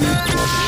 Música 0.00 0.67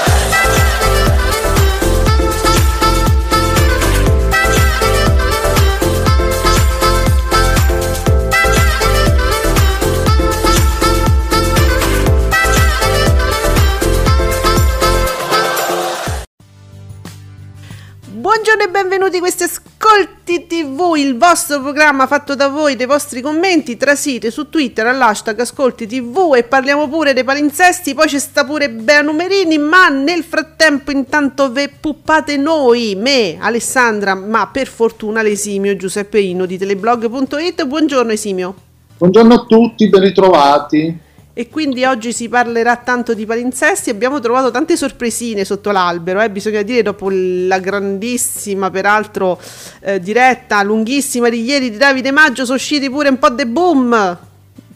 Buongiorno 18.53 18.77
e 18.77 18.83
benvenuti 18.83 19.15
a 19.15 19.19
questi 19.21 19.43
Ascolti 19.43 20.45
TV, 20.45 20.95
il 20.97 21.17
vostro 21.17 21.61
programma 21.61 22.05
fatto 22.05 22.35
da 22.35 22.49
voi, 22.49 22.75
dei 22.75 22.85
vostri 22.85 23.21
commenti, 23.21 23.77
trasite 23.77 24.29
su 24.29 24.49
Twitter 24.49 24.87
all'hashtag 24.87 25.39
Ascolti 25.39 25.87
TV 25.87 26.33
e 26.35 26.43
parliamo 26.43 26.89
pure 26.89 27.13
dei 27.13 27.23
palinsesti, 27.23 27.93
poi 27.93 28.07
c'è 28.07 28.19
sta 28.19 28.43
pure 28.43 28.69
Bea 28.69 29.03
Numerini, 29.03 29.57
ma 29.57 29.87
nel 29.87 30.23
frattempo 30.23 30.91
intanto 30.91 31.49
ve 31.49 31.69
puppate 31.79 32.35
noi, 32.35 32.95
me, 32.97 33.37
Alessandra, 33.39 34.15
ma 34.15 34.49
per 34.51 34.67
fortuna 34.67 35.21
l'esimio 35.21 35.77
Giuseppe 35.77 36.19
Ino 36.19 36.45
di 36.45 36.57
teleblog.it. 36.57 37.65
Buongiorno 37.65 38.11
Esimio. 38.11 38.55
Buongiorno 38.97 39.33
a 39.33 39.45
tutti, 39.47 39.87
ben 39.87 40.01
ritrovati 40.01 40.99
e 41.33 41.47
quindi 41.47 41.85
oggi 41.85 42.11
si 42.11 42.27
parlerà 42.27 42.77
tanto 42.77 43.13
di 43.13 43.25
palinsesti. 43.25 43.89
Abbiamo 43.89 44.19
trovato 44.19 44.51
tante 44.51 44.75
sorpresine 44.75 45.45
sotto 45.45 45.71
l'albero, 45.71 46.21
eh? 46.21 46.29
bisogna 46.29 46.61
dire, 46.61 46.81
dopo 46.81 47.09
la 47.09 47.59
grandissima, 47.59 48.69
peraltro 48.69 49.39
eh, 49.81 49.99
diretta, 49.99 50.61
lunghissima 50.63 51.29
di 51.29 51.43
ieri 51.43 51.69
di 51.69 51.77
Davide 51.77 52.11
Maggio, 52.11 52.43
sono 52.43 52.57
usciti 52.57 52.89
pure 52.89 53.09
un 53.09 53.19
po' 53.19 53.29
de 53.29 53.47
boom. 53.47 54.17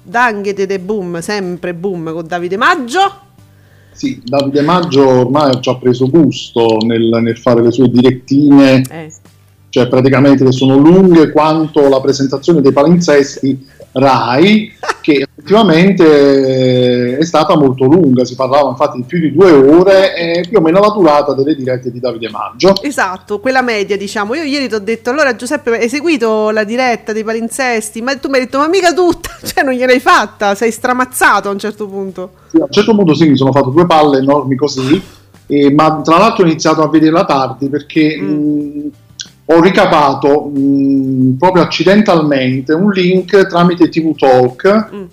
Danghete 0.02 0.66
de 0.66 0.80
boom, 0.80 1.20
sempre 1.20 1.74
boom 1.74 2.14
con 2.14 2.28
Davide 2.28 2.58
Maggio. 2.58 3.24
Sì, 3.92 4.22
Davide 4.24 4.62
Maggio 4.62 5.08
ormai 5.08 5.52
ha 5.52 5.60
già 5.60 5.76
preso 5.76 6.10
gusto 6.10 6.78
nel, 6.86 7.18
nel 7.22 7.38
fare 7.38 7.62
le 7.62 7.72
sue 7.72 7.90
direttine, 7.90 8.82
eh. 8.90 9.12
cioè 9.70 9.88
praticamente 9.88 10.52
sono 10.52 10.78
lunghe 10.78 11.32
quanto 11.32 11.88
la 11.88 12.02
presentazione 12.02 12.62
dei 12.62 12.74
palinsesti 12.74 13.74
Rai, 13.98 14.74
che 15.00 15.26
effettivamente 15.26 17.18
è 17.18 17.24
stata 17.24 17.56
molto 17.56 17.86
lunga, 17.86 18.26
si 18.26 18.36
parlava 18.36 18.70
infatti 18.70 18.98
di 18.98 19.04
più 19.04 19.20
di 19.20 19.32
due 19.32 19.52
ore, 19.52 20.16
e 20.16 20.46
più 20.48 20.58
o 20.58 20.62
meno 20.62 20.82
la 20.82 20.90
durata 20.90 21.34
delle 21.34 21.56
dirette 21.56 21.92
di 21.92 22.02
Davide 22.02 22.30
Maggio. 22.30 22.74
Esatto, 22.82 23.40
quella 23.40 23.62
media 23.62 23.96
diciamo. 23.96 24.36
Io 24.36 24.44
ieri 24.44 24.68
ti 24.68 24.76
ho 24.76 24.80
detto, 24.80 25.12
allora 25.12 25.34
Giuseppe, 25.38 25.80
hai 25.80 25.88
seguito 25.88 26.50
la 26.50 26.66
diretta 26.66 27.14
dei 27.14 27.24
palinsesti? 27.24 28.02
Ma 28.02 28.18
tu 28.18 28.28
mi 28.28 28.36
hai 28.36 28.42
detto, 28.42 28.58
ma 28.58 28.68
mica 28.68 28.92
tutta, 28.94 29.30
cioè 29.42 29.64
non 29.64 29.74
gliel'hai 29.74 30.02
fatta, 30.02 30.56
sei 30.56 30.72
stramazzato 30.72 31.48
a 31.48 31.52
un 31.54 31.60
certo 31.60 31.88
punto. 31.88 32.32
Sì, 32.50 32.58
a 32.58 32.64
un 32.64 32.72
certo 32.72 32.94
punto 32.94 33.14
sì, 33.14 33.30
mi 33.30 33.38
sono 33.38 33.54
fatto 33.54 33.70
due 33.70 33.86
palle 33.86 34.18
enormi 34.18 34.58
così, 34.58 35.02
e, 35.48 35.72
ma 35.74 36.02
tra 36.04 36.18
l'altro 36.18 36.44
ho 36.44 36.48
iniziato 36.48 36.82
a 36.82 36.90
vederla 36.90 37.24
tardi 37.24 37.70
perché... 37.70 38.18
Mm. 38.20 38.28
Mh, 38.28 38.92
ho 39.46 39.62
ricapato 39.62 40.46
mh, 40.46 41.38
proprio 41.38 41.64
accidentalmente 41.64 42.74
un 42.74 42.90
link 42.92 43.48
tramite 43.48 43.90
TV 43.90 44.16
Talk. 44.16 44.90
Mm. 44.94 45.06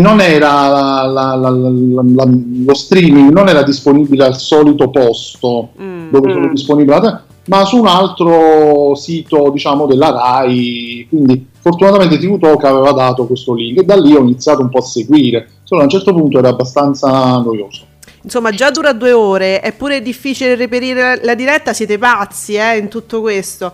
Non 0.00 0.20
era 0.20 0.66
la, 1.06 1.34
la, 1.36 1.48
la, 1.48 2.28
lo 2.28 2.74
streaming 2.74 3.30
non 3.30 3.48
era 3.48 3.62
disponibile 3.62 4.24
al 4.24 4.36
solito 4.36 4.90
posto 4.90 5.68
mm. 5.80 6.10
dove 6.10 6.32
sono 6.32 6.48
mm. 6.48 6.50
disponibile, 6.50 7.22
ma 7.46 7.64
su 7.64 7.78
un 7.78 7.86
altro 7.86 8.94
sito 8.96 9.50
diciamo 9.50 9.86
della 9.86 10.10
Rai. 10.10 11.06
Quindi, 11.08 11.46
fortunatamente 11.60 12.18
TV 12.18 12.38
Talk 12.38 12.64
aveva 12.64 12.92
dato 12.92 13.26
questo 13.26 13.54
link 13.54 13.78
e 13.78 13.84
da 13.84 13.96
lì 13.96 14.14
ho 14.14 14.20
iniziato 14.20 14.62
un 14.62 14.70
po' 14.70 14.78
a 14.78 14.82
seguire. 14.82 15.48
Solo 15.62 15.82
a 15.82 15.84
un 15.84 15.90
certo 15.90 16.12
punto 16.12 16.38
era 16.38 16.48
abbastanza 16.48 17.38
noioso. 17.38 17.84
Insomma, 18.22 18.50
già 18.50 18.70
dura 18.70 18.92
due 18.92 19.12
ore, 19.12 19.60
è 19.60 19.72
pure 19.72 20.02
difficile 20.02 20.54
reperire 20.54 21.00
la, 21.00 21.18
la 21.22 21.34
diretta, 21.34 21.72
siete 21.72 21.98
pazzi 21.98 22.54
eh, 22.54 22.76
in 22.76 22.88
tutto 22.88 23.20
questo. 23.20 23.72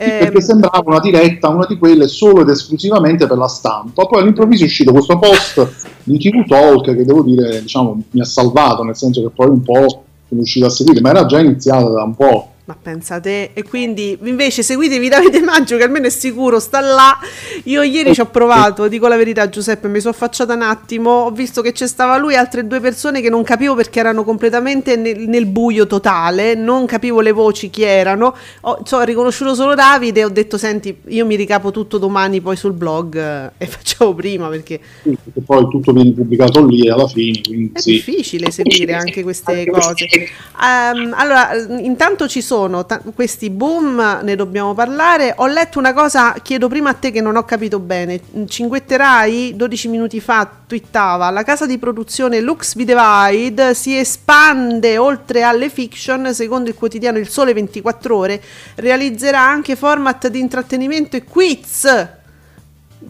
Sì, 0.00 0.08
perché 0.08 0.38
ehm, 0.38 0.38
sembrava 0.38 0.82
una 0.86 1.00
diretta, 1.00 1.48
una 1.48 1.66
di 1.66 1.76
quelle 1.76 2.06
solo 2.06 2.40
ed 2.40 2.48
esclusivamente 2.48 3.26
per 3.26 3.36
la 3.36 3.48
stampa. 3.48 4.06
Poi 4.06 4.22
all'improvviso 4.22 4.62
è 4.62 4.66
uscito 4.66 4.92
questo 4.92 5.18
post 5.18 5.88
di 6.04 6.18
TV 6.18 6.46
Talk 6.46 6.84
che 6.84 7.04
devo 7.04 7.22
dire, 7.22 7.60
diciamo, 7.60 8.02
mi 8.10 8.20
ha 8.20 8.24
salvato, 8.24 8.82
nel 8.82 8.96
senso 8.96 9.20
che 9.22 9.30
poi 9.34 9.48
un 9.48 9.62
po' 9.62 9.74
sono 9.76 10.04
riuscito 10.40 10.66
a 10.66 10.70
seguire, 10.70 11.00
ma 11.00 11.10
era 11.10 11.26
già 11.26 11.40
iniziata 11.40 11.88
da 11.88 12.02
un 12.02 12.14
po'. 12.14 12.49
Ma 12.70 12.76
pensate, 12.80 13.50
e 13.52 13.64
quindi 13.64 14.16
invece 14.22 14.62
seguitevi 14.62 15.08
Davide 15.08 15.40
Maggio 15.40 15.76
che 15.76 15.82
almeno 15.82 16.06
è 16.06 16.08
sicuro, 16.08 16.60
sta 16.60 16.78
là. 16.78 17.18
Io 17.64 17.82
ieri 17.82 18.14
ci 18.14 18.20
ho 18.20 18.26
provato, 18.26 18.86
dico 18.86 19.08
la 19.08 19.16
verità 19.16 19.48
Giuseppe, 19.48 19.88
mi 19.88 19.98
sono 19.98 20.12
affacciata 20.14 20.54
un 20.54 20.62
attimo, 20.62 21.10
ho 21.10 21.32
visto 21.32 21.62
che 21.62 21.72
c'è 21.72 21.88
stava 21.88 22.16
lui 22.16 22.34
e 22.34 22.36
altre 22.36 22.68
due 22.68 22.78
persone 22.78 23.20
che 23.20 23.28
non 23.28 23.42
capivo 23.42 23.74
perché 23.74 23.98
erano 23.98 24.22
completamente 24.22 24.94
nel, 24.94 25.28
nel 25.28 25.46
buio 25.46 25.88
totale, 25.88 26.54
non 26.54 26.86
capivo 26.86 27.20
le 27.20 27.32
voci 27.32 27.70
chi 27.70 27.82
erano. 27.82 28.36
Ho, 28.60 28.82
cioè, 28.84 29.00
ho, 29.00 29.04
riconosciuto 29.04 29.56
solo 29.56 29.74
Davide 29.74 30.20
e 30.20 30.24
ho 30.26 30.28
detto 30.28 30.56
senti, 30.56 30.96
io 31.08 31.26
mi 31.26 31.34
ricapo 31.34 31.72
tutto 31.72 31.98
domani 31.98 32.40
poi 32.40 32.54
sul 32.54 32.74
blog 32.74 33.16
eh, 33.16 33.50
e 33.58 33.66
facciamo 33.66 34.14
prima 34.14 34.46
perché... 34.46 34.78
Sì, 35.02 35.18
perché 35.24 35.40
poi 35.44 35.66
tutto 35.68 35.92
viene 35.92 36.12
pubblicato 36.12 36.64
lì 36.64 36.88
alla 36.88 37.08
fine. 37.08 37.40
Quindi 37.40 37.72
è 37.74 37.80
sì. 37.80 37.90
difficile 37.94 38.52
seguire 38.52 38.94
anche 38.94 39.24
queste 39.24 39.66
cose. 39.66 40.06
Um, 40.54 41.12
allora, 41.16 41.50
intanto 41.80 42.28
ci 42.28 42.40
sono 42.40 42.58
sono 42.60 42.84
t- 42.84 43.00
questi 43.14 43.48
boom, 43.48 44.20
ne 44.22 44.36
dobbiamo 44.36 44.74
parlare. 44.74 45.32
Ho 45.38 45.46
letto 45.46 45.78
una 45.78 45.94
cosa, 45.94 46.34
chiedo 46.42 46.68
prima 46.68 46.90
a 46.90 46.92
te 46.92 47.10
che 47.10 47.22
non 47.22 47.36
ho 47.36 47.44
capito 47.44 47.78
bene. 47.78 48.20
Cinguetterai 48.46 49.56
12 49.56 49.88
minuti 49.88 50.20
fa 50.20 50.50
twittava 50.66 51.30
la 51.30 51.42
casa 51.42 51.64
di 51.66 51.78
produzione 51.78 52.40
Lux 52.40 52.74
Videvide 52.74 53.74
si 53.74 53.96
espande 53.96 54.98
oltre 54.98 55.42
alle 55.42 55.70
fiction, 55.70 56.34
secondo 56.34 56.68
il 56.68 56.74
quotidiano 56.74 57.16
Il 57.18 57.28
Sole 57.28 57.54
24 57.54 58.16
Ore, 58.16 58.42
realizzerà 58.76 59.40
anche 59.40 59.74
format 59.74 60.28
di 60.28 60.38
intrattenimento 60.38 61.16
e 61.16 61.24
quiz. 61.24 62.08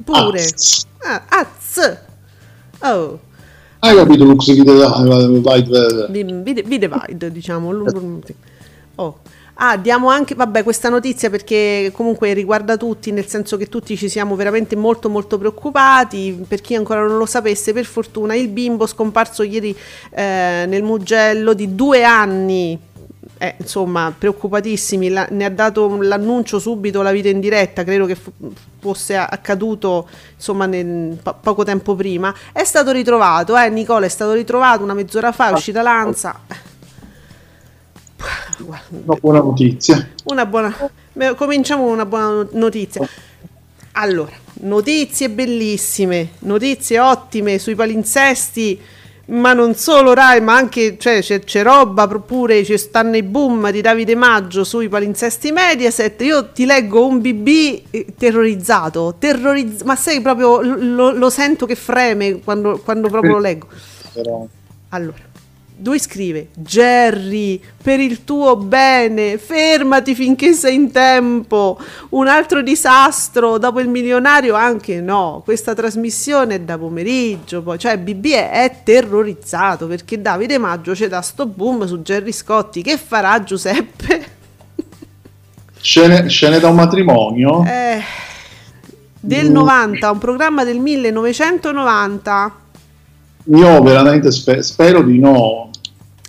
Pure. 0.05 0.45
Ah, 1.03 1.23
az. 1.29 1.99
Oh. 2.81 3.19
Hai 3.81 3.97
capito 3.97 4.25
Lux 4.25 4.47
Videvide? 4.47 6.07
Videvide, 6.63 7.33
diciamo. 7.33 7.73
Oh. 8.97 9.19
Ah, 9.63 9.77
diamo 9.77 10.09
anche, 10.09 10.35
vabbè, 10.35 10.63
questa 10.63 10.89
notizia 10.89 11.29
perché 11.29 11.91
comunque 11.95 12.33
riguarda 12.33 12.79
tutti, 12.79 13.13
nel 13.13 13.27
senso 13.27 13.59
che 13.59 13.69
tutti 13.69 13.95
ci 13.95 14.09
siamo 14.09 14.35
veramente 14.35 14.75
molto 14.75 15.11
molto 15.11 15.37
preoccupati. 15.37 16.47
Per 16.49 16.63
chi 16.63 16.75
ancora 16.75 17.07
non 17.07 17.19
lo 17.19 17.27
sapesse, 17.27 17.75
per 17.75 17.85
fortuna 17.85 18.35
il 18.35 18.49
bimbo 18.49 18.87
scomparso 18.87 19.43
ieri 19.43 19.77
eh, 20.13 20.65
nel 20.67 20.83
Mugello 20.83 21.53
di 21.53 21.75
due 21.75 22.05
anni, 22.05 22.79
eh, 23.37 23.55
insomma, 23.59 24.15
preoccupatissimi, 24.17 25.11
la, 25.11 25.27
ne 25.31 25.45
ha 25.45 25.51
dato 25.51 25.95
l'annuncio 26.01 26.59
subito 26.59 27.03
la 27.03 27.13
vita 27.13 27.29
in 27.29 27.41
diretta, 27.41 27.85
credo 27.85 28.07
che 28.07 28.15
f- 28.15 28.31
fosse 28.79 29.15
accaduto 29.15 30.09
insomma 30.37 30.65
nel, 30.65 31.19
po- 31.23 31.37
poco 31.39 31.65
tempo 31.65 31.95
prima. 31.95 32.35
È 32.51 32.65
stato 32.65 32.93
ritrovato, 32.93 33.59
eh, 33.59 33.69
Nicola 33.69 34.07
è 34.07 34.09
stato 34.09 34.33
ritrovato 34.33 34.83
una 34.83 34.95
mezz'ora 34.95 35.33
fa, 35.33 35.51
è 35.51 35.53
uscita 35.53 35.83
l'ANSA 35.83 36.69
una 38.89 39.17
buona 39.21 39.39
notizia. 39.39 40.11
Una 40.25 40.47
buona, 40.47 40.75
cominciamo 41.37 41.85
con 41.85 41.93
una 41.93 42.07
buona 42.07 42.47
notizia. 42.53 43.09
Allora, 43.93 44.33
notizie 44.63 45.31
bellissime, 45.31 46.33
notizie 46.41 46.99
ottime 46.99 47.59
sui 47.59 47.75
palinsesti. 47.75 48.81
ma 49.31 49.53
non 49.53 49.77
solo 49.77 50.13
Rai, 50.13 50.41
ma 50.41 50.57
anche 50.57 50.97
cioè, 50.99 51.21
c'è, 51.21 51.41
c'è, 51.41 51.63
roba 51.63 52.09
pure, 52.09 52.65
ci 52.65 52.77
stanno 52.77 53.17
i 53.17 53.23
boom 53.23 53.71
di 53.71 53.81
Davide 53.81 54.17
Maggio 54.17 54.65
sui 54.65 54.89
palinsesti 54.89 55.53
Mediaset. 55.53 56.21
Io 56.23 56.51
ti 56.51 56.67
leggo 56.67 57.07
un 57.07 57.21
BB 57.21 57.49
eh, 57.91 58.07
terrorizzato, 58.19 59.15
terrorizz- 59.19 59.83
ma 59.83 59.95
sei 59.95 60.21
proprio 60.21 60.61
lo, 60.61 61.13
lo, 61.13 61.31
sento 61.31 61.65
che 61.65 61.77
freme 61.77 62.41
quando, 62.41 62.81
quando 62.83 63.09
proprio 63.09 63.35
lo 63.35 63.39
leggo. 63.39 63.69
Allora 64.89 65.30
lui 65.83 65.99
scrive 65.99 66.49
Jerry 66.55 67.61
per 67.83 68.01
il 68.01 68.25
tuo 68.25 68.57
bene 68.57 69.39
fermati 69.39 70.15
finché 70.15 70.53
sei 70.53 70.75
in 70.75 70.91
tempo. 70.91 71.79
Un 72.11 72.27
altro 72.29 72.63
disastro 72.63 73.59
dopo 73.59 73.81
il 73.81 73.89
milionario 73.89 74.55
anche 74.55 75.01
no. 75.01 75.43
Questa 75.45 75.75
trasmissione 75.75 76.57
è 76.57 76.61
da 76.61 76.79
pomeriggio 76.79 77.63
poi 77.63 77.79
cioè 77.79 77.99
BB 77.99 78.27
è, 78.27 78.81
terrorizzato 78.85 79.87
perché 79.87 80.21
Davide 80.21 80.59
Maggio 80.59 80.93
c'è 80.93 81.09
da 81.09 81.21
sto 81.21 81.47
boom 81.47 81.87
su 81.87 82.01
Jerry 82.01 82.33
Scotti. 82.33 82.83
Che 82.83 82.97
farà 82.97 83.43
Giuseppe? 83.43 84.39
Scene, 85.81 86.29
scene 86.29 86.61
da 86.61 86.69
un 86.69 86.75
matrimonio? 86.75 87.65
Eh, 87.65 88.03
del 89.19 89.49
mm. 89.49 89.53
90 89.53 90.11
un 90.11 90.19
programma 90.19 90.65
del 90.65 90.79
1990 90.79 92.55
io 93.45 93.83
veramente 93.83 94.31
spe- 94.31 94.63
spero 94.63 95.03
di 95.03 95.19
no 95.19 95.70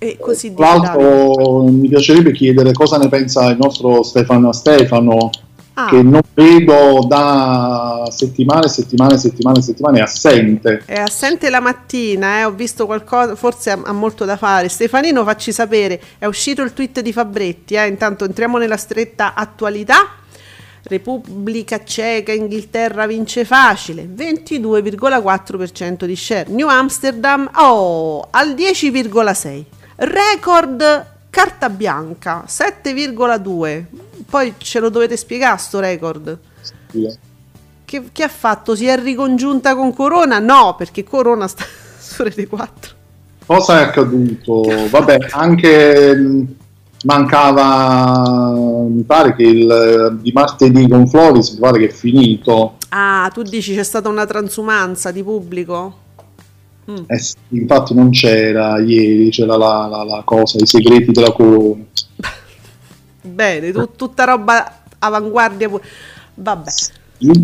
e 0.03 0.17
così 0.19 0.51
Tra 0.55 0.77
l'altro 0.77 1.65
mi 1.65 1.87
piacerebbe 1.87 2.31
chiedere 2.31 2.71
cosa 2.71 2.97
ne 2.97 3.07
pensa 3.07 3.51
il 3.51 3.57
nostro 3.57 4.01
Stefano 4.01 4.51
Stefano, 4.51 5.29
ah. 5.75 5.85
che 5.89 6.01
non 6.01 6.21
vedo 6.33 7.05
da 7.07 8.07
settimane, 8.09 8.67
settimane, 8.67 9.19
settimane, 9.19 9.61
settimane, 9.61 9.99
è 9.99 10.01
assente. 10.01 10.81
È 10.87 10.99
assente 10.99 11.51
la 11.51 11.59
mattina, 11.59 12.39
eh? 12.39 12.45
ho 12.45 12.51
visto 12.51 12.87
qualcosa, 12.87 13.35
forse 13.35 13.69
ha, 13.69 13.79
ha, 13.83 13.91
molto 13.91 14.25
da 14.25 14.37
fare. 14.37 14.69
Stefanino, 14.69 15.23
facci 15.23 15.51
sapere, 15.51 16.01
è 16.17 16.25
uscito 16.25 16.63
il 16.63 16.73
tweet 16.73 17.01
di 17.01 17.13
Fabretti, 17.13 17.75
eh? 17.75 17.85
intanto 17.85 18.25
entriamo 18.25 18.57
nella 18.57 18.77
stretta 18.77 19.35
attualità. 19.35 20.15
Repubblica 20.81 21.83
Ceca, 21.83 22.31
Inghilterra 22.31 23.05
vince 23.05 23.45
facile, 23.45 24.09
22,4% 24.11 26.05
di 26.05 26.15
share. 26.15 26.49
New 26.49 26.67
Amsterdam, 26.67 27.47
oh, 27.53 28.27
al 28.31 28.55
10,6%. 28.55 29.65
Record 29.95 31.05
carta 31.29 31.69
bianca 31.69 32.43
7,2. 32.47 33.85
Poi 34.29 34.53
ce 34.57 34.79
lo 34.79 34.89
dovete 34.89 35.17
spiegare 35.17 35.57
sto 35.57 35.79
record. 35.79 36.37
Sì. 36.91 37.17
Che, 37.85 38.03
che, 38.11 38.23
ha 38.23 38.29
fatto? 38.29 38.75
Si 38.75 38.85
è 38.85 38.97
ricongiunta 38.97 39.75
con 39.75 39.93
Corona? 39.93 40.39
No, 40.39 40.75
perché 40.77 41.03
Corona 41.03 41.47
sta 41.47 41.65
su 41.99 42.23
Rete 42.23 42.47
4. 42.47 42.95
Cosa 43.45 43.79
è 43.79 43.83
accaduto? 43.83 44.63
Vabbè, 44.89 45.17
anche 45.31 46.47
mancava 47.03 48.53
mi 48.87 49.01
pare 49.03 49.35
che 49.35 49.43
il 49.43 50.19
di 50.21 50.31
martedì 50.31 50.87
con 50.87 51.07
Floris 51.07 51.51
mi 51.51 51.59
pare 51.59 51.79
che 51.79 51.87
è 51.87 51.91
finito. 51.91 52.77
Ah, 52.89 53.29
tu 53.33 53.41
dici 53.41 53.75
c'è 53.75 53.83
stata 53.83 54.09
una 54.09 54.25
transumanza 54.25 55.11
di 55.11 55.23
pubblico? 55.23 55.95
Mm. 56.91 57.03
Eh 57.07 57.19
infatti 57.49 57.93
non 57.93 58.09
c'era 58.09 58.79
ieri, 58.79 59.29
c'era 59.29 59.55
la, 59.55 59.87
la, 59.89 60.03
la, 60.03 60.21
cosa, 60.25 60.57
i 60.59 60.65
segreti 60.65 61.11
della 61.11 61.31
corona. 61.31 61.83
Bene, 63.21 63.71
tu, 63.71 63.89
tutta 63.95 64.25
roba 64.25 64.83
avanguardia. 64.99 65.69
Vabbè. 66.33 66.71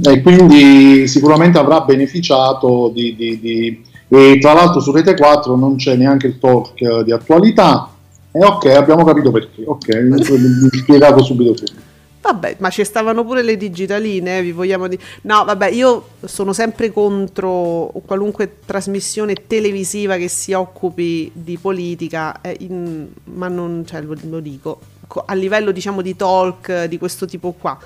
E 0.09 0.21
quindi 0.21 1.07
sicuramente 1.07 1.59
avrà 1.59 1.81
beneficiato 1.81 2.91
di, 2.94 3.15
di, 3.15 3.39
di... 3.39 3.85
E 4.09 4.39
tra 4.39 4.53
l'altro 4.53 4.79
su 4.79 4.91
Rete 4.91 5.15
4 5.15 5.55
non 5.55 5.75
c'è 5.75 5.95
neanche 5.95 6.27
il 6.27 6.39
talk 6.39 7.03
di 7.03 7.11
attualità. 7.11 7.91
E 8.31 8.43
ok, 8.43 8.65
abbiamo 8.67 9.03
capito 9.03 9.31
perché. 9.31 9.63
Ok, 9.65 9.93
mi 9.95 10.69
spiegato 10.71 11.23
subito 11.23 11.53
tutto. 11.53 11.87
Vabbè, 12.19 12.57
ma 12.59 12.69
ci 12.69 12.83
stavano 12.83 13.23
pure 13.23 13.41
le 13.41 13.55
digitaline, 13.55 14.39
eh, 14.39 14.41
vi 14.41 14.51
vogliamo 14.51 14.87
dire. 14.87 15.01
No, 15.21 15.45
vabbè, 15.45 15.69
io 15.69 16.09
sono 16.25 16.51
sempre 16.51 16.91
contro 16.91 17.91
qualunque 18.05 18.59
trasmissione 18.65 19.33
televisiva 19.47 20.17
che 20.17 20.27
si 20.27 20.51
occupi 20.51 21.31
di 21.33 21.57
politica, 21.57 22.41
eh, 22.41 22.57
in, 22.59 23.07
ma 23.25 23.47
non, 23.47 23.85
cioè, 23.87 24.01
lo, 24.01 24.15
lo 24.23 24.39
dico, 24.39 24.79
a 25.25 25.33
livello 25.33 25.71
diciamo 25.71 26.01
di 26.01 26.15
talk 26.15 26.85
di 26.85 26.97
questo 26.97 27.25
tipo 27.25 27.53
qua 27.53 27.77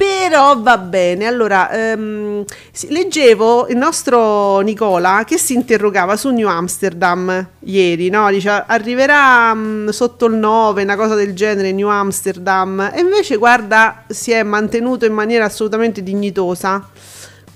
però 0.00 0.58
va 0.58 0.78
bene. 0.78 1.26
Allora, 1.26 1.68
um, 1.94 2.42
leggevo 2.88 3.68
il 3.68 3.76
nostro 3.76 4.60
Nicola 4.60 5.24
che 5.26 5.36
si 5.36 5.52
interrogava 5.52 6.16
su 6.16 6.30
New 6.30 6.48
Amsterdam 6.48 7.48
ieri, 7.58 8.08
no? 8.08 8.30
Dice 8.30 8.64
arriverà 8.66 9.50
um, 9.52 9.90
sotto 9.90 10.24
il 10.24 10.36
9, 10.36 10.84
una 10.84 10.96
cosa 10.96 11.14
del 11.14 11.34
genere, 11.34 11.72
New 11.72 11.88
Amsterdam. 11.88 12.90
E 12.94 13.00
invece, 13.00 13.36
guarda, 13.36 14.04
si 14.08 14.30
è 14.30 14.42
mantenuto 14.42 15.04
in 15.04 15.12
maniera 15.12 15.44
assolutamente 15.44 16.02
dignitosa. 16.02 16.88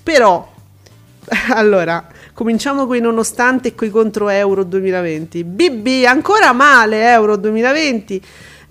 Però, 0.03 0.47
allora, 1.49 2.05
cominciamo 2.31 2.85
con 2.85 2.95
i 2.95 2.99
nonostante 2.99 3.69
e 3.69 3.73
con 3.73 3.87
i 3.87 3.89
contro 3.89 4.29
Euro 4.29 4.63
2020. 4.63 5.43
BB, 5.43 6.05
ancora 6.05 6.53
male 6.53 7.09
Euro 7.09 7.37
2020 7.37 8.21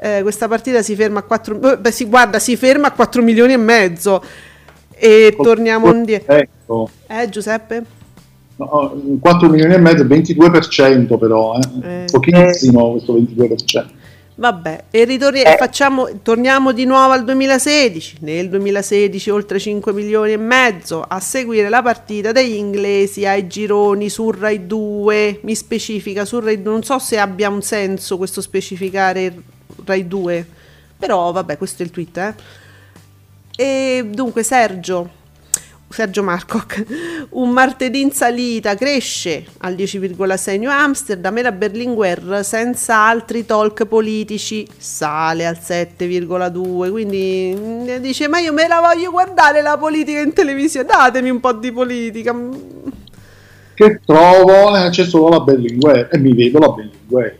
eh, 0.05 0.21
questa 0.21 0.49
partita 0.49 0.83
si 0.83 0.95
ferma 0.95 1.21
a 1.21 1.23
4 1.23 1.79
beh, 1.79 1.91
si, 1.91 2.05
guarda, 2.05 2.39
si 2.39 2.57
ferma 2.57 2.89
a 2.89 2.93
4 2.93 3.23
milioni 3.23 3.55
e 3.55 3.57
mezzo 3.57 4.23
e 4.91 5.35
torniamo 5.35 5.91
indietro. 5.91 6.35
Ecco. 6.35 6.91
Eh 7.07 7.27
Giuseppe? 7.31 7.83
No, 8.57 9.01
4 9.19 9.49
milioni 9.49 9.73
e 9.73 9.79
mezzo, 9.79 10.05
22% 10.05 11.19
però, 11.19 11.57
eh. 11.57 12.03
Eh. 12.03 12.05
pochissimo 12.11 12.91
questo 12.91 13.15
22%. 13.15 13.87
Vabbè, 14.37 14.85
e 14.91 15.05
ritorni- 15.05 15.41
eh. 15.41 15.57
facciamo, 15.57 16.09
torniamo 16.21 16.73
di 16.73 16.85
nuovo 16.85 17.13
al 17.13 17.25
2016. 17.25 18.19
Nel 18.21 18.51
2016 18.51 19.31
oltre 19.31 19.59
5 19.59 19.93
milioni 19.95 20.33
e 20.33 20.37
mezzo 20.37 21.03
a 21.07 21.19
seguire 21.19 21.71
la 21.71 21.81
partita 21.83 22.31
degli 22.31 22.57
inglesi 22.57 23.25
ai 23.25 23.47
gironi 23.47 24.11
su 24.11 24.31
Rai 24.31 24.67
2. 24.67 25.41
Mi 25.45 25.55
specifica 25.55 26.27
su 26.27 26.41
Rai 26.41 26.61
2, 26.61 26.73
non 26.73 26.83
so 26.83 26.99
se 26.99 27.19
abbia 27.19 27.49
un 27.49 27.63
senso 27.63 28.19
questo 28.19 28.43
specificare 28.43 29.53
Rai 29.85 30.07
2, 30.07 30.47
però 30.99 31.33
vabbè 31.33 31.57
questo 31.57 31.83
è 31.83 31.87
il 31.87 31.91
tweet. 31.91 32.17
Eh. 32.17 32.35
E 33.57 34.09
dunque 34.13 34.43
Sergio, 34.43 35.09
Sergio 35.89 36.25
Marcoc, 36.25 36.85
un 37.31 37.51
martedì 37.51 38.01
in 38.01 38.11
salita 38.11 38.75
cresce 38.75 39.45
al 39.59 39.75
10,6 39.75 40.59
New 40.59 40.71
Amsterdam 40.71 41.39
e 41.39 41.43
la 41.43 41.53
Berlinguer 41.53 42.41
senza 42.43 43.07
altri 43.07 43.47
talk 43.47 43.87
politici 43.87 44.67
sale 44.77 45.47
al 45.47 45.59
7,2 45.61 46.91
quindi 46.91 47.55
mm, 47.57 47.97
dice 47.97 48.27
ma 48.27 48.41
io 48.41 48.53
me 48.53 48.67
la 48.67 48.81
voglio 48.81 49.13
guardare 49.13 49.63
la 49.63 49.79
politica 49.79 50.21
in 50.21 50.33
televisione 50.33 50.87
datemi 50.87 51.31
un 51.31 51.39
po' 51.39 51.53
di 51.53 51.71
politica 51.71 52.35
che 53.75 54.01
trovo 54.05 54.77
eh, 54.77 54.91
c'è 54.91 55.05
solo 55.05 55.29
la 55.29 55.41
Berlinguer 55.41 56.09
e 56.11 56.19
mi 56.19 56.35
vedo 56.35 56.59
la 56.59 56.71
Berlinguer 56.71 57.39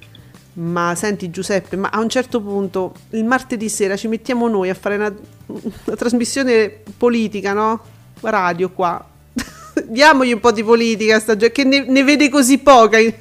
ma 0.55 0.95
senti 0.95 1.31
Giuseppe, 1.31 1.77
ma 1.77 1.89
a 1.89 2.01
un 2.01 2.09
certo 2.09 2.41
punto 2.41 2.93
il 3.11 3.25
martedì 3.25 3.69
sera 3.69 3.97
ci 3.97 4.09
mettiamo 4.09 4.49
noi 4.49 4.71
a 4.71 4.75
fare 4.75 4.97
una, 4.97 5.15
una 5.47 5.97
trasmissione 5.97 6.83
politica, 6.97 7.53
no? 7.53 7.81
Radio 8.21 8.71
qua. 8.71 9.05
Diamogli 9.87 10.33
un 10.33 10.41
po' 10.41 10.53
di 10.53 10.63
politica 10.63 11.19
sta 11.19 11.37
che 11.37 11.65
ne, 11.65 11.85
ne 11.87 12.05
vede 12.05 12.29
così 12.29 12.59
poca 12.59 12.99
in, 12.99 13.13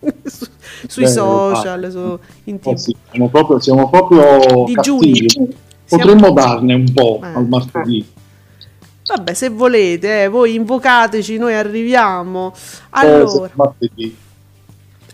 su, 0.24 0.46
sui 0.86 1.04
Beh, 1.04 1.08
social, 1.08 1.90
su, 1.90 2.18
in 2.44 2.60
TV. 2.60 2.74
Sì, 2.74 2.94
siamo 3.10 3.28
proprio, 3.28 3.60
siamo 3.60 3.88
proprio 3.88 4.64
Digiuni. 4.66 5.26
Potremmo 5.88 6.18
siamo... 6.18 6.34
darne 6.34 6.74
un 6.74 6.92
po' 6.92 7.20
eh. 7.22 7.26
al 7.28 7.48
martedì. 7.48 8.06
Vabbè, 9.06 9.34
se 9.34 9.50
volete, 9.50 10.24
eh, 10.24 10.28
voi 10.28 10.54
invocateci, 10.54 11.36
noi 11.36 11.54
arriviamo. 11.54 12.54
Allora, 12.90 13.50
eh, 13.78 14.12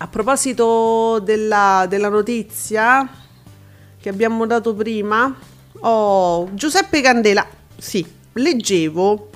a 0.03 0.07
proposito 0.07 1.19
della, 1.23 1.85
della 1.87 2.09
notizia 2.09 3.07
che 4.01 4.09
abbiamo 4.09 4.47
dato 4.47 4.73
prima, 4.75 5.37
oh, 5.81 6.49
Giuseppe 6.55 7.03
Candela, 7.03 7.47
sì, 7.77 8.07
leggevo 8.33 9.29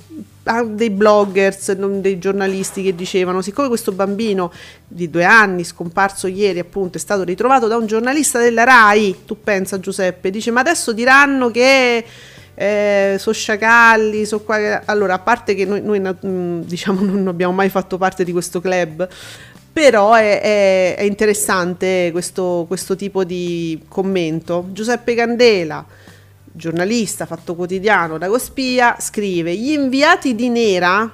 dei 0.67 0.89
bloggers, 0.89 1.71
dei 1.73 2.17
giornalisti 2.17 2.81
che 2.81 2.95
dicevano, 2.95 3.43
siccome 3.43 3.67
questo 3.67 3.91
bambino 3.91 4.51
di 4.87 5.07
due 5.11 5.23
anni, 5.23 5.63
scomparso 5.63 6.25
ieri 6.25 6.57
appunto, 6.57 6.97
è 6.97 7.01
stato 7.01 7.23
ritrovato 7.23 7.67
da 7.67 7.77
un 7.77 7.85
giornalista 7.85 8.39
della 8.39 8.63
RAI, 8.63 9.17
tu 9.23 9.43
pensa 9.43 9.79
Giuseppe, 9.79 10.31
dice 10.31 10.49
ma 10.49 10.61
adesso 10.61 10.93
diranno 10.93 11.51
che 11.51 12.03
eh, 12.55 13.15
sono 13.19 13.35
sciacalli, 13.35 14.25
so 14.25 14.41
qua... 14.41 14.81
allora 14.85 15.13
a 15.13 15.19
parte 15.19 15.53
che 15.53 15.65
noi, 15.65 15.81
noi 15.81 16.01
mm, 16.01 16.61
diciamo 16.61 17.01
non 17.01 17.27
abbiamo 17.27 17.53
mai 17.53 17.69
fatto 17.69 17.99
parte 17.99 18.23
di 18.23 18.31
questo 18.31 18.61
club, 18.61 19.07
però 19.75 20.13
è, 20.13 20.39
è, 20.39 20.95
è 20.95 21.01
interessante 21.01 22.07
questo, 22.13 22.63
questo, 22.65 22.95
tipo 22.95 23.25
di 23.25 23.77
commento. 23.89 24.69
Giuseppe 24.71 25.15
Candela, 25.15 25.85
giornalista, 26.49 27.25
fatto 27.25 27.55
quotidiano 27.55 28.17
da 28.17 28.29
Gospia, 28.29 28.95
scrive: 29.01 29.53
Gli 29.53 29.71
inviati 29.71 30.33
di 30.33 30.47
Nera 30.47 31.11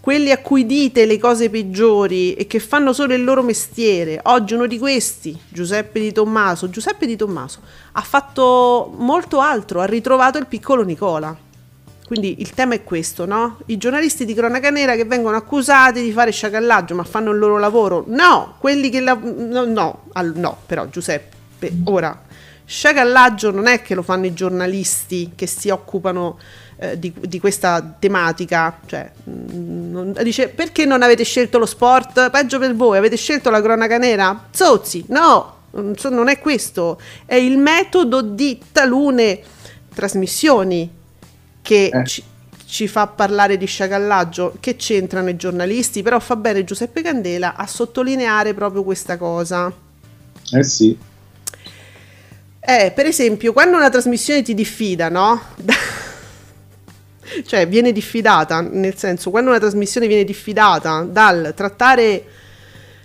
quelli 0.00 0.32
a 0.32 0.38
cui 0.38 0.66
dite 0.66 1.06
le 1.06 1.20
cose 1.20 1.48
peggiori 1.50 2.34
e 2.34 2.48
che 2.48 2.58
fanno 2.58 2.92
solo 2.92 3.14
il 3.14 3.22
loro 3.22 3.44
mestiere. 3.44 4.18
Oggi 4.24 4.54
uno 4.54 4.66
di 4.66 4.80
questi, 4.80 5.38
Giuseppe 5.48 6.00
Di 6.00 6.10
Tommaso, 6.10 6.68
Giuseppe 6.68 7.06
Di 7.06 7.14
Tommaso 7.14 7.60
ha 7.92 8.02
fatto 8.02 8.92
molto 8.98 9.38
altro, 9.38 9.80
ha 9.80 9.86
ritrovato 9.86 10.36
il 10.38 10.46
piccolo 10.46 10.82
Nicola. 10.82 11.34
Quindi 12.06 12.40
il 12.40 12.50
tema 12.50 12.74
è 12.74 12.84
questo, 12.84 13.24
no? 13.24 13.60
I 13.66 13.78
giornalisti 13.78 14.26
di 14.26 14.34
cronaca 14.34 14.68
nera 14.68 14.94
che 14.94 15.04
vengono 15.04 15.36
accusati 15.36 16.02
di 16.02 16.12
fare 16.12 16.32
sciacallaggio, 16.32 16.94
ma 16.94 17.04
fanno 17.04 17.30
il 17.30 17.38
loro 17.38 17.58
lavoro. 17.58 18.04
No, 18.08 18.56
quelli 18.58 18.90
che 18.90 19.00
la... 19.00 19.14
no, 19.14 19.64
no, 19.64 20.02
no, 20.12 20.58
però 20.66 20.86
Giuseppe, 20.88 21.72
ora 21.84 22.22
sciacallaggio 22.66 23.50
non 23.50 23.66
è 23.66 23.82
che 23.82 23.94
lo 23.94 24.02
fanno 24.02 24.26
i 24.26 24.32
giornalisti 24.32 25.32
che 25.34 25.46
si 25.46 25.68
occupano 25.68 26.38
eh, 26.76 26.98
di, 26.98 27.12
di, 27.18 27.40
questa 27.40 27.96
tematica. 27.98 28.80
Cioè, 28.84 29.10
mm, 29.28 29.90
non, 29.90 30.14
dice 30.22 30.48
perché 30.48 30.84
non 30.84 31.02
avete 31.02 31.24
scelto 31.24 31.58
lo 31.58 31.66
sport? 31.66 32.30
Peggio 32.30 32.58
per 32.58 32.74
voi, 32.74 32.98
avete 32.98 33.16
scelto 33.16 33.48
la 33.48 33.62
cronaca 33.62 33.96
nera? 33.96 34.48
Zozzi, 34.50 35.04
no, 35.08 35.60
non 35.70 36.28
è 36.28 36.38
questo, 36.38 37.00
è 37.24 37.34
il 37.34 37.56
metodo 37.56 38.20
di 38.20 38.60
talune 38.72 39.40
trasmissioni 39.94 41.02
che 41.64 41.86
eh. 41.86 42.04
ci, 42.04 42.22
ci 42.66 42.86
fa 42.86 43.06
parlare 43.06 43.56
di 43.56 43.64
sciacallaggio, 43.64 44.58
che 44.60 44.76
c'entrano 44.76 45.30
i 45.30 45.36
giornalisti, 45.36 46.02
però 46.02 46.20
fa 46.20 46.36
bene 46.36 46.62
Giuseppe 46.62 47.00
Candela 47.00 47.56
a 47.56 47.66
sottolineare 47.66 48.52
proprio 48.52 48.84
questa 48.84 49.16
cosa. 49.16 49.72
Eh 50.52 50.62
sì. 50.62 50.96
Eh, 52.60 52.92
per 52.94 53.06
esempio, 53.06 53.54
quando 53.54 53.78
una 53.78 53.88
trasmissione 53.88 54.42
ti 54.42 54.52
diffida, 54.52 55.08
no? 55.08 55.40
cioè 57.46 57.66
viene 57.66 57.92
diffidata, 57.92 58.60
nel 58.60 58.96
senso 58.98 59.30
quando 59.30 59.48
una 59.48 59.58
trasmissione 59.58 60.06
viene 60.06 60.24
diffidata 60.24 61.00
dal 61.02 61.54
trattare 61.56 62.24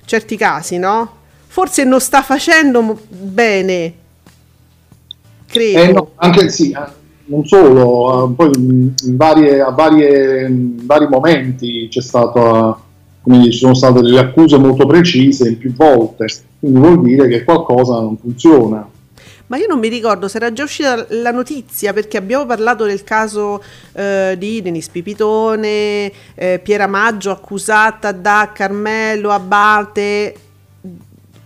certi 0.03 0.35
casi, 0.35 0.77
no? 0.77 1.15
Forse 1.47 1.85
non 1.85 2.01
sta 2.01 2.21
facendo 2.23 2.99
bene, 3.07 3.93
credo. 5.47 5.79
Eh 5.79 5.91
no, 5.93 6.11
anche 6.15 6.49
sì, 6.49 6.75
non 7.29 7.45
solo, 7.45 8.25
eh, 8.25 8.33
poi 8.33 8.51
in 8.57 8.93
varie, 9.15 9.61
a 9.61 9.69
varie, 9.69 10.47
in 10.47 10.85
vari 10.85 11.07
momenti 11.07 11.87
c'è 11.89 12.01
stato, 12.01 12.83
quindi 13.21 13.51
ci 13.51 13.59
sono 13.59 13.73
state 13.73 14.01
delle 14.01 14.19
accuse 14.19 14.57
molto 14.57 14.85
precise 14.85 15.55
più 15.55 15.73
volte, 15.73 16.25
quindi 16.59 16.79
vuol 16.79 17.01
dire 17.01 17.27
che 17.27 17.43
qualcosa 17.43 17.99
non 17.99 18.17
funziona. 18.17 18.87
Ma 19.47 19.57
io 19.57 19.65
non 19.67 19.79
mi 19.79 19.87
ricordo 19.87 20.27
se 20.27 20.37
era 20.37 20.53
già 20.53 20.63
uscita 20.63 21.07
la 21.09 21.31
notizia 21.31 21.91
perché 21.91 22.17
abbiamo 22.17 22.45
parlato 22.45 22.85
del 22.85 23.03
caso 23.03 23.63
eh, 23.93 24.35
di 24.37 24.61
Denis 24.61 24.89
Pipitone, 24.89 26.11
eh, 26.35 26.59
Piera 26.61 26.85
Maggio 26.85 27.31
accusata 27.31 28.11
da 28.11 28.51
Carmelo 28.53 29.31
Abate 29.31 30.35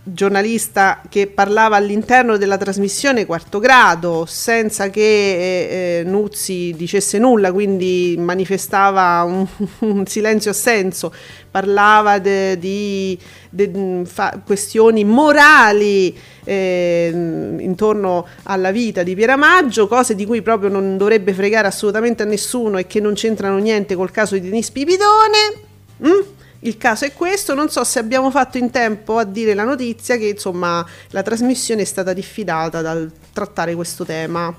giornalista 0.06 1.00
che 1.08 1.28
parlava 1.28 1.76
all'interno 1.76 2.36
della 2.36 2.58
trasmissione 2.58 3.24
quarto 3.24 3.58
grado 3.58 4.26
senza 4.26 4.90
che 4.90 5.00
eh, 5.00 6.00
eh 6.00 6.04
Nuzzi 6.04 6.74
dicesse 6.76 7.18
nulla, 7.18 7.52
quindi 7.52 8.14
manifestava 8.18 9.22
un, 9.22 9.46
un 9.80 10.06
silenzio 10.06 10.50
assenso, 10.50 11.12
parlava 11.50 12.18
de, 12.18 12.58
di 12.58 13.18
de, 13.48 14.02
fa, 14.04 14.40
questioni 14.44 15.04
morali 15.04 16.14
eh, 16.44 17.10
intorno 17.58 18.26
alla 18.42 18.70
vita 18.70 19.02
di 19.02 19.14
Pieramaggio, 19.14 19.88
cose 19.88 20.14
di 20.14 20.26
cui 20.26 20.42
proprio 20.42 20.68
non 20.68 20.98
dovrebbe 20.98 21.32
fregare 21.32 21.66
assolutamente 21.66 22.22
a 22.22 22.26
nessuno 22.26 22.76
e 22.76 22.86
che 22.86 23.00
non 23.00 23.14
c'entrano 23.14 23.56
niente 23.56 23.94
col 23.94 24.10
caso 24.10 24.34
di 24.34 24.42
Denis 24.42 24.70
Pipitone. 24.70 25.62
Mm? 26.06 26.43
Il 26.64 26.78
caso 26.78 27.04
è 27.04 27.12
questo, 27.12 27.52
non 27.52 27.68
so 27.68 27.84
se 27.84 27.98
abbiamo 27.98 28.30
fatto 28.30 28.56
in 28.56 28.70
tempo 28.70 29.18
a 29.18 29.24
dire 29.24 29.52
la 29.52 29.64
notizia 29.64 30.16
che 30.16 30.28
insomma 30.28 30.84
la 31.10 31.22
trasmissione 31.22 31.82
è 31.82 31.84
stata 31.84 32.14
diffidata 32.14 32.80
dal 32.80 33.10
trattare 33.34 33.74
questo 33.74 34.06
tema 34.06 34.54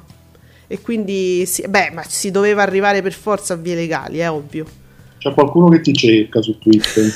e 0.67 0.81
quindi 0.81 1.47
sì, 1.47 1.63
beh, 1.67 1.89
ma 1.93 2.03
si 2.07 2.29
doveva 2.29 2.61
arrivare 2.61 3.01
per 3.01 3.13
forza 3.13 3.55
a 3.55 3.57
vie 3.57 3.73
legali, 3.73 4.19
è 4.19 4.29
ovvio. 4.29 4.65
C'è 5.17 5.33
qualcuno 5.33 5.69
che 5.69 5.81
ti 5.81 5.93
cerca 5.93 6.43
su 6.43 6.59
Twitter. 6.59 7.11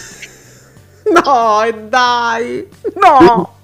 no, 1.14 1.64
e 1.64 1.74
dai. 1.88 2.68
No. 2.96 3.58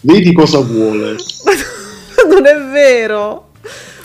Vedi, 0.00 0.18
vedi 0.18 0.32
cosa 0.32 0.58
vuole. 0.58 1.14
non 2.28 2.44
è 2.44 2.56
vero. 2.72 3.50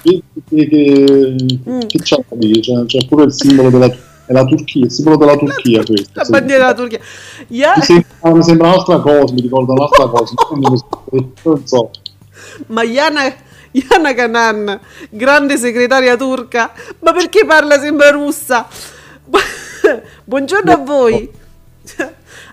Vedi 0.04 0.24
che, 0.48 0.68
che, 0.68 1.36
mm. 1.70 1.80
che 1.88 2.00
c'è 2.00 2.24
c'è, 2.60 2.86
c'è 2.86 3.08
pure 3.08 3.24
il 3.24 3.34
simbolo 3.34 3.72
della 3.72 3.90
è 4.28 4.34
la 4.34 4.44
Turchia, 4.44 4.84
il 4.84 4.92
simbolo 4.92 5.16
della 5.16 5.38
Turchia 5.38 5.84
questo. 5.84 6.12
La 6.14 6.26
bandiera 6.30 6.66
della 6.66 6.74
Turchia. 6.76 7.00
Yeah. 7.48 7.74
Mi, 7.78 7.82
sembra, 7.82 8.34
mi, 8.34 8.44
sembra, 8.44 8.68
un'altra 8.68 9.00
cosa, 9.00 9.34
mi 9.34 9.42
ricorda 9.42 9.72
un'altra 9.72 10.08
cosa. 10.08 10.34
non 11.44 11.66
so. 11.66 11.92
Ma 12.68 12.84
Yana, 12.84 13.34
Yana 13.72 14.14
Kanan, 14.14 14.80
grande 15.10 15.58
segretaria 15.58 16.18
turca, 16.18 16.74
ma 17.00 17.14
perché 17.14 17.46
parla 17.46 17.80
sempre 17.80 18.12
russa? 18.12 18.68
Buongiorno 20.26 20.72
a 20.74 20.78
voi. 20.78 21.32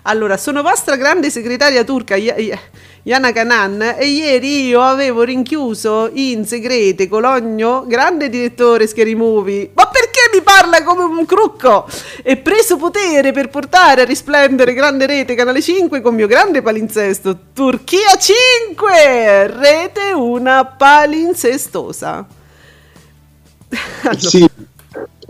Allora, 0.07 0.37
sono 0.37 0.61
vostra 0.61 0.97
grande 0.97 1.31
segretaria 1.31 1.83
turca. 1.83 2.15
Yana 2.15 3.31
Kanan 3.31 3.95
e 3.97 4.05
ieri 4.05 4.67
io 4.67 4.81
avevo 4.81 5.23
rinchiuso 5.23 6.09
in 6.13 6.45
segrete 6.45 7.07
Cologno, 7.07 7.85
grande 7.87 8.29
direttore 8.29 8.85
Scary 8.85 9.15
Movie. 9.15 9.71
Ma 9.73 9.87
perché 9.87 10.29
mi 10.31 10.41
parla 10.43 10.83
come 10.83 11.03
un 11.03 11.25
crucco? 11.25 11.87
E 12.21 12.37
preso 12.37 12.77
potere 12.77 13.31
per 13.31 13.49
portare 13.49 14.01
a 14.01 14.05
risplendere 14.05 14.73
grande 14.73 15.07
rete 15.07 15.33
Canale 15.33 15.61
5 15.61 16.01
con 16.01 16.13
mio 16.13 16.27
grande 16.27 16.61
palinsesto 16.61 17.37
Turchia 17.53 18.15
5, 18.15 19.47
rete 19.47 20.11
una 20.13 20.65
palinsestosa. 20.65 22.27
Allora. 24.03 24.19
Sì. 24.19 24.54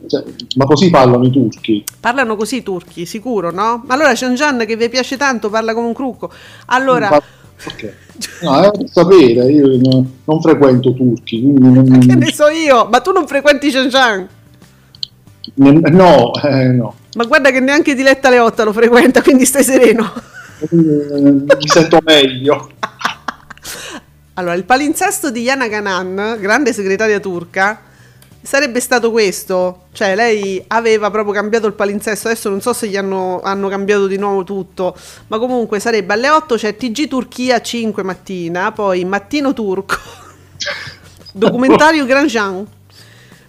Cioè, 0.07 0.23
ma 0.55 0.65
così 0.65 0.89
parlano 0.89 1.25
i 1.25 1.31
turchi? 1.31 1.83
Parlano 1.99 2.35
così 2.35 2.57
i 2.57 2.63
turchi, 2.63 3.05
sicuro, 3.05 3.51
no? 3.51 3.83
Allora 3.87 4.15
Shanjan 4.15 4.65
che 4.65 4.75
vi 4.75 4.89
piace 4.89 5.17
tanto 5.17 5.49
parla 5.49 5.73
come 5.73 5.87
un 5.87 5.93
crucco. 5.93 6.31
Allora... 6.67 7.09
Ok. 7.09 7.93
No, 8.41 8.61
è 8.61 8.61
da 8.61 8.71
sapere, 8.85 9.51
io 9.51 9.67
non, 9.77 10.11
non, 10.23 10.41
frequento 10.41 10.93
turchi, 10.93 11.41
quindi 11.41 11.71
non... 11.71 11.99
Che 12.05 12.15
ne 12.15 12.31
so 12.31 12.47
io? 12.47 12.87
Ma 12.89 13.01
tu 13.01 13.11
non 13.11 13.27
frequenti 13.27 13.69
Shenzhen? 13.71 14.27
No, 15.55 16.31
eh, 16.43 16.67
no. 16.67 16.95
Ma 17.15 17.23
guarda 17.25 17.51
che 17.51 17.59
neanche 17.59 17.95
Diletta 17.95 18.29
Leotta 18.29 18.63
lo 18.63 18.73
frequenta, 18.73 19.21
quindi 19.21 19.45
stai 19.45 19.63
sereno. 19.63 20.11
Eh, 20.59 20.67
mi 20.71 21.67
sento 21.67 21.99
meglio. 22.03 22.71
Allora, 24.37 24.53
il 24.55 24.65
palinsesto 24.65 25.31
di 25.31 25.43
Yana 25.43 25.69
Ganan, 25.69 26.37
grande 26.41 26.73
segretaria 26.73 27.21
turca, 27.21 27.79
sarebbe 28.45 28.79
stato 28.79 29.09
questo, 29.11 29.85
cioè 29.91 30.15
lei 30.15 30.63
aveva 30.67 31.09
proprio 31.09 31.33
cambiato 31.33 31.65
il 31.65 31.73
palinsesto, 31.73 32.27
adesso 32.27 32.49
non 32.49 32.61
so 32.61 32.73
se 32.73 32.87
gli 32.87 32.95
hanno, 32.95 33.41
hanno 33.41 33.67
cambiato 33.69 34.05
di 34.07 34.17
nuovo 34.17 34.43
tutto, 34.43 34.95
ma 35.27 35.39
comunque 35.39 35.79
sarebbe 35.79 36.13
alle 36.13 36.29
8 36.29 36.55
c'è 36.55 36.75
TG 36.77 37.07
Turchia 37.07 37.59
5 37.59 38.03
mattina, 38.03 38.71
poi 38.71 39.03
Mattino 39.03 39.51
Turco, 39.53 39.95
documentario 41.33 42.05
Grand 42.05 42.27
Jean, 42.27 42.65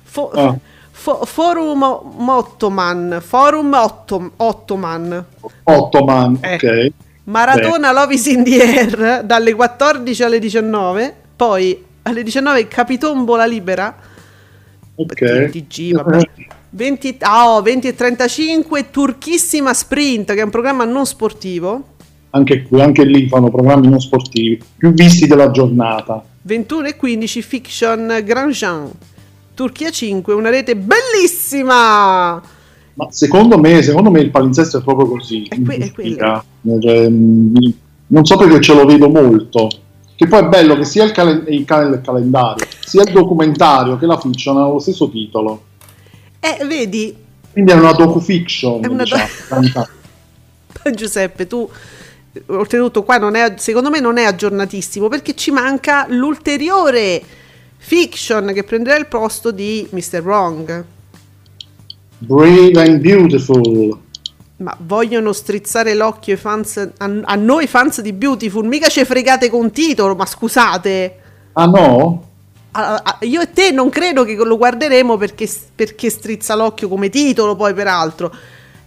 fo- 0.03 0.61
fo- 0.91 1.25
Forum 1.25 1.83
Ottoman, 2.29 3.23
Forum 3.25 3.73
Ottom- 3.75 4.33
Ottoman, 4.37 5.25
Ottoman, 5.65 6.39
eh. 6.41 6.55
ok. 6.55 6.93
Maratona 7.25 7.89
Beh. 7.93 8.01
Love 8.01 8.15
is 8.15 8.27
in 8.27 8.45
the 8.45 8.63
Air 8.63 9.25
dalle 9.25 9.53
14 9.53 10.23
alle 10.23 10.39
19, 10.39 11.15
poi 11.37 11.85
alle 12.03 12.23
19 12.23 12.69
Capitombola 12.69 13.45
Libera 13.45 14.15
Ok. 14.97 15.51
TG, 15.51 15.93
vabbè. 15.93 16.21
20, 16.71 17.19
oh, 17.23 17.63
20 17.63 17.89
e 17.89 17.95
35 17.95 18.91
Turchissima 18.91 19.73
Sprint, 19.73 20.35
che 20.35 20.41
è 20.41 20.45
un 20.45 20.51
programma 20.51 20.85
non 20.85 21.07
sportivo. 21.07 21.95
Anche, 22.31 22.67
anche 22.73 23.05
lì 23.05 23.29
fanno 23.29 23.51
programmi 23.51 23.89
non 23.89 24.01
sportivi, 24.01 24.61
più 24.77 24.93
visti 24.93 25.27
della 25.27 25.51
giornata. 25.51 26.23
21 26.43 26.89
e 26.89 26.97
15 26.97 27.43
Fiction 27.43 28.21
Grand 28.25 28.53
Jean. 28.53 28.91
Turchia 29.55 29.91
5, 29.91 30.35
una 30.35 30.51
rete 30.51 30.77
bellissima! 30.77 32.43
Ma 32.95 33.07
secondo 33.11 33.59
me, 33.59 33.83
secondo 33.83 34.11
me 34.11 34.21
il 34.21 34.31
palinsesto 34.31 34.79
è 34.79 34.83
proprio 34.83 35.09
così. 35.09 35.45
È, 35.49 35.61
que- 35.61 35.77
è. 35.77 36.21
Cioè, 36.81 37.09
non 37.09 38.25
so 38.25 38.37
perché 38.37 38.61
ce 38.61 38.75
lo 38.75 38.85
vedo 38.85 39.09
molto. 39.09 39.69
Che 40.17 40.27
poi 40.27 40.41
è 40.41 40.49
bello 40.49 40.77
che 40.77 40.85
sia 40.85 41.05
il, 41.05 41.13
cal- 41.13 41.45
il, 41.47 41.65
cal- 41.65 41.93
il 41.93 42.01
calendario, 42.01 42.67
sia 42.85 43.03
il 43.03 43.13
documentario 43.13 43.99
che 43.99 44.07
la 44.07 44.19
fiction 44.19 44.57
hanno 44.57 44.73
lo 44.73 44.79
stesso 44.79 45.11
titolo. 45.11 45.63
Eh, 46.41 46.65
vedi? 46.65 47.15
Quindi 47.53 47.71
è 47.71 47.75
una 47.75 47.93
docu-fiction. 47.93 48.83
È 48.83 48.87
una 48.87 49.03
diciamo, 49.03 49.27
do- 49.73 50.91
Giuseppe, 50.95 51.47
tu 51.47 51.69
oltretutto 52.47 53.03
qua 53.03 53.19
non 53.19 53.35
è, 53.35 53.55
secondo 53.57 53.91
me 53.91 54.01
non 54.01 54.19
è 54.19 54.25
aggiornatissimo 54.25 55.09
perché 55.09 55.35
ci 55.35 55.51
manca 55.51 56.07
l'ulteriore 56.09 57.23
fiction 57.77 58.53
che 58.53 58.65
prenderà 58.65 58.97
il 58.97 59.07
posto 59.07 59.51
di 59.51 59.87
Mr. 59.91 60.21
Wrong. 60.23 60.85
Brave 62.19 62.73
and 62.81 63.01
Beautiful. 63.01 64.05
Ma 64.59 64.75
vogliono 64.81 65.33
strizzare 65.33 65.95
l'occhio 65.95 66.33
ai 66.35 66.39
fans, 66.39 66.77
a, 66.97 67.11
a 67.25 67.35
noi 67.35 67.67
fans 67.67 68.01
di 68.01 68.13
Beautiful, 68.13 68.67
mica 68.67 68.89
ci 68.89 69.05
fregate 69.05 69.51
con 69.51 69.71
titolo, 69.71 70.15
ma 70.15 70.25
scusate. 70.25 71.21
Ah 71.53 71.67
no? 71.67 72.27
io 73.21 73.41
e 73.41 73.53
te 73.53 73.71
non 73.71 73.89
credo 73.89 74.25
che 74.25 74.35
lo 74.35 74.57
guarderemo 74.59 75.17
perché, 75.17 75.51
perché 75.75 76.11
strizza 76.11 76.55
l'occhio 76.55 76.89
come 76.89 77.09
titolo, 77.09 77.57
poi 77.57 77.73
peraltro. 77.73 78.35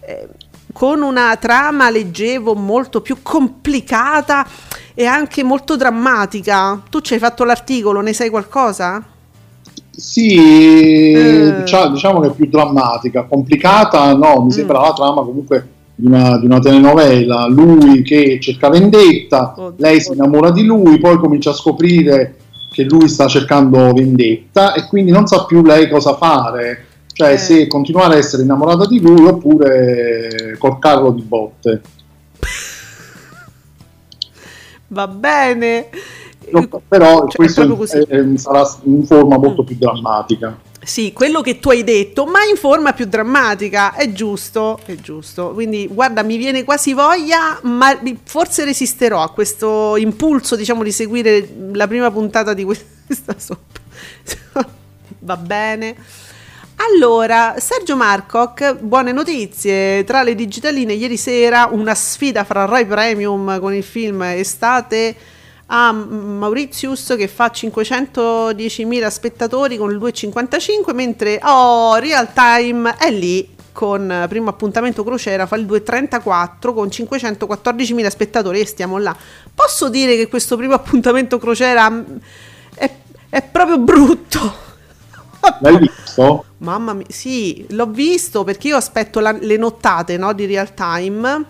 Eh, 0.00 0.28
con 0.72 1.02
una 1.02 1.36
trama, 1.36 1.90
leggevo, 1.90 2.54
molto 2.54 3.00
più 3.00 3.18
complicata 3.22 4.46
e 4.94 5.06
anche 5.06 5.42
molto 5.42 5.76
drammatica. 5.76 6.80
Tu 6.88 7.00
ci 7.00 7.14
hai 7.14 7.18
fatto 7.18 7.44
l'articolo, 7.44 8.00
ne 8.00 8.12
sai 8.12 8.30
qualcosa? 8.30 9.02
Sì, 10.00 11.12
eh. 11.12 11.56
diciamo, 11.60 11.92
diciamo, 11.92 12.20
che 12.20 12.28
è 12.28 12.32
più 12.32 12.46
drammatica, 12.46 13.24
complicata, 13.24 14.14
no, 14.14 14.40
mi 14.40 14.46
mm. 14.46 14.48
sembra 14.48 14.80
la 14.80 14.92
trama 14.94 15.22
comunque 15.22 15.68
di 15.94 16.06
una, 16.06 16.38
di 16.38 16.46
una, 16.46 16.58
telenovela, 16.58 17.46
lui 17.46 18.02
che 18.02 18.38
cerca 18.40 18.70
vendetta, 18.70 19.54
Oddio. 19.54 19.74
lei 19.76 20.00
si 20.00 20.12
innamora 20.12 20.50
di 20.50 20.64
lui, 20.64 20.98
poi 20.98 21.18
comincia 21.18 21.50
a 21.50 21.54
scoprire 21.54 22.36
che 22.72 22.84
lui 22.84 23.08
sta 23.08 23.26
cercando 23.26 23.92
vendetta 23.92 24.72
e 24.72 24.86
quindi 24.86 25.10
non 25.10 25.26
sa 25.26 25.44
più 25.44 25.62
lei 25.62 25.90
cosa 25.90 26.16
fare, 26.16 26.86
cioè 27.12 27.32
eh. 27.32 27.38
se 27.38 27.66
continuare 27.66 28.14
a 28.14 28.18
essere 28.18 28.42
innamorata 28.42 28.86
di 28.86 29.00
lui 29.00 29.26
oppure 29.26 30.56
col 30.58 30.78
carro 30.78 31.10
di 31.10 31.22
botte. 31.22 31.82
Va 34.88 35.06
bene. 35.06 35.88
No, 36.52 36.82
però 36.86 37.26
cioè, 37.28 37.36
questo 37.36 37.62
è 37.62 38.06
è, 38.06 38.36
sarà 38.36 38.68
in 38.84 39.04
forma 39.04 39.38
molto 39.38 39.62
mm. 39.62 39.66
più 39.66 39.76
drammatica. 39.78 40.58
Sì, 40.82 41.12
quello 41.12 41.42
che 41.42 41.58
tu 41.58 41.68
hai 41.70 41.84
detto, 41.84 42.24
ma 42.24 42.42
in 42.42 42.56
forma 42.56 42.94
più 42.94 43.04
drammatica, 43.04 43.94
è 43.94 44.12
giusto, 44.12 44.78
è 44.86 44.94
giusto. 44.94 45.50
Quindi, 45.50 45.86
guarda, 45.86 46.22
mi 46.22 46.38
viene 46.38 46.64
quasi 46.64 46.94
voglia, 46.94 47.58
ma 47.62 47.98
forse 48.24 48.64
resisterò 48.64 49.22
a 49.22 49.30
questo 49.30 49.96
impulso, 49.96 50.56
diciamo, 50.56 50.82
di 50.82 50.90
seguire 50.90 51.46
la 51.72 51.86
prima 51.86 52.10
puntata 52.10 52.54
di 52.54 52.64
questa 52.64 53.34
soppa. 53.36 53.78
Va 55.20 55.36
bene. 55.36 55.96
Allora, 56.76 57.56
Sergio 57.58 57.94
Marcoc, 57.94 58.76
buone 58.76 59.12
notizie. 59.12 60.02
Tra 60.04 60.22
le 60.22 60.34
digitaline, 60.34 60.94
ieri 60.94 61.18
sera 61.18 61.68
una 61.70 61.94
sfida 61.94 62.42
fra 62.44 62.64
Rai 62.64 62.86
Premium 62.86 63.60
con 63.60 63.74
il 63.74 63.82
film 63.82 64.22
Estate 64.22 65.14
a 65.72 65.92
Mauritius 65.92 67.14
che 67.16 67.28
fa 67.28 67.46
510.000 67.46 69.06
spettatori 69.08 69.76
con 69.76 69.90
il 69.90 69.98
2,55 69.98 70.94
mentre 70.94 71.40
oh, 71.42 71.94
Real 71.96 72.32
Time 72.32 72.96
è 72.96 73.10
lì 73.10 73.56
con 73.72 74.26
primo 74.28 74.50
appuntamento 74.50 75.04
crociera 75.04 75.46
fa 75.46 75.56
il 75.56 75.66
2,34 75.66 76.74
con 76.74 76.88
514.000 76.88 78.08
spettatori 78.08 78.60
e 78.60 78.66
stiamo 78.66 78.98
là. 78.98 79.16
Posso 79.54 79.88
dire 79.88 80.16
che 80.16 80.28
questo 80.28 80.56
primo 80.56 80.74
appuntamento 80.74 81.38
crociera 81.38 81.88
mm, 81.88 82.02
è, 82.74 82.90
è 83.28 83.42
proprio 83.42 83.78
brutto 83.78 84.68
L'hai 85.60 85.78
visto? 85.78 86.44
Mamma 86.58 86.92
mia, 86.92 87.06
sì, 87.08 87.64
l'ho 87.70 87.86
visto 87.86 88.44
perché 88.44 88.68
io 88.68 88.76
aspetto 88.76 89.20
la, 89.20 89.32
le 89.32 89.56
nottate 89.56 90.16
no, 90.16 90.32
di 90.32 90.46
real 90.46 90.74
time. 90.74 91.44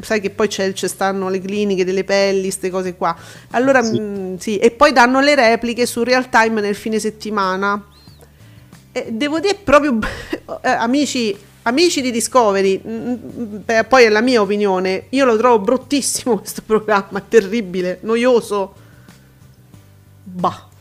Sai 0.00 0.20
che 0.20 0.30
poi 0.30 0.48
c'è, 0.48 0.72
ci 0.72 0.88
stanno 0.88 1.28
le 1.28 1.40
cliniche 1.40 1.84
delle 1.84 2.04
pelli, 2.04 2.42
queste 2.42 2.70
cose 2.70 2.96
qua. 2.96 3.16
Allora, 3.50 3.82
sì. 3.82 3.98
Mh, 3.98 4.02
mm, 4.02 4.36
sì. 4.36 4.58
e 4.58 4.70
poi 4.72 4.92
danno 4.92 5.20
le 5.20 5.34
repliche 5.34 5.86
su 5.86 6.02
real 6.02 6.28
time 6.28 6.60
nel 6.60 6.74
fine 6.74 6.98
settimana. 6.98 7.82
E 8.90 9.06
devo 9.10 9.38
dire 9.40 9.54
proprio, 9.62 9.98
eh, 10.62 10.68
amici, 10.68 11.36
amici 11.62 12.00
di 12.00 12.10
Discovery, 12.10 12.80
mm, 12.86 13.12
mm, 13.12 13.56
beh, 13.64 13.84
poi 13.84 14.04
è 14.04 14.08
la 14.08 14.20
mia 14.20 14.40
opinione, 14.40 15.06
io 15.10 15.24
lo 15.24 15.36
trovo 15.36 15.60
bruttissimo 15.60 16.38
questo 16.40 16.62
programma, 16.64 17.20
terribile, 17.20 17.98
noioso. 18.02 18.74
Bah. 20.24 20.72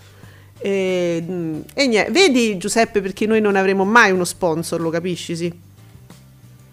E, 0.65 1.22
mm, 1.22 1.60
e 1.74 1.88
niente, 1.88 2.10
vedi 2.12 2.55
Giuseppe 2.58 3.01
perché 3.01 3.25
noi 3.25 3.41
non 3.41 3.58
avremo 3.58 3.84
mai 3.84 4.12
uno 4.12 4.24
sponsor, 4.24 4.79
lo 4.79 4.89
capisci, 4.89 5.36
sì? 5.36 5.51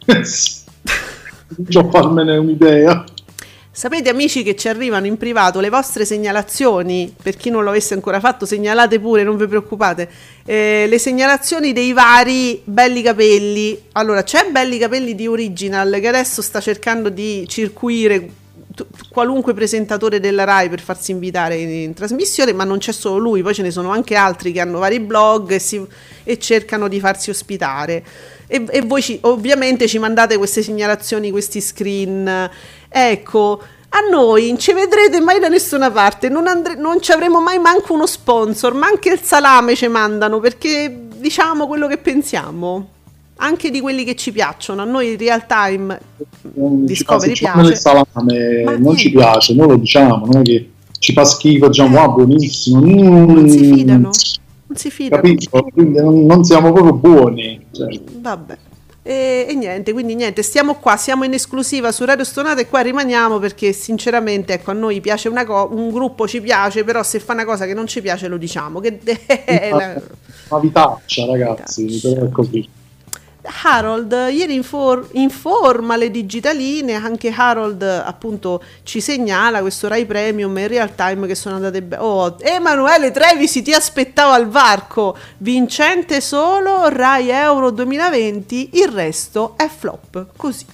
Già 1.56 1.88
farmene 1.90 2.36
un'idea. 2.36 3.04
Sapete 3.72 4.08
amici 4.08 4.44
che 4.44 4.54
ci 4.54 4.68
arrivano 4.68 5.06
in 5.06 5.16
privato 5.16 5.58
le 5.58 5.70
vostre 5.70 6.04
segnalazioni, 6.04 7.12
per 7.20 7.36
chi 7.36 7.50
non 7.50 7.64
lo 7.64 7.70
avesse 7.70 7.94
ancora 7.94 8.20
fatto 8.20 8.46
segnalate 8.46 9.00
pure, 9.00 9.24
non 9.24 9.36
vi 9.36 9.48
preoccupate, 9.48 10.08
eh, 10.44 10.86
le 10.88 10.98
segnalazioni 11.00 11.72
dei 11.72 11.92
vari 11.92 12.60
belli 12.62 13.02
capelli. 13.02 13.76
Allora 13.92 14.22
c'è 14.22 14.50
belli 14.52 14.78
capelli 14.78 15.16
di 15.16 15.26
Original 15.26 15.98
che 16.00 16.06
adesso 16.06 16.42
sta 16.42 16.60
cercando 16.60 17.08
di 17.08 17.44
circuire 17.48 18.28
qualunque 19.08 19.54
presentatore 19.54 20.20
della 20.20 20.44
RAI 20.44 20.68
per 20.68 20.80
farsi 20.80 21.10
invitare 21.10 21.56
in, 21.56 21.68
in, 21.68 21.94
trasmissione, 21.94 22.52
ma 22.52 22.64
non 22.64 22.78
c'è 22.78 22.92
solo 22.92 23.18
lui, 23.18 23.42
poi 23.42 23.54
ce 23.54 23.62
ne 23.62 23.70
sono 23.70 23.90
anche 23.90 24.14
altri 24.14 24.52
che 24.52 24.60
hanno 24.60 24.78
vari 24.78 25.00
blog 25.00 25.50
e, 25.52 25.58
si, 25.58 25.84
e 26.24 26.38
cercano 26.38 26.88
di 26.88 27.00
farsi 27.00 27.30
ospitare. 27.30 28.04
E, 28.46 28.64
e 28.68 28.80
voi 28.82 29.02
ci, 29.02 29.18
ovviamente 29.22 29.86
ci 29.86 29.98
mandate 29.98 30.36
queste 30.36 30.62
segnalazioni, 30.62 31.30
questi 31.30 31.60
screen. 31.60 32.50
Ecco, 32.88 33.62
a 33.90 34.00
noi 34.08 34.48
non 34.48 34.58
ci 34.58 34.72
vedrete 34.72 35.20
mai 35.20 35.40
da 35.40 35.48
nessuna 35.48 35.90
parte, 35.90 36.28
non, 36.28 36.46
andre- 36.46 36.74
non 36.74 37.00
ci 37.00 37.12
avremo 37.12 37.40
mai 37.40 37.58
manco 37.58 37.92
uno 37.92 38.06
sponsor, 38.06 38.74
ma 38.74 38.86
anche 38.86 39.10
il 39.10 39.20
salame 39.20 39.74
ci 39.74 39.88
mandano 39.88 40.38
perché 40.38 41.06
diciamo 41.16 41.66
quello 41.66 41.86
che 41.86 41.98
pensiamo 41.98 42.98
anche 43.40 43.70
di 43.70 43.80
quelli 43.80 44.04
che 44.04 44.14
ci 44.14 44.32
piacciono. 44.32 44.82
A 44.82 44.84
noi 44.84 45.12
in 45.12 45.18
real 45.18 45.46
time 45.46 46.00
non 46.54 46.84
Discovery 46.84 47.34
ci 47.34 47.44
piace. 47.44 47.70
Il 47.70 47.76
salame 47.76 48.62
Ma 48.64 48.76
non 48.76 48.96
ci 48.96 49.10
piace, 49.10 49.54
noi 49.54 49.68
lo 49.68 49.76
diciamo, 49.76 50.26
non 50.26 50.40
è 50.40 50.42
che 50.42 50.70
ci 50.98 51.12
fa 51.12 51.24
schifo, 51.24 51.68
diciamo, 51.68 51.96
eh. 51.96 52.00
ah, 52.00 52.08
buonissimo. 52.08 52.80
Mm, 52.80 53.30
non 53.32 53.48
si 53.48 53.64
fidano. 53.72 54.10
Non 54.66 54.76
si 54.76 54.90
fidano. 54.90 55.22
Capito? 55.22 55.68
Quindi 55.72 56.00
non, 56.00 56.26
non 56.26 56.44
siamo 56.44 56.72
proprio 56.72 56.94
buoni. 56.94 57.66
Cioè. 57.72 58.00
Vabbè. 58.18 58.58
E, 59.02 59.46
e, 59.48 59.54
niente, 59.54 59.92
quindi 59.92 60.14
niente, 60.14 60.42
stiamo 60.42 60.74
qua, 60.74 60.98
siamo 60.98 61.24
in 61.24 61.32
esclusiva 61.32 61.90
su 61.90 62.04
Radio 62.04 62.22
Stonata 62.22 62.60
e 62.60 62.68
qua 62.68 62.80
rimaniamo 62.80 63.38
perché 63.38 63.72
sinceramente 63.72 64.52
ecco, 64.52 64.72
a 64.72 64.74
noi 64.74 65.00
piace 65.00 65.30
una 65.30 65.46
cosa, 65.46 65.74
un 65.74 65.90
gruppo 65.90 66.28
ci 66.28 66.42
piace, 66.42 66.84
però 66.84 67.02
se 67.02 67.18
fa 67.18 67.32
una 67.32 67.46
cosa 67.46 67.64
che 67.64 67.72
non 67.72 67.86
ci 67.86 68.02
piace 68.02 68.28
lo 68.28 68.36
diciamo. 68.36 68.78
Che 68.78 69.00
è 69.26 69.70
la... 69.70 70.00
Una 70.48 70.60
vitaccia 70.60 71.24
ragazzi, 71.24 71.84
vitaccia. 71.84 72.14
però 72.14 72.26
è 72.26 72.30
così. 72.30 72.68
Harold 73.62 74.12
ieri 74.30 74.54
infor- 74.54 75.08
informa 75.12 75.96
le 75.96 76.10
digitaline, 76.10 76.94
anche 76.94 77.32
Harold 77.34 77.82
appunto 77.82 78.62
ci 78.82 79.00
segnala 79.00 79.60
questo 79.60 79.88
Rai 79.88 80.04
Premium 80.04 80.56
in 80.58 80.68
real 80.68 80.94
time 80.94 81.26
che 81.26 81.34
sono 81.34 81.56
andate 81.56 81.82
bene. 81.82 82.02
Oh, 82.02 82.36
Emanuele 82.38 83.10
Trevisi 83.10 83.62
ti 83.62 83.72
aspettavo 83.72 84.32
al 84.32 84.48
varco, 84.48 85.16
vincente 85.38 86.20
solo 86.20 86.88
Rai 86.88 87.30
Euro 87.30 87.70
2020, 87.70 88.70
il 88.74 88.88
resto 88.88 89.54
è 89.56 89.68
flop, 89.68 90.26
così. 90.36 90.66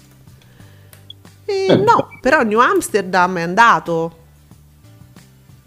E 1.44 1.66
eh, 1.68 1.76
no, 1.76 2.08
però 2.20 2.42
New 2.42 2.58
Amsterdam 2.58 3.38
è 3.38 3.42
andato. 3.42 4.24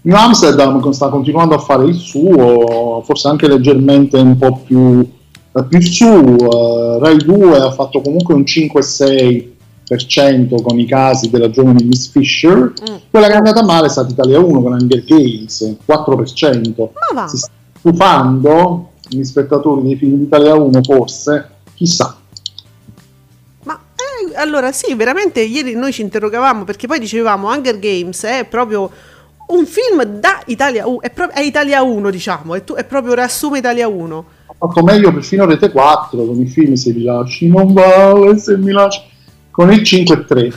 New 0.02 0.16
Amsterdam 0.16 0.90
sta 0.92 1.10
continuando 1.10 1.56
a 1.56 1.60
fare 1.60 1.86
il 1.86 1.96
suo, 1.96 3.02
forse 3.06 3.28
anche 3.28 3.48
leggermente 3.48 4.18
un 4.18 4.38
po' 4.38 4.58
più 4.66 5.18
più 5.68 5.82
su, 5.82 6.06
uh, 6.06 7.00
Rai 7.00 7.18
2 7.18 7.58
ha 7.58 7.72
fatto 7.72 8.02
comunque 8.02 8.36
un 8.36 8.42
5-6% 8.42 10.62
con 10.62 10.80
i 10.80 10.86
casi 10.86 11.30
della 11.30 11.50
giovane 11.50 11.84
Miss 11.84 12.10
Fisher, 12.10 12.58
mm. 12.58 12.96
quella 13.10 13.28
che 13.28 13.34
è 13.34 13.38
andata 13.38 13.64
male 13.64 13.88
è 13.88 13.90
stata 13.90 14.12
Italia 14.12 14.40
1 14.40 14.62
con 14.62 14.74
Hunger 14.74 15.04
Games, 15.04 15.76
4%. 15.88 16.74
Ma 16.78 16.90
va. 17.14 17.28
Si 17.28 17.38
sta 17.38 17.50
stufando 17.80 18.92
gli 19.08 19.24
spettatori 19.24 19.84
dei 19.84 19.96
film 19.96 20.18
di 20.18 20.24
Italia 20.24 20.56
1 20.56 20.84
forse, 20.84 21.50
chissà. 21.74 22.16
Ma 23.64 23.80
eh, 23.96 24.36
allora 24.36 24.72
sì, 24.72 24.94
veramente 24.94 25.42
ieri 25.42 25.74
noi 25.74 25.92
ci 25.92 26.02
interrogavamo 26.02 26.64
perché 26.64 26.88
poi 26.88 27.00
dicevamo 27.00 27.50
Hunger 27.50 27.80
Games 27.80 28.24
è 28.24 28.46
proprio 28.46 28.92
un 29.48 29.66
film 29.66 30.04
da 30.04 30.42
Italia 30.46 30.88
1, 30.88 31.02
è, 31.02 31.10
pro- 31.10 31.32
è 31.32 31.42
Italia 31.42 31.82
1 31.82 32.10
diciamo, 32.12 32.54
è, 32.54 32.64
tu- 32.64 32.76
è 32.76 32.84
proprio 32.84 33.16
riassume 33.16 33.58
Italia 33.58 33.88
1 33.88 34.26
fatto 34.60 34.84
meglio 34.84 35.14
perfino 35.14 35.46
Rete 35.46 35.72
4 35.72 36.26
con 36.26 36.42
i 36.42 36.46
film 36.46 36.74
Se 36.74 36.94
mi 36.94 37.04
lasci 37.04 37.48
non 37.48 37.74
vale, 37.74 38.38
se 38.38 38.58
mi 38.58 38.72
lasci 38.72 39.02
con 39.50 39.72
il 39.72 39.82
5-3 39.82 40.54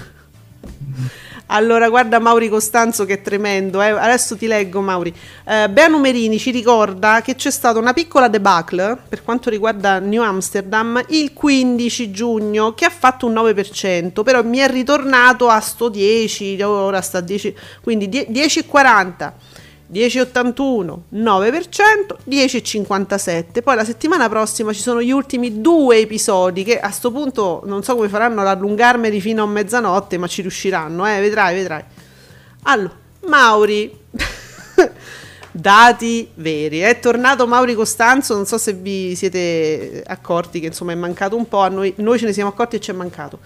allora, 1.55 1.91
guarda 1.91 2.19
Mauri 2.19 2.49
Costanzo 2.49 3.05
che 3.05 3.15
è 3.15 3.21
tremendo. 3.21 3.83
Eh. 3.83 3.91
Adesso 3.91 4.37
ti 4.37 4.47
leggo, 4.47 4.81
Mauri. 4.81 5.13
Eh, 5.45 5.69
Bea 5.69 5.87
Numerini 5.87 6.39
ci 6.39 6.51
ricorda 6.51 7.21
che 7.21 7.35
c'è 7.35 7.51
stata 7.51 7.79
una 7.79 7.93
piccola 7.93 8.29
debacle 8.29 8.97
per 9.07 9.23
quanto 9.23 9.51
riguarda 9.51 9.99
New 9.99 10.23
Amsterdam 10.23 11.03
il 11.09 11.35
15 11.35 12.11
giugno 12.11 12.73
che 12.73 12.87
ha 12.87 12.91
fatto 12.91 13.27
un 13.27 13.35
9%, 13.35 14.23
però 14.23 14.43
mi 14.43 14.59
è 14.59 14.69
ritornato 14.69 15.49
a 15.49 15.61
sto 15.61 15.91
10, 15.91 16.63
ora 16.63 17.03
sta 17.03 17.19
a 17.19 17.21
10, 17.21 17.55
quindi 17.83 18.09
10,40 18.09 19.33
10,81, 19.93 20.99
9%, 21.13 22.17
10,57. 22.27 23.63
Poi 23.63 23.77
la 23.77 23.85
settimana 23.85 24.29
prossima 24.31 24.73
ci 24.73 24.81
sono 24.81 25.03
gli 25.03 25.11
ultimi 25.11 25.61
due 25.61 25.99
episodi 25.99 26.65
che 26.65 26.81
a 26.81 26.91
sto 26.91 27.13
punto 27.13 27.61
non 27.67 27.83
so 27.83 27.95
come 27.95 28.09
faranno 28.09 28.41
ad 28.41 28.47
allungarmeli 28.47 29.21
fino 29.21 29.43
a 29.43 29.47
mezzanotte, 29.47 30.17
ma 30.17 30.27
ci 30.27 30.41
riusciranno, 30.41 31.07
eh, 31.07 31.21
vedrai, 31.21 31.55
vedrai. 31.55 31.85
Allora, 32.63 32.95
Mauri. 33.27 34.01
Dati 35.55 36.31
veri. 36.37 36.79
È 36.79 36.99
tornato 36.99 37.47
Mauri 37.47 37.75
Costanzo, 37.75 38.35
non 38.35 38.47
so 38.47 38.57
se 38.57 38.73
vi 38.73 39.15
siete 39.15 40.03
accorti 40.07 40.61
che 40.61 40.67
insomma 40.67 40.93
è 40.93 40.95
mancato 40.95 41.37
un 41.37 41.47
po', 41.47 41.61
a 41.61 41.69
noi, 41.69 41.93
noi 41.99 42.19
ce 42.19 42.25
ne 42.25 42.33
siamo 42.33 42.49
accorti 42.49 42.77
e 42.77 42.81
ci 42.81 42.91
è 42.91 42.95
mancato. 42.95 43.39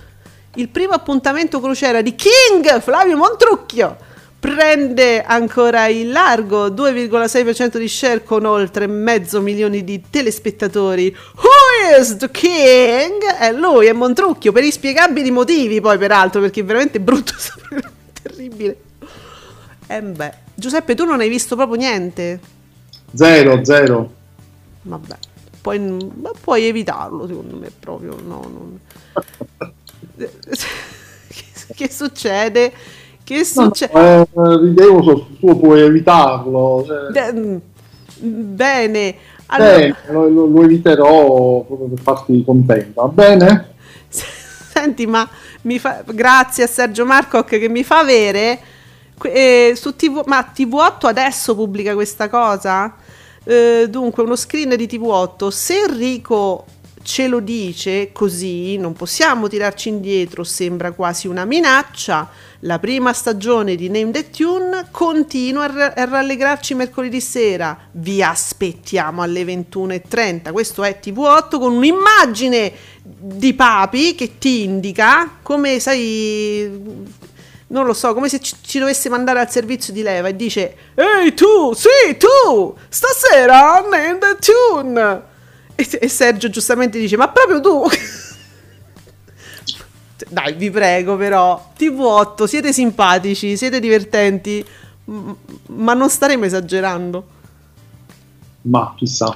Il 0.54 0.68
primo 0.68 0.92
appuntamento 0.92 1.60
crociera 1.60 2.02
di 2.02 2.14
King 2.14 2.80
Flavio 2.80 3.16
Montrucchio 3.16 4.14
prende 4.46 5.22
ancora 5.22 5.88
il 5.88 6.12
largo 6.12 6.68
2,6% 6.68 7.78
di 7.78 7.88
share 7.88 8.22
con 8.22 8.44
oltre 8.44 8.86
mezzo 8.86 9.40
milione 9.40 9.82
di 9.82 10.04
telespettatori. 10.08 11.14
Who 11.34 11.98
is 12.00 12.16
the 12.16 12.30
king? 12.30 13.24
È 13.24 13.50
lui, 13.50 13.86
è 13.86 13.92
Montrucchio, 13.92 14.52
per 14.52 14.62
inspiegabili 14.62 15.32
motivi 15.32 15.80
poi 15.80 15.98
peraltro, 15.98 16.40
perché 16.40 16.60
è 16.60 16.64
veramente 16.64 17.00
brutto, 17.00 17.32
terribile. 18.22 18.76
E 19.88 19.96
eh 19.96 20.02
beh, 20.02 20.32
Giuseppe, 20.54 20.94
tu 20.94 21.04
non 21.04 21.18
hai 21.18 21.28
visto 21.28 21.56
proprio 21.56 21.76
niente? 21.76 22.38
Zero, 23.14 23.64
zero. 23.64 24.12
Vabbè, 24.82 25.16
puoi, 25.60 26.12
puoi 26.40 26.64
evitarlo 26.66 27.26
secondo 27.26 27.56
me 27.56 27.72
proprio, 27.80 28.16
no, 28.24 28.48
non... 28.48 28.78
che 31.74 31.90
succede? 31.90 32.72
Che 33.26 33.44
succede? 33.44 33.92
No, 33.92 34.22
eh, 34.22 34.74
sul 34.76 35.26
suo 35.40 35.56
puoi 35.56 35.80
evitarlo. 35.80 36.86
Cioè. 37.12 37.34
Bene. 38.20 39.16
Allora... 39.46 39.78
Bene, 39.78 39.96
lo, 40.10 40.28
lo, 40.28 40.46
lo, 40.46 40.62
eviterò 40.62 41.62
proprio 41.62 41.88
per 41.88 41.98
farti 41.98 42.44
contenta, 42.44 43.02
va 43.02 43.08
bene? 43.08 43.74
Senti, 44.08 45.06
ma 45.06 45.28
mi 45.62 45.80
fa... 45.80 46.04
grazie 46.06 46.62
a 46.62 46.66
Sergio 46.68 47.04
Marcoc 47.04 47.46
che 47.46 47.68
mi 47.68 47.82
fa 47.82 47.98
avere 47.98 48.60
eh, 49.24 49.72
su 49.74 49.96
TV... 49.96 50.22
Ma 50.26 50.52
TV8 50.54 51.06
adesso 51.06 51.56
pubblica 51.56 51.94
questa 51.94 52.28
cosa? 52.28 52.94
Eh, 53.42 53.88
dunque, 53.90 54.22
uno 54.22 54.36
screen 54.36 54.76
di 54.76 54.86
TV8. 54.86 55.48
Se 55.48 55.80
Enrico 55.80 56.64
ce 57.06 57.28
lo 57.28 57.38
dice 57.38 58.10
così, 58.10 58.76
non 58.78 58.92
possiamo 58.92 59.46
tirarci 59.46 59.88
indietro, 59.88 60.42
sembra 60.42 60.90
quasi 60.90 61.28
una 61.28 61.44
minaccia. 61.44 62.28
La 62.60 62.80
prima 62.80 63.12
stagione 63.12 63.76
di 63.76 63.88
Name 63.88 64.10
the 64.10 64.28
Tune 64.28 64.88
continua 64.90 65.62
a, 65.62 65.66
r- 65.68 65.92
a 65.94 66.04
rallegrarci 66.04 66.74
mercoledì 66.74 67.20
sera. 67.20 67.78
Vi 67.92 68.24
aspettiamo 68.24 69.22
alle 69.22 69.44
21.30. 69.44 70.50
Questo 70.50 70.82
è 70.82 70.98
TV8 71.00 71.60
con 71.60 71.74
un'immagine 71.74 72.72
di 73.04 73.54
Papi 73.54 74.16
che 74.16 74.36
ti 74.38 74.64
indica 74.64 75.38
come 75.42 75.78
sai 75.78 77.04
non 77.68 77.84
lo 77.84 77.92
so, 77.92 78.14
come 78.14 78.28
se 78.28 78.40
ci, 78.40 78.56
ci, 78.62 78.80
dovesse 78.80 79.08
mandare 79.08 79.38
al 79.38 79.50
servizio 79.50 79.92
di 79.92 80.02
leva 80.02 80.26
e 80.26 80.34
dice 80.34 80.76
Ehi 80.94 81.34
tu, 81.34 81.72
sì 81.72 82.16
tu, 82.16 82.76
stasera 82.88 83.80
Name 83.88 84.18
the 84.18 84.36
Tune 84.40 85.34
e, 85.76 86.08
Sergio 86.08 86.48
giustamente 86.48 86.98
dice: 86.98 87.16
Ma 87.16 87.28
proprio 87.28 87.60
tu? 87.60 87.84
Dai, 90.28 90.54
vi 90.54 90.70
prego, 90.70 91.16
però. 91.16 91.72
TV8, 91.78 92.44
siete 92.44 92.72
simpatici, 92.72 93.56
siete 93.56 93.78
divertenti, 93.80 94.64
ma 95.66 95.94
non 95.94 96.08
staremo 96.08 96.44
esagerando. 96.44 97.26
Ma 98.62 98.94
chissà. 98.96 99.32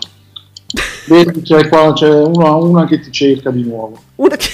Vedi, 1.07 1.42
c'è, 1.42 1.68
qua, 1.68 1.92
c'è 1.92 2.11
una, 2.11 2.55
una, 2.55 2.87
che 2.87 3.00
ti 3.00 3.11
cerca 3.11 3.50
di 3.50 3.62
nuovo. 3.62 4.00
Una 4.16 4.37
che... 4.37 4.48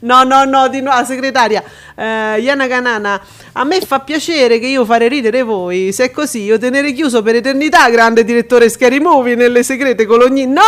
no, 0.00 0.22
no, 0.24 0.44
no, 0.44 0.68
di 0.68 0.80
nuovo, 0.80 1.04
segretaria. 1.04 1.62
Uh, 1.94 2.40
Iana 2.40 2.66
Canana 2.66 3.20
a 3.58 3.64
me 3.64 3.80
fa 3.80 4.00
piacere 4.00 4.58
che 4.58 4.66
io 4.66 4.84
fare 4.84 5.08
ridere 5.08 5.42
voi. 5.42 5.90
Se 5.92 6.04
è 6.04 6.10
così, 6.10 6.42
io 6.42 6.58
tenere 6.58 6.92
chiuso 6.92 7.22
per 7.22 7.36
eternità, 7.36 7.88
grande 7.88 8.22
direttore 8.22 8.68
Scary 8.68 8.98
Movie 8.98 9.34
nelle 9.34 9.62
segrete 9.62 10.04
colonie. 10.04 10.44
No! 10.44 10.60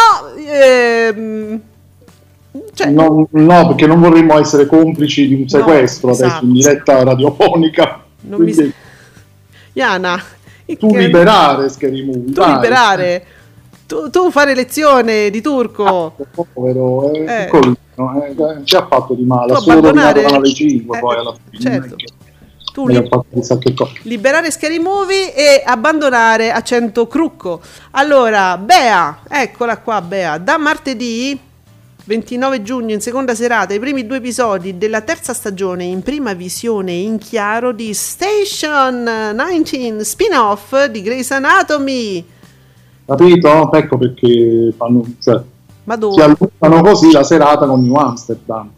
Ehm, 0.47 1.61
cioè, 2.73 2.89
no, 2.89 3.29
no, 3.31 3.67
perché 3.67 3.87
non 3.87 4.01
vorremmo 4.01 4.39
essere 4.39 4.65
complici 4.67 5.29
di 5.29 5.35
un 5.35 5.49
sequestro 5.49 6.09
no, 6.09 6.15
adesso 6.15 6.29
esatto. 6.29 6.45
in 6.47 6.53
diretta 6.53 7.03
radiofonica. 7.03 8.05
Non 8.23 8.39
Quindi, 8.41 8.63
mi... 8.63 8.73
Iana, 9.75 10.23
tu 10.79 10.91
che... 10.91 10.99
liberare 10.99 11.69
Scary 11.69 12.05
Movie. 12.05 12.33
Tu 12.33 12.41
dai. 12.41 12.55
liberare. 12.55 13.25
Tu, 13.89 14.11
tu, 14.11 14.31
fare 14.31 14.55
lezione 14.55 15.31
di 15.31 15.41
turco. 15.41 16.15
Ah, 16.19 16.45
povero, 16.53 17.11
è 17.11 17.21
eh. 17.21 17.45
piccolino, 17.45 17.77
eh, 18.23 18.61
ci 18.65 18.77
ha 18.77 18.87
fatto 18.87 19.15
di 19.15 19.25
male. 19.25 19.55
Ha 19.55 19.57
solo 19.57 19.81
rovinato 19.81 20.21
Canale 20.21 20.53
5 20.53 20.97
eh, 20.97 21.01
poi 21.01 21.17
alla 21.17 21.35
fine. 21.51 21.63
Certo 21.63 21.95
tu 22.71 22.87
li- 22.87 23.09
liberare 24.03 24.53
Scary 24.53 24.79
Movie 24.79 25.35
e 25.35 25.63
abbandonare 25.65 26.53
Accento 26.53 27.09
Crucco. 27.09 27.61
Allora, 27.93 28.57
Bea, 28.59 29.23
eccola 29.29 29.79
qua 29.79 30.01
Bea, 30.01 30.39
da 30.39 30.59
martedì 30.59 31.37
29 32.05 32.63
giugno 32.63 32.95
in 32.95 33.01
seconda 33.01 33.35
serata 33.35 33.75
i 33.75 33.81
primi 33.81 34.07
due 34.07 34.19
episodi 34.19 34.79
della 34.79 35.01
terza 35.01 35.35
stagione 35.35 35.85
in 35.85 36.03
prima 36.03 36.35
visione 36.35 36.93
in 36.93 37.19
chiaro 37.19 37.73
di 37.73 37.93
Station 37.93 39.35
19 39.35 40.05
spin-off 40.05 40.85
di 40.85 41.03
Grey's 41.03 41.31
Anatomy. 41.33 42.37
Capito? 43.09 43.73
Ecco 43.73 43.97
perché 43.97 44.75
fanno, 44.77 45.03
cioè, 45.23 45.41
ma 45.85 45.97
dove? 45.97 46.13
si 46.13 46.21
allungano 46.21 46.91
così 46.91 47.11
la 47.11 47.23
serata 47.23 47.67
con 47.67 47.83
New 47.83 47.95
Amsterdam. 47.95 48.69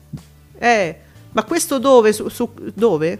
Eh, 0.57 0.97
ma 1.33 1.43
questo 1.43 1.81
dove? 1.81 2.13
Su, 2.13 2.29
su, 2.29 2.49
dove? 2.73 3.19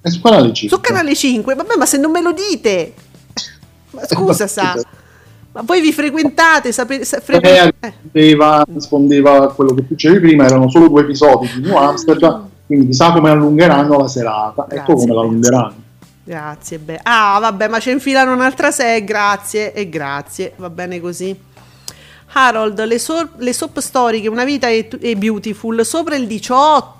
È 0.00 0.08
su 0.08 0.20
canale 0.20 0.52
5. 0.52 0.76
Su 0.76 0.82
canale 0.82 1.14
5, 1.14 1.54
vabbè, 1.54 1.76
ma 1.76 1.86
se 1.86 1.98
non 1.98 2.10
me 2.10 2.20
lo 2.20 2.32
dite. 2.32 2.92
Ma 3.92 4.04
scusa, 4.04 4.48
sa. 4.48 4.74
Ma 5.52 5.62
voi 5.62 5.80
vi 5.80 5.92
frequentate, 5.92 6.72
sapete... 6.72 7.04
Sa, 7.04 7.20
frequ- 7.20 7.46
eh, 7.46 7.72
rispondeva, 7.78 8.64
rispondeva 8.66 9.42
a 9.44 9.48
quello 9.50 9.74
che 9.74 9.84
dicevi 9.86 10.18
prima, 10.18 10.44
erano 10.44 10.68
solo 10.68 10.88
due 10.88 11.02
episodi 11.02 11.48
di 11.54 11.68
New 11.68 11.76
Amsterdam, 11.76 12.48
quindi 12.66 12.92
sa 12.92 13.12
come 13.12 13.30
allungheranno 13.30 13.96
la 13.96 14.08
serata. 14.08 14.66
Grazie, 14.66 14.78
ecco 14.80 14.94
come 14.94 15.14
la 15.14 15.20
allungheranno. 15.20 15.86
Grazie, 16.28 16.78
beh. 16.78 17.00
Ah, 17.04 17.38
vabbè, 17.40 17.68
ma 17.68 17.80
ci 17.80 17.90
infilano 17.90 18.34
un'altra 18.34 18.70
sei, 18.70 19.02
grazie 19.02 19.72
e 19.72 19.88
grazie, 19.88 20.52
va 20.56 20.68
bene 20.68 21.00
così. 21.00 21.34
Harold, 22.32 22.84
le, 22.84 22.98
so- 22.98 23.30
le 23.38 23.54
soap 23.54 23.78
storiche, 23.78 24.28
una 24.28 24.44
vita 24.44 24.68
è, 24.68 24.86
è 24.86 25.14
beautiful, 25.14 25.82
sopra 25.86 26.16
il 26.16 26.26
18 26.26 26.96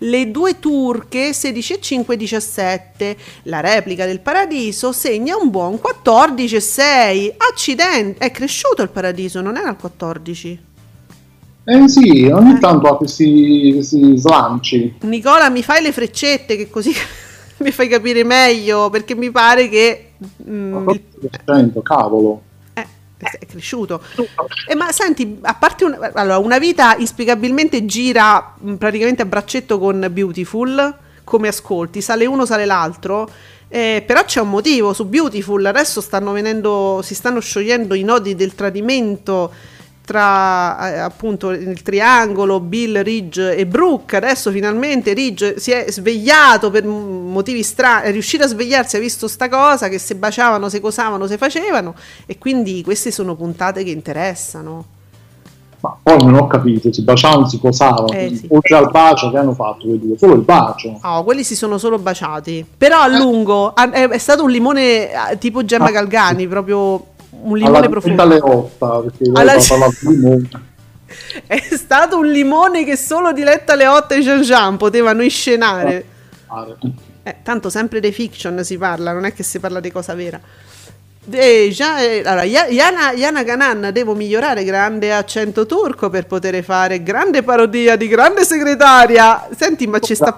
le 0.00 0.30
due 0.30 0.58
turche 0.58 1.32
16 1.32 1.72
e 1.72 1.80
5 1.80 2.16
17. 2.18 3.16
La 3.44 3.60
replica 3.60 4.04
del 4.04 4.20
paradiso 4.20 4.92
segna 4.92 5.36
un 5.36 5.48
buon 5.48 5.78
14 5.78 6.56
e 6.56 6.60
6. 6.60 7.34
Accidenti, 7.50 8.18
è 8.18 8.30
cresciuto 8.30 8.82
il 8.82 8.90
paradiso, 8.90 9.40
non 9.40 9.56
era 9.56 9.70
il 9.70 9.76
14. 9.76 10.60
Eh 11.64 11.88
sì, 11.88 12.28
ogni 12.32 12.56
eh. 12.56 12.58
tanto 12.58 12.86
ha 12.86 12.98
questi, 12.98 13.72
questi 13.72 14.18
slanci. 14.18 14.96
Nicola, 15.00 15.48
mi 15.48 15.62
fai 15.62 15.82
le 15.82 15.92
freccette 15.92 16.56
che 16.56 16.68
così 16.68 16.92
mi 17.64 17.70
fai 17.70 17.88
capire 17.88 18.24
meglio 18.24 18.90
perché 18.90 19.14
mi 19.14 19.30
pare 19.30 19.68
che... 19.68 20.12
Mm, 20.48 20.88
il... 20.90 21.80
cavolo 21.82 22.42
è 23.18 23.46
cresciuto. 23.46 24.00
Eh, 24.68 24.74
ma 24.74 24.92
senti, 24.92 25.38
a 25.42 25.54
parte 25.54 25.84
un, 25.84 25.98
allora, 26.14 26.38
una 26.38 26.58
vita 26.58 26.94
inspiegabilmente 26.96 27.84
gira 27.84 28.54
mm, 28.62 28.74
praticamente 28.74 29.22
a 29.22 29.26
braccetto 29.26 29.78
con 29.78 30.06
Beautiful, 30.10 30.96
come 31.24 31.48
ascolti, 31.48 32.00
sale 32.00 32.26
uno, 32.26 32.46
sale 32.46 32.64
l'altro. 32.64 33.28
Eh, 33.68 34.02
però 34.06 34.24
c'è 34.24 34.40
un 34.40 34.50
motivo 34.50 34.92
su 34.92 35.06
Beautiful, 35.06 35.64
adesso 35.66 36.00
stanno 36.00 36.32
venendo, 36.32 37.00
si 37.02 37.14
stanno 37.14 37.40
sciogliendo 37.40 37.94
i 37.94 38.02
nodi 38.02 38.34
del 38.34 38.54
tradimento 38.54 39.52
tra 40.08 40.90
eh, 40.90 40.98
appunto 41.00 41.50
il 41.50 41.82
triangolo 41.82 42.60
Bill, 42.60 43.02
Ridge 43.02 43.54
e 43.54 43.66
Brooke. 43.66 44.16
Adesso 44.16 44.50
finalmente 44.50 45.12
Ridge 45.12 45.60
si 45.60 45.70
è 45.70 45.84
svegliato 45.90 46.70
per 46.70 46.86
motivi 46.86 47.62
strani, 47.62 48.06
è 48.06 48.10
riuscito 48.10 48.44
a 48.44 48.46
svegliarsi, 48.46 48.96
ha 48.96 49.00
visto 49.00 49.28
sta 49.28 49.50
cosa, 49.50 49.90
che 49.90 49.98
se 49.98 50.14
baciavano, 50.14 50.70
se 50.70 50.80
cosavano, 50.80 51.26
se 51.26 51.36
facevano 51.36 51.94
e 52.24 52.38
quindi 52.38 52.82
queste 52.82 53.10
sono 53.10 53.34
puntate 53.34 53.84
che 53.84 53.90
interessano. 53.90 54.86
Ma 55.80 55.94
poi 56.02 56.16
non 56.24 56.34
ho 56.36 56.46
capito, 56.46 56.90
si 56.90 57.02
baciavano, 57.02 57.46
si 57.46 57.60
cosavano, 57.60 58.08
eh, 58.08 58.34
sì. 58.34 58.46
oltre 58.48 58.76
al 58.76 58.90
bacio 58.90 59.30
che 59.30 59.36
hanno 59.36 59.52
fatto 59.52 59.86
quei 59.86 59.98
due, 59.98 60.16
solo 60.16 60.34
il 60.34 60.40
bacio. 60.40 60.98
No, 61.02 61.22
quelli 61.22 61.44
si 61.44 61.54
sono 61.54 61.76
solo 61.76 61.98
baciati. 61.98 62.64
Però 62.78 62.98
a 62.98 63.08
lungo 63.08 63.74
è, 63.76 64.08
è 64.08 64.18
stato 64.18 64.42
un 64.42 64.50
limone 64.50 65.10
eh, 65.10 65.38
tipo 65.38 65.66
Gemma 65.66 65.88
ah, 65.88 65.90
Galgani, 65.90 66.48
proprio 66.48 67.16
un 67.30 67.56
limone 67.56 67.78
alla 67.78 67.88
profumo. 67.88 68.22
8, 68.22 69.00
perché 69.02 69.30
Alla... 69.32 69.56
di 69.56 70.08
limone. 70.08 70.48
È 71.46 71.60
stato 71.70 72.18
un 72.18 72.26
limone 72.26 72.84
che 72.84 72.96
solo 72.96 73.32
Diletta 73.32 73.74
Leotta 73.74 74.14
e 74.14 74.20
Jean 74.20 74.42
Jean 74.42 74.76
potevano 74.76 75.22
inscenare. 75.22 76.04
Eh, 77.22 77.36
tanto 77.42 77.70
sempre 77.70 78.00
dei 78.00 78.12
fiction 78.12 78.62
si 78.64 78.78
parla, 78.78 79.12
non 79.12 79.24
è 79.24 79.32
che 79.32 79.42
si 79.42 79.58
parla 79.58 79.80
di 79.80 79.90
cosa 79.90 80.14
vera. 80.14 80.40
Eh, 81.30 81.74
eh, 81.78 82.22
allora, 82.24 82.44
Yana, 82.44 83.12
Yana 83.12 83.42
Ganan, 83.42 83.90
devo 83.92 84.14
migliorare 84.14 84.64
grande 84.64 85.12
accento 85.12 85.66
turco 85.66 86.08
per 86.08 86.26
poter 86.26 86.62
fare 86.64 87.02
grande 87.02 87.42
parodia 87.42 87.96
di 87.96 88.08
grande 88.08 88.44
segretaria. 88.44 89.48
Senti, 89.54 89.86
ma 89.86 89.98
ci 89.98 90.14
sta... 90.14 90.36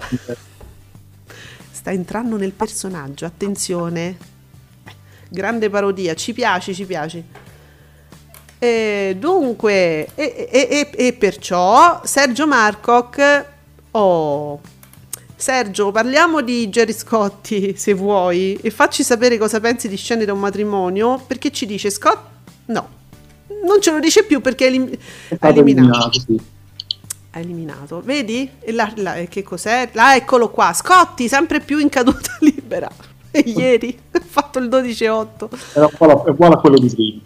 Sta 1.71 1.93
entrando 1.93 2.37
nel 2.37 2.53
personaggio, 2.53 3.25
attenzione. 3.25 4.17
Grande 5.33 5.71
parodia, 5.71 6.15
ci 6.15 6.33
piace, 6.33 6.75
ci 6.75 6.85
piace. 6.85 7.25
E 8.59 9.17
dunque, 9.19 10.09
e, 10.15 10.49
e, 10.51 10.91
e, 10.93 11.13
perciò 11.15 12.01
Sergio 12.05 12.47
Marcoc... 12.47 13.47
Oh, 13.93 14.61
Sergio, 15.37 15.91
parliamo 15.91 16.43
di 16.43 16.69
Jerry 16.69 16.93
Scotti, 16.93 17.75
se 17.79 17.95
vuoi, 17.95 18.59
e 18.61 18.71
facci 18.71 19.03
sapere 19.03 19.39
cosa 19.39 19.61
pensi 19.61 19.89
di 19.89 19.97
Scene 19.97 20.27
da 20.27 20.35
un 20.35 20.41
matrimonio, 20.41 21.23
perché 21.27 21.51
ci 21.51 21.65
dice 21.65 21.91
Scott... 21.91 22.19
No, 22.67 22.89
non 23.65 23.81
ce 23.81 23.93
lo 23.93 24.01
dice 24.01 24.25
più 24.25 24.41
perché 24.41 24.65
è, 24.65 24.69
elim- 24.69 24.91
è 25.29 25.37
eliminato. 25.47 25.89
eliminato 25.89 26.21
sì. 26.21 26.41
Ha 27.33 27.39
eliminato, 27.39 28.03
vedi? 28.05 28.51
E 28.59 28.73
là, 28.73 28.93
là, 28.97 29.15
che 29.29 29.43
cos'è? 29.43 29.89
Là, 29.93 30.17
eccolo 30.17 30.51
qua, 30.51 30.73
Scotti, 30.75 31.29
sempre 31.29 31.61
più 31.61 31.79
in 31.79 31.89
caduta 31.89 32.37
libera. 32.41 32.91
Ieri 33.45 33.99
ha 34.13 34.21
fatto 34.25 34.59
il 34.59 34.69
12-8. 34.69 35.49
È 35.75 36.31
uguale 36.31 36.55
a 36.55 36.59
quello 36.59 36.79
di 36.79 36.89
prima. 36.89 37.21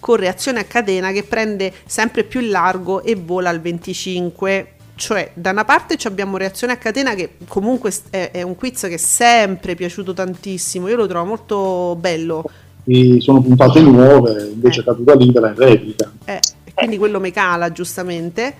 Con 0.00 0.16
reazione 0.16 0.60
a 0.60 0.64
catena 0.64 1.12
che 1.12 1.24
prende 1.24 1.72
sempre 1.86 2.24
più 2.24 2.40
il 2.40 2.50
largo 2.50 3.02
e 3.02 3.14
vola 3.14 3.50
al 3.50 3.60
25 3.60 4.72
cioè, 4.98 5.30
da 5.32 5.50
una 5.50 5.64
parte 5.64 5.96
abbiamo 6.08 6.36
Reazione 6.36 6.72
a 6.72 6.76
catena, 6.76 7.14
che 7.14 7.36
comunque 7.46 7.92
è, 8.10 8.32
è, 8.32 8.42
un 8.42 8.56
quiz 8.56 8.80
che 8.80 8.94
è 8.94 8.96
sempre 8.96 9.76
piaciuto 9.76 10.12
tantissimo. 10.12 10.88
Io 10.88 10.96
lo 10.96 11.06
trovo 11.06 11.24
molto 11.24 11.96
bello. 11.98 12.42
E 12.84 13.20
sono 13.20 13.40
puntate 13.40 13.80
nuove, 13.80 14.50
invece 14.52 14.80
eh. 14.80 14.84
caduta 14.84 15.14
libera 15.14 15.50
in 15.50 15.54
replica. 15.54 16.12
Eh, 16.24 16.40
quindi 16.74 16.98
quello 16.98 17.20
me 17.20 17.30
cala, 17.30 17.70
giustamente. 17.70 18.54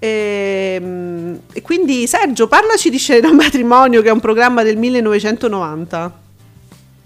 E, 0.00 0.78
ehm, 0.80 1.40
e, 1.52 1.62
quindi 1.62 2.06
Sergio, 2.06 2.48
parlaci 2.48 2.90
di 2.90 2.98
Scena 2.98 3.32
Matrimonio, 3.32 4.02
che 4.02 4.08
è 4.08 4.12
un 4.12 4.20
programma 4.20 4.62
del 4.62 4.76
1990. 4.78 6.18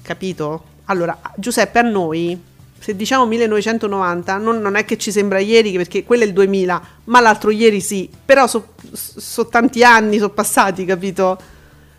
Capito? 0.00 0.62
Allora, 0.86 1.18
Giuseppe, 1.36 1.80
a 1.80 1.82
noi 1.82 2.38
se 2.84 2.94
diciamo 2.94 3.24
1990 3.24 4.36
non, 4.36 4.60
non, 4.60 4.74
è 4.74 4.84
che 4.84 4.98
ci 4.98 5.10
sembra 5.10 5.38
ieri 5.38 5.72
perché 5.72 6.04
quello 6.04 6.24
è 6.24 6.26
il 6.26 6.34
2000 6.34 6.82
ma 7.04 7.20
l'altro 7.20 7.50
ieri 7.50 7.80
sì 7.80 8.10
però 8.22 8.46
sono 8.46 8.66
so 8.92 9.46
tanti 9.46 9.82
anni 9.82 10.18
sono 10.18 10.28
passati 10.28 10.84
capito 10.84 11.38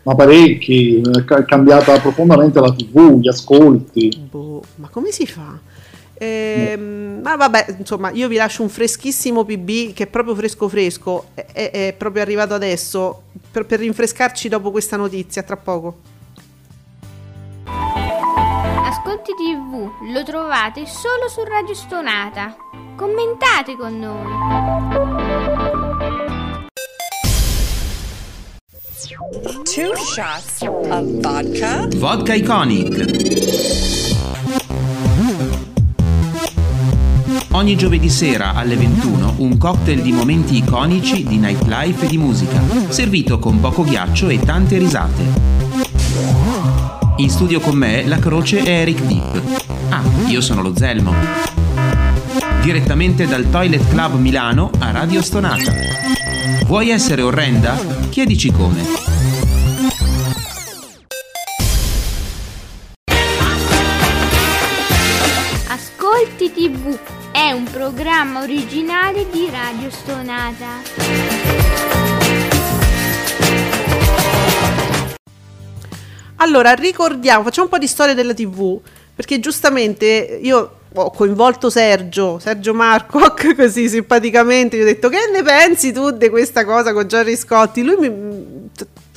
ma 0.04 0.14
parecchi 0.14 1.00
è 1.00 1.44
cambiata 1.44 1.98
profondamente 1.98 2.60
la 2.60 2.72
tv 2.72 3.18
gli 3.18 3.26
ascolti 3.26 4.28
boh, 4.30 4.62
ma 4.76 4.86
come 4.88 5.10
si 5.10 5.26
fa 5.26 5.58
Ehm, 6.18 7.20
ma 7.22 7.36
vabbè, 7.36 7.76
insomma, 7.78 8.10
io 8.10 8.28
vi 8.28 8.36
lascio 8.36 8.62
un 8.62 8.68
freschissimo 8.68 9.44
PB 9.44 9.92
che 9.92 10.04
è 10.04 10.06
proprio 10.06 10.34
fresco 10.34 10.68
fresco, 10.68 11.26
è, 11.34 11.46
è, 11.52 11.70
è 11.70 11.94
proprio 11.96 12.22
arrivato 12.22 12.54
adesso 12.54 13.24
per, 13.50 13.66
per 13.66 13.80
rinfrescarci 13.80 14.48
dopo 14.48 14.70
questa 14.70 14.96
notizia, 14.96 15.42
tra 15.42 15.56
poco. 15.56 16.14
Ascolti 17.66 19.32
TV 19.34 19.90
lo 20.12 20.22
trovate 20.24 20.86
solo 20.86 21.28
su 21.28 21.42
Radio 21.44 21.74
Stonata. 21.74 22.56
Commentate 22.96 23.76
con 23.76 23.98
noi. 23.98 24.24
Two 29.64 29.94
shots 29.96 30.62
of 30.62 31.04
vodka. 31.20 31.86
Vodka 31.96 32.34
Iconic. 32.34 34.05
Ogni 37.56 37.74
giovedì 37.74 38.10
sera 38.10 38.52
alle 38.52 38.76
21 38.76 39.36
un 39.38 39.56
cocktail 39.56 40.02
di 40.02 40.12
momenti 40.12 40.58
iconici 40.58 41.24
di 41.24 41.38
nightlife 41.38 42.04
e 42.04 42.08
di 42.08 42.18
musica, 42.18 42.60
servito 42.90 43.38
con 43.38 43.60
poco 43.60 43.82
ghiaccio 43.82 44.28
e 44.28 44.38
tante 44.40 44.76
risate. 44.76 45.22
In 47.16 47.30
studio 47.30 47.58
con 47.60 47.74
me 47.74 48.04
la 48.04 48.18
croce 48.18 48.58
è 48.62 48.68
Eric 48.68 49.00
Deep. 49.00 49.42
Ah, 49.88 50.02
io 50.26 50.42
sono 50.42 50.60
lo 50.60 50.76
Zelmo. 50.76 51.14
Direttamente 52.60 53.26
dal 53.26 53.48
Toilet 53.48 53.88
Club 53.88 54.18
Milano 54.18 54.70
a 54.78 54.90
Radio 54.90 55.22
Stonata. 55.22 55.72
Vuoi 56.66 56.90
essere 56.90 57.22
orrenda? 57.22 57.74
Chiedici 58.10 58.52
come. 58.52 59.25
TV 66.66 66.98
è 67.30 67.52
un 67.52 67.62
programma 67.70 68.42
originale 68.42 69.24
di 69.30 69.48
Radio 69.48 69.88
Stonata. 69.88 70.82
Allora, 76.38 76.72
ricordiamo, 76.72 77.44
facciamo 77.44 77.66
un 77.66 77.72
po' 77.72 77.78
di 77.78 77.86
storia 77.86 78.14
della 78.14 78.34
TV, 78.34 78.80
perché 79.14 79.38
giustamente 79.38 80.40
io 80.42 80.78
ho 80.92 81.10
coinvolto 81.12 81.70
Sergio, 81.70 82.40
Sergio 82.40 82.74
Marco, 82.74 83.20
così 83.54 83.88
simpaticamente, 83.88 84.76
gli 84.76 84.80
ho 84.80 84.86
detto 84.86 85.08
che 85.08 85.18
ne 85.32 85.44
pensi 85.44 85.92
tu 85.92 86.10
di 86.10 86.28
questa 86.28 86.64
cosa 86.64 86.92
con 86.92 87.04
Jerry 87.04 87.36
Scotti? 87.36 87.84
Lui 87.84 87.96
mi, 87.96 88.55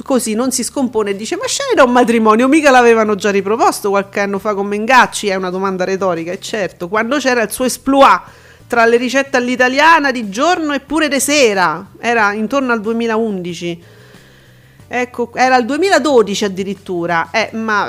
così 0.10 0.34
non 0.34 0.52
si 0.52 0.64
scompone 0.64 1.12
e 1.12 1.16
dice 1.16 1.36
ma 1.36 1.46
scene 1.46 1.76
da 1.76 1.84
un 1.84 1.92
matrimonio, 1.92 2.48
mica 2.48 2.72
l'avevano 2.72 3.14
già 3.14 3.30
riproposto 3.30 3.90
qualche 3.90 4.22
anno 4.22 4.40
fa 4.40 4.56
con 4.56 4.66
Mengacci, 4.66 5.28
è 5.28 5.36
una 5.36 5.52
domanda 5.52 5.84
retorica, 5.84 6.32
e 6.32 6.40
certo, 6.40 6.88
quando 6.88 7.18
c'era 7.18 7.44
il 7.44 7.52
suo 7.52 7.66
esploit 7.66 8.22
tra 8.66 8.88
le 8.88 8.98
ricette 8.98 9.38
all'italiana 9.38 10.10
di 10.10 10.28
giorno 10.32 10.74
e 10.74 10.80
pure 10.80 11.10
di 11.10 11.20
sera, 11.20 11.92
era 12.00 12.34
intorno 12.34 12.72
al 12.72 12.82
2011 12.82 13.84
Ecco, 14.92 15.30
era 15.36 15.56
il 15.58 15.66
2012 15.66 16.46
addirittura, 16.46 17.30
eh, 17.30 17.52
ma 17.54 17.84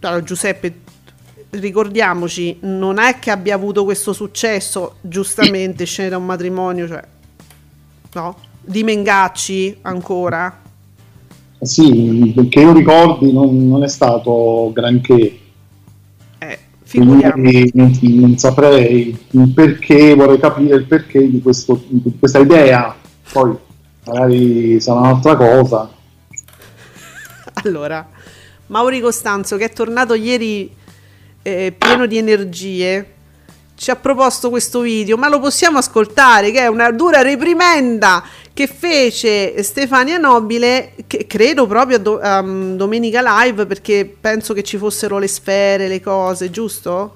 allora, 0.00 0.22
Giuseppe, 0.22 0.80
ricordiamoci, 1.50 2.56
non 2.62 2.98
è 2.98 3.18
che 3.18 3.30
abbia 3.30 3.54
avuto 3.54 3.84
questo 3.84 4.14
successo, 4.14 4.96
giustamente, 5.02 5.84
scene 5.84 6.08
da 6.08 6.16
un 6.16 6.24
matrimonio, 6.24 6.88
cioè, 6.88 7.04
no? 8.14 8.38
Di 8.62 8.82
Mengacci 8.82 9.80
ancora? 9.82 10.68
Sì, 11.60 12.32
perché 12.34 12.60
io 12.60 12.72
ricordi 12.72 13.32
non, 13.32 13.68
non 13.68 13.82
è 13.84 13.88
stato 13.88 14.70
granché. 14.72 15.38
Eh, 16.38 16.58
figuriamoci. 16.82 17.70
Non, 17.74 17.98
non, 18.00 18.38
saprei 18.38 19.16
il 19.30 19.48
perché, 19.50 20.14
vorrei 20.14 20.38
capire 20.38 20.76
il 20.76 20.86
perché 20.86 21.30
di, 21.30 21.40
questo, 21.42 21.82
di 21.88 22.16
questa 22.18 22.38
idea, 22.38 22.94
poi 23.32 23.54
magari 24.06 24.80
sarà 24.80 25.00
un'altra 25.00 25.36
cosa 25.36 25.98
allora, 27.64 28.06
Mauri 28.68 29.00
Costanzo, 29.00 29.56
che 29.56 29.66
è 29.66 29.72
tornato 29.72 30.14
ieri 30.14 30.70
eh, 31.42 31.74
pieno 31.76 32.06
di 32.06 32.18
energie, 32.18 33.14
ci 33.74 33.90
ha 33.90 33.96
proposto 33.96 34.50
questo 34.50 34.80
video, 34.80 35.16
ma 35.16 35.28
lo 35.28 35.40
possiamo 35.40 35.78
ascoltare, 35.78 36.50
che 36.50 36.60
è 36.60 36.66
una 36.66 36.90
dura 36.90 37.22
reprimenda 37.22 38.22
che 38.60 38.66
fece 38.66 39.62
Stefania 39.62 40.18
Nobile, 40.18 40.92
che 41.06 41.26
credo 41.26 41.66
proprio 41.66 41.96
a 41.96 41.98
do, 41.98 42.20
um, 42.22 42.76
Domenica 42.76 43.22
Live, 43.22 43.64
perché 43.64 44.04
penso 44.20 44.52
che 44.52 44.62
ci 44.62 44.76
fossero 44.76 45.16
le 45.16 45.28
sfere, 45.28 45.88
le 45.88 46.02
cose, 46.02 46.50
giusto? 46.50 47.14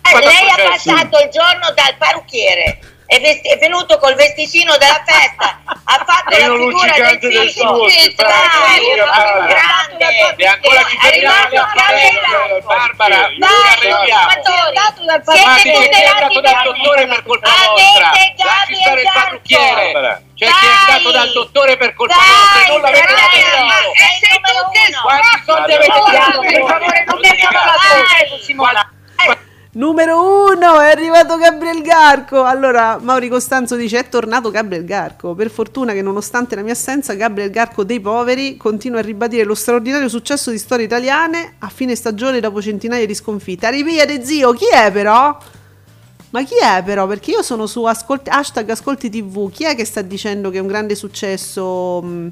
Eh, 0.00 0.18
lei 0.18 0.48
ha 0.48 0.70
passato 0.70 1.18
il 1.22 1.28
giorno 1.30 1.66
dal 1.74 1.96
parrucchiere 1.98 2.78
è, 3.10 3.20
vesti- 3.20 3.48
è, 3.48 3.58
venuto 3.58 3.98
col 3.98 4.14
vesticino 4.14 4.76
della 4.76 5.02
festa, 5.04 5.58
ha 5.64 6.04
fatto 6.06 6.30
la 6.30 6.54
figura 6.54 6.92
del 6.92 7.50
figlio, 7.50 7.86
il 7.88 8.14
grande, 8.14 10.06
e 10.36 10.46
ancora 10.46 10.84
ci 10.84 10.96
fermiamo 10.96 11.48
Barbara, 12.62 13.28
siete 15.24 15.72
tutelati 15.72 16.40
dal 16.40 16.62
dottore 16.62 17.08
per 17.08 17.24
colpa 17.24 17.50
vostra, 17.50 18.12
lasci 18.44 18.74
stare 18.76 19.00
il 19.00 19.10
parrucchiere. 19.12 20.24
C'è 20.36 20.46
chi 20.46 20.66
è 20.66 20.76
stato 20.86 21.10
dal 21.10 21.32
dottore 21.32 21.76
per 21.76 21.94
colpa 21.94 22.14
vostra 22.14 22.66
non 22.68 22.80
l'avete. 22.80 23.02
E 23.02 24.06
sei 24.20 24.38
tu 24.40 24.70
che 24.70 24.92
Quanti 25.02 25.42
soldi 25.44 25.72
avete 25.72 26.00
dato? 26.12 26.40
Per 26.40 26.64
favore 26.64 27.04
non 27.08 27.18
mi 27.18 27.28
abbiamo 27.28 27.58
la 28.72 28.88
Numero 29.72 30.48
uno 30.52 30.80
è 30.80 30.90
arrivato 30.90 31.36
Gabriel 31.36 31.80
Garco. 31.82 32.42
Allora, 32.42 32.98
Mauri 33.00 33.28
Costanzo 33.28 33.76
dice: 33.76 34.00
È 34.00 34.08
tornato 34.08 34.50
Gabriel 34.50 34.84
Garco. 34.84 35.34
Per 35.34 35.48
fortuna 35.48 35.92
che, 35.92 36.02
nonostante 36.02 36.56
la 36.56 36.62
mia 36.62 36.72
assenza, 36.72 37.14
Gabriel 37.14 37.50
Garco 37.50 37.84
dei 37.84 38.00
poveri 38.00 38.56
continua 38.56 38.98
a 38.98 39.02
ribadire 39.02 39.44
lo 39.44 39.54
straordinario 39.54 40.08
successo 40.08 40.50
di 40.50 40.58
storie 40.58 40.86
italiane 40.86 41.54
a 41.60 41.68
fine 41.68 41.94
stagione 41.94 42.40
dopo 42.40 42.60
centinaia 42.60 43.06
di 43.06 43.14
sconfitte. 43.14 43.66
Arriviate, 43.66 44.24
zio. 44.24 44.52
Chi 44.52 44.66
è, 44.72 44.90
però? 44.90 45.38
Ma 46.30 46.42
chi 46.44 46.54
è, 46.60 46.82
però? 46.82 47.06
Perché 47.06 47.30
io 47.32 47.42
sono 47.42 47.66
su 47.66 47.84
ascolti, 47.84 48.28
hashtag 48.30 48.70
Ascolti 48.70 49.08
TV. 49.08 49.50
Chi 49.52 49.64
è 49.64 49.76
che 49.76 49.84
sta 49.84 50.02
dicendo 50.02 50.50
che 50.50 50.58
è 50.58 50.60
un 50.60 50.66
grande 50.66 50.96
successo? 50.96 52.02
Mh, 52.02 52.28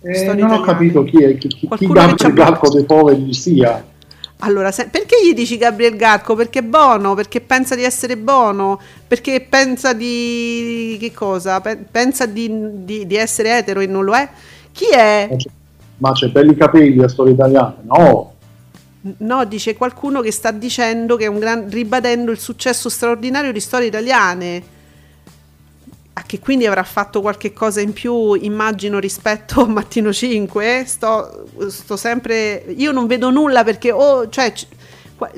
Eh, 0.00 0.34
non 0.34 0.52
ho 0.52 0.60
capito 0.60 1.02
chi 1.04 1.22
è, 1.22 1.36
chi, 1.36 1.48
chi, 1.48 1.68
chi 1.74 1.86
Gabriel 1.88 2.32
Garco 2.32 2.68
dei 2.70 2.84
poveri 2.84 3.32
sia. 3.34 3.84
Allora, 4.40 4.70
se, 4.70 4.88
perché 4.88 5.16
gli 5.24 5.32
dici 5.32 5.56
Gabriel 5.56 5.96
Garco? 5.96 6.34
Perché 6.34 6.58
è 6.58 6.62
buono? 6.62 7.14
Perché 7.14 7.40
pensa 7.40 7.74
di 7.74 7.84
essere 7.84 8.16
buono? 8.18 8.78
Perché 9.06 9.40
pensa 9.40 9.94
di... 9.94 10.96
che 11.00 11.12
cosa? 11.12 11.60
Pensa 11.60 12.26
di, 12.26 12.84
di, 12.84 13.06
di 13.06 13.16
essere 13.16 13.56
etero 13.56 13.80
e 13.80 13.86
non 13.86 14.04
lo 14.04 14.14
è? 14.14 14.28
Chi 14.72 14.86
è? 14.92 15.34
Ma 15.98 16.12
c'è 16.12 16.28
belli 16.28 16.54
capelli 16.54 17.02
a 17.02 17.08
storia 17.08 17.32
italiana? 17.32 17.76
No. 17.82 18.34
No, 19.18 19.44
dice 19.46 19.74
qualcuno 19.74 20.20
che 20.20 20.32
sta 20.32 20.50
dicendo 20.50 21.16
che 21.16 21.24
è 21.24 21.28
un 21.28 21.38
gran... 21.38 21.70
ribadendo 21.70 22.30
il 22.30 22.38
successo 22.38 22.90
straordinario 22.90 23.52
di 23.52 23.60
storie 23.60 23.86
italiane 23.86 24.74
che 26.24 26.38
quindi 26.38 26.66
avrà 26.66 26.82
fatto 26.82 27.20
qualche 27.20 27.52
cosa 27.52 27.80
in 27.80 27.92
più, 27.92 28.32
immagino, 28.34 28.98
rispetto 28.98 29.60
a 29.60 29.66
Mattino 29.66 30.12
5. 30.12 30.84
Sto, 30.86 31.46
sto 31.68 31.96
sempre. 31.96 32.64
Io 32.76 32.92
non 32.92 33.06
vedo 33.06 33.30
nulla 33.30 33.64
perché 33.64 33.92
oh, 33.92 34.28
cioè, 34.28 34.52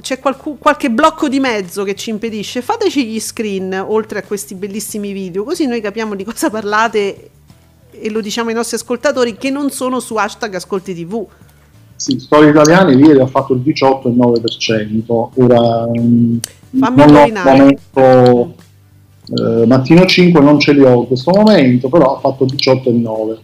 c'è 0.01 0.19
qualcu, 0.19 0.59
qualche 0.59 0.91
blocco 0.91 1.29
di 1.29 1.41
mezzo 1.41 1.83
che 1.83 1.95
ci 1.95 2.11
impedisce. 2.11 2.63
Fateci 2.63 3.07
gli 3.07 3.21
screen 3.21 3.73
oltre 3.87 4.21
a 4.21 4.23
questi 4.23 4.55
bellissimi 4.55 5.13
video, 5.13 5.45
così 5.45 5.67
noi 5.67 5.81
capiamo 5.81 6.15
di 6.15 6.25
cosa 6.25 6.51
parlate 6.51 7.31
e 7.91 8.11
lo 8.11 8.21
diciamo 8.21 8.51
ai 8.51 8.55
nostri 8.55 8.77
ascoltatori 8.77 9.37
che 9.37 9.51
non 9.51 9.71
sono 9.71 9.99
su 10.01 10.15
hashtag 10.15 10.55
Ascolti 10.55 10.95
TV. 10.95 11.27
Sì, 11.97 12.21
Storie 12.21 12.51
Italiane 12.51 12.95
ieri 12.95 13.19
ha 13.19 13.27
fatto 13.27 13.55
il 13.55 13.61
18,9%. 13.61 15.31
Ora 15.35 15.59
Fammi 16.71 16.97
non 16.97 17.09
indovinare. 17.09 17.59
Momento 17.59 18.55
eh, 19.37 19.67
mattino 19.67 20.07
5 20.07 20.41
non 20.41 20.59
ce 20.59 20.73
li 20.73 20.83
ho 20.83 21.01
in 21.01 21.07
questo 21.07 21.33
momento, 21.33 21.89
però 21.89 22.17
ha 22.17 22.21
fatto 22.21 22.45
18 22.45 22.89
e 22.89 22.93
9. 22.93 23.39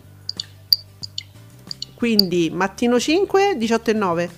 Quindi 1.94 2.50
mattino 2.52 2.98
5, 2.98 3.54
18 3.56 3.90
e 3.90 3.94
9. 3.94 4.30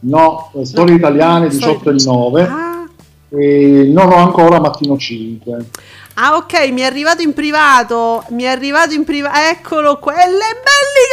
No, 0.00 0.50
storie 0.62 0.92
no, 0.92 0.98
italiane 0.98 1.48
18 1.48 1.90
e 1.90 1.96
9. 2.04 2.42
Ah. 2.42 2.88
E 3.30 3.88
non 3.90 4.10
ho 4.10 4.16
ancora 4.16 4.60
mattino 4.60 4.96
5. 4.96 5.66
Ah, 6.14 6.36
ok, 6.36 6.70
mi 6.70 6.82
è 6.82 6.84
arrivato 6.84 7.22
in 7.22 7.32
privato. 7.32 8.24
Mi 8.30 8.44
è 8.44 8.48
arrivato 8.48 8.94
in 8.94 9.04
privato. 9.04 9.36
Eccolo 9.50 9.98
qua. 9.98 10.14
E 10.14 10.28
le 10.30 10.60
belli 10.64 11.04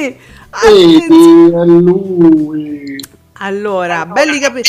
capelli! 0.00 1.06
Vedi, 1.08 1.54
è 1.54 1.64
lui. 1.80 3.00
Allora, 3.40 4.06
belli 4.06 4.38
capelli. 4.40 4.64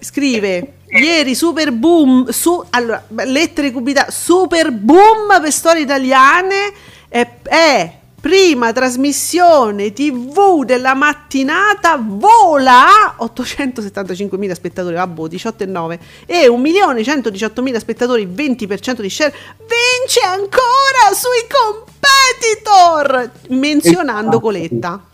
Scrive 0.00 0.79
Ieri 0.92 1.36
super 1.36 1.70
boom 1.70 2.28
su 2.30 2.62
allora, 2.70 3.04
lettere 3.24 3.70
cubità 3.70 4.10
super 4.10 4.72
boom 4.72 5.40
per 5.40 5.52
storie 5.52 5.82
italiane 5.82 6.72
è, 7.08 7.28
è 7.44 7.98
prima 8.20 8.72
trasmissione 8.72 9.92
tv 9.92 10.64
della 10.64 10.94
mattinata 10.94 11.96
vola 11.96 13.16
875.000 13.20 14.52
spettatori 14.52 14.96
vabbè 14.96 15.22
18,9 15.22 15.98
e 16.26 16.48
1.118.000 16.48 17.76
spettatori 17.78 18.26
20% 18.26 19.00
di 19.00 19.10
share 19.10 19.34
vince 19.58 20.20
ancora 20.26 21.14
sui 21.14 21.46
competitor 21.48 23.30
menzionando 23.50 24.40
Coletta. 24.40 25.04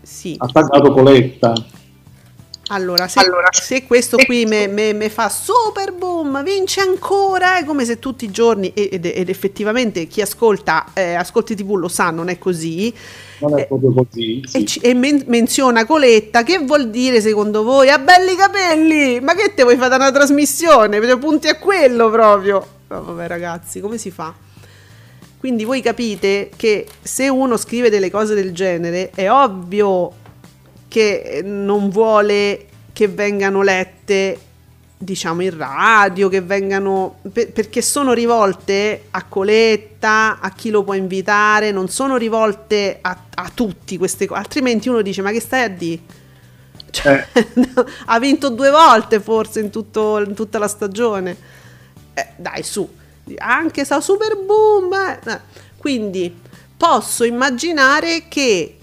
Sì. 0.00 0.34
Ha 0.38 0.46
pagato 0.46 0.92
Coletta 0.92 1.52
allora, 2.68 3.08
se, 3.08 3.20
allora, 3.20 3.48
se 3.50 3.84
questo 3.84 4.16
qui 4.16 4.46
mi 4.46 5.08
fa 5.10 5.28
super 5.28 5.92
boom, 5.92 6.42
vince 6.42 6.80
ancora, 6.80 7.58
è 7.58 7.64
come 7.64 7.84
se 7.84 7.98
tutti 7.98 8.24
i 8.24 8.30
giorni, 8.30 8.72
ed, 8.74 9.04
ed 9.04 9.28
effettivamente 9.28 10.06
chi 10.06 10.22
ascolta, 10.22 10.86
eh, 10.94 11.14
ascolti 11.14 11.54
tv 11.54 11.74
lo 11.74 11.88
sa, 11.88 12.10
non 12.10 12.28
è 12.28 12.38
così. 12.38 12.92
Non 13.40 13.58
è 13.58 13.62
eh, 13.62 13.66
proprio 13.66 13.92
così. 13.92 14.42
Sì. 14.46 14.56
E, 14.56 14.64
ci, 14.64 14.78
e 14.80 14.94
men- 14.94 15.24
menziona 15.26 15.84
Coletta, 15.84 16.42
che 16.42 16.58
vuol 16.58 16.88
dire 16.88 17.20
secondo 17.20 17.62
voi? 17.62 17.90
Ha 17.90 17.98
belli 17.98 18.34
capelli! 18.34 19.20
Ma 19.20 19.34
che 19.34 19.52
te 19.54 19.62
vuoi 19.62 19.76
fare 19.76 19.96
una 19.96 20.10
trasmissione? 20.10 21.00
Per 21.00 21.18
punti 21.18 21.48
a 21.48 21.58
quello 21.58 22.10
proprio. 22.10 22.66
Oh, 22.88 23.02
vabbè 23.02 23.26
ragazzi, 23.28 23.80
come 23.80 23.98
si 23.98 24.10
fa? 24.10 24.32
Quindi 25.38 25.64
voi 25.64 25.82
capite 25.82 26.50
che 26.56 26.86
se 27.02 27.28
uno 27.28 27.58
scrive 27.58 27.90
delle 27.90 28.10
cose 28.10 28.34
del 28.34 28.52
genere, 28.52 29.10
è 29.14 29.30
ovvio 29.30 30.22
che 30.94 31.42
non 31.42 31.88
vuole 31.88 32.66
che 32.92 33.08
vengano 33.08 33.62
lette 33.62 34.38
diciamo 34.96 35.42
in 35.42 35.56
radio, 35.56 36.28
che 36.28 36.40
vengano 36.40 37.18
per, 37.32 37.50
perché 37.50 37.82
sono 37.82 38.12
rivolte 38.12 39.06
a 39.10 39.24
Coletta, 39.24 40.38
a 40.38 40.52
chi 40.52 40.70
lo 40.70 40.84
può 40.84 40.94
invitare, 40.94 41.72
non 41.72 41.88
sono 41.88 42.16
rivolte 42.16 42.98
a, 43.00 43.24
a 43.34 43.50
tutti 43.52 43.98
queste 43.98 44.26
cose, 44.26 44.40
altrimenti 44.40 44.88
uno 44.88 45.02
dice 45.02 45.20
ma 45.20 45.32
che 45.32 45.40
stai 45.40 45.64
a 45.64 45.68
dire? 45.68 46.00
Cioè, 46.90 47.26
eh. 47.32 47.48
ha 48.06 48.18
vinto 48.20 48.50
due 48.50 48.70
volte 48.70 49.18
forse 49.18 49.58
in, 49.58 49.70
tutto, 49.70 50.22
in 50.24 50.32
tutta 50.32 50.60
la 50.60 50.68
stagione. 50.68 51.36
Eh, 52.14 52.28
dai, 52.36 52.62
su, 52.62 52.88
anche 53.38 53.84
sa 53.84 54.00
super 54.00 54.36
boom. 54.36 54.92
Eh. 54.92 55.40
Quindi 55.76 56.42
posso 56.76 57.24
immaginare 57.24 58.26
che 58.28 58.73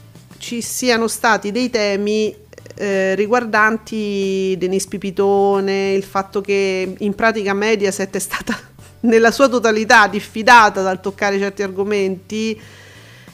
ci 0.42 0.64
siano 0.64 1.08
stati 1.08 1.52
dei 1.52 1.70
temi 1.70 2.36
eh, 2.74 3.14
riguardanti 3.14 4.56
Denis 4.58 4.88
Pipitone, 4.88 5.94
il 5.94 6.04
fatto 6.04 6.42
che 6.42 6.96
in 6.98 7.14
pratica 7.14 7.54
Mediaset 7.54 8.16
è 8.16 8.20
stata 8.20 8.58
nella 9.02 9.30
sua 9.30 9.48
totalità 9.48 10.08
diffidata 10.08 10.82
dal 10.82 11.00
toccare 11.00 11.38
certi 11.38 11.62
argomenti, 11.62 12.60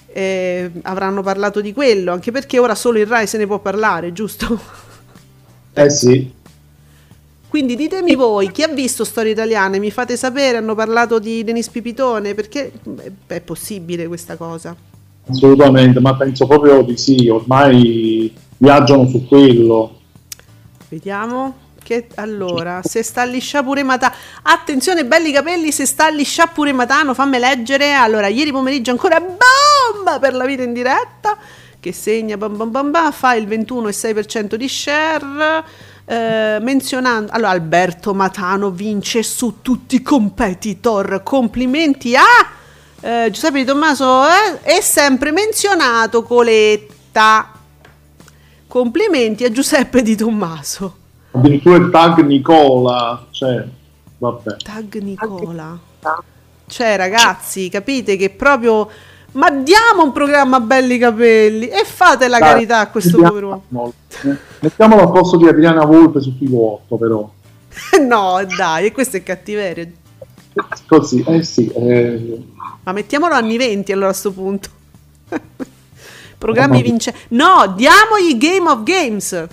eh, 0.07 0.69
avranno 0.81 1.21
parlato 1.23 1.61
di 1.61 1.71
quello, 1.71 2.11
anche 2.11 2.31
perché 2.31 2.59
ora 2.59 2.75
solo 2.75 2.99
il 2.99 3.07
Rai 3.07 3.25
se 3.25 3.37
ne 3.37 3.47
può 3.47 3.59
parlare, 3.59 4.11
giusto? 4.11 4.59
Eh 5.73 5.89
sì. 5.89 6.29
Quindi 7.47 7.77
ditemi 7.77 8.15
voi, 8.15 8.51
chi 8.51 8.63
ha 8.63 8.67
visto 8.67 9.05
Storie 9.05 9.31
Italiane, 9.31 9.79
mi 9.79 9.91
fate 9.91 10.17
sapere, 10.17 10.57
hanno 10.57 10.75
parlato 10.75 11.19
di 11.19 11.45
Denis 11.45 11.69
Pipitone, 11.69 12.33
perché 12.33 12.73
è 13.27 13.39
possibile 13.39 14.07
questa 14.07 14.35
cosa? 14.35 14.75
Assolutamente, 15.29 15.99
ma 15.99 16.15
penso 16.15 16.47
proprio 16.47 16.81
di 16.81 16.97
sì, 16.97 17.27
ormai 17.27 18.33
viaggiano 18.57 19.07
su 19.07 19.25
quello. 19.27 19.99
Vediamo. 20.89 21.65
Che, 21.83 22.07
allora, 22.15 22.81
se 22.83 23.01
sta 23.01 23.23
liscia 23.23 23.63
pure 23.63 23.81
Matano. 23.81 24.13
Attenzione, 24.41 25.05
belli 25.05 25.31
capelli, 25.31 25.71
se 25.71 25.85
sta 25.85 26.09
liscia 26.09 26.47
pure 26.47 26.73
Matano, 26.73 27.13
fammi 27.13 27.39
leggere. 27.39 27.93
Allora, 27.93 28.27
ieri 28.27 28.51
pomeriggio 28.51 28.91
ancora 28.91 29.21
bomba 29.21 30.19
per 30.19 30.33
la 30.33 30.45
vita 30.45 30.63
in 30.63 30.73
diretta, 30.73 31.37
che 31.79 31.93
segna 31.93 32.35
bam 32.35 32.57
bam 32.57 32.71
bam 32.71 32.91
bam, 32.91 33.11
fa 33.13 33.35
il 33.35 33.47
21,6% 33.47 34.55
di 34.55 34.67
share. 34.67 35.63
Eh, 36.09 36.57
menzionando 36.61 37.33
allora 37.33 37.49
Alberto 37.51 38.13
Matano 38.13 38.69
vince 38.69 39.23
su 39.23 39.55
tutti 39.61 39.95
i 39.95 40.01
competitor 40.01 41.21
complimenti 41.21 42.15
a 42.15 42.23
eh, 43.01 43.29
Giuseppe 43.31 43.59
Di 43.59 43.65
Tommaso 43.65 44.23
eh, 44.25 44.61
è 44.61 44.81
sempre 44.81 45.31
menzionato 45.31 46.23
Coletta. 46.23 47.51
Complimenti 48.67 49.43
a 49.43 49.51
Giuseppe 49.51 50.01
Di 50.01 50.15
Tommaso. 50.15 50.97
Addirittura 51.31 51.77
il 51.77 51.89
tag 51.89 52.19
Nicola, 52.21 53.25
cioè, 53.31 53.63
vabbè. 54.17 54.57
Tag 54.57 54.97
Nicola. 55.01 55.77
Cioè, 56.67 56.97
ragazzi, 56.97 57.69
capite 57.69 58.17
che 58.17 58.29
proprio 58.29 58.89
ma 59.37 59.51
diamo 59.51 60.03
un 60.03 60.11
programma 60.11 60.57
a 60.57 60.59
belli 60.61 60.97
capelli 60.97 61.67
e 61.67 61.83
fate 61.85 62.27
la 62.27 62.39
Dai, 62.39 62.49
carità 62.49 62.79
a 62.79 62.87
questo 62.89 63.17
povero 63.17 63.63
uomo. 63.69 63.93
Mettiamolo 64.61 65.01
al 65.03 65.11
posto 65.11 65.37
di 65.37 65.47
Adriana 65.47 65.85
Volpe 65.85 66.21
su 66.21 66.33
TV8, 66.39 66.97
però. 66.97 67.29
no, 68.07 68.39
dai, 68.57 68.87
e 68.87 68.91
questo 68.91 69.17
è 69.17 69.23
cattiveria. 69.23 69.87
Così, 70.87 71.23
eh 71.27 71.43
sì. 71.43 71.67
Eh... 71.67 72.43
Ma 72.83 72.91
mettiamolo 72.91 73.33
anni 73.33 73.57
20 73.57 73.91
allora 73.91 74.07
a 74.07 74.11
questo 74.11 74.31
punto. 74.31 74.69
Programmi 76.37 76.81
vincenti. 76.81 77.19
No, 77.29 77.73
diamogli 77.75 78.37
Game 78.37 78.69
of 78.69 78.83
Games. 78.83 79.47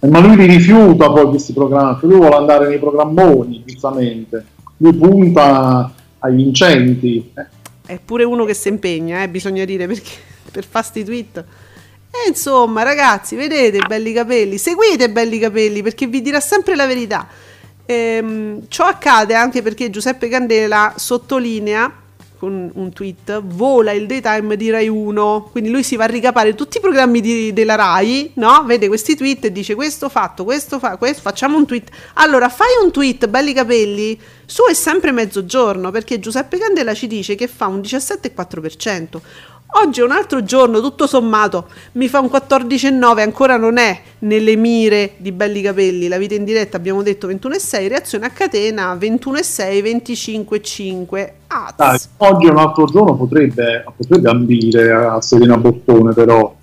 Eh, 0.00 0.06
ma 0.06 0.20
lui 0.20 0.36
li 0.36 0.46
rifiuta 0.46 1.10
poi 1.10 1.28
questi 1.28 1.52
programmi. 1.52 1.98
Lui 2.02 2.16
vuole 2.16 2.36
andare 2.36 2.68
nei 2.68 2.78
programmoni, 2.78 3.64
giustamente. 3.66 4.46
Lui 4.76 4.94
punta 4.94 5.92
ai 6.20 6.34
vincenti. 6.34 7.32
Eh. 7.34 7.46
È 7.84 7.98
pure 8.04 8.24
uno 8.24 8.44
che 8.44 8.54
si 8.54 8.68
impegna, 8.68 9.22
eh, 9.22 9.28
bisogna 9.28 9.64
dire, 9.64 9.86
perché 9.86 10.10
per 10.52 10.64
fare 10.64 10.84
sti 10.84 11.04
tweet. 11.04 11.44
E 12.10 12.28
insomma, 12.28 12.82
ragazzi, 12.84 13.34
vedete 13.34 13.78
belli 13.86 14.12
capelli, 14.12 14.56
seguite 14.56 15.10
belli 15.10 15.38
capelli 15.38 15.82
perché 15.82 16.06
vi 16.06 16.22
dirà 16.22 16.40
sempre 16.40 16.74
la 16.74 16.86
verità. 16.86 17.26
Ehm, 17.90 18.66
ciò 18.68 18.84
accade 18.84 19.32
anche 19.32 19.62
perché 19.62 19.88
Giuseppe 19.88 20.28
Candela 20.28 20.92
sottolinea 20.96 21.90
con 22.38 22.70
un 22.72 22.92
tweet, 22.92 23.40
vola 23.42 23.92
il 23.92 24.06
daytime 24.06 24.56
di 24.56 24.68
Rai 24.70 24.88
1, 24.88 25.48
quindi 25.50 25.70
lui 25.70 25.82
si 25.82 25.96
va 25.96 26.04
a 26.04 26.06
ricapare 26.06 26.54
tutti 26.54 26.76
i 26.76 26.80
programmi 26.80 27.20
di, 27.20 27.52
della 27.54 27.76
Rai, 27.76 28.30
no? 28.34 28.62
Vede 28.64 28.88
questi 28.88 29.16
tweet 29.16 29.46
e 29.46 29.52
dice 29.52 29.74
questo 29.74 30.10
fatto, 30.10 30.44
questo 30.44 30.78
fa, 30.78 30.98
questo, 30.98 31.22
facciamo 31.22 31.56
un 31.56 31.66
tweet. 31.66 31.88
Allora 32.14 32.50
fai 32.50 32.68
un 32.82 32.92
tweet, 32.92 33.26
belli 33.26 33.54
capelli, 33.54 34.20
su 34.44 34.64
è 34.68 34.74
sempre 34.74 35.10
mezzogiorno, 35.10 35.90
perché 35.90 36.20
Giuseppe 36.20 36.58
Candela 36.58 36.92
ci 36.92 37.06
dice 37.06 37.34
che 37.34 37.48
fa 37.48 37.66
un 37.68 37.80
17,4%. 37.80 39.20
Oggi 39.70 40.00
è 40.00 40.02
un 40.02 40.12
altro 40.12 40.42
giorno, 40.42 40.80
tutto 40.80 41.06
sommato, 41.06 41.68
mi 41.92 42.08
fa 42.08 42.20
un 42.20 42.30
14,9, 42.32 43.20
ancora 43.20 43.58
non 43.58 43.76
è 43.76 44.00
nelle 44.20 44.56
mire 44.56 45.12
di 45.18 45.30
belli 45.30 45.60
capelli. 45.60 46.08
La 46.08 46.16
vita 46.16 46.34
in 46.34 46.44
diretta 46.44 46.78
abbiamo 46.78 47.02
detto 47.02 47.28
21,6, 47.28 47.88
reazione 47.88 48.24
a 48.24 48.30
catena 48.30 48.94
21,6, 48.94 49.82
25,5. 49.82 51.32
Ah, 51.48 51.98
oggi 52.16 52.46
è 52.46 52.50
un 52.50 52.56
altro 52.56 52.86
giorno, 52.86 53.14
potrebbe, 53.14 53.84
potrebbe 53.94 54.30
ambire 54.30 54.90
a 54.90 55.20
Serena 55.20 55.58
Bottone 55.58 56.14
però. 56.14 56.56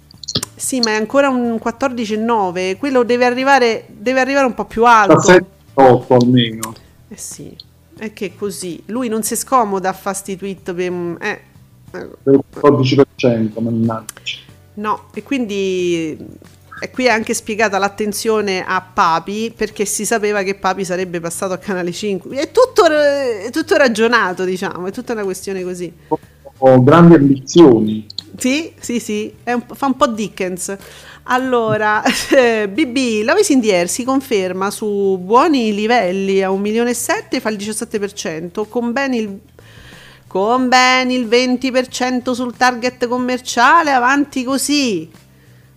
Sì, 0.55 0.79
ma 0.79 0.91
è 0.91 0.95
ancora 0.95 1.29
un 1.29 1.59
14,9, 1.63 2.77
quello 2.77 3.03
deve 3.03 3.25
arrivare, 3.25 3.85
deve 3.87 4.19
arrivare 4.19 4.47
un 4.47 4.55
po' 4.55 4.65
più 4.65 4.83
alto. 4.83 5.19
7, 5.21 5.45
8 5.75 6.15
almeno. 6.15 6.73
Eh 7.07 7.17
sì, 7.17 7.55
è 7.99 8.11
che 8.13 8.33
così. 8.35 8.81
Lui 8.87 9.09
non 9.09 9.21
si 9.21 9.35
scomoda 9.35 9.89
a 9.89 9.93
fare 9.93 10.15
sti 10.15 10.37
tweet 10.37 10.73
per... 10.73 11.17
Eh 11.21 11.53
del 12.23 12.43
14%, 12.53 13.61
mannaggia. 13.61 14.43
No, 14.75 15.05
e 15.13 15.23
quindi 15.23 16.17
e 16.77 16.91
qui 16.91 17.05
è 17.05 17.09
anche 17.09 17.33
spiegata 17.33 17.77
l'attenzione 17.77 18.63
a 18.65 18.81
Papi 18.81 19.53
perché 19.55 19.85
si 19.85 20.05
sapeva 20.05 20.43
che 20.43 20.55
Papi 20.55 20.83
sarebbe 20.83 21.21
passato 21.21 21.53
a 21.53 21.57
Canale 21.57 21.93
5. 21.93 22.35
È 22.37 22.51
tutto, 22.51 22.85
è 22.85 23.49
tutto 23.49 23.77
ragionato, 23.77 24.43
diciamo, 24.43 24.87
è 24.87 24.91
tutta 24.91 25.13
una 25.13 25.23
questione 25.23 25.63
così. 25.63 25.91
Ho 26.57 26.83
grandi 26.83 27.15
ambizioni. 27.15 28.05
Sì, 28.37 28.73
sì, 28.77 28.99
sì, 28.99 29.33
un, 29.45 29.63
fa 29.73 29.85
un 29.85 29.95
po' 29.95 30.07
Dickens. 30.07 30.75
Allora, 31.23 32.03
eh, 32.35 32.67
BB, 32.67 33.23
Lovis 33.23 33.49
in 33.49 33.61
the 33.61 33.87
si 33.87 34.03
conferma 34.03 34.69
su 34.69 35.17
buoni 35.17 35.73
livelli 35.73 36.43
a 36.43 36.51
1 36.51 36.61
milione 36.61 36.89
e 36.89 36.93
7, 36.93 37.39
fa 37.39 37.49
il 37.49 37.57
17%, 37.57 38.67
con 38.67 38.91
ben 38.91 39.13
il 39.13 39.39
con 40.35 40.67
ben 40.67 41.11
il 41.11 41.27
20% 41.27 42.33
sul 42.33 42.57
target 42.57 43.07
commerciale, 43.07 43.91
avanti 43.91 44.43
così. 44.43 45.09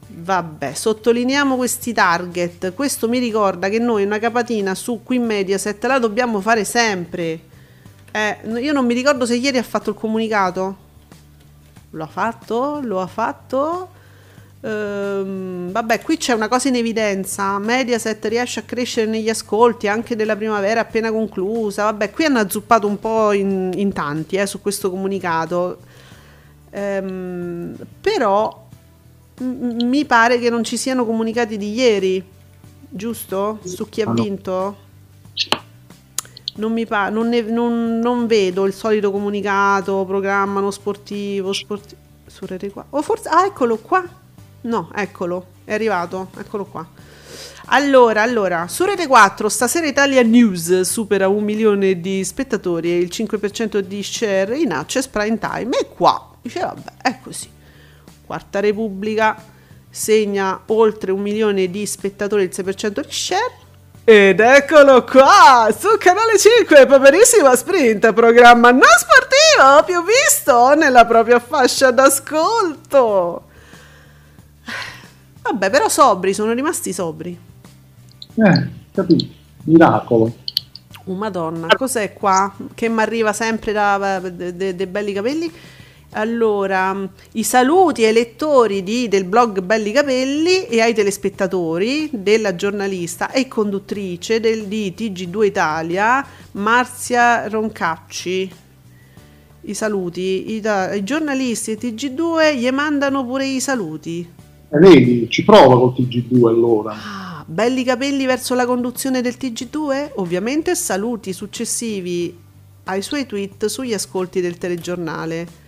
Vabbè, 0.09 0.75
sottolineiamo 0.75 1.55
questi 1.55 1.93
target. 1.93 2.75
Questo 2.75 3.09
mi 3.09 3.21
ricorda 3.21 3.69
che 3.69 3.79
noi 3.79 4.03
una 4.03 4.19
capatina 4.19 4.75
su 4.75 5.03
qui 5.05 5.21
Mediaset 5.21 5.85
la 5.85 6.01
dobbiamo 6.01 6.41
fare 6.41 6.65
sempre. 6.65 7.41
Eh, 8.11 8.39
io 8.61 8.73
non 8.73 8.85
mi 8.85 8.95
ricordo 8.95 9.27
se 9.27 9.37
ieri 9.37 9.59
ha 9.59 9.63
fatto 9.63 9.91
il 9.91 9.97
comunicato. 9.97 10.77
Lo 11.91 12.03
ha 12.03 12.09
fatto? 12.09 12.81
Lo 12.83 13.01
ha 13.01 13.07
fatto? 13.07 13.91
Ehm, 14.61 15.71
vabbè, 15.71 16.01
qui 16.03 16.17
c'è 16.17 16.33
una 16.33 16.49
cosa 16.49 16.69
in 16.69 16.77
evidenza. 16.77 17.59
Mediaset 17.59 18.25
riesce 18.27 18.61
a 18.61 18.63
crescere 18.65 19.09
negli 19.11 19.29
ascolti 19.29 19.87
anche 19.89 20.17
della 20.17 20.37
primavera 20.37 20.81
appena 20.81 21.11
conclusa. 21.13 21.85
Vabbè, 21.85 22.11
qui 22.11 22.25
hanno 22.25 22.41
azzuppato 22.41 22.87
un 22.87 22.99
po' 22.99 23.33
in, 23.33 23.73
in 23.75 23.93
tanti 23.93 24.37
eh, 24.37 24.47
su 24.47 24.61
questo 24.61 24.91
comunicato. 24.91 25.79
Ehm, 26.71 27.77
però 28.01 28.67
m- 29.41 29.85
mi 29.85 30.05
pare 30.05 30.39
che 30.39 30.51
non 30.51 30.65
ci 30.65 30.77
siano 30.77 31.07
comunicati 31.07 31.57
di 31.57 31.73
ieri, 31.75 32.23
giusto? 32.89 33.61
Su 33.65 33.89
chi 33.89 34.03
ha 34.03 34.11
vinto? 34.11 34.87
Non, 36.57 36.73
mi 36.73 36.85
pa- 36.87 37.09
non, 37.09 37.29
ne- 37.29 37.43
non, 37.43 38.01
non 38.01 38.27
vedo 38.27 38.67
il 38.67 38.73
solito 38.73 39.13
comunicato, 39.13 40.05
programma 40.05 40.59
non 40.59 40.73
sportivo, 40.73 41.53
sportivo. 41.53 42.01
Su 42.27 42.45
Rete 42.45 42.71
4. 42.71 42.99
O 42.99 43.03
forse. 43.03 43.29
Ah, 43.29 43.47
eccolo 43.47 43.79
qua 43.79 44.05
No, 44.63 44.91
eccolo, 44.95 45.47
è 45.65 45.73
arrivato, 45.73 46.31
eccolo 46.39 46.65
qua. 46.65 46.87
Allora, 47.71 48.23
allora, 48.23 48.67
su 48.69 48.85
Rete 48.85 49.07
4 49.07 49.49
stasera 49.49 49.87
Italia 49.87 50.23
News 50.23 50.81
supera 50.81 51.29
un 51.29 51.45
milione 51.45 52.01
di 52.01 52.25
spettatori 52.25 52.91
e 52.91 52.99
il 52.99 53.11
5% 53.13 53.79
di 53.79 54.03
share 54.03 54.57
in 54.57 54.73
access 54.73 55.07
prime 55.07 55.39
time 55.39 55.79
e 55.79 55.89
qua, 55.89 56.31
dice 56.41 56.61
vabbè, 56.61 56.93
è 57.03 57.19
così. 57.23 57.51
Quarta 58.25 58.61
Repubblica 58.61 59.37
segna 59.91 60.63
oltre 60.67 61.13
un 61.13 61.21
milione 61.21 61.71
di 61.71 61.85
spettatori 61.85 62.43
e 62.43 62.47
il 62.47 62.53
6% 62.55 63.01
di 63.01 63.13
share 63.13 63.67
ed 64.05 64.41
eccolo 64.41 65.05
qua, 65.05 65.69
su 65.79 65.99
Canale 65.99 66.39
5, 66.39 66.87
Paperissima 66.87 67.55
Sprint, 67.55 68.15
programma 68.15 68.71
non 68.71 68.81
sportivo 68.97 69.85
più 69.85 70.03
visto 70.03 70.75
nella 70.75 71.05
propria 71.05 71.39
fascia 71.39 71.91
d'ascolto. 71.91 73.48
Vabbè, 75.51 75.71
però 75.71 75.89
sobri, 75.89 76.35
sono 76.35 76.53
rimasti 76.53 76.93
sobri. 76.93 77.39
Eh, 78.35 78.69
capito. 78.93 79.27
Miracolo. 79.65 80.35
Oh, 81.05 81.15
madonna, 81.15 81.69
cos'è 81.75 82.13
qua? 82.13 82.55
Che 82.75 82.89
mi 82.91 83.01
arriva 83.01 83.33
sempre 83.33 83.73
da 83.73 84.21
dei 84.21 84.87
belli 84.87 85.13
capelli. 85.15 85.53
Allora, 86.13 86.97
i 87.33 87.43
saluti 87.43 88.05
ai 88.05 88.13
lettori 88.13 88.83
di, 88.83 89.09
del 89.09 89.25
blog 89.25 89.61
Belli 89.61 89.93
Capelli 89.93 90.67
e 90.67 90.81
ai 90.81 90.95
telespettatori 90.95 92.09
della 92.13 92.55
giornalista 92.55 93.31
e 93.31 93.47
conduttrice 93.47 94.41
del, 94.41 94.67
di 94.67 94.95
TG2 94.97 95.45
Italia, 95.45 96.25
Marzia 96.53 97.47
Roncacci. 97.49 98.51
I 99.63 99.75
saluti, 99.75 100.55
i, 100.55 100.63
i 100.95 101.05
giornalisti 101.05 101.77
di 101.77 101.93
TG2 101.93 102.57
gli 102.57 102.71
mandano 102.71 103.25
pure 103.25 103.47
i 103.47 103.61
saluti. 103.61 104.38
Eh, 104.71 104.79
vedi, 104.79 105.31
ci 105.31 105.45
prova 105.45 105.79
col 105.79 105.95
TG2 105.97 106.47
allora. 106.47 106.93
Ah, 106.93 107.45
belli 107.47 107.85
capelli 107.85 108.27
verso 108.27 108.55
la 108.55 108.67
conduzione 108.67 109.23
del 109.23 109.37
TG2? 109.41 110.13
Ovviamente 110.17 110.75
saluti 110.75 111.33
successivi 111.33 112.37
ai 112.85 113.01
suoi 113.01 113.25
tweet 113.25 113.65
sugli 113.67 113.95
ascolti 113.95 114.43
del 114.43 114.59
telegiornale. 114.59 115.67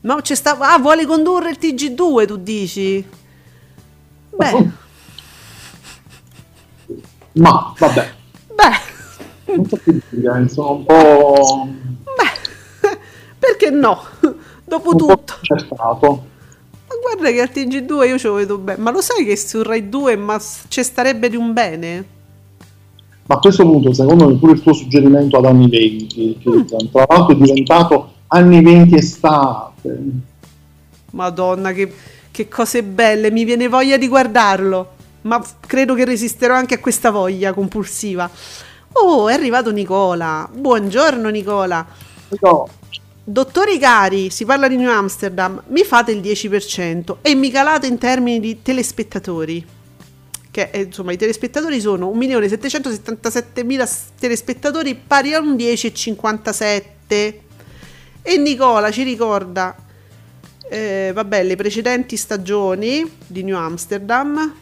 Ma 0.00 0.20
c'è 0.20 0.34
sta... 0.34 0.58
Ah, 0.58 0.78
vuole 0.78 1.06
condurre 1.06 1.50
il 1.50 1.58
TG2, 1.60 2.26
tu 2.26 2.36
dici? 2.36 3.04
Beh. 4.30 4.70
Ma, 7.34 7.72
vabbè. 7.78 8.14
Beh. 8.54 9.54
Non 9.54 9.68
so 9.68 9.76
più 9.76 10.00
dire, 10.08 10.40
insomma, 10.40 10.70
un 10.70 10.84
po'... 10.84 11.68
Beh, 12.16 12.98
perché 13.38 13.70
no? 13.70 14.02
Dopo 14.64 14.90
un 14.90 14.96
tutto. 14.96 15.34
Po 16.00 16.30
ma 16.92 17.14
guarda 17.14 17.30
che 17.30 17.40
al 17.40 17.50
TG2 17.52 18.08
io 18.08 18.18
ce 18.18 18.28
lo 18.28 18.34
vedo 18.34 18.58
bene. 18.58 18.80
Ma 18.80 18.90
lo 18.90 19.00
sai 19.00 19.24
che 19.24 19.36
su 19.36 19.62
Rai 19.62 19.88
2 19.88 20.16
ma 20.16 20.40
ci 20.68 20.82
starebbe 20.82 21.28
di 21.30 21.36
un 21.36 21.52
bene? 21.52 22.04
Ma 23.24 23.36
a 23.36 23.38
questo 23.38 23.62
punto, 23.64 23.92
secondo 23.92 24.28
me, 24.28 24.36
pure 24.36 24.52
il 24.52 24.62
tuo 24.62 24.72
suggerimento 24.72 25.38
ad 25.38 25.46
anni 25.46 25.68
20, 25.68 26.38
che 26.42 26.50
mm. 26.50 26.66
tra 26.90 27.06
l'altro 27.08 27.32
è 27.32 27.36
diventato 27.36 28.12
anni 28.28 28.62
20 28.62 28.94
estate. 28.96 30.00
Madonna, 31.12 31.72
che, 31.72 31.92
che 32.30 32.48
cose 32.48 32.82
belle, 32.82 33.30
mi 33.30 33.44
viene 33.44 33.68
voglia 33.68 33.96
di 33.96 34.08
guardarlo. 34.08 35.00
Ma 35.22 35.40
credo 35.60 35.94
che 35.94 36.04
resisterò 36.04 36.54
anche 36.54 36.74
a 36.74 36.78
questa 36.78 37.10
voglia 37.10 37.52
compulsiva. 37.52 38.28
Oh, 38.94 39.28
è 39.28 39.34
arrivato 39.34 39.70
Nicola. 39.70 40.48
Buongiorno 40.52 41.28
Nicola. 41.28 41.86
No. 42.40 42.68
Dottori 43.24 43.78
cari, 43.78 44.30
si 44.30 44.44
parla 44.44 44.66
di 44.66 44.74
New 44.74 44.90
Amsterdam, 44.90 45.62
mi 45.68 45.84
fate 45.84 46.10
il 46.10 46.20
10% 46.20 47.18
e 47.22 47.36
mi 47.36 47.52
calate 47.52 47.86
in 47.86 47.96
termini 47.96 48.40
di 48.40 48.62
telespettatori. 48.62 49.64
Che 50.50 50.70
eh, 50.72 50.80
insomma 50.80 51.12
i 51.12 51.16
telespettatori 51.16 51.80
sono 51.80 52.10
1.777.000 52.10 53.90
telespettatori 54.18 54.96
pari 54.96 55.34
a 55.34 55.38
un 55.38 55.54
10,57. 55.54 57.34
E 58.22 58.36
Nicola 58.38 58.90
ci 58.90 59.04
ricorda, 59.04 59.76
eh, 60.68 61.12
vabbè, 61.14 61.44
le 61.44 61.54
precedenti 61.54 62.16
stagioni 62.16 63.08
di 63.24 63.44
New 63.44 63.56
Amsterdam 63.56 64.52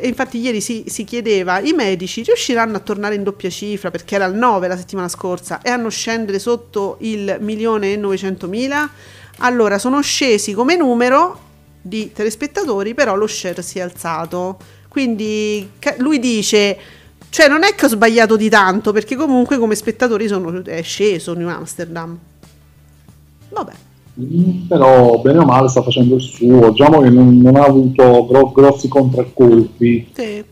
e 0.00 0.08
infatti 0.08 0.38
ieri 0.38 0.62
si, 0.62 0.84
si, 0.86 1.04
chiedeva, 1.04 1.60
i 1.60 1.72
medici 1.72 2.22
riusciranno 2.22 2.76
a 2.76 2.80
tornare 2.80 3.14
in 3.14 3.22
doppia 3.22 3.50
cifra 3.50 3.90
perché 3.90 4.14
era 4.14 4.24
il 4.24 4.34
9 4.34 4.66
la 4.66 4.76
settimana 4.78 5.06
scorsa 5.08 5.60
e 5.60 5.68
hanno 5.68 5.90
scendere 5.90 6.38
sotto 6.38 6.96
il 7.00 7.36
milione 7.40 7.92
e 7.92 7.96
900 7.96 8.48
mila? 8.48 8.90
Allora 9.38 9.78
sono 9.78 10.00
scesi 10.00 10.54
come 10.54 10.76
numero 10.76 11.50
di 11.82 12.10
telespettatori, 12.10 12.94
però 12.94 13.16
lo 13.16 13.26
share 13.26 13.60
si 13.60 13.80
è 13.80 13.82
alzato. 13.82 14.58
Quindi 14.88 15.68
lui 15.98 16.18
dice, 16.18 16.78
cioè 17.28 17.48
non 17.48 17.62
è 17.62 17.74
che 17.74 17.84
ho 17.84 17.88
sbagliato 17.88 18.36
di 18.36 18.48
tanto 18.48 18.92
perché 18.92 19.14
comunque 19.14 19.58
come 19.58 19.74
spettatori 19.74 20.26
sono, 20.26 20.64
è 20.64 20.80
sceso 20.80 21.34
New 21.34 21.48
Amsterdam. 21.48 22.18
Vabbè 23.50 23.72
però 24.68 25.18
bene 25.20 25.38
o 25.38 25.44
male 25.44 25.68
sta 25.68 25.82
facendo 25.82 26.16
il 26.16 26.20
suo 26.20 26.70
diciamo 26.70 27.00
che 27.00 27.08
non, 27.08 27.38
non 27.38 27.56
ha 27.56 27.64
avuto 27.64 28.26
gro- 28.26 28.52
grossi 28.52 28.86
contraccolpi 28.86 30.10
sì. 30.12 30.44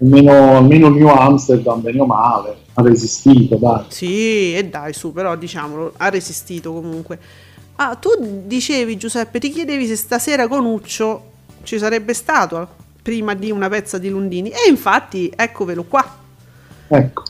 almeno, 0.00 0.56
almeno 0.56 0.88
New 0.88 1.08
Amsterdam, 1.08 1.80
bene 1.80 2.00
o 2.00 2.06
male, 2.06 2.56
ha 2.74 2.82
resistito, 2.82 3.56
dai. 3.56 3.84
Sì, 3.88 4.54
e 4.54 4.66
dai, 4.66 4.92
su, 4.92 5.12
però 5.12 5.36
diciamolo, 5.36 5.92
ha 5.96 6.08
resistito 6.08 6.72
comunque. 6.72 7.18
Ah, 7.76 7.94
tu 7.96 8.08
dicevi 8.46 8.96
Giuseppe, 8.96 9.38
ti 9.38 9.50
chiedevi 9.50 9.86
se 9.86 9.96
stasera 9.96 10.48
con 10.48 10.64
Uccio 10.64 11.34
ci 11.62 11.78
sarebbe 11.78 12.14
stato 12.14 12.68
prima 13.02 13.34
di 13.34 13.50
una 13.50 13.68
pezza 13.68 13.98
di 13.98 14.08
Lundini 14.08 14.50
e 14.50 14.68
infatti 14.68 15.30
eccovelo 15.34 15.84
qua. 15.84 16.04
Ecco. 16.88 17.22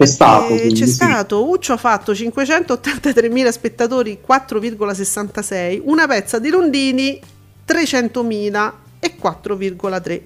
C'è 0.00 0.06
stato. 0.06 0.54
Eh, 0.54 0.72
c'è 0.72 0.86
stato, 0.86 1.46
Uccio 1.46 1.74
ha 1.74 1.76
fatto 1.76 2.12
583.000 2.12 3.50
spettatori, 3.50 4.18
4,66, 4.26 5.82
una 5.84 6.06
pezza 6.06 6.38
di 6.38 6.48
Lundini 6.48 7.20
300.000 7.68 8.72
e 8.98 9.14
4,3. 9.22 10.20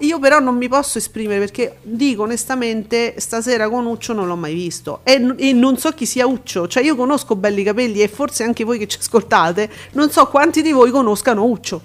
Io 0.00 0.18
però 0.18 0.40
non 0.40 0.56
mi 0.56 0.66
posso 0.66 0.98
esprimere 0.98 1.38
perché 1.38 1.76
dico 1.82 2.24
onestamente, 2.24 3.14
stasera 3.18 3.68
con 3.68 3.86
Uccio 3.86 4.12
non 4.12 4.26
l'ho 4.26 4.34
mai 4.34 4.52
visto 4.52 5.02
e, 5.04 5.34
e, 5.36 5.52
non 5.52 5.76
so 5.76 5.92
chi 5.92 6.06
sia 6.06 6.26
Uccio, 6.26 6.66
cioè 6.66 6.82
io 6.82 6.96
conosco 6.96 7.36
Belli 7.36 7.62
Capelli 7.62 8.00
e 8.00 8.08
forse 8.08 8.42
anche 8.42 8.64
voi 8.64 8.78
che 8.78 8.88
ci 8.88 8.98
ascoltate, 8.98 9.70
non 9.92 10.10
so 10.10 10.26
quanti 10.26 10.60
di 10.60 10.72
voi 10.72 10.90
conoscano 10.90 11.44
Uccio. 11.44 11.80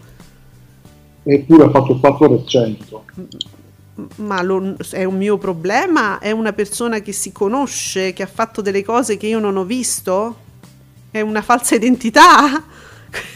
Eppure 1.21 1.65
ha 1.65 1.69
fatto 1.69 1.91
il 1.91 1.99
4% 2.01 3.59
ma 4.17 4.41
lo, 4.41 4.75
è 4.91 5.03
un 5.03 5.17
mio 5.17 5.37
problema? 5.37 6.19
È 6.19 6.31
una 6.31 6.53
persona 6.53 6.99
che 6.99 7.11
si 7.11 7.31
conosce, 7.31 8.13
che 8.13 8.23
ha 8.23 8.27
fatto 8.27 8.61
delle 8.61 8.83
cose 8.83 9.17
che 9.17 9.27
io 9.27 9.39
non 9.39 9.57
ho 9.57 9.63
visto? 9.63 10.35
È 11.11 11.21
una 11.21 11.41
falsa 11.41 11.75
identità? 11.75 12.63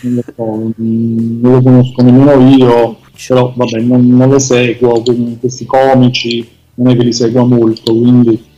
Non 0.01 0.16
lo, 0.16 0.24
so, 0.36 0.74
non 0.78 1.51
lo 1.51 1.61
conosco 1.61 2.01
nemmeno 2.01 2.49
io, 2.49 2.97
però 3.28 3.53
vabbè, 3.55 3.80
non, 3.82 4.07
non 4.07 4.30
le 4.30 4.39
seguo, 4.39 5.03
questi 5.39 5.66
comici 5.66 6.47
non 6.76 6.93
è 6.93 6.97
che 6.97 7.03
li 7.03 7.13
seguo 7.13 7.45
molto, 7.45 7.93
quindi 7.93 8.53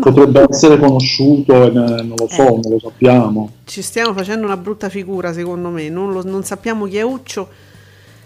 potrebbe 0.00 0.46
essere 0.48 0.78
conosciuto 0.78 1.66
e 1.66 1.70
non 1.70 2.14
lo 2.16 2.28
so, 2.28 2.42
eh. 2.42 2.60
non 2.62 2.70
lo 2.70 2.78
sappiamo. 2.78 3.52
Ci 3.64 3.82
stiamo 3.82 4.14
facendo 4.14 4.46
una 4.46 4.56
brutta 4.56 4.88
figura 4.88 5.32
secondo 5.32 5.68
me, 5.68 5.88
non, 5.88 6.12
lo, 6.12 6.22
non 6.24 6.42
sappiamo 6.42 6.86
chi 6.86 6.96
è 6.96 7.02
Uccio 7.02 7.48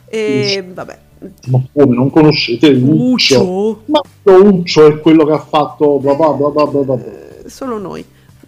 e 0.06 0.64
vabbè 0.72 0.98
ma 1.46 1.62
come 1.72 1.94
non 1.94 2.10
conoscete 2.10 2.68
Uccio? 2.68 3.42
Uccio? 3.42 3.82
Ma 3.86 4.00
Uccio 4.22 4.86
è 4.86 5.00
quello 5.00 5.24
che 5.24 5.32
ha 5.32 5.38
fatto 5.38 5.98
bla 5.98 6.14
bla 6.14 6.30
bla 6.32 6.48
bla 6.50 6.66
bla. 6.66 6.94
Eh, 6.94 7.48
solo 7.48 7.78
noi. 7.78 8.04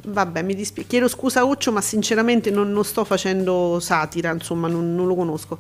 Vabbè, 0.09 0.43
mi 0.43 0.55
dispiace. 0.55 0.89
Chiedo 0.89 1.09
scusa 1.09 1.45
Uccio, 1.45 1.73
ma 1.73 1.81
sinceramente 1.81 2.51
non, 2.51 2.71
non 2.71 2.85
sto 2.85 3.05
facendo 3.05 3.79
satira, 3.81 4.31
insomma, 4.31 4.69
non, 4.69 4.95
non 4.95 5.07
lo 5.07 5.15
conosco. 5.15 5.59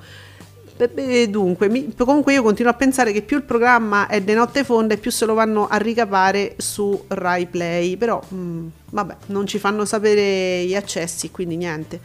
Dunque, 1.29 1.71
mi, 1.71 1.95
comunque 1.97 2.35
io 2.35 2.43
continuo 2.43 2.71
a 2.71 2.75
pensare 2.75 3.11
che 3.11 3.23
più 3.23 3.39
il 3.39 3.45
programma 3.45 4.09
è 4.09 4.21
de 4.21 4.35
notte 4.35 4.63
fonda 4.63 4.93
e 4.93 4.99
più 4.99 5.11
se 5.11 5.25
lo 5.25 5.33
vanno 5.33 5.67
a 5.69 5.79
ricapare 5.79 6.55
su 6.59 7.05
Rai 7.09 7.47
Play, 7.47 7.97
però 7.97 8.21
mh, 8.29 8.37
mm, 8.37 8.67
vabbè, 8.91 9.17
non 9.27 9.47
ci 9.47 9.59
fanno 9.59 9.87
sapere 9.87 10.65
gli 10.67 10.75
accessi, 10.75 11.31
quindi 11.31 11.57
niente. 11.57 12.01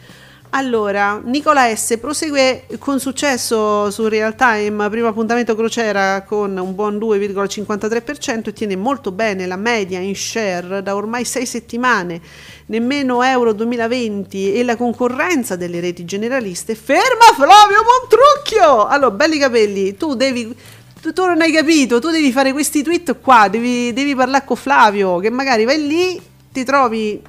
Allora, 0.54 1.22
Nicola 1.24 1.74
S 1.74 1.98
prosegue 1.98 2.66
con 2.78 3.00
successo 3.00 3.90
su 3.90 4.10
Real 4.10 4.36
Time, 4.36 4.90
primo 4.90 5.08
appuntamento 5.08 5.56
crociera 5.56 6.24
con 6.24 6.58
un 6.58 6.76
buon 6.76 6.98
2,53% 6.98 8.50
e 8.50 8.54
tiene 8.54 8.76
molto 8.76 9.14
bene 9.14 9.48
la 9.48 9.56
media 9.56 10.00
in 10.00 10.14
share 10.14 10.84
da 10.84 10.94
ormai 10.94 11.24
6 11.24 11.46
settimane, 11.46 12.20
nemmeno 12.66 13.24
Euro 13.24 13.54
2020 13.54 14.54
e 14.54 14.64
la 14.66 14.76
concorrenza 14.76 15.56
delle 15.56 15.80
reti 15.80 16.04
generaliste. 16.04 16.76
Ferma 16.76 17.32
Flavio 17.34 17.80
Montrucchio! 17.86 18.88
Allora, 18.88 19.12
belli 19.12 19.38
capelli, 19.38 19.96
tu 19.96 20.16
devi 20.16 20.54
tu, 21.02 21.14
tu, 21.14 21.26
non 21.26 21.40
hai 21.40 21.54
capito, 21.54 22.02
tu 22.02 22.10
devi 22.10 22.30
fare 22.34 22.52
questi 22.52 22.84
tweet 22.84 23.22
qua, 23.22 23.48
devi, 23.48 23.94
devi 23.94 24.14
parlare 24.16 24.44
con 24.44 24.58
Flavio, 24.58 25.20
che 25.20 25.30
magari 25.30 25.64
vai 25.64 25.88
lì, 25.88 26.22
ti 26.52 26.66
trovi 26.66 27.22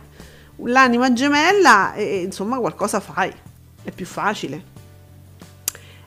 l'anima 0.66 1.12
gemella 1.12 1.94
e 1.94 2.22
insomma 2.22 2.58
qualcosa 2.58 3.00
fai, 3.00 3.32
è 3.82 3.90
più 3.90 4.06
facile. 4.06 4.70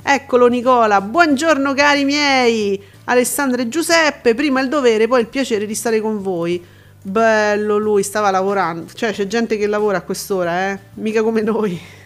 Eccolo 0.01 0.47
Nicola, 0.47 1.01
buongiorno 1.01 1.73
cari 1.73 2.05
miei, 2.05 2.81
Alessandra 3.05 3.61
e 3.61 3.69
Giuseppe, 3.69 4.35
prima 4.35 4.61
il 4.61 4.69
dovere, 4.69 5.07
poi 5.07 5.21
il 5.21 5.27
piacere 5.27 5.65
di 5.65 5.73
stare 5.73 5.99
con 5.99 6.21
voi. 6.21 6.63
Bello 7.01 7.77
lui, 7.77 8.03
stava 8.03 8.31
lavorando, 8.31 8.91
cioè 8.93 9.13
c'è 9.13 9.27
gente 9.27 9.57
che 9.57 9.67
lavora 9.67 9.97
a 9.97 10.01
quest'ora, 10.01 10.71
eh? 10.71 10.79
Mica 10.95 11.23
come 11.23 11.41
noi. 11.41 11.79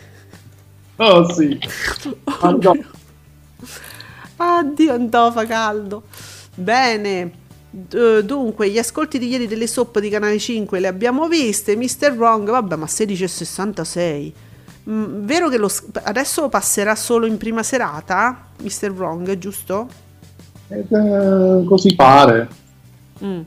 Oh 1.01 1.33
sì. 1.33 1.57
Addio, 2.41 2.73
Addio 4.35 4.93
andò, 4.93 5.31
fa 5.31 5.45
caldo. 5.45 6.03
Bene. 6.55 7.38
Dunque, 7.71 8.69
gli 8.69 8.79
ascolti 8.79 9.19
di 9.19 9.27
ieri 9.27 9.47
delle 9.47 9.67
soap 9.67 9.99
di 9.99 10.09
Canale 10.09 10.39
5 10.39 10.79
le 10.79 10.87
abbiamo 10.87 11.27
viste. 11.27 11.75
Mr. 11.75 12.13
Wrong, 12.15 12.49
vabbè, 12.49 12.75
ma 12.75 12.85
16,66. 12.85 14.31
Mm, 14.89 15.25
vero 15.25 15.49
che 15.49 15.57
lo, 15.57 15.69
adesso 16.03 16.49
passerà 16.49 16.95
solo 16.95 17.27
in 17.27 17.37
prima 17.37 17.61
serata? 17.61 18.47
Mr. 18.61 18.91
Wrong, 18.91 19.37
giusto? 19.37 19.87
Ed, 20.67 20.91
eh, 20.91 21.63
così 21.65 21.93
pare. 21.95 22.47
Mm. 23.23 23.41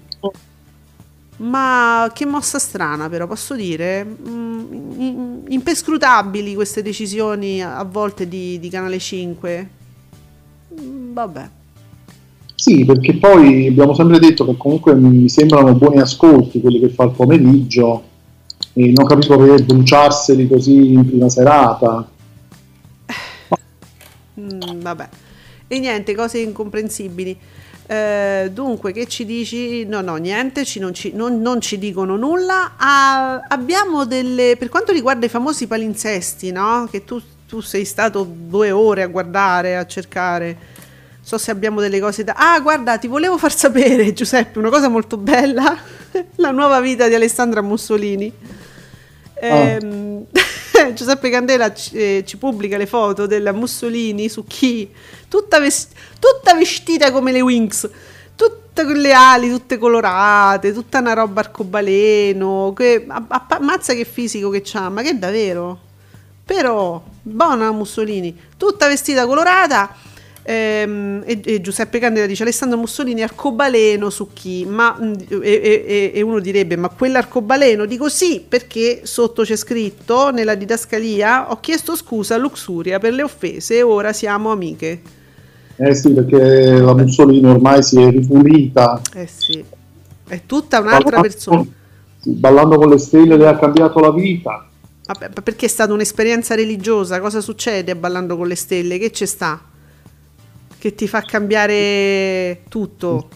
Ma 1.39 2.09
che 2.15 2.25
mossa 2.25 2.61
strana, 2.61 3.09
però 3.09 3.27
posso 3.27 3.57
dire. 3.57 4.05
Mm, 4.05 5.47
impescrutabili 5.49 6.55
queste 6.55 6.83
decisioni 6.83 7.61
a 7.61 7.83
volte 7.83 8.29
di, 8.29 8.61
di 8.61 8.69
Canale 8.69 9.01
5. 9.01 9.69
Mm, 10.81 11.13
vabbè. 11.13 11.49
Sì, 12.63 12.85
perché 12.85 13.15
poi 13.15 13.67
abbiamo 13.67 13.93
sempre 13.93 14.21
detto 14.21 14.45
che 14.45 14.57
comunque 14.57 14.95
mi 14.95 15.29
sembrano 15.29 15.75
buoni 15.75 15.99
ascolti 15.99 16.61
quelli 16.61 16.79
che 16.79 16.91
fa 16.91 17.03
il 17.03 17.11
pomeriggio 17.11 18.05
e 18.73 18.93
non 18.95 19.05
capisco 19.05 19.37
perché 19.37 19.65
bruciarseli 19.65 20.47
così 20.47 20.93
in 20.93 21.05
prima 21.05 21.29
serata. 21.29 22.09
Mm, 24.39 24.81
vabbè. 24.81 25.09
E 25.67 25.79
niente, 25.81 26.15
cose 26.15 26.39
incomprensibili. 26.39 27.37
Eh, 27.85 28.49
dunque, 28.55 28.93
che 28.93 29.09
ci 29.09 29.25
dici? 29.25 29.85
No, 29.85 30.01
no, 30.01 30.15
niente, 30.15 30.65
ci, 30.65 30.79
non, 30.79 30.95
ci, 30.95 31.11
non, 31.13 31.41
non, 31.43 31.61
ci, 31.61 31.79
dicono 31.79 32.17
nulla. 32.17 32.75
Ah, 32.77 33.41
abbiamo 33.49 34.07
delle. 34.07 34.55
Per 34.57 34.69
quanto 34.69 34.93
riguarda 34.93 35.27
i 35.27 35.29
famosi 35.29 35.67
palinsesti, 35.67 36.53
no? 36.53 36.87
Che 36.89 37.05
tu, 37.05 37.21
tu 37.49 37.61
sei 37.61 37.85
stato 37.85 38.25
due 38.25 38.71
ore 38.71 39.03
a 39.03 39.09
guardare, 39.09 39.77
a 39.77 39.85
cercare 39.85 40.72
so 41.23 41.39
se 41.39 41.51
abbiamo 41.53 41.81
delle 41.81 42.01
cose 42.01 42.25
da... 42.25 42.35
Ah, 42.37 42.59
guarda, 42.61 42.99
ti 42.99 43.07
volevo 43.07 43.39
far 43.39 43.55
sapere, 43.57 44.13
Giuseppe, 44.13 44.59
una 44.59 44.71
cosa 44.71 44.89
molto 44.89 45.17
bella, 45.17 45.79
la 46.37 46.51
nuova 46.51 46.81
vita 46.81 47.07
di 47.09 47.15
Alessandra 47.15 47.63
Mussolini. 47.63 48.33
Oh. 49.41 50.27
Giuseppe 50.95 51.31
Candela 51.31 51.73
ci, 51.73 51.97
eh, 51.97 52.25
ci, 52.27 52.37
pubblica 52.37 52.77
le 52.77 52.87
foto 52.87 53.27
della 53.27 53.53
Mussolini 53.53 54.29
su 54.29 54.45
chi? 54.45 54.91
Tutta, 55.29 55.61
vest- 55.61 55.95
tutta 56.19 56.55
vestita 56.55 57.13
come 57.13 57.31
le 57.31 57.41
Wings, 57.41 57.89
tutte 58.35 58.85
con 58.85 58.95
le 58.95 59.13
ali 59.13 59.49
tutte 59.49 59.79
colorate, 59.79 60.73
tutta 60.73 60.99
una 60.99 61.13
roba 61.13 61.41
arcobaleno, 61.41 62.73
che, 62.75 63.07
ammazza 63.07 63.95
che 63.95 64.05
fisico 64.05 64.51
che 64.51 64.63
c'ha, 64.65 64.89
ma 64.89 65.03
che 65.03 65.17
davvero? 65.17 65.79
Però, 66.45 67.01
buona 67.23 67.71
Mussolini, 67.71 68.37
tutta 68.57 68.89
vestita 68.89 69.25
colorata 69.25 70.11
e, 70.45 71.41
e, 71.45 71.61
Giuseppe 71.61 72.01
Candela 72.01 72.27
dice 72.27 72.43
Alessandro 72.43 72.77
Mussolini 72.77 73.23
arcobaleno 73.23 74.11
su 74.11 74.29
chi? 74.33 74.65
Ma, 74.67 74.97
mm, 75.01 75.13
e, 75.41 76.11
e, 76.15 76.21
uno 76.23 76.41
direbbe 76.41 76.77
ma 76.77 76.89
quell'arcobaleno? 76.89 77.85
Dico 77.85 78.09
sì 78.09 78.45
perché 78.47 79.03
sotto 79.05 79.43
c'è 79.43 79.55
scritto 79.55 80.31
nella 80.33 80.57
didascalia 80.57 81.53
ho 81.53 81.61
chiesto 81.61 81.95
scusa 81.95 82.35
a 82.35 82.39
Luxuria 82.39 82.99
per 82.99 83.13
le 83.13 83.23
offese 83.23 83.77
e 83.77 83.83
ora 83.83 84.13
siamo 84.13 84.51
amiche. 84.51 85.01
Eh 85.77 85.95
sì 85.95 86.13
perché 86.13 86.81
la 86.81 86.95
Mussolini 86.95 87.49
ormai 87.49 87.83
si 87.83 88.01
è 88.01 88.11
ripulita. 88.11 89.01
Eh 89.15 89.29
sì, 89.29 89.65
è 90.27 90.41
tutta 90.45 90.81
un'altra 90.81 91.03
ballando, 91.03 91.29
persona. 91.29 91.65
Ballando 92.25 92.77
con 92.79 92.89
le 92.89 92.99
stelle 92.99 93.37
le 93.37 93.47
ha 93.47 93.57
cambiato 93.57 94.01
la 94.01 94.11
vita. 94.11 94.67
Vabbè, 95.05 95.31
perché 95.43 95.67
è 95.67 95.69
stata 95.69 95.93
un'esperienza 95.93 96.55
religiosa? 96.55 97.21
Cosa 97.21 97.41
succede 97.41 97.95
ballando 97.97 98.37
con 98.37 98.47
le 98.47 98.55
stelle? 98.55 98.99
Che 98.99 99.11
c'è 99.11 99.27
sta? 99.27 99.71
Che 100.83 100.97
ti 100.97 101.07
fa 101.07 101.21
cambiare 101.21 102.63
tutto. 102.69 103.29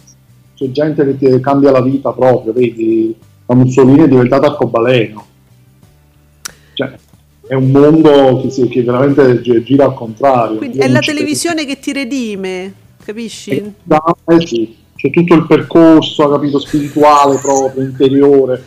C'è 0.56 0.68
gente 0.72 1.04
che 1.04 1.16
ti 1.16 1.40
cambia 1.40 1.70
la 1.70 1.80
vita 1.80 2.10
proprio, 2.10 2.52
vedi, 2.52 3.14
la 3.46 3.54
Mussolini 3.54 4.00
è 4.00 4.08
diventata 4.08 4.48
arcobaleno. 4.48 5.24
Cioè, 6.74 6.92
è 7.46 7.54
un 7.54 7.70
mondo 7.70 8.40
che, 8.40 8.50
si, 8.50 8.66
che 8.66 8.82
veramente 8.82 9.40
gira 9.62 9.84
al 9.84 9.94
contrario. 9.94 10.56
Quindi 10.56 10.78
è 10.78 10.88
la 10.88 10.98
televisione 10.98 11.64
che... 11.64 11.78
ti 11.78 11.92
redime, 11.92 12.74
capisci? 13.04 13.50
Eh 13.52 14.44
sì, 14.44 14.76
c'è 14.96 15.10
tutto 15.10 15.34
il 15.34 15.46
percorso, 15.46 16.28
capito, 16.28 16.58
spirituale 16.58 17.38
proprio, 17.38 17.84
interiore, 17.84 18.64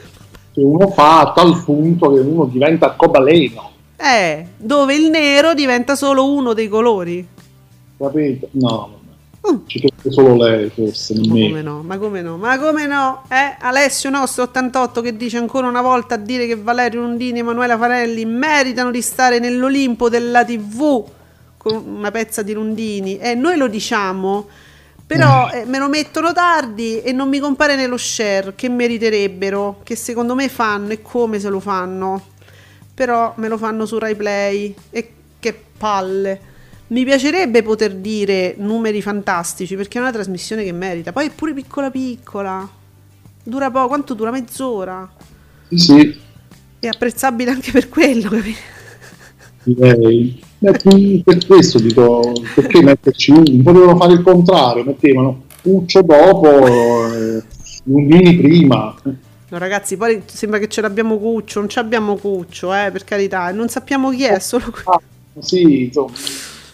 che 0.54 0.62
uno 0.62 0.88
fa 0.92 1.20
a 1.20 1.34
tal 1.34 1.66
punto 1.66 2.14
che 2.14 2.22
uno 2.22 2.46
diventa 2.46 2.86
arcobaleno. 2.86 3.72
Eh, 3.98 4.46
dove 4.56 4.96
il 4.96 5.10
nero 5.10 5.54
diventa 5.54 5.96
solo 5.96 6.32
uno 6.32 6.54
dei 6.54 6.70
colori 6.70 7.28
capito? 8.00 8.50
No, 8.52 9.00
Mm. 9.47 9.68
Ci 9.68 9.80
crede 9.80 10.12
solo 10.12 10.36
lei, 10.36 10.70
forse. 10.70 11.16
Ma 11.16 11.28
come 11.28 11.62
no? 11.62 11.82
Ma 11.82 11.97
come 11.97 12.22
no? 12.22 12.38
Ma 12.38 12.60
come 12.60 12.86
no? 12.86 13.24
Eh? 13.30 13.56
Alessio 13.60 14.10
Nostro 14.10 14.43
88 14.43 15.02
che 15.02 15.16
dice 15.16 15.38
ancora 15.38 15.68
una 15.68 15.82
volta 15.82 16.16
a 16.16 16.18
dire 16.18 16.45
che 16.45 16.58
Valerio 16.58 17.02
Nundini 17.02 17.38
e 17.38 17.41
Emanuela 17.41 17.78
Farelli 17.78 18.26
meritano 18.26 18.91
di 18.91 19.02
stare 19.02 19.39
nell'Olimpo 19.39 20.10
della 20.10 20.43
TV 20.43 21.06
con 21.56 21.84
una 21.88 22.12
pezza 22.12 22.41
di 22.41 22.54
Rundini 22.54 23.18
e 23.18 23.36
noi 23.36 23.58
lo 23.58 23.68
diciamo 23.68 24.47
però 25.06 25.50
eh. 25.50 25.60
eh, 25.62 25.66
me 25.66 25.78
lo 25.78 25.89
mettono 25.89 26.32
tardi 26.32 27.02
e 27.02 27.12
non 27.12 27.28
mi 27.28 27.39
compare 27.39 27.76
nello 27.76 27.97
share 27.97 28.54
che 28.56 28.70
meriterebbero 28.70 29.82
che 29.84 29.95
secondo 29.95 30.36
me 30.36 30.47
fanno 30.47 30.91
e 30.91 31.02
come 31.02 31.38
se 31.39 31.50
lo 31.50 31.60
fanno 31.60 32.28
però 32.93 33.34
me 33.36 33.50
lo 33.50 33.58
fanno 33.58 33.86
su 33.86 33.97
Rai 33.97 34.16
Play 34.16 34.74
e 34.89 35.14
che 35.39 35.60
palle 35.78 36.49
mi 36.90 37.04
piacerebbe 37.04 37.64
poter 37.64 37.96
dire 37.96 38.56
numeri 38.58 39.02
fantastici 39.02 39.76
perché 39.76 39.98
è 39.98 40.02
una 40.02 40.12
trasmissione 40.12 40.64
che 40.64 40.72
merita. 40.72 41.12
Poi 41.12 41.28
è 41.28 41.32
pure 41.32 41.54
piccola 41.54 41.90
piccola. 41.90 42.70
Dura 43.44 43.72
poco 43.72 43.88
quanto 43.88 44.14
dura? 44.14 44.32
Mezz'ora. 44.32 45.10
Sì. 45.70 45.78
Sì 45.78 46.28
è 46.80 46.88
apprezzabile 46.88 47.52
anche 47.52 47.72
per 47.72 47.90
quello 47.90 48.30
capito? 48.30 48.60
direi. 49.64 50.42
Per 50.60 51.46
questo 51.46 51.80
dico 51.80 52.34
perché 52.56 52.82
metterci 52.82 53.32
un 53.32 53.62
potevano 53.64 53.96
fare 53.98 54.14
il 54.14 54.22
contrario 54.22 54.84
mettevano 54.84 55.44
Puccio 55.62 56.02
dopo 56.02 57.08
eh, 57.14 57.44
Lundini 57.84 58.38
prima. 58.38 58.96
No, 59.04 59.58
ragazzi, 59.58 59.98
poi 59.98 60.22
sembra 60.26 60.60
che 60.60 60.68
ce 60.68 60.82
l'abbiamo 60.82 61.18
Cuccio, 61.18 61.60
non 61.60 61.70
ci 61.70 61.80
abbiamo 61.80 62.16
Cuccio, 62.16 62.74
eh, 62.74 62.92
per 62.92 63.04
carità, 63.04 63.52
non 63.52 63.68
sappiamo 63.68 64.12
chi 64.12 64.24
è, 64.24 64.40
solo 64.40 64.72
ah, 64.86 65.02
Sì, 65.40 65.86
insomma, 65.86 66.12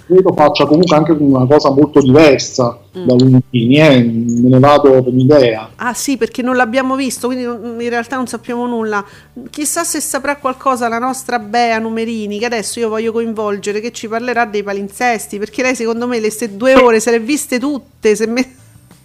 credo 0.06 0.34
faccia 0.34 0.66
comunque 0.66 0.96
anche 0.96 1.12
una 1.12 1.46
cosa 1.46 1.72
molto 1.72 2.00
diversa 2.00 2.78
mm. 2.98 3.06
da 3.06 3.14
Lundini, 3.14 3.78
eh? 3.78 4.04
me 4.04 4.50
ne 4.50 4.60
vado 4.60 4.92
per 4.92 5.08
un'idea. 5.08 5.72
Ah 5.76 5.94
sì, 5.94 6.18
perché 6.18 6.42
non 6.42 6.56
l'abbiamo 6.56 6.96
visto, 6.96 7.28
quindi 7.28 7.44
in 7.44 7.90
realtà 7.90 8.16
non 8.16 8.28
sappiamo 8.28 8.66
nulla. 8.68 9.04
Chissà 9.50 9.84
se 9.84 10.00
saprà 10.00 10.38
qualcosa 10.38 10.88
la 10.88 11.00
nostra 11.00 11.40
Bea 11.40 11.80
Numerini, 11.80 12.40
che 12.40 12.46
adesso 12.46 12.80
io 12.80 12.90
voglio 12.90 13.12
coinvolgere, 13.12 13.80
che 13.80 13.92
ci 13.92 14.08
parlerà 14.08 14.46
dei 14.46 14.64
palinsesti, 14.64 15.40
perché 15.40 15.62
lei 15.62 15.76
secondo 15.76 16.08
me 16.08 16.20
le 16.20 16.30
ste 16.30 16.56
due 16.56 16.76
ore 16.76 17.00
se 17.00 17.12
le 17.12 17.18
ha 17.18 17.20
viste 17.20 17.60
tutte, 17.60 18.16
se 18.16 18.28
me 18.28 18.42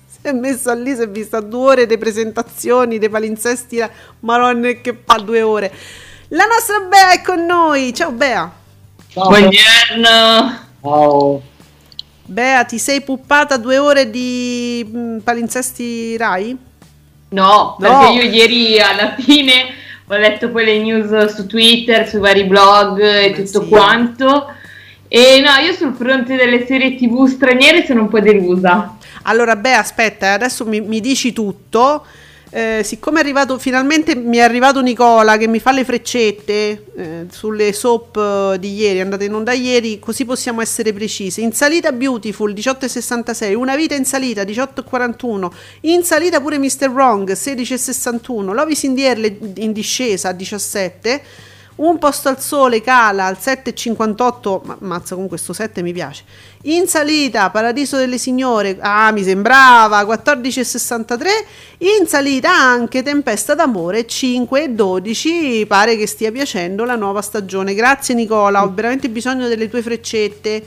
si 0.06 0.18
è 0.22 0.32
messa 0.32 0.74
lì, 0.74 0.94
si 0.94 1.02
è 1.02 1.08
vista 1.08 1.40
due 1.40 1.70
ore 1.70 1.86
di 1.86 1.96
presentazioni, 1.96 2.98
dei 2.98 3.08
palinsesti, 3.08 3.82
ma 4.20 4.36
non 4.36 4.64
è 4.64 4.80
che 4.80 4.96
fa 5.04 5.16
due 5.16 5.42
ore. 5.42 5.72
La 6.28 6.44
nostra 6.44 6.80
Bea 6.88 7.12
è 7.12 7.22
con 7.22 7.44
noi, 7.44 7.92
ciao 7.94 8.12
Bea. 8.12 8.58
Ciao. 9.08 9.28
Buongiorno. 9.28 10.68
Ciao. 10.82 11.42
Bea, 12.24 12.64
ti 12.64 12.78
sei 12.78 13.02
puppata 13.02 13.56
due 13.56 13.78
ore 13.78 14.08
di 14.08 14.88
mm, 14.88 15.18
palinsesti 15.18 16.16
Rai? 16.16 16.56
No, 17.30 17.76
perché 17.78 18.12
io 18.12 18.22
ieri 18.22 18.80
alla 18.80 19.14
fine 19.18 19.74
ho 20.06 20.16
letto 20.16 20.50
poi 20.50 20.64
le 20.64 20.78
news 20.78 21.34
su 21.34 21.46
Twitter, 21.46 22.08
sui 22.08 22.18
vari 22.18 22.44
blog 22.44 23.00
e 23.00 23.26
eh 23.26 23.32
tutto 23.32 23.62
sì. 23.62 23.68
quanto. 23.68 24.52
E 25.06 25.40
no, 25.40 25.64
io 25.64 25.72
sul 25.72 25.94
fronte 25.94 26.36
delle 26.36 26.66
serie 26.66 26.94
tv 26.94 27.26
straniere 27.26 27.84
sono 27.84 28.02
un 28.02 28.08
po' 28.08 28.20
delusa. 28.20 28.96
Allora, 29.22 29.56
Bea, 29.56 29.78
aspetta, 29.78 30.26
eh, 30.26 30.30
adesso 30.30 30.64
mi, 30.64 30.80
mi 30.80 31.00
dici 31.00 31.32
tutto 31.32 32.06
eh, 32.50 32.82
siccome 32.84 33.18
è 33.18 33.22
arrivato 33.22 33.58
finalmente 33.58 34.16
mi 34.16 34.38
è 34.38 34.40
arrivato 34.40 34.80
Nicola 34.80 35.36
che 35.36 35.46
mi 35.46 35.60
fa 35.60 35.70
le 35.70 35.84
freccette 35.84 36.84
eh, 36.96 37.26
sulle 37.30 37.72
soap 37.72 38.16
eh, 38.16 38.58
di 38.58 38.74
ieri, 38.74 39.00
andate 39.00 39.26
in 39.26 39.34
onda 39.34 39.52
ieri, 39.52 40.00
così 40.00 40.24
possiamo 40.24 40.60
essere 40.60 40.92
precisi. 40.92 41.42
In 41.42 41.52
salita 41.52 41.92
Beautiful 41.92 42.52
18,66, 42.52 43.54
Una 43.54 43.76
vita 43.76 43.94
in 43.94 44.04
salita 44.04 44.42
18,41, 44.42 45.50
in 45.82 46.02
salita 46.02 46.40
pure 46.40 46.58
Mr. 46.58 46.88
Wrong 46.88 47.30
16,61, 47.30 48.52
Lovis 48.52 48.82
in 48.82 48.98
in 49.56 49.72
discesa 49.72 50.32
17 50.32 51.22
un 51.80 51.98
posto 51.98 52.28
al 52.28 52.40
sole 52.40 52.80
cala 52.80 53.26
al 53.26 53.36
7,58, 53.40 54.60
ma 54.64 54.76
mazza 54.80 55.14
con 55.14 55.28
questo 55.28 55.52
7 55.52 55.82
mi 55.82 55.92
piace. 55.92 56.24
In 56.64 56.86
salita 56.86 57.48
Paradiso 57.50 57.96
delle 57.96 58.18
Signore, 58.18 58.76
ah 58.80 59.10
mi 59.12 59.22
sembrava, 59.22 60.02
14,63. 60.02 61.26
In 61.78 62.06
salita 62.06 62.52
anche 62.52 63.02
Tempesta 63.02 63.54
d'amore 63.54 64.06
5,12. 64.06 65.66
Pare 65.66 65.96
che 65.96 66.06
stia 66.06 66.30
piacendo 66.30 66.84
la 66.84 66.96
nuova 66.96 67.22
stagione. 67.22 67.74
Grazie 67.74 68.14
Nicola, 68.14 68.62
ho 68.62 68.72
veramente 68.74 69.08
bisogno 69.08 69.48
delle 69.48 69.68
tue 69.70 69.80
freccette. 69.80 70.62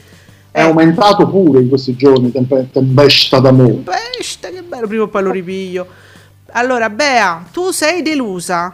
È 0.49 0.59
eh. 0.59 0.61
aumentato 0.61 1.27
pure 1.27 1.61
in 1.61 1.69
questi 1.69 1.95
giorni 1.95 2.31
Tempesta 2.31 3.39
d'amore. 3.39 3.83
Tempesta, 3.83 4.49
che 4.49 4.63
bello, 4.63 4.87
prima 4.87 5.03
o 5.03 5.07
poi 5.09 5.23
lo 5.23 5.31
ripiglio. 5.31 5.87
Allora, 6.53 6.89
Bea, 6.89 7.45
tu 7.51 7.69
sei 7.69 8.01
delusa. 8.01 8.73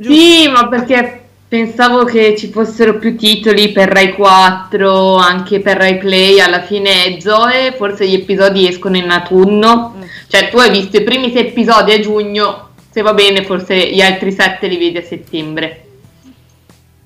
Giusto? 0.00 0.18
Sì, 0.18 0.48
ma 0.48 0.66
perché 0.66 1.24
pensavo 1.46 2.04
che 2.04 2.34
ci 2.34 2.48
fossero 2.48 2.96
più 2.96 3.18
titoli 3.18 3.70
per 3.70 3.90
Rai 3.90 4.14
4, 4.14 5.16
anche 5.16 5.60
per 5.60 5.76
Rai 5.76 5.98
Play. 5.98 6.40
Alla 6.40 6.62
fine 6.62 7.20
Zoe, 7.20 7.74
forse 7.76 8.08
gli 8.08 8.14
episodi 8.14 8.66
escono 8.66 8.96
in 8.96 9.10
autunno. 9.10 9.94
Mm. 9.94 10.02
Cioè, 10.26 10.48
tu 10.48 10.56
hai 10.56 10.70
visto 10.70 10.96
i 10.96 11.02
primi 11.02 11.30
sei 11.30 11.48
episodi 11.48 11.92
a 11.92 12.00
giugno, 12.00 12.70
se 12.90 13.02
va 13.02 13.12
bene, 13.12 13.44
forse 13.44 13.90
gli 13.90 14.00
altri 14.00 14.32
sette 14.32 14.68
li 14.68 14.78
vedi 14.78 14.96
a 14.96 15.02
settembre. 15.02 15.84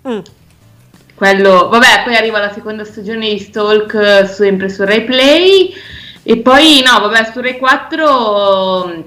Mm. 0.06 0.20
Quello, 1.16 1.68
vabbè, 1.68 2.02
poi 2.04 2.14
arriva 2.14 2.38
la 2.38 2.52
seconda 2.52 2.84
stagione 2.84 3.28
di 3.28 3.40
Stalk 3.40 4.28
sempre 4.32 4.68
su 4.68 4.84
Rai 4.84 5.02
Play. 5.02 5.74
E 6.22 6.36
poi, 6.36 6.80
no, 6.86 7.00
vabbè, 7.00 7.32
su 7.32 7.40
Rai 7.40 7.58
4 7.58 9.04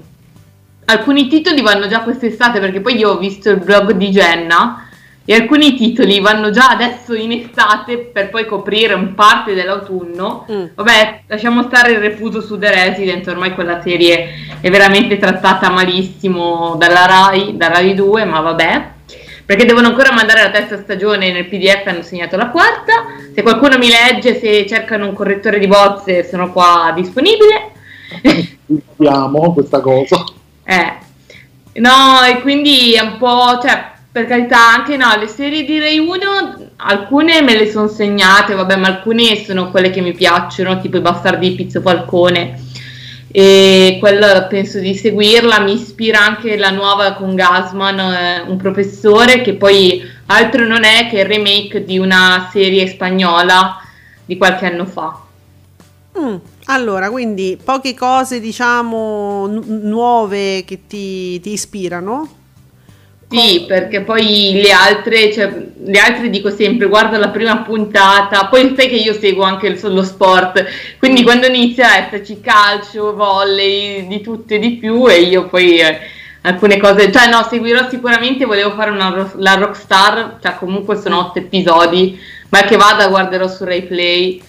alcuni 0.90 1.28
titoli 1.28 1.60
vanno 1.60 1.86
già 1.86 2.00
quest'estate 2.00 2.60
perché 2.60 2.80
poi 2.80 2.96
io 2.96 3.10
ho 3.10 3.18
visto 3.18 3.50
il 3.50 3.58
blog 3.58 3.92
di 3.92 4.08
Jenna 4.08 4.88
e 5.24 5.34
alcuni 5.34 5.74
titoli 5.74 6.20
vanno 6.20 6.50
già 6.50 6.70
adesso 6.70 7.12
in 7.12 7.32
estate 7.32 7.98
per 7.98 8.30
poi 8.30 8.46
coprire 8.46 8.94
un 8.94 9.14
parte 9.14 9.52
dell'autunno. 9.52 10.46
Mm. 10.50 10.64
Vabbè, 10.74 11.20
lasciamo 11.26 11.64
stare 11.64 11.92
il 11.92 11.98
refuso 11.98 12.40
su 12.40 12.58
The 12.58 12.70
Resident, 12.70 13.26
ormai 13.28 13.52
quella 13.52 13.82
serie 13.82 14.28
è 14.62 14.70
veramente 14.70 15.18
trattata 15.18 15.68
malissimo 15.68 16.76
dalla 16.78 17.04
Rai, 17.04 17.58
da 17.58 17.68
Rai 17.68 17.94
2, 17.94 18.24
ma 18.24 18.40
vabbè. 18.40 18.90
Perché 19.44 19.66
devono 19.66 19.88
ancora 19.88 20.12
mandare 20.12 20.42
la 20.42 20.50
terza 20.50 20.78
stagione 20.78 21.30
nel 21.30 21.46
PDF 21.46 21.86
hanno 21.86 22.02
segnato 22.02 22.36
la 22.36 22.48
quarta. 22.48 22.92
Se 23.34 23.42
qualcuno 23.42 23.76
mi 23.76 23.88
legge, 23.88 24.38
se 24.38 24.66
cercano 24.66 25.06
un 25.06 25.12
correttore 25.12 25.58
di 25.58 25.66
bozze, 25.66 26.24
sono 26.24 26.50
qua 26.50 26.92
disponibile. 26.94 27.72
Abbiamo 28.96 29.52
questa 29.52 29.80
cosa. 29.80 30.24
Eh. 30.70 31.80
No, 31.80 32.22
e 32.28 32.42
quindi 32.42 32.92
è 32.92 33.00
un 33.00 33.16
po', 33.16 33.58
cioè, 33.62 33.92
per 34.12 34.26
carità, 34.26 34.74
anche 34.74 34.98
no, 34.98 35.16
le 35.18 35.26
serie 35.26 35.64
di 35.64 35.78
Rai 35.78 35.98
1, 35.98 36.70
alcune 36.76 37.40
me 37.40 37.56
le 37.56 37.70
sono 37.70 37.88
segnate, 37.88 38.54
vabbè, 38.54 38.76
ma 38.76 38.88
alcune 38.88 39.42
sono 39.42 39.70
quelle 39.70 39.88
che 39.88 40.02
mi 40.02 40.12
piacciono, 40.12 40.78
tipo 40.80 40.98
i 40.98 41.00
bastardi 41.00 41.48
di 41.48 41.54
Pizzo 41.54 41.80
Falcone. 41.80 42.66
E 43.30 43.96
quella 43.98 44.42
penso 44.42 44.78
di 44.78 44.94
seguirla, 44.94 45.60
mi 45.60 45.72
ispira 45.72 46.20
anche 46.20 46.58
la 46.58 46.70
nuova 46.70 47.12
con 47.12 47.34
Gasman, 47.34 47.98
eh, 47.98 48.40
un 48.46 48.56
professore 48.58 49.40
che 49.40 49.54
poi 49.54 50.02
altro 50.26 50.66
non 50.66 50.84
è 50.84 51.08
che 51.08 51.20
il 51.20 51.26
remake 51.26 51.84
di 51.84 51.98
una 51.98 52.48
serie 52.52 52.86
spagnola 52.86 53.80
di 54.26 54.36
qualche 54.36 54.66
anno 54.66 54.84
fa. 54.84 55.18
Mm. 56.18 56.36
Allora, 56.70 57.10
quindi 57.10 57.58
poche 57.62 57.94
cose, 57.94 58.40
diciamo, 58.40 59.46
nu- 59.46 59.64
nuove 59.84 60.64
che 60.66 60.80
ti, 60.86 61.40
ti 61.40 61.52
ispirano? 61.52 62.36
Sì, 63.30 63.64
perché 63.66 64.02
poi 64.02 64.60
le 64.62 64.70
altre, 64.72 65.32
cioè, 65.32 65.50
le 65.82 65.98
altre 65.98 66.28
dico 66.28 66.50
sempre, 66.50 66.88
guarda 66.88 67.16
la 67.16 67.30
prima 67.30 67.58
puntata, 67.58 68.48
poi 68.48 68.74
sai 68.76 68.88
che 68.88 68.96
io 68.96 69.14
seguo 69.14 69.44
anche 69.44 69.78
lo 69.80 70.02
sport, 70.02 70.64
quindi 70.98 71.22
quando 71.22 71.46
inizia 71.46 71.90
a 71.90 71.96
esserci 72.06 72.40
calcio, 72.40 73.14
volley, 73.14 74.06
di 74.06 74.20
tutto 74.20 74.52
e 74.54 74.58
di 74.58 74.72
più 74.76 75.08
e 75.08 75.22
io 75.22 75.46
poi 75.48 75.78
eh, 75.78 75.98
alcune 76.42 76.78
cose, 76.78 77.10
cioè 77.10 77.28
no, 77.30 77.46
seguirò 77.48 77.88
sicuramente, 77.88 78.44
volevo 78.44 78.72
fare 78.72 78.90
una, 78.90 79.30
la 79.36 79.54
Rockstar, 79.54 80.38
cioè 80.42 80.56
comunque 80.58 80.96
sono 80.96 81.18
otto 81.18 81.38
episodi, 81.38 82.18
ma 82.50 82.62
che 82.62 82.76
vada 82.76 83.08
guarderò 83.08 83.48
su 83.48 83.64
Rai 83.64 83.82
Play 83.82 84.42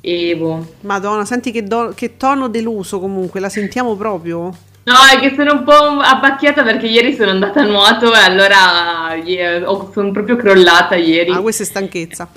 Evo. 0.00 0.74
Madonna, 0.82 1.24
senti 1.24 1.50
che, 1.50 1.64
do- 1.64 1.92
che 1.94 2.16
tono 2.16 2.48
deluso 2.48 3.00
comunque, 3.00 3.40
la 3.40 3.48
sentiamo 3.48 3.96
proprio? 3.96 4.52
No, 4.84 4.94
è 5.12 5.20
che 5.20 5.34
sono 5.36 5.52
un 5.52 5.64
po' 5.64 5.72
abbacchiata 5.72 6.62
perché 6.62 6.86
ieri 6.86 7.14
sono 7.14 7.30
andata 7.30 7.60
a 7.60 7.64
nuoto 7.64 8.14
e 8.14 8.18
allora 8.18 9.14
yeah, 9.22 9.62
sono 9.92 10.12
proprio 10.12 10.36
crollata 10.36 10.94
ieri. 10.94 11.30
Ah, 11.30 11.40
questa 11.40 11.62
è 11.62 11.66
stanchezza. 11.66 12.28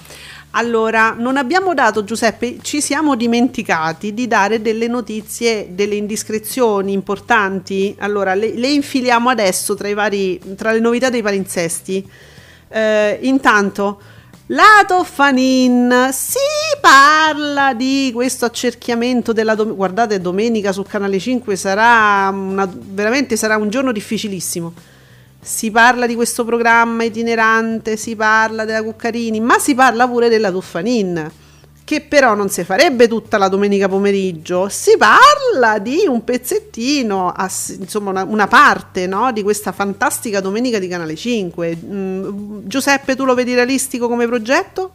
Allora, 0.54 1.16
non 1.18 1.38
abbiamo 1.38 1.74
dato, 1.74 2.04
Giuseppe, 2.04 2.58
ci 2.62 2.82
siamo 2.82 3.16
dimenticati 3.16 4.14
di 4.14 4.28
dare 4.28 4.62
delle 4.62 4.88
notizie, 4.88 5.68
delle 5.72 5.96
indiscrezioni 5.96 6.92
importanti. 6.92 7.96
Allora, 8.00 8.34
le, 8.34 8.54
le 8.56 8.68
infiliamo 8.68 9.30
adesso 9.30 9.76
tra, 9.76 9.94
vari, 9.94 10.42
tra, 10.58 10.74
le 10.74 10.82
novità 10.82 11.10
dei 11.10 11.22
palinsesti. 11.22 12.06
Eh, 12.68 13.20
intanto, 13.22 14.02
la 14.52 14.84
Toffanin, 14.86 16.10
sì, 16.12 16.38
parla 16.82 17.74
di 17.74 18.12
questo 18.14 18.46
accerchiamento 18.46 19.32
della 19.32 19.56
domenica. 19.56 19.78
Guardate, 19.78 20.20
domenica 20.20 20.74
su 20.74 20.84
Canale 20.84 21.20
5 21.20 21.56
sarà 21.56 22.30
una, 22.34 22.70
veramente 22.70 23.38
sarà 23.38 23.56
un 23.56 23.70
giorno 23.70 23.94
difficilissimo. 23.94 24.74
Si 25.40 25.72
parla 25.72 26.06
di 26.06 26.16
questo 26.16 26.44
programma 26.44 27.04
itinerante, 27.04 27.96
si 27.96 28.16
parla 28.16 28.66
della 28.66 28.84
Cuccarini, 28.84 29.40
ma 29.40 29.58
si 29.58 29.74
parla 29.74 30.08
pure 30.08 30.28
della 30.28 30.52
Tuffanin 30.52 31.32
che 31.92 32.00
però 32.00 32.36
non 32.36 32.48
si 32.48 32.64
farebbe 32.64 33.10
tutta 33.10 33.38
la 33.38 33.50
domenica 33.50 33.90
pomeriggio, 33.90 34.70
si 34.70 34.92
parla 34.98 35.78
di 35.78 36.06
un 36.08 36.24
pezzettino, 36.24 37.34
insomma 37.80 38.12
una, 38.12 38.24
una 38.24 38.48
parte 38.48 39.08
no, 39.08 39.34
di 39.34 39.44
questa 39.44 39.74
fantastica 39.74 40.40
domenica 40.40 40.80
di 40.80 40.88
Canale 40.88 41.18
5. 41.18 41.78
Mm, 41.86 42.60
Giuseppe, 42.64 43.18
tu 43.18 43.26
lo 43.26 43.34
vedi 43.34 43.54
realistico 43.54 44.08
come 44.08 44.26
progetto? 44.26 44.92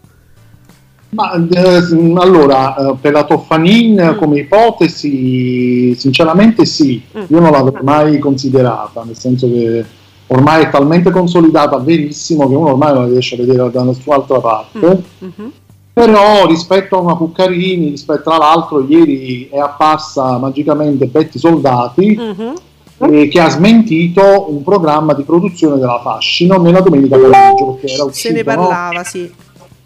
Ma, 1.10 1.34
eh, 1.34 1.82
allora, 2.14 2.74
eh, 2.74 2.94
per 2.98 3.12
la 3.12 3.24
Toffanin 3.24 4.12
mm. 4.14 4.16
come 4.16 4.38
ipotesi, 4.38 5.94
sinceramente 5.96 6.64
sì, 6.64 7.02
mm. 7.14 7.24
io 7.28 7.40
non 7.40 7.50
l'avrei 7.50 7.82
mai 7.82 8.18
considerata, 8.18 9.04
nel 9.04 9.18
senso 9.18 9.52
che 9.52 9.84
ormai 10.28 10.64
è 10.64 10.70
talmente 10.70 11.10
consolidata, 11.10 11.76
verissimo, 11.76 12.48
che 12.48 12.54
uno 12.54 12.70
ormai 12.70 12.94
non 12.94 13.02
la 13.02 13.10
riesce 13.10 13.34
a 13.34 13.44
vedere 13.44 13.70
da 13.70 13.82
nessun'altra 13.82 14.40
parte. 14.40 14.78
Mm. 14.78 15.26
Mm-hmm 15.26 15.48
però 15.96 16.46
rispetto 16.46 16.98
a 16.98 17.00
una 17.00 17.14
Cuccarini, 17.14 17.88
rispetto 17.88 18.28
all'altro, 18.28 18.84
ieri 18.86 19.48
è 19.50 19.56
apparsa 19.56 20.36
magicamente 20.36 21.06
Betty 21.06 21.38
Soldati 21.38 22.18
uh-huh. 22.18 23.10
eh, 23.10 23.28
che 23.28 23.40
ha 23.40 23.48
smentito 23.48 24.52
un 24.52 24.62
programma 24.62 25.14
di 25.14 25.22
produzione 25.22 25.78
della 25.78 25.98
Fascino 26.02 26.60
nella 26.60 26.82
domenica 26.82 27.16
pomeriggio 27.16 27.78
perché 27.80 27.94
era 27.94 28.04
uscito, 28.04 28.28
se 28.28 28.34
ne 28.34 28.44
parlava, 28.44 28.98
no? 28.98 29.04
sì. 29.04 29.32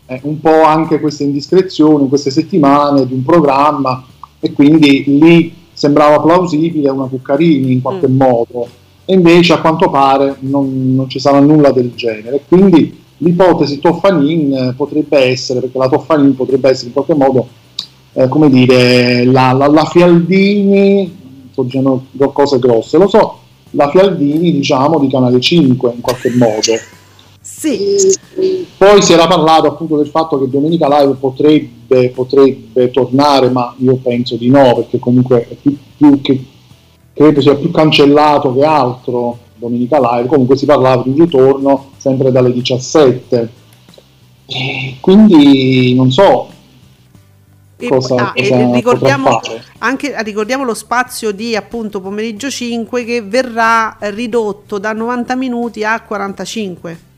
Eh, 0.06 0.20
un 0.24 0.40
po' 0.40 0.64
anche 0.64 0.98
queste 0.98 1.22
indiscrezioni, 1.22 2.08
queste 2.08 2.32
settimane 2.32 3.06
di 3.06 3.14
un 3.14 3.22
programma 3.22 4.04
e 4.40 4.52
quindi 4.52 5.04
lì 5.16 5.54
sembrava 5.72 6.18
plausibile 6.18 6.90
una 6.90 7.06
Cuccarini 7.06 7.70
in 7.70 7.80
qualche 7.80 8.08
mm. 8.08 8.16
modo 8.16 8.68
e 9.04 9.14
invece 9.14 9.52
a 9.52 9.60
quanto 9.60 9.88
pare 9.88 10.38
non, 10.40 10.92
non 10.92 11.08
ci 11.08 11.20
sarà 11.20 11.38
nulla 11.38 11.70
del 11.70 11.92
genere. 11.94 12.42
Quindi 12.48 12.99
l'ipotesi 13.20 13.78
Toffanin 13.78 14.52
eh, 14.52 14.74
potrebbe 14.76 15.18
essere, 15.18 15.60
perché 15.60 15.78
la 15.78 15.88
Toffanin 15.88 16.34
potrebbe 16.34 16.70
essere 16.70 16.88
in 16.88 16.92
qualche 16.92 17.14
modo, 17.14 17.48
eh, 18.12 18.28
come 18.28 18.50
dire, 18.50 19.24
la, 19.24 19.52
la, 19.52 19.68
la 19.68 19.84
Fialdini, 19.84 21.18
sto 21.50 21.62
dicendo 21.62 22.04
cose 22.32 22.58
grosse, 22.58 22.98
lo 22.98 23.08
so, 23.08 23.38
la 23.70 23.88
Fialdini 23.90 24.52
diciamo 24.52 24.98
di 24.98 25.08
Canale 25.08 25.40
5 25.40 25.92
in 25.94 26.00
qualche 26.00 26.30
modo. 26.30 26.78
Sì. 27.42 27.78
Poi 28.76 29.02
si 29.02 29.12
era 29.12 29.26
parlato 29.26 29.68
appunto 29.68 29.96
del 29.96 30.08
fatto 30.08 30.38
che 30.38 30.48
Domenica 30.48 30.88
Live 30.88 31.16
potrebbe, 31.18 32.10
potrebbe 32.10 32.90
tornare, 32.90 33.50
ma 33.50 33.74
io 33.78 33.96
penso 33.96 34.36
di 34.36 34.48
no, 34.48 34.74
perché 34.74 34.98
comunque 34.98 35.46
è 35.48 35.54
più, 35.54 35.76
più 35.96 36.20
che, 36.20 36.44
credo 37.12 37.40
sia 37.40 37.54
più 37.54 37.70
cancellato 37.70 38.54
che 38.54 38.64
altro 38.64 39.38
Domenica 39.56 39.98
Live, 39.98 40.28
comunque 40.28 40.56
si 40.56 40.64
parlava 40.64 41.02
di 41.02 41.10
un 41.10 41.16
ritorno 41.16 41.89
sempre 42.00 42.32
dalle 42.32 42.52
17. 42.52 43.48
E 44.46 44.96
quindi 45.00 45.94
non 45.94 46.10
so 46.10 46.48
cosa, 47.88 48.32
e, 48.32 48.52
ah, 48.52 48.66
cosa 48.66 48.72
ricordiamo, 48.72 49.40
anche, 49.78 50.14
ricordiamo 50.22 50.64
lo 50.64 50.74
spazio 50.74 51.32
di 51.32 51.54
appunto 51.54 52.00
pomeriggio 52.00 52.50
5 52.50 53.04
che 53.04 53.22
verrà 53.22 53.96
ridotto 54.00 54.78
da 54.78 54.92
90 54.92 55.36
minuti 55.36 55.84
a 55.84 56.00
45 56.00 57.08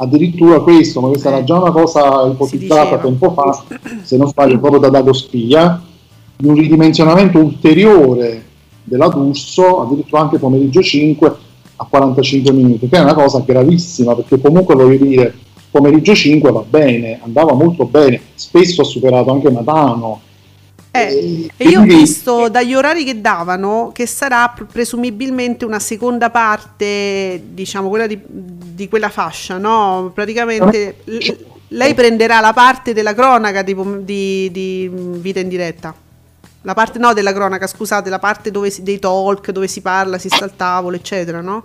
addirittura 0.00 0.60
questo, 0.60 1.00
ma 1.00 1.08
questa 1.08 1.30
eh, 1.30 1.32
era 1.32 1.44
già 1.44 1.58
una 1.58 1.72
cosa 1.72 2.26
ipotizzata 2.26 2.98
tempo 2.98 3.32
fa, 3.32 3.64
se 4.02 4.16
non 4.16 4.28
sbaglio 4.28 4.58
proprio 4.58 4.80
da 4.80 4.90
Dago 4.90 5.12
Spia, 5.12 5.82
di 6.36 6.46
un 6.46 6.54
ridimensionamento 6.54 7.38
ulteriore 7.38 8.44
della 8.84 9.08
D'Urso, 9.08 9.80
addirittura 9.80 10.22
anche 10.22 10.38
pomeriggio 10.38 10.80
5 10.80 11.36
a 11.80 11.86
45 11.86 12.52
minuti, 12.52 12.88
che 12.88 12.96
è 12.96 13.00
una 13.00 13.14
cosa 13.14 13.42
gravissima 13.44 14.14
perché 14.14 14.40
comunque 14.40 14.74
voglio 14.74 15.04
dire, 15.04 15.34
pomeriggio 15.70 16.14
5 16.14 16.50
va 16.50 16.64
bene, 16.68 17.20
andava 17.22 17.52
molto 17.54 17.84
bene, 17.84 18.20
spesso 18.34 18.82
ha 18.82 18.84
superato 18.84 19.30
anche 19.30 19.50
Natano. 19.50 20.20
Eh, 20.90 21.48
e 21.56 21.68
io 21.68 21.80
ho 21.80 21.84
visto 21.84 22.48
dagli 22.48 22.74
orari 22.74 23.04
che 23.04 23.20
davano 23.20 23.90
che 23.92 24.06
sarà 24.06 24.52
presumibilmente 24.70 25.64
una 25.64 25.78
seconda 25.78 26.30
parte, 26.30 27.42
diciamo 27.52 27.88
quella 27.88 28.06
di, 28.06 28.18
di 28.26 28.88
quella 28.88 29.10
fascia, 29.10 29.58
no? 29.58 30.10
Praticamente 30.12 30.96
lei 31.68 31.94
prenderà 31.94 32.40
la 32.40 32.52
parte 32.52 32.92
della 32.92 33.14
cronaca 33.14 33.62
di, 33.62 33.76
di, 34.02 34.50
di 34.50 34.90
vita 34.92 35.40
in 35.40 35.48
diretta. 35.48 35.94
La 36.68 36.74
parte 36.74 36.98
no 36.98 37.14
della 37.14 37.32
cronaca, 37.32 37.66
scusate, 37.66 38.10
la 38.10 38.18
parte 38.18 38.50
dove 38.50 38.68
si, 38.68 38.82
dei 38.82 38.98
talk, 38.98 39.52
dove 39.52 39.66
si 39.66 39.80
parla, 39.80 40.18
si 40.18 40.28
sta 40.28 40.44
al 40.44 40.54
tavolo, 40.54 40.96
eccetera, 40.96 41.40
no? 41.40 41.62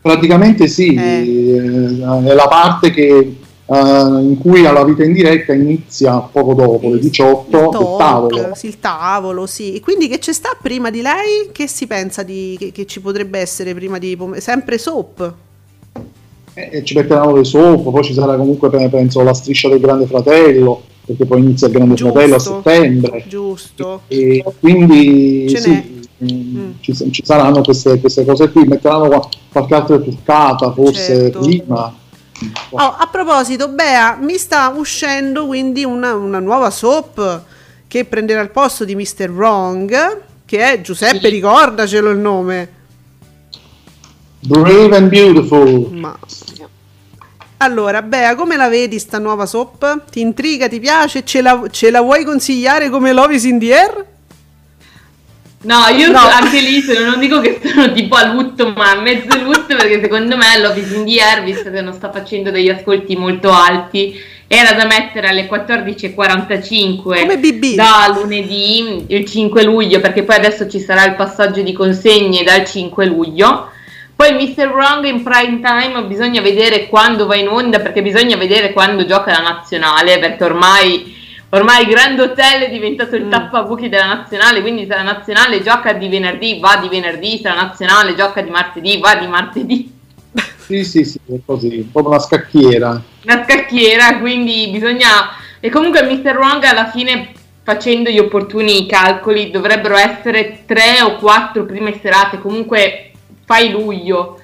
Praticamente 0.00 0.68
sì, 0.68 0.94
eh. 0.94 1.00
eh 1.00 2.24
è 2.24 2.34
la 2.34 2.46
parte 2.48 2.92
che, 2.92 3.36
uh, 3.64 3.74
in 4.20 4.38
cui 4.38 4.64
alla 4.64 4.84
vita 4.84 5.02
in 5.02 5.12
diretta 5.12 5.52
inizia 5.54 6.18
poco 6.18 6.54
dopo, 6.54 6.88
le 6.88 7.00
18, 7.00 7.46
il, 7.46 7.50
talk, 7.50 7.80
il 7.80 7.96
tavolo. 7.98 8.54
Sì, 8.54 8.66
il 8.68 8.78
tavolo, 8.78 9.46
sì. 9.46 9.74
E 9.74 9.80
quindi 9.80 10.06
che 10.06 10.20
ci 10.20 10.32
sta 10.32 10.56
prima 10.62 10.90
di 10.90 11.02
lei? 11.02 11.48
Che 11.50 11.66
si 11.66 11.88
pensa 11.88 12.22
di, 12.22 12.54
che, 12.56 12.70
che 12.70 12.86
ci 12.86 13.00
potrebbe 13.00 13.40
essere 13.40 13.74
prima 13.74 13.98
di... 13.98 14.16
sempre 14.36 14.78
soap? 14.78 15.34
Eh, 16.54 16.84
ci 16.84 16.94
metteranno 16.94 17.34
le 17.34 17.42
soap, 17.42 17.90
poi 17.90 18.04
ci 18.04 18.14
sarà 18.14 18.36
comunque, 18.36 18.70
penso, 18.70 19.20
la 19.24 19.34
striscia 19.34 19.68
del 19.68 19.80
Grande 19.80 20.06
Fratello 20.06 20.92
perché 21.04 21.26
poi 21.26 21.40
inizia 21.40 21.66
il 21.66 21.72
Grande 21.74 21.94
giusto, 21.94 22.12
Fratello 22.12 22.34
a 22.36 22.38
settembre. 22.38 23.24
Giusto. 23.28 24.00
E 24.08 24.44
quindi 24.58 25.54
sì, 25.54 26.06
mm, 26.24 26.58
mm. 26.58 26.70
Ci, 26.80 27.10
ci, 27.10 27.22
saranno 27.24 27.60
queste, 27.60 28.00
queste, 28.00 28.24
cose 28.24 28.50
qui, 28.50 28.64
metteranno 28.64 29.28
qualche 29.52 29.74
altra 29.74 29.98
truccata 29.98 30.72
forse 30.72 31.16
certo. 31.16 31.40
prima. 31.40 31.94
Oh, 32.70 32.94
a 32.98 33.08
proposito, 33.10 33.68
Bea, 33.68 34.16
mi 34.20 34.36
sta 34.36 34.72
uscendo 34.74 35.46
quindi 35.46 35.84
una, 35.84 36.14
una, 36.14 36.40
nuova 36.40 36.70
soap 36.70 37.42
che 37.86 38.04
prenderà 38.06 38.40
il 38.40 38.50
posto 38.50 38.84
di 38.84 38.96
Mr. 38.96 39.30
Wrong, 39.30 40.20
che 40.44 40.72
è 40.72 40.80
Giuseppe, 40.80 41.28
sì. 41.28 41.28
ricordacelo 41.28 42.10
il 42.10 42.18
nome. 42.18 42.82
Brave 44.40 44.96
and 44.96 45.08
Beautiful. 45.08 45.90
Ma 45.92 46.18
allora, 47.58 48.02
Bea, 48.02 48.34
come 48.34 48.56
la 48.56 48.68
vedi 48.68 48.98
sta 48.98 49.18
nuova 49.18 49.46
soap? 49.46 50.10
Ti 50.10 50.20
intriga, 50.20 50.68
ti 50.68 50.80
piace? 50.80 51.24
Ce 51.24 51.40
la, 51.40 51.62
ce 51.70 51.90
la 51.90 52.00
vuoi 52.00 52.24
consigliare 52.24 52.90
come 52.90 53.12
Love 53.12 53.34
is 53.34 53.44
in 53.44 53.58
the 53.58 53.74
air? 53.74 54.06
No, 55.62 55.86
io 55.96 56.10
no. 56.10 56.18
anche 56.18 56.60
lì 56.60 56.82
sono, 56.82 57.10
non 57.10 57.18
dico 57.18 57.40
che 57.40 57.58
sono 57.64 57.90
tipo 57.92 58.16
a 58.16 58.32
lutto, 58.32 58.70
ma 58.76 58.90
a 58.90 59.00
mezzo 59.00 59.42
lutto, 59.42 59.76
perché 59.76 60.00
secondo 60.02 60.36
me 60.36 60.60
Love 60.60 60.78
is 60.78 60.92
in 60.92 61.06
the 61.06 61.20
air, 61.20 61.42
visto 61.42 61.70
che 61.70 61.80
non 61.80 61.94
sta 61.94 62.10
facendo 62.10 62.50
degli 62.50 62.68
ascolti 62.68 63.16
molto 63.16 63.50
alti, 63.50 64.14
era 64.46 64.72
da 64.72 64.84
mettere 64.84 65.28
alle 65.28 65.48
14.45 65.48 67.74
da 67.74 68.14
lunedì, 68.14 69.06
il 69.08 69.24
5 69.24 69.64
luglio, 69.64 70.00
perché 70.00 70.22
poi 70.22 70.36
adesso 70.36 70.68
ci 70.68 70.80
sarà 70.80 71.06
il 71.06 71.14
passaggio 71.14 71.62
di 71.62 71.72
consegne 71.72 72.44
dal 72.44 72.66
5 72.66 73.06
luglio 73.06 73.70
poi 74.16 74.32
Mr. 74.32 74.68
Wrong 74.68 75.04
in 75.04 75.22
prime 75.22 75.60
time 75.60 76.04
bisogna 76.04 76.40
vedere 76.40 76.88
quando 76.88 77.26
va 77.26 77.34
in 77.34 77.48
onda, 77.48 77.80
perché 77.80 78.00
bisogna 78.00 78.36
vedere 78.36 78.72
quando 78.72 79.04
gioca 79.04 79.32
la 79.32 79.40
nazionale, 79.40 80.20
perché 80.20 80.44
ormai, 80.44 81.16
ormai 81.48 81.82
il 81.82 81.88
Grand 81.88 82.20
Hotel 82.20 82.62
è 82.62 82.70
diventato 82.70 83.16
il 83.16 83.24
mm. 83.24 83.30
tappabuchi 83.30 83.88
della 83.88 84.06
nazionale, 84.06 84.60
quindi 84.60 84.86
se 84.86 84.94
la 84.94 85.02
nazionale 85.02 85.62
gioca 85.62 85.92
di 85.92 86.08
venerdì 86.08 86.60
va 86.60 86.78
di 86.80 86.88
venerdì, 86.88 87.38
se 87.38 87.48
la 87.48 87.54
nazionale 87.54 88.14
gioca 88.14 88.40
di 88.40 88.50
martedì 88.50 88.98
va 88.98 89.16
di 89.16 89.26
martedì. 89.26 89.92
Sì, 90.64 90.82
sì, 90.82 91.04
sì, 91.04 91.18
è 91.26 91.40
così, 91.44 91.86
proprio 91.92 92.14
una 92.14 92.22
scacchiera. 92.22 93.02
Una 93.24 93.44
scacchiera, 93.44 94.18
quindi 94.18 94.68
bisogna... 94.72 95.36
E 95.60 95.68
comunque 95.68 96.02
Mr. 96.04 96.34
Wrong 96.36 96.64
alla 96.64 96.88
fine 96.88 97.32
facendo 97.62 98.08
gli 98.08 98.18
opportuni 98.18 98.86
calcoli 98.86 99.50
dovrebbero 99.50 99.96
essere 99.96 100.62
tre 100.64 101.02
o 101.02 101.16
quattro 101.16 101.66
prime 101.66 101.98
serate, 102.00 102.38
comunque 102.38 103.13
fai 103.44 103.70
luglio. 103.70 104.38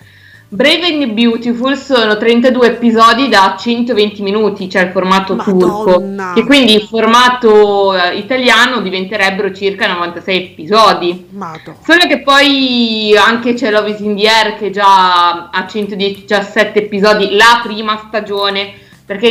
Brave 0.53 0.87
and 0.87 1.13
Beautiful 1.13 1.77
sono 1.77 2.17
32 2.17 2.67
episodi 2.67 3.29
da 3.29 3.55
120 3.57 4.21
minuti, 4.21 4.69
cioè 4.69 4.83
il 4.83 4.91
formato 4.91 5.37
Madonna. 5.37 6.25
turco, 6.25 6.35
che 6.35 6.45
quindi 6.45 6.73
in 6.73 6.89
formato 6.89 7.95
eh, 7.95 8.17
italiano 8.17 8.81
diventerebbero 8.81 9.53
circa 9.53 9.87
96 9.87 10.37
episodi. 10.37 11.27
Madonna. 11.31 11.79
Solo 11.85 12.05
che 12.09 12.23
poi 12.23 13.17
anche 13.17 13.55
c'è 13.55 13.71
Love 13.71 13.91
is 13.91 14.01
in 14.01 14.17
the 14.17 14.27
Air 14.27 14.57
che 14.57 14.71
già 14.71 15.51
ha 15.51 15.67
117 15.69 16.79
episodi, 16.81 17.37
la 17.37 17.61
prima 17.63 18.03
stagione, 18.09 18.73
perché 19.07 19.29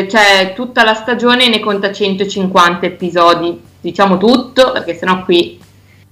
eh, 0.00 0.08
cioè, 0.10 0.52
tutta 0.52 0.82
la 0.82 0.94
stagione 0.94 1.48
ne 1.48 1.60
conta 1.60 1.92
150 1.92 2.86
episodi, 2.86 3.56
diciamo 3.80 4.18
tutto, 4.18 4.72
perché 4.72 4.94
sennò 4.94 5.22
qui 5.22 5.60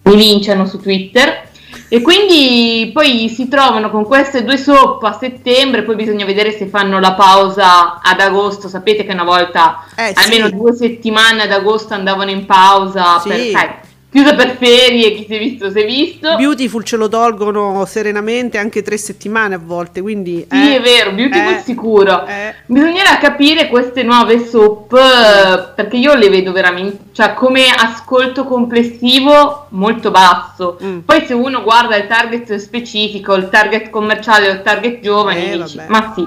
mi 0.02 0.16
linciano 0.16 0.64
su 0.64 0.78
Twitter. 0.80 1.48
E 1.95 2.01
quindi 2.03 2.90
poi 2.92 3.28
si 3.28 3.47
trovano 3.47 3.88
con 3.88 4.05
queste 4.05 4.42
due 4.42 4.57
soap 4.57 5.05
a 5.05 5.12
settembre, 5.12 5.84
poi 5.84 5.95
bisogna 5.95 6.24
vedere 6.24 6.51
se 6.51 6.66
fanno 6.66 6.99
la 6.99 7.12
pausa 7.12 8.01
ad 8.03 8.18
agosto. 8.18 8.66
Sapete 8.66 9.05
che 9.05 9.12
una 9.12 9.22
volta 9.22 9.84
Eh, 9.95 10.12
almeno 10.16 10.47
sì. 10.49 10.57
due 10.57 10.74
settimane 10.74 11.42
ad 11.42 11.53
agosto 11.53 11.95
andavano 11.95 12.30
in 12.30 12.47
pausa 12.47 13.20
Sì. 13.20 13.28
per, 13.28 13.38
sai, 13.53 13.68
chiusa 14.15 14.37
per 14.37 14.57
ferie, 14.57 15.12
chi 15.12 15.25
si 15.27 15.35
è 15.35 15.39
visto 15.41 15.71
si 15.73 15.81
è 15.81 15.85
visto. 15.85 16.37
Beautiful 16.37 16.85
ce 16.85 16.97
lo 16.97 17.09
tolgono 17.09 17.85
serenamente 17.85 18.59
anche 18.59 18.81
tre 18.83 18.97
settimane 18.97 19.57
a 19.57 19.61
volte, 19.61 20.01
quindi... 20.01 20.47
Sì, 20.49 20.73
eh, 20.73 20.77
è 20.77 20.81
vero, 20.81 21.11
Beautiful 21.11 21.53
eh, 21.53 21.62
sicuro. 21.65 22.25
eh. 22.25 22.55
Bisognerà 22.67 23.19
capire 23.19 23.67
queste 23.67 24.05
nuove 24.05 24.47
soap 24.47 24.93
eh, 24.93 25.73
perché 25.75 25.97
io 25.97 26.15
le 26.15 26.29
vedo 26.29 26.53
veramente, 26.53 27.07
cioè 27.12 27.35
come 27.35 27.65
ascolto 27.77 28.45
complessivo 28.45 29.67
molto 29.71 30.12
basso. 30.12 30.79
Mm. 30.81 30.99
Poi 31.01 31.25
se 31.27 31.35
uno 31.35 31.65
guarda 31.65 31.97
il 31.97 32.07
target 32.07 32.55
specifico, 32.55 33.35
il 33.35 33.49
target 33.49 33.91
commerciale 33.91 34.49
o 34.49 34.53
il 34.53 34.62
target 34.62 35.01
giovane, 35.01 35.53
Eh, 35.55 35.57
dici, 35.59 35.81
ma 35.89 36.12
sì. 36.15 36.25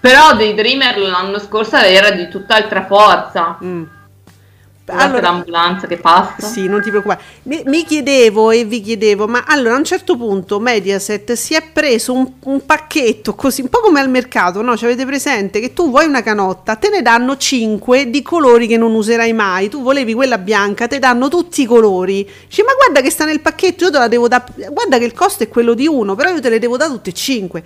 Però 0.00 0.36
dei 0.36 0.54
Dreamer 0.54 0.96
l'anno 0.98 1.40
scorso 1.40 1.74
era 1.78 2.12
di 2.12 2.28
tutt'altra 2.28 2.86
forza. 2.86 3.58
Mm. 3.62 3.82
Allora, 4.92 5.20
l'ambulanza 5.20 5.86
che 5.86 5.96
passa. 5.96 6.46
Sì, 6.46 6.66
non 6.66 6.80
ti 6.80 6.90
preoccupare. 6.90 7.20
Mi, 7.44 7.62
mi 7.66 7.84
chiedevo 7.84 8.50
e 8.50 8.64
vi 8.64 8.80
chiedevo, 8.80 9.26
ma 9.26 9.44
allora 9.46 9.74
a 9.74 9.78
un 9.78 9.84
certo 9.84 10.16
punto 10.16 10.58
Mediaset 10.58 11.32
si 11.32 11.54
è 11.54 11.62
preso 11.62 12.12
un, 12.12 12.32
un 12.44 12.64
pacchetto 12.64 13.34
così, 13.34 13.62
un 13.62 13.68
po' 13.68 13.80
come 13.80 14.00
al 14.00 14.08
mercato, 14.08 14.62
no? 14.62 14.76
Ci 14.76 14.84
avete 14.84 15.04
presente 15.04 15.60
che 15.60 15.72
tu 15.72 15.90
vuoi 15.90 16.06
una 16.06 16.22
canotta, 16.22 16.76
te 16.76 16.88
ne 16.88 17.02
danno 17.02 17.36
5 17.36 18.10
di 18.10 18.22
colori 18.22 18.66
che 18.66 18.76
non 18.76 18.94
userai 18.94 19.32
mai. 19.32 19.68
Tu 19.68 19.82
volevi 19.82 20.14
quella 20.14 20.38
bianca, 20.38 20.86
te 20.86 20.98
danno 20.98 21.28
tutti 21.28 21.62
i 21.62 21.66
colori. 21.66 22.28
Dici, 22.46 22.62
ma 22.62 22.72
guarda 22.74 23.00
che 23.00 23.10
sta 23.10 23.24
nel 23.24 23.40
pacchetto, 23.40 23.84
io 23.84 23.90
te 23.90 23.98
la 23.98 24.08
devo 24.08 24.28
dare. 24.28 24.44
Guarda 24.70 24.98
che 24.98 25.04
il 25.04 25.12
costo 25.12 25.42
è 25.42 25.48
quello 25.48 25.74
di 25.74 25.86
uno, 25.86 26.14
però 26.14 26.30
io 26.30 26.40
te 26.40 26.48
le 26.48 26.58
devo 26.58 26.76
dare 26.76 26.90
tutte 26.90 27.10
e 27.10 27.12
5. 27.12 27.64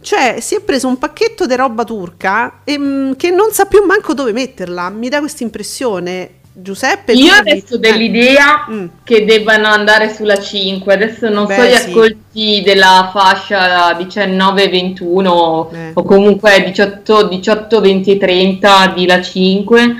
Cioè, 0.00 0.40
si 0.40 0.56
è 0.56 0.60
preso 0.60 0.88
un 0.88 0.98
pacchetto 0.98 1.46
di 1.46 1.54
roba 1.54 1.84
turca 1.84 2.62
e, 2.64 2.76
mm, 2.76 3.12
che 3.12 3.30
non 3.30 3.52
sa 3.52 3.66
più 3.66 3.84
manco 3.84 4.14
dove 4.14 4.32
metterla. 4.32 4.90
Mi 4.90 5.08
dà 5.08 5.20
questa 5.20 5.44
impressione. 5.44 6.40
Giuseppe, 6.54 7.12
Io 7.12 7.32
adesso 7.32 7.76
eh. 7.76 7.78
dell'idea 7.78 8.66
Mm. 8.70 8.86
che 9.04 9.24
debbano 9.24 9.68
andare 9.68 10.12
sulla 10.12 10.38
5. 10.38 10.92
Adesso 10.92 11.28
non 11.30 11.46
Beh, 11.46 11.54
so 11.54 11.62
gli 11.62 11.68
sì. 11.70 11.74
ascolti 11.74 12.62
della 12.62 13.10
fascia 13.12 13.92
19-21 13.96 15.70
Eh. 15.72 15.90
o 15.94 16.02
comunque 16.02 16.62
18, 16.64 17.28
18, 17.28 17.80
20 17.80 18.18
30 18.18 18.92
di 18.94 19.06
la 19.06 19.22
5. 19.22 19.94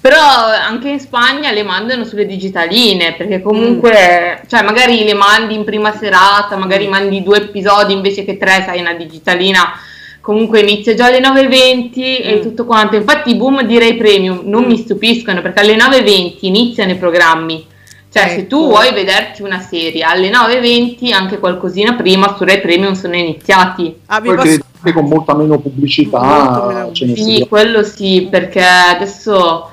Però 0.00 0.18
anche 0.18 0.88
in 0.88 0.98
Spagna 0.98 1.52
le 1.52 1.62
mandano 1.62 2.02
sulle 2.04 2.26
digitaline 2.26 3.14
perché 3.14 3.40
comunque, 3.40 4.40
Mm. 4.42 4.48
cioè 4.48 4.62
magari 4.62 5.04
le 5.04 5.14
mandi 5.14 5.54
in 5.54 5.62
prima 5.62 5.94
serata, 5.96 6.56
magari 6.56 6.88
mandi 6.88 7.22
due 7.22 7.36
episodi 7.36 7.92
invece 7.92 8.24
che 8.24 8.36
tre, 8.36 8.64
sai, 8.66 8.80
una 8.80 8.94
digitalina 8.94 9.72
comunque 10.22 10.60
inizia 10.60 10.94
già 10.94 11.06
alle 11.06 11.20
9.20 11.20 12.22
e 12.22 12.36
Mm. 12.36 12.40
tutto 12.40 12.64
quanto. 12.64 12.96
Infatti 12.96 13.30
i 13.30 13.34
boom 13.34 13.62
di 13.64 13.78
Rai 13.78 13.96
Premium 13.96 14.40
non 14.44 14.64
mi 14.64 14.78
stupiscono 14.78 15.42
perché 15.42 15.60
alle 15.60 15.76
9.20 15.76 16.46
iniziano 16.46 16.92
i 16.92 16.96
programmi. 16.96 17.66
Cioè, 18.10 18.28
se 18.28 18.46
tu 18.46 18.56
Ecco. 18.58 18.66
vuoi 18.68 18.92
vederti 18.92 19.42
una 19.42 19.58
serie 19.60 20.02
alle 20.02 20.30
9.20, 20.30 21.12
anche 21.12 21.38
qualcosina 21.38 21.94
prima 21.94 22.34
su 22.36 22.44
Rai 22.44 22.60
Premium 22.60 22.92
sono 22.92 23.16
iniziati. 23.16 23.94
Ah, 24.06 24.20
vi 24.20 24.32
posso- 24.34 24.58
con 24.92 25.04
molta 25.06 25.34
meno 25.34 25.58
pubblicità 25.58 26.20
Molto 26.20 26.66
meno 26.66 26.92
ce 26.92 27.06
ne 27.06 27.14
Sì, 27.16 27.22
sia. 27.36 27.46
quello 27.46 27.82
sì, 27.82 28.26
perché 28.30 28.62
adesso. 28.62 29.68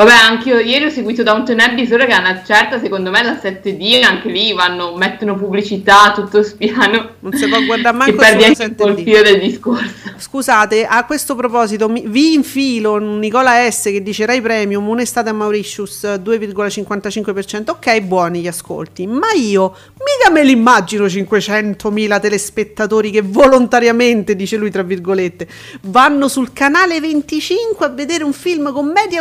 Vabbè, 0.00 0.12
anche 0.12 0.48
io 0.48 0.58
ieri 0.60 0.86
ho 0.86 0.90
seguito 0.90 1.22
Downton 1.22 1.60
Abbey, 1.60 1.86
solo 1.86 2.06
che 2.06 2.12
a 2.12 2.20
una 2.20 2.42
certa, 2.42 2.80
secondo 2.80 3.10
me, 3.10 3.22
la 3.22 3.34
7D 3.34 4.02
anche 4.02 4.30
lì 4.30 4.54
vanno, 4.54 4.96
mettono 4.96 5.36
pubblicità, 5.36 6.12
tutto 6.14 6.42
spiano. 6.42 7.16
Non 7.18 7.34
si 7.34 7.46
può 7.46 7.62
guardare 7.62 7.94
manco 7.98 8.16
perdi 8.16 8.44
anche 8.44 8.62
un 8.62 8.88
il 8.92 8.94
7D. 8.94 9.02
filo 9.02 9.22
del 9.22 9.40
discorso. 9.40 9.92
Scusate, 10.16 10.86
a 10.86 11.04
questo 11.04 11.34
proposito 11.34 11.90
mi- 11.90 12.04
vi 12.06 12.32
infilo 12.32 12.92
un 12.92 13.18
Nicola 13.18 13.70
S 13.70 13.84
che 13.84 14.02
dice 14.02 14.24
Rai 14.24 14.40
Premium, 14.40 14.88
un'estate 14.88 15.28
a 15.28 15.32
Mauritius 15.34 16.04
2,55%, 16.04 17.70
ok 17.70 18.00
buoni 18.00 18.40
gli 18.40 18.48
ascolti, 18.48 19.06
ma 19.06 19.32
io 19.34 19.74
mica 19.96 20.30
me 20.32 20.44
l'immagino 20.44 21.04
500.000 21.04 22.20
telespettatori 22.20 23.10
che 23.10 23.20
volontariamente, 23.22 24.34
dice 24.34 24.56
lui 24.56 24.70
tra 24.70 24.82
virgolette, 24.82 25.46
vanno 25.82 26.26
sul 26.28 26.54
canale 26.54 27.00
25 27.00 27.84
a 27.84 27.88
vedere 27.90 28.24
un 28.24 28.32
film 28.32 28.72
commedia 28.72 29.20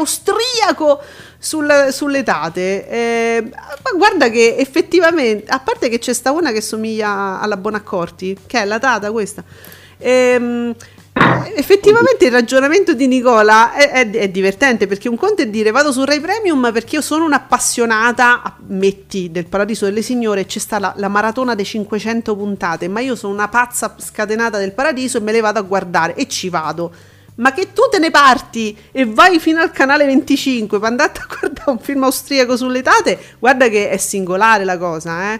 austriaco 0.69 1.01
sul- 1.37 1.87
sulle 1.91 2.23
date. 2.23 2.87
Eh, 2.87 3.43
ma 3.49 3.91
guarda 3.97 4.29
che 4.29 4.55
effettivamente, 4.57 5.49
a 5.51 5.59
parte 5.59 5.89
che 5.89 5.99
c'è 5.99 6.13
sta 6.13 6.31
una 6.31 6.51
che 6.51 6.61
somiglia 6.61 7.39
alla 7.39 7.57
Bonaccorti, 7.57 8.37
che 8.45 8.61
è 8.61 8.65
la 8.65 8.79
Tata 8.79 9.11
questa. 9.11 9.43
Ehm, 9.97 10.73
effettivamente 11.55 12.25
il 12.25 12.31
ragionamento 12.31 12.93
di 12.93 13.07
Nicola 13.07 13.73
è, 13.73 13.89
è- 13.91 14.09
è 14.09 14.29
divertente 14.29 14.87
perché 14.87 15.09
un 15.09 15.17
conto 15.17 15.41
è 15.41 15.47
dire 15.47 15.71
vado 15.71 15.91
su 15.91 16.05
Rai 16.05 16.21
Premium 16.21 16.69
perché 16.71 16.95
io 16.95 17.01
sono 17.01 17.25
un'appassionata, 17.25 18.57
metti, 18.67 19.29
del 19.31 19.47
Paradiso 19.47 19.85
delle 19.85 20.01
Signore, 20.01 20.45
c'è 20.45 20.59
sta 20.59 20.79
la, 20.79 20.93
la 20.95 21.09
maratona 21.09 21.55
dei 21.55 21.65
500 21.65 22.35
puntate, 22.35 22.87
ma 22.87 23.01
io 23.01 23.15
sono 23.15 23.33
una 23.33 23.49
pazza 23.49 23.95
scatenata 23.97 24.57
del 24.57 24.71
Paradiso 24.71 25.17
e 25.17 25.21
me 25.21 25.31
le 25.33 25.41
vado 25.41 25.59
a 25.59 25.63
guardare 25.63 26.15
e 26.15 26.27
ci 26.27 26.47
vado. 26.49 26.91
Ma 27.39 27.53
che 27.53 27.71
tu 27.73 27.83
te 27.89 27.99
ne 27.99 28.11
parti 28.11 28.75
e 28.91 29.05
vai 29.05 29.39
fino 29.39 29.61
al 29.61 29.71
canale 29.71 30.05
25 30.05 30.77
per 30.79 30.89
andare 30.89 31.11
a 31.15 31.25
guardare 31.39 31.71
un 31.71 31.79
film 31.79 32.03
austriaco 32.03 32.57
sulle 32.57 32.81
tate, 32.81 33.17
guarda 33.39 33.69
che 33.69 33.89
è 33.89 33.97
singolare 33.97 34.65
la 34.65 34.77
cosa, 34.77 35.33
eh? 35.33 35.39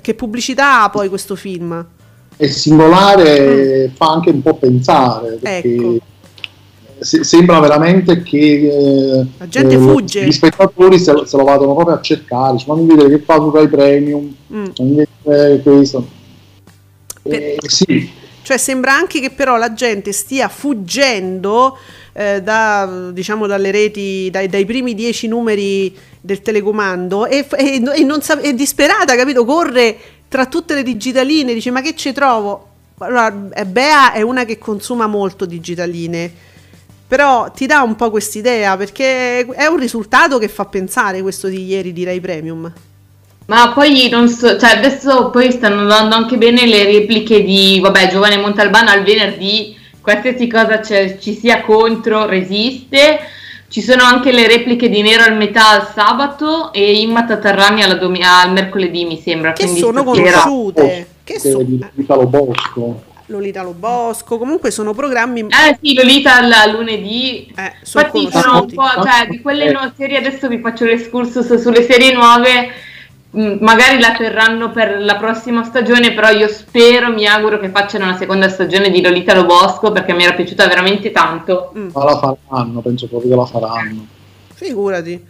Che 0.00 0.14
pubblicità 0.14 0.82
ha 0.84 0.90
poi 0.90 1.08
questo 1.08 1.34
film? 1.36 1.84
È 2.36 2.46
singolare, 2.46 3.90
fa 3.96 4.06
anche 4.12 4.30
un 4.30 4.42
po' 4.42 4.54
pensare, 4.54 5.38
perché 5.40 5.68
Mm. 5.68 5.94
Ecco. 5.94 6.04
se- 7.00 7.24
sembra 7.24 7.58
veramente 7.60 8.22
che 8.22 8.68
eh, 9.18 9.26
La 9.38 9.48
gente 9.48 9.74
eh, 9.74 9.78
fugge. 9.78 10.24
gli 10.24 10.32
spettatori 10.32 10.98
se, 10.98 11.12
lo- 11.12 11.24
se 11.26 11.36
lo 11.36 11.44
vadano 11.44 11.74
proprio 11.74 11.96
a 11.96 12.00
cercare, 12.00 12.56
cioè, 12.58 12.66
fammi 12.68 12.86
vedere 12.86 13.08
che 13.10 13.24
fa 13.24 13.36
su 13.36 13.50
Rai 13.50 13.68
Premium, 13.68 14.34
Mm. 14.52 14.64
fammi 14.74 15.04
vedere 15.22 15.60
questo. 15.62 16.06
Per- 17.22 17.32
Eh, 17.42 17.58
sì, 17.66 18.10
Cioè 18.44 18.58
sembra 18.58 18.92
anche 18.92 19.20
che 19.20 19.30
però 19.30 19.56
la 19.56 19.72
gente 19.72 20.12
stia 20.12 20.48
fuggendo 20.48 21.78
eh, 22.12 22.42
da, 22.42 23.08
diciamo, 23.10 23.46
dalle 23.46 23.70
reti, 23.70 24.28
dai, 24.30 24.48
dai 24.48 24.66
primi 24.66 24.94
dieci 24.94 25.26
numeri 25.28 25.96
del 26.20 26.42
telecomando 26.42 27.24
e, 27.24 27.46
e- 27.56 27.82
e 27.82 28.04
non 28.04 28.20
sa- 28.20 28.38
è 28.38 28.52
disperata, 28.52 29.16
capito? 29.16 29.46
Corre 29.46 29.96
tra 30.28 30.44
tutte 30.44 30.74
le 30.74 30.82
digitaline, 30.82 31.54
dice 31.54 31.70
ma 31.70 31.80
che 31.80 31.96
ci 31.96 32.12
trovo? 32.12 32.68
Allora, 32.98 33.48
eh, 33.54 33.64
Bea 33.64 34.12
è 34.12 34.20
una 34.20 34.44
che 34.44 34.58
consuma 34.58 35.06
molto 35.06 35.46
digitaline, 35.46 36.30
però 37.08 37.50
ti 37.50 37.64
dà 37.64 37.80
un 37.80 37.96
po' 37.96 38.10
quest'idea 38.10 38.76
perché 38.76 39.46
è 39.46 39.66
un 39.66 39.78
risultato 39.78 40.36
che 40.38 40.48
fa 40.48 40.66
pensare 40.66 41.22
questo 41.22 41.48
di 41.48 41.64
ieri 41.64 41.94
di 41.94 42.04
Rai 42.04 42.20
Premium. 42.20 42.70
Ma 43.46 43.72
poi 43.74 44.08
non 44.10 44.28
so, 44.28 44.58
cioè 44.58 44.76
adesso 44.76 45.28
poi 45.30 45.50
stanno 45.52 45.84
dando 45.84 46.14
anche 46.14 46.36
bene 46.38 46.66
le 46.66 46.84
repliche 46.84 47.42
di, 47.42 47.78
vabbè, 47.80 48.08
Giovane 48.08 48.38
Montalbano 48.38 48.90
al 48.90 49.02
venerdì, 49.02 49.76
qualsiasi 50.00 50.46
cosa 50.48 50.78
c'è- 50.80 51.18
ci 51.18 51.34
sia 51.34 51.60
contro 51.62 52.26
resiste. 52.26 53.20
Ci 53.68 53.82
sono 53.82 54.04
anche 54.04 54.30
le 54.30 54.46
repliche 54.46 54.88
di 54.88 55.02
Nero 55.02 55.24
al 55.24 55.36
metà 55.36 55.70
al 55.70 55.88
sabato 55.92 56.72
e 56.72 57.00
Imma 57.00 57.24
Tatarrani 57.24 57.82
alla 57.82 57.94
domi- 57.94 58.22
al 58.22 58.52
mercoledì, 58.52 59.04
mi 59.04 59.20
sembra. 59.20 59.52
Che 59.52 59.66
sono 59.66 60.02
stasera- 60.02 60.40
conosciute, 60.42 61.06
che 61.24 61.32
che 61.34 61.38
so- 61.40 61.62
di 61.62 61.84
Italo 61.96 62.26
Bosco. 62.26 63.02
Lolita 63.28 63.62
Lo 63.62 63.72
Bosco, 63.72 64.36
comunque 64.38 64.70
sono 64.70 64.92
programmi 64.92 65.40
Eh 65.48 65.78
sì, 65.82 65.94
Lolita 65.94 66.36
al 66.36 66.70
lunedì. 66.72 67.52
eh, 67.56 67.72
sono 67.82 68.04
Infatti 68.06 68.28
sono 68.38 68.60
un 68.60 68.72
po', 68.72 68.86
cioè 69.02 69.26
di 69.28 69.40
quelle 69.40 69.72
no- 69.72 69.92
serie, 69.96 70.18
adesso 70.18 70.46
vi 70.46 70.58
faccio 70.60 70.84
l'escursus 70.84 71.54
sulle 71.60 71.82
serie 71.82 72.12
nuove, 72.12 72.68
magari 73.60 73.98
la 74.00 74.12
terranno 74.12 74.70
per 74.70 75.00
la 75.00 75.16
prossima 75.16 75.64
stagione, 75.64 76.12
però 76.12 76.30
io 76.30 76.48
spero, 76.48 77.10
mi 77.12 77.26
auguro 77.26 77.58
che 77.58 77.68
facciano 77.70 78.04
una 78.04 78.16
seconda 78.16 78.48
stagione 78.48 78.90
di 78.90 79.00
Lolita 79.02 79.34
Lo 79.34 79.44
Bosco 79.44 79.92
perché 79.92 80.12
mi 80.12 80.24
era 80.24 80.34
piaciuta 80.34 80.66
veramente 80.66 81.10
tanto. 81.10 81.72
Mm, 81.76 81.88
Ma 81.92 82.04
la 82.04 82.18
faranno, 82.48 82.80
penso 82.80 83.08
proprio 83.08 83.30
che 83.30 83.36
la 83.36 83.46
faranno. 83.46 84.06
figurati. 84.54 85.24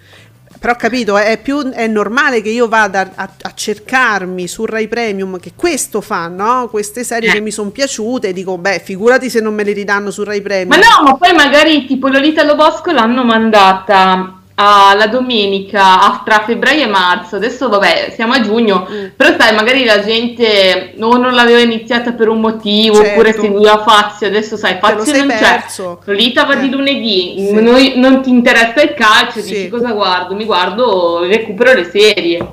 Però 0.57 0.72
ho 0.72 0.76
capito, 0.76 1.18
è, 1.18 1.38
più, 1.42 1.59
è 1.72 1.86
normale 1.86 2.40
che 2.40 2.48
io 2.48 2.68
vada 2.68 3.11
a, 3.16 3.28
a 3.42 3.52
cercarmi 3.55 4.46
su 4.46 4.64
Rai 4.64 4.88
Premium 4.88 5.38
che 5.38 5.52
questo 5.55 6.00
fa, 6.00 6.28
no? 6.28 6.68
Queste 6.70 7.05
serie 7.05 7.28
Eh. 7.30 7.32
che 7.32 7.40
mi 7.40 7.50
sono 7.50 7.68
piaciute, 7.70 8.32
dico, 8.32 8.57
beh, 8.57 8.80
figurati 8.82 9.28
se 9.28 9.40
non 9.40 9.52
me 9.52 9.62
le 9.64 9.72
ridanno 9.72 10.11
su 10.11 10.22
Rai 10.24 10.40
Premium. 10.40 10.68
Ma 10.68 10.76
no, 10.76 11.02
ma 11.11 11.16
poi 11.16 11.34
magari 11.34 11.84
tipo 11.86 12.09
Lolita 12.09 12.44
Lo 12.44 12.55
Bosco 12.55 12.92
l'hanno 12.92 13.24
mandata 13.24 14.38
alla 14.57 15.09
domenica 15.09 16.00
a- 16.00 16.22
tra 16.24 16.44
febbraio 16.44 16.84
e 16.84 16.86
marzo, 16.86 17.34
adesso 17.34 17.68
vabbè 17.68 18.12
siamo 18.14 18.34
a 18.34 18.40
giugno, 18.40 18.86
Mm. 18.88 19.07
però 19.16 19.34
sai 19.36 19.52
magari 19.52 19.84
la 19.84 20.00
gente 20.00 20.94
o 21.00 21.16
non 21.16 21.34
l'aveva 21.34 21.59
iniziata 21.59 22.12
per 22.12 22.28
un 22.28 22.40
motivo 22.40 22.94
Certo. 22.96 23.11
oppure 23.11 23.32
seguiva 23.32 23.82
Fazio, 23.82 24.28
adesso 24.28 24.57
sai 24.57 24.76
Fazio 24.80 25.16
non 25.16 25.26
c'è, 25.28 25.38
perso. 25.38 26.00
Lolita 26.05 26.44
va 26.44 26.55
Eh. 26.57 26.61
di 26.61 26.70
lunedì, 26.70 27.34
Sì. 27.48 27.52
noi- 27.61 27.92
non 27.96 28.22
ti 28.22 28.30
interessa 28.30 28.80
il 28.82 28.94
calcio, 28.94 29.40
Sì. 29.40 29.52
dici 29.55 29.68
cosa 29.68 29.90
guardo? 29.90 30.34
Mi 30.36 30.44
guardo, 30.44 31.24
recupero 31.24 31.72
le 31.74 31.90
serie. 31.90 32.46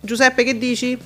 Giuseppe, 0.00 0.42
che 0.42 0.56
dici? 0.56 0.98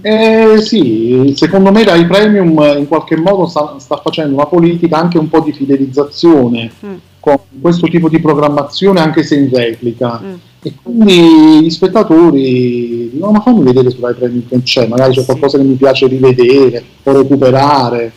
Eh, 0.00 0.60
sì, 0.60 1.32
secondo 1.36 1.72
me 1.72 1.82
Rai 1.82 2.06
Premium 2.06 2.50
in 2.78 2.86
qualche 2.86 3.16
modo 3.16 3.46
sta, 3.46 3.74
sta, 3.78 3.96
facendo 3.96 4.34
una 4.34 4.46
politica 4.46 4.96
anche 4.96 5.18
un 5.18 5.28
po' 5.28 5.40
di 5.40 5.52
fidelizzazione 5.52 6.70
mm. 6.86 6.94
Con 7.36 7.60
questo 7.60 7.86
tipo 7.88 8.08
di 8.08 8.20
programmazione 8.20 9.00
anche 9.00 9.22
se 9.22 9.36
in 9.36 9.50
replica 9.52 10.20
mm. 10.22 10.34
e 10.62 10.72
quindi 10.82 11.64
gli 11.64 11.70
spettatori 11.70 13.10
dicono 13.12 13.32
ma 13.32 13.40
fammi 13.40 13.62
vedere 13.62 13.90
su 13.90 14.00
Rai 14.00 14.14
Premium 14.14 14.48
che 14.48 14.62
c'è, 14.62 14.86
magari 14.86 15.12
c'è 15.12 15.24
qualcosa 15.24 15.58
che 15.58 15.64
mi 15.64 15.74
piace 15.74 16.06
rivedere 16.06 16.82
o 17.02 17.12
recuperare 17.12 18.12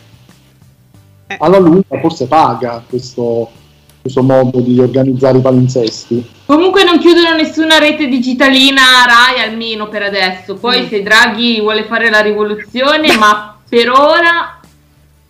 eh. 1.26 1.36
alla 1.38 1.58
lunga 1.58 2.00
forse 2.00 2.26
paga 2.26 2.82
questo, 2.88 3.50
questo 4.00 4.22
modo 4.22 4.60
di 4.60 4.78
organizzare 4.80 5.38
i 5.38 5.42
palinsesti. 5.42 6.26
Comunque 6.46 6.84
non 6.84 6.98
chiudono 6.98 7.34
nessuna 7.34 7.78
rete 7.78 8.08
digitalina 8.08 8.82
Rai 9.06 9.42
almeno 9.42 9.88
per 9.88 10.02
adesso. 10.02 10.56
Poi 10.56 10.82
mm. 10.82 10.88
se 10.88 11.02
Draghi 11.02 11.60
vuole 11.60 11.84
fare 11.84 12.10
la 12.10 12.20
rivoluzione, 12.20 13.16
ma 13.16 13.56
per 13.68 13.88
ora 13.90 14.60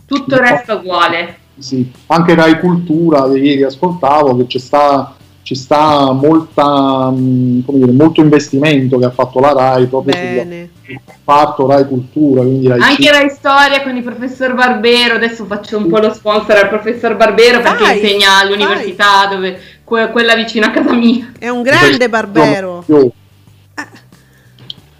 tutto 0.07 0.37
resta 0.37 0.75
uguale. 0.75 1.39
Sì, 1.59 1.91
anche 2.07 2.35
Rai 2.35 2.59
Cultura, 2.59 3.27
ieri 3.27 3.63
ascoltavo 3.63 4.37
che 4.37 4.47
c'è 4.47 4.59
sta, 4.59 5.15
ci 5.43 5.55
sta 5.55 6.13
molta, 6.13 7.11
mm, 7.11 7.61
dire, 7.67 7.93
molto 7.93 8.21
investimento 8.21 8.99
che 8.99 9.05
ha 9.05 9.11
fatto 9.11 9.39
la 9.39 9.53
Rai 9.53 9.87
proprio 9.87 10.15
Bene. 10.15 10.71
sul 10.85 11.01
comparto 11.05 11.67
Rai 11.67 11.87
Cultura. 11.87 12.43
Rai 12.43 12.81
anche 12.81 13.11
Rai 13.11 13.31
Storia 13.31 13.83
con 13.83 13.97
il 13.97 14.03
professor 14.03 14.55
Barbero, 14.55 15.15
adesso 15.15 15.45
faccio 15.45 15.77
un 15.77 15.89
po' 15.89 15.99
lo 15.99 16.13
sponsor 16.13 16.57
al 16.57 16.69
professor 16.69 17.17
Barbero 17.17 17.61
perché 17.61 17.83
vai, 17.83 18.01
insegna 18.01 18.39
all'università 18.39 19.27
dove 19.31 19.59
quella 19.85 20.35
vicino 20.35 20.67
a 20.67 20.71
casa 20.71 20.93
mia. 20.95 21.33
È 21.39 21.49
un 21.49 21.63
grande 21.63 22.09
barbero. 22.09 22.85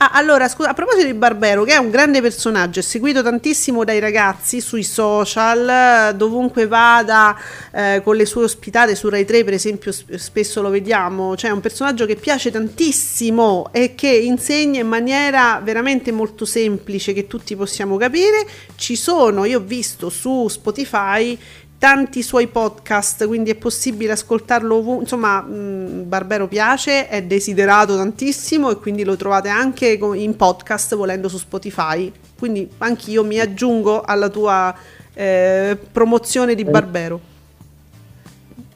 Ah, 0.03 0.11
allora, 0.15 0.49
scusa, 0.49 0.71
a 0.71 0.75
proposito 0.75 1.07
di 1.07 1.15
Barbero, 1.15 1.63
che 1.63 1.75
è 1.75 1.77
un 1.77 1.89
grande 1.89 2.21
personaggio, 2.21 2.81
è 2.81 2.83
seguito 2.83 3.23
tantissimo 3.23 3.85
dai 3.85 4.01
ragazzi 4.01 4.61
sui 4.61 4.83
social, 4.83 6.13
dovunque 6.17 6.67
vada 6.67 7.39
eh, 7.71 8.01
con 8.03 8.17
le 8.17 8.27
sue 8.27 8.43
ospitate 8.43 8.97
su 8.97 9.09
Rai 9.09 9.25
3, 9.25 9.45
per 9.45 9.53
esempio, 9.53 9.93
spesso 9.93 10.61
lo 10.61 10.71
vediamo. 10.71 11.37
Cioè, 11.37 11.51
è 11.51 11.53
un 11.53 11.61
personaggio 11.61 12.05
che 12.05 12.17
piace 12.17 12.51
tantissimo 12.51 13.69
e 13.71 13.95
che 13.95 14.09
insegna 14.09 14.81
in 14.81 14.89
maniera 14.89 15.61
veramente 15.63 16.11
molto 16.11 16.47
semplice 16.47 17.13
che 17.13 17.29
tutti 17.29 17.55
possiamo 17.55 17.97
capire. 17.97 18.45
Ci 18.75 18.97
sono, 18.97 19.45
io 19.45 19.61
ho 19.61 19.63
visto 19.63 20.11
su 20.11 20.49
Spotify 20.49 21.39
tanti 21.83 22.23
suoi 22.23 22.47
podcast, 22.47 23.27
quindi 23.27 23.51
è 23.51 23.57
possibile 23.57 24.13
ascoltarlo 24.13 24.77
ovunque. 24.77 25.03
Insomma, 25.03 25.41
mh, 25.41 26.07
Barbero 26.07 26.47
piace, 26.47 27.09
è 27.09 27.25
desiderato 27.25 27.97
tantissimo 27.97 28.71
e 28.71 28.77
quindi 28.77 29.03
lo 29.03 29.17
trovate 29.17 29.49
anche 29.49 29.89
in 29.89 30.37
podcast 30.37 30.95
volendo 30.95 31.29
su 31.29 31.39
Spotify. 31.39 32.13
Quindi 32.39 32.71
anch'io 32.79 33.25
mi 33.25 33.41
aggiungo 33.41 34.01
alla 34.01 34.29
tua 34.29 34.73
eh, 35.13 35.77
promozione 35.91 36.55
di 36.55 36.63
Barbero. 36.63 37.32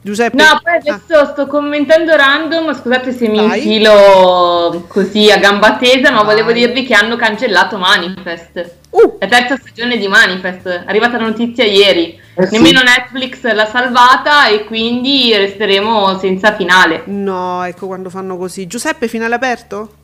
Giuseppe. 0.01 0.37
No, 0.41 0.59
poi 0.61 0.75
adesso 0.75 1.19
ah. 1.19 1.25
sto 1.25 1.47
commentando 1.47 2.15
random, 2.15 2.73
scusate 2.73 3.11
se 3.11 3.27
mi 3.27 3.37
Vai. 3.37 3.57
infilo 3.57 4.85
così 4.87 5.31
a 5.31 5.37
gamba 5.37 5.77
tesa, 5.77 6.11
ma 6.11 6.23
Vai. 6.23 6.35
volevo 6.35 6.51
dirvi 6.51 6.85
che 6.85 6.93
hanno 6.93 7.15
cancellato 7.15 7.77
Manifest. 7.77 8.75
Uh. 8.89 9.17
La 9.19 9.27
terza 9.27 9.57
stagione 9.57 9.97
di 9.97 10.07
Manifest, 10.07 10.67
è 10.67 10.83
arrivata 10.85 11.17
la 11.17 11.25
notizia 11.25 11.65
ieri. 11.65 12.19
Eh 12.35 12.47
Nemmeno 12.51 12.79
sì. 12.79 12.85
Netflix 12.85 13.51
l'ha 13.51 13.65
salvata 13.65 14.47
e 14.47 14.65
quindi 14.65 15.35
resteremo 15.35 16.17
senza 16.19 16.55
finale. 16.55 17.01
No, 17.05 17.63
ecco 17.63 17.87
quando 17.87 18.09
fanno 18.09 18.37
così. 18.37 18.67
Giuseppe, 18.67 19.07
finale 19.07 19.35
aperto? 19.35 19.96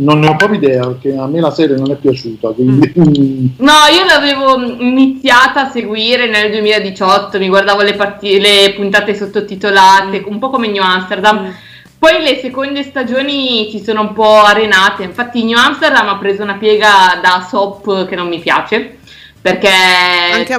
Non 0.00 0.18
ne 0.18 0.28
ho 0.28 0.36
proprio 0.36 0.58
idea 0.58 0.86
perché 0.86 1.16
a 1.16 1.26
me 1.26 1.40
la 1.40 1.50
serie 1.50 1.76
non 1.76 1.90
è 1.90 1.96
piaciuta. 1.96 2.50
Quindi... 2.50 2.92
Mm. 2.98 3.46
No, 3.58 3.72
io 3.92 4.04
l'avevo 4.04 4.60
iniziata 4.78 5.66
a 5.66 5.70
seguire 5.70 6.28
nel 6.28 6.50
2018, 6.50 7.38
mi 7.38 7.48
guardavo 7.48 7.82
le, 7.82 7.94
part- 7.94 8.22
le 8.22 8.72
puntate 8.74 9.14
sottotitolate, 9.14 10.20
mm. 10.20 10.24
un 10.26 10.38
po' 10.38 10.50
come 10.50 10.68
New 10.68 10.82
Amsterdam. 10.82 11.46
Mm. 11.46 11.50
Poi 11.98 12.22
le 12.22 12.38
seconde 12.40 12.82
stagioni 12.82 13.68
si 13.70 13.82
sono 13.82 14.00
un 14.00 14.12
po' 14.14 14.40
arenate, 14.42 15.02
infatti 15.02 15.44
New 15.44 15.58
Amsterdam 15.58 16.08
ha 16.08 16.16
preso 16.16 16.42
una 16.42 16.54
piega 16.54 17.20
da 17.22 17.46
soap 17.46 18.06
che 18.06 18.16
non 18.16 18.26
mi 18.28 18.38
piace 18.38 18.98
perché 19.40 19.70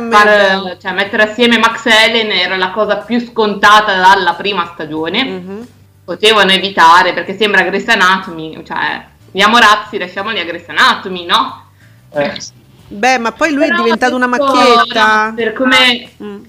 far, 0.10 0.78
cioè, 0.82 0.92
mettere 0.94 1.24
assieme 1.24 1.60
Max 1.60 1.86
e 1.86 1.92
Helen 1.92 2.32
era 2.32 2.58
la 2.58 2.72
cosa 2.72 2.98
più 2.98 3.20
scontata 3.20 3.96
dalla 3.96 4.34
prima 4.34 4.72
stagione 4.74 5.24
mm-hmm. 5.24 5.62
potevano 6.04 6.52
evitare 6.52 7.14
perché 7.14 7.38
sembra 7.38 7.62
Grey's 7.62 7.88
Anatomy 7.88 8.60
cioè 8.66 9.06
andiamo 9.34 9.58
razzi 9.58 9.98
lasciamoli 9.98 10.40
a 10.40 10.46
Grey's 10.46 10.68
Anatomy 10.68 11.26
no? 11.26 11.70
Eh. 12.14 12.60
Beh, 12.92 13.20
ma 13.20 13.32
poi 13.32 13.54
lui 13.54 13.68
Però 13.68 13.80
è 13.80 13.84
diventato 13.84 14.16
una 14.16 14.28
macchietta. 14.28 15.32
Per 15.34 15.54
come... 15.54 16.10
Mm. 16.22 16.44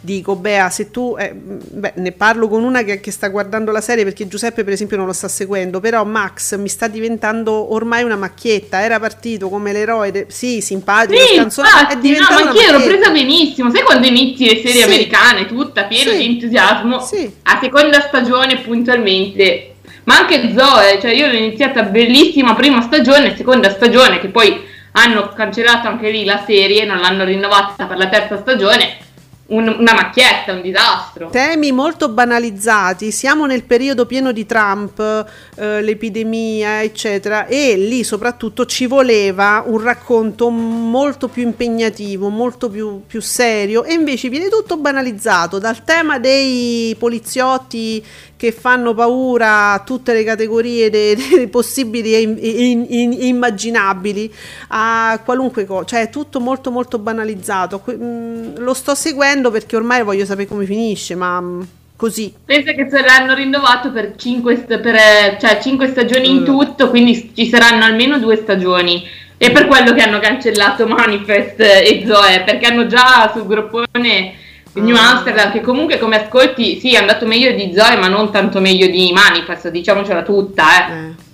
Dico, 0.00 0.34
Bea, 0.34 0.68
se 0.68 0.90
tu... 0.90 1.14
Eh, 1.16 1.32
beh, 1.32 1.92
ne 1.96 2.10
parlo 2.10 2.48
con 2.48 2.64
una 2.64 2.82
che, 2.82 2.98
che, 2.98 3.12
sta 3.12 3.28
guardando 3.28 3.70
la 3.70 3.80
serie 3.80 4.02
perché 4.02 4.26
Giuseppe 4.26 4.64
per 4.64 4.72
esempio 4.72 4.96
non 4.96 5.06
lo 5.06 5.12
sta 5.12 5.28
seguendo, 5.28 5.78
però 5.78 6.04
Max 6.04 6.56
mi 6.56 6.68
sta 6.68 6.88
diventando 6.88 7.72
ormai 7.72 8.02
una 8.02 8.16
macchietta, 8.16 8.82
era 8.82 8.98
partito 8.98 9.48
come 9.48 9.72
l'eroe, 9.72 10.10
de... 10.10 10.26
sì, 10.28 10.60
simpatico, 10.60 11.20
sì, 11.20 11.36
canzone, 11.36 11.68
infatti, 11.68 11.94
è 11.94 11.98
diventato 11.98 12.44
no, 12.44 12.52
ma 12.52 12.60
io 12.60 12.72
l'ho 12.72 12.84
presa 12.84 13.10
benissimo, 13.10 13.70
sai 13.70 13.82
quando 13.84 14.06
inizi 14.08 14.44
le 14.44 14.56
serie 14.56 14.82
sì. 14.82 14.82
americane, 14.82 15.46
tutta 15.46 15.84
piena 15.84 16.10
sì. 16.10 16.16
di 16.16 16.24
entusiasmo, 16.24 17.00
sì. 17.00 17.32
a 17.42 17.58
seconda 17.60 18.00
stagione 18.00 18.58
puntualmente 18.58 19.75
ma 20.06 20.18
anche 20.18 20.52
Zoe, 20.56 20.98
cioè 21.00 21.12
io 21.12 21.26
l'ho 21.28 21.36
iniziata 21.36 21.82
bellissima 21.82 22.54
prima 22.54 22.80
stagione, 22.80 23.36
seconda 23.36 23.70
stagione 23.70 24.18
che 24.18 24.28
poi 24.28 24.60
hanno 24.92 25.28
cancellato 25.28 25.88
anche 25.88 26.10
lì 26.10 26.24
la 26.24 26.42
serie, 26.46 26.84
non 26.84 26.98
l'hanno 26.98 27.24
rinnovata 27.24 27.86
per 27.86 27.98
la 27.98 28.08
terza 28.08 28.38
stagione. 28.38 29.04
Un, 29.48 29.68
una 29.78 29.92
macchietta, 29.92 30.54
un 30.54 30.60
disastro. 30.60 31.28
Temi 31.28 31.70
molto 31.70 32.08
banalizzati, 32.08 33.12
siamo 33.12 33.46
nel 33.46 33.62
periodo 33.62 34.04
pieno 34.04 34.32
di 34.32 34.44
Trump, 34.44 34.98
eh, 34.98 35.82
l'epidemia, 35.82 36.82
eccetera, 36.82 37.46
e 37.46 37.76
lì 37.76 38.02
soprattutto 38.02 38.66
ci 38.66 38.86
voleva 38.86 39.62
un 39.64 39.80
racconto 39.80 40.50
molto 40.50 41.28
più 41.28 41.44
impegnativo, 41.44 42.28
molto 42.28 42.68
più, 42.68 43.02
più 43.06 43.20
serio, 43.20 43.84
e 43.84 43.92
invece 43.92 44.30
viene 44.30 44.48
tutto 44.48 44.78
banalizzato 44.78 45.60
dal 45.60 45.84
tema 45.84 46.18
dei 46.18 46.96
poliziotti 46.98 48.04
che 48.36 48.52
fanno 48.52 48.92
paura 48.92 49.72
a 49.72 49.80
tutte 49.80 50.12
le 50.12 50.22
categorie 50.22 50.90
dei, 50.90 51.14
dei 51.16 51.48
possibili 51.48 52.14
e 52.14 52.20
in, 52.20 52.38
in, 52.40 52.86
in, 52.88 53.12
immaginabili 53.12 54.32
a 54.68 55.20
qualunque 55.24 55.64
cosa, 55.64 55.84
cioè 55.84 56.00
è 56.02 56.10
tutto 56.10 56.38
molto 56.40 56.70
molto 56.70 56.98
banalizzato. 56.98 57.82
Mm, 57.90 58.56
lo 58.58 58.74
sto 58.74 58.94
seguendo 58.94 59.50
perché 59.50 59.76
ormai 59.76 60.02
voglio 60.02 60.24
sapere 60.24 60.46
come 60.46 60.66
finisce, 60.66 61.14
ma 61.14 61.40
mm, 61.40 61.60
così. 61.96 62.32
Pensa 62.44 62.72
che 62.72 62.88
se 62.90 63.00
l'hanno 63.00 63.34
rinnovato 63.34 63.90
per 63.90 64.14
5 64.16 64.56
per, 64.56 65.38
cioè, 65.40 65.58
stagioni 65.88 66.28
in 66.28 66.44
tutto, 66.44 66.90
quindi 66.90 67.32
ci 67.34 67.48
saranno 67.48 67.84
almeno 67.84 68.18
due 68.18 68.36
stagioni. 68.36 69.24
E 69.38 69.50
per 69.50 69.66
quello 69.66 69.92
che 69.92 70.00
hanno 70.00 70.18
cancellato 70.18 70.86
Manifest 70.86 71.60
e 71.60 72.04
Zoe, 72.06 72.42
perché 72.44 72.66
hanno 72.66 72.86
già 72.86 73.30
sul 73.34 73.46
gruppone 73.46 74.44
New 74.80 74.94
ah. 74.94 75.10
Amsterdam, 75.10 75.52
che 75.52 75.60
comunque 75.60 75.98
come 75.98 76.22
ascolti, 76.22 76.78
sì, 76.78 76.94
è 76.94 76.98
andato 76.98 77.26
meglio 77.26 77.52
di 77.52 77.72
Zoe, 77.74 77.96
ma 77.96 78.08
non 78.08 78.30
tanto 78.30 78.60
meglio 78.60 78.86
di 78.86 79.10
Manifest, 79.12 79.70
diciamocela 79.70 80.22
tutta, 80.22 80.88
eh. 80.88 80.92
eh. 80.92 81.24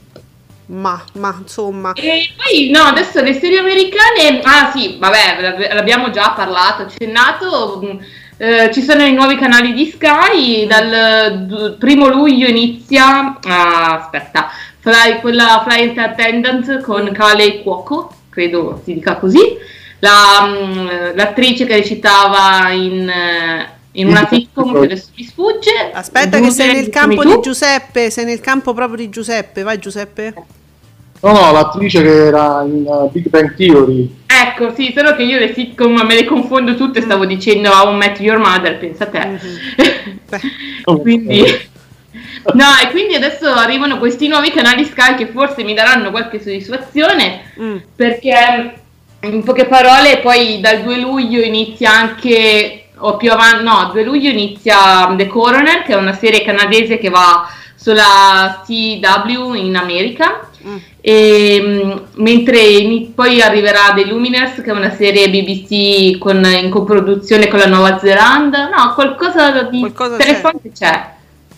Ma, 0.66 1.02
ma, 1.14 1.36
insomma. 1.40 1.92
E 1.92 2.30
poi, 2.36 2.70
no, 2.70 2.82
adesso 2.82 3.20
le 3.20 3.34
serie 3.34 3.58
americane, 3.58 4.40
ah 4.42 4.70
sì, 4.74 4.96
vabbè, 4.98 5.74
l'abbiamo 5.74 6.10
già 6.10 6.30
parlato, 6.30 6.82
accennato. 6.82 7.82
Mm, 7.84 7.98
eh, 8.38 8.70
ci 8.72 8.82
sono 8.82 9.02
i 9.04 9.12
nuovi 9.12 9.36
canali 9.36 9.72
di 9.74 9.86
Sky, 9.86 10.66
dal 10.66 11.76
primo 11.78 12.08
luglio 12.08 12.48
inizia, 12.48 13.38
ah, 13.42 14.00
aspetta, 14.00 14.50
fly, 14.78 15.20
quella 15.20 15.62
Flight 15.66 15.98
Attendant 15.98 16.80
con 16.80 17.12
Kale 17.12 17.62
Cuoco, 17.62 18.14
credo 18.30 18.80
si 18.82 18.94
dica 18.94 19.16
così 19.16 19.80
la, 20.02 20.46
mm, 20.46 20.88
l'attrice 21.14 21.64
che 21.64 21.76
recitava 21.76 22.70
in, 22.70 23.08
eh, 23.08 23.68
in 23.92 24.08
una 24.08 24.26
sitcom 24.28 24.72
che 24.72 24.86
adesso 24.86 25.08
mi 25.16 25.24
sfugge. 25.24 25.90
Aspetta 25.92 26.40
che 26.40 26.50
sei 26.50 26.74
nel 26.74 26.88
campo 26.88 27.24
di 27.24 27.40
Giuseppe, 27.40 28.10
sei 28.10 28.24
nel 28.24 28.40
campo 28.40 28.74
proprio 28.74 28.96
di 28.96 29.08
Giuseppe, 29.10 29.62
vai 29.62 29.78
Giuseppe. 29.78 30.34
No, 31.20 31.30
no, 31.30 31.52
l'attrice 31.52 32.02
che 32.02 32.26
era 32.26 32.64
in 32.66 32.84
uh, 32.84 33.08
Big 33.12 33.28
Bang 33.28 33.54
Theory. 33.54 34.12
Ecco, 34.26 34.74
sì, 34.74 34.92
solo 34.96 35.14
che 35.14 35.22
io 35.22 35.38
le 35.38 35.52
sitcom 35.54 36.00
me 36.04 36.14
le 36.14 36.24
confondo 36.24 36.74
tutte, 36.74 37.00
stavo 37.00 37.24
dicendo 37.24 37.70
How 37.70 37.92
I 37.92 37.96
Met 37.96 38.18
Your 38.18 38.38
Mother, 38.38 38.78
pensa 38.78 39.06
te. 39.06 39.24
Mm-hmm. 39.24 40.98
quindi... 41.00 41.70
No, 42.54 42.66
e 42.82 42.90
quindi 42.90 43.14
adesso 43.14 43.46
arrivano 43.46 43.98
questi 43.98 44.26
nuovi 44.26 44.50
canali 44.50 44.84
Sky 44.84 45.14
che 45.14 45.28
forse 45.28 45.62
mi 45.62 45.74
daranno 45.74 46.10
qualche 46.10 46.40
soddisfazione, 46.40 47.52
mm. 47.60 47.76
perché 47.94 48.81
in 49.28 49.42
poche 49.42 49.66
parole, 49.66 50.18
poi 50.18 50.60
dal 50.60 50.82
2 50.82 50.98
luglio 50.98 51.40
inizia 51.40 51.92
anche, 51.92 52.86
o 52.98 53.16
più 53.16 53.30
avanti, 53.30 53.62
no, 53.62 53.90
2 53.92 54.02
luglio 54.02 54.30
inizia 54.30 55.14
The 55.16 55.26
Coroner, 55.26 55.82
che 55.82 55.92
è 55.92 55.96
una 55.96 56.14
serie 56.14 56.42
canadese 56.42 56.98
che 56.98 57.08
va 57.08 57.48
sulla 57.76 58.62
CW 58.64 59.54
in 59.54 59.76
America. 59.76 60.48
Mm. 60.64 60.76
E, 61.00 61.60
mm, 61.60 61.90
mentre 62.16 63.10
poi 63.14 63.40
arriverà 63.40 63.92
The 63.94 64.06
Luminers, 64.06 64.60
che 64.60 64.70
è 64.70 64.72
una 64.72 64.94
serie 64.94 65.28
BBC 65.28 66.18
con, 66.18 66.44
in 66.44 66.70
coproduzione 66.70 67.48
con 67.48 67.58
la 67.58 67.66
Nuova 67.66 67.98
Zelanda. 67.98 68.68
No, 68.68 68.94
qualcosa 68.94 69.62
di 69.62 69.80
qualcosa 69.80 70.12
interessante 70.12 70.70
c'è. 70.72 70.86
c'è. 70.86 71.10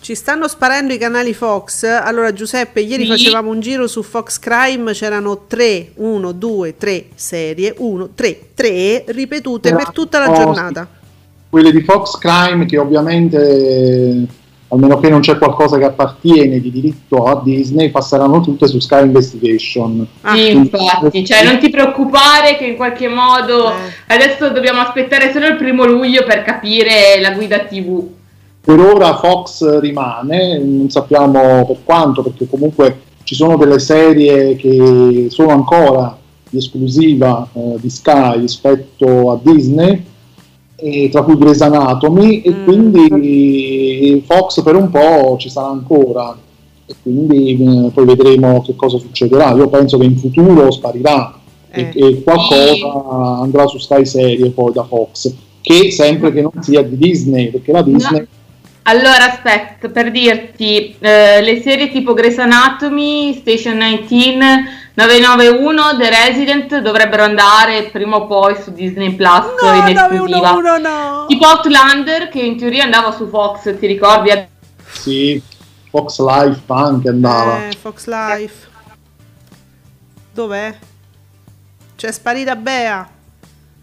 Ci 0.05 0.13
stanno 0.13 0.47
sparendo 0.47 0.93
i 0.93 0.99
canali 0.99 1.33
Fox. 1.33 1.83
Allora, 1.83 2.31
Giuseppe, 2.31 2.81
ieri 2.81 3.05
sì. 3.05 3.09
facevamo 3.09 3.49
un 3.49 3.59
giro 3.59 3.87
su 3.87 4.03
Fox 4.03 4.37
Crime. 4.37 4.91
C'erano 4.91 5.45
3, 5.47 5.93
1, 5.95 6.31
2, 6.31 6.77
3 6.77 7.05
serie. 7.15 7.73
1, 7.75 8.09
3, 8.13 8.39
3 8.53 9.05
ripetute 9.07 9.73
per 9.73 9.89
tutta 9.89 10.19
la 10.19 10.31
giornata. 10.31 10.87
Quelle 11.49 11.71
di 11.71 11.81
Fox 11.81 12.19
Crime, 12.19 12.67
che 12.67 12.77
ovviamente, 12.77 14.27
almeno 14.67 14.99
che 14.99 15.09
non 15.09 15.21
c'è 15.21 15.39
qualcosa 15.39 15.79
che 15.79 15.85
appartiene 15.85 16.61
di 16.61 16.69
diritto 16.69 17.23
a 17.23 17.41
Disney, 17.43 17.89
passeranno 17.89 18.41
tutte 18.41 18.67
su 18.67 18.77
Sky 18.77 19.05
Investigation. 19.05 20.05
Ah, 20.21 20.35
sì, 20.35 20.51
infatti, 20.51 21.25
cioè 21.25 21.43
non 21.43 21.57
ti 21.57 21.71
preoccupare 21.71 22.57
che 22.57 22.65
in 22.67 22.75
qualche 22.75 23.07
modo 23.07 23.71
eh. 23.71 24.13
adesso 24.13 24.51
dobbiamo 24.51 24.81
aspettare 24.81 25.31
solo 25.31 25.47
il 25.47 25.55
primo 25.55 25.83
luglio 25.83 26.23
per 26.25 26.43
capire 26.43 27.19
la 27.19 27.31
guida 27.31 27.61
TV. 27.61 28.14
Per 28.65 28.79
ora 28.79 29.15
Fox 29.17 29.77
rimane, 29.77 30.57
non 30.57 30.89
sappiamo 30.89 31.65
per 31.67 31.77
quanto, 31.83 32.23
perché 32.23 32.47
comunque 32.49 33.01
ci 33.21 33.35
sono 33.35 33.57
delle 33.57 33.77
serie 33.77 34.55
che 34.55 35.27
sono 35.29 35.49
ancora 35.49 36.17
di 36.49 36.57
esclusiva 36.57 37.47
eh, 37.53 37.75
di 37.79 37.89
Sky 37.91 38.39
rispetto 38.39 39.29
a 39.29 39.39
Disney, 39.39 40.03
e 40.77 41.09
tra 41.11 41.21
cui 41.21 41.37
Grey's 41.37 41.61
Anatomy, 41.61 42.41
e 42.41 42.51
mm. 42.51 42.63
quindi 42.63 44.23
Fox 44.25 44.63
per 44.63 44.75
un 44.75 44.89
po' 44.89 45.37
ci 45.37 45.49
sarà 45.49 45.67
ancora, 45.67 46.35
e 46.87 46.95
quindi 47.03 47.51
eh, 47.51 47.91
poi 47.91 48.05
vedremo 48.05 48.63
che 48.63 48.75
cosa 48.75 48.97
succederà. 48.97 49.51
Io 49.51 49.67
penso 49.69 49.99
che 49.99 50.05
in 50.05 50.17
futuro 50.17 50.71
sparirà 50.71 51.39
eh. 51.69 51.91
e, 51.93 52.07
e 52.07 52.23
qualcosa 52.23 53.41
andrà 53.41 53.67
su 53.67 53.77
Sky 53.77 54.07
Serie 54.07 54.49
poi 54.49 54.71
da 54.73 54.83
Fox, 54.83 55.31
che 55.61 55.91
sempre 55.91 56.33
che 56.33 56.41
non 56.41 56.51
sia 56.61 56.81
di 56.81 56.97
Disney, 56.97 57.51
perché 57.51 57.71
la 57.71 57.83
Disney... 57.83 58.21
No 58.21 58.27
allora, 58.87 59.31
aspetta, 59.31 59.89
per 59.89 60.11
dirti, 60.11 60.95
eh, 60.99 61.41
le 61.41 61.61
serie 61.61 61.89
tipo 61.89 62.13
Grey's 62.13 62.37
Anatomy, 62.37 63.33
Station 63.33 63.79
19, 63.79 64.63
991, 64.93 65.97
The 65.97 66.09
Resident 66.09 66.77
dovrebbero 66.81 67.23
andare 67.23 67.89
prima 67.89 68.17
o 68.17 68.27
poi 68.27 68.55
su 68.61 68.71
Disney 68.71 69.15
Plus 69.15 69.45
no, 69.59 69.73
in 69.73 69.97
esclusiva. 69.97 70.51
911, 70.51 70.81
no. 70.81 71.25
Tipo 71.27 71.47
Outlander, 71.47 72.29
che 72.29 72.41
in 72.41 72.57
teoria 72.57 72.83
andava 72.83 73.11
su 73.11 73.27
Fox, 73.27 73.75
ti 73.79 73.87
ricordi? 73.87 74.29
Sì, 74.85 75.41
Fox 75.89 76.19
Life 76.19 76.61
anche 76.67 77.09
andava. 77.09 77.67
Eh, 77.67 77.75
Fox 77.81 78.05
Life. 78.05 78.67
Dov'è? 80.31 80.75
C'è 81.95 82.11
sparita 82.11 82.55
Bea. 82.55 83.09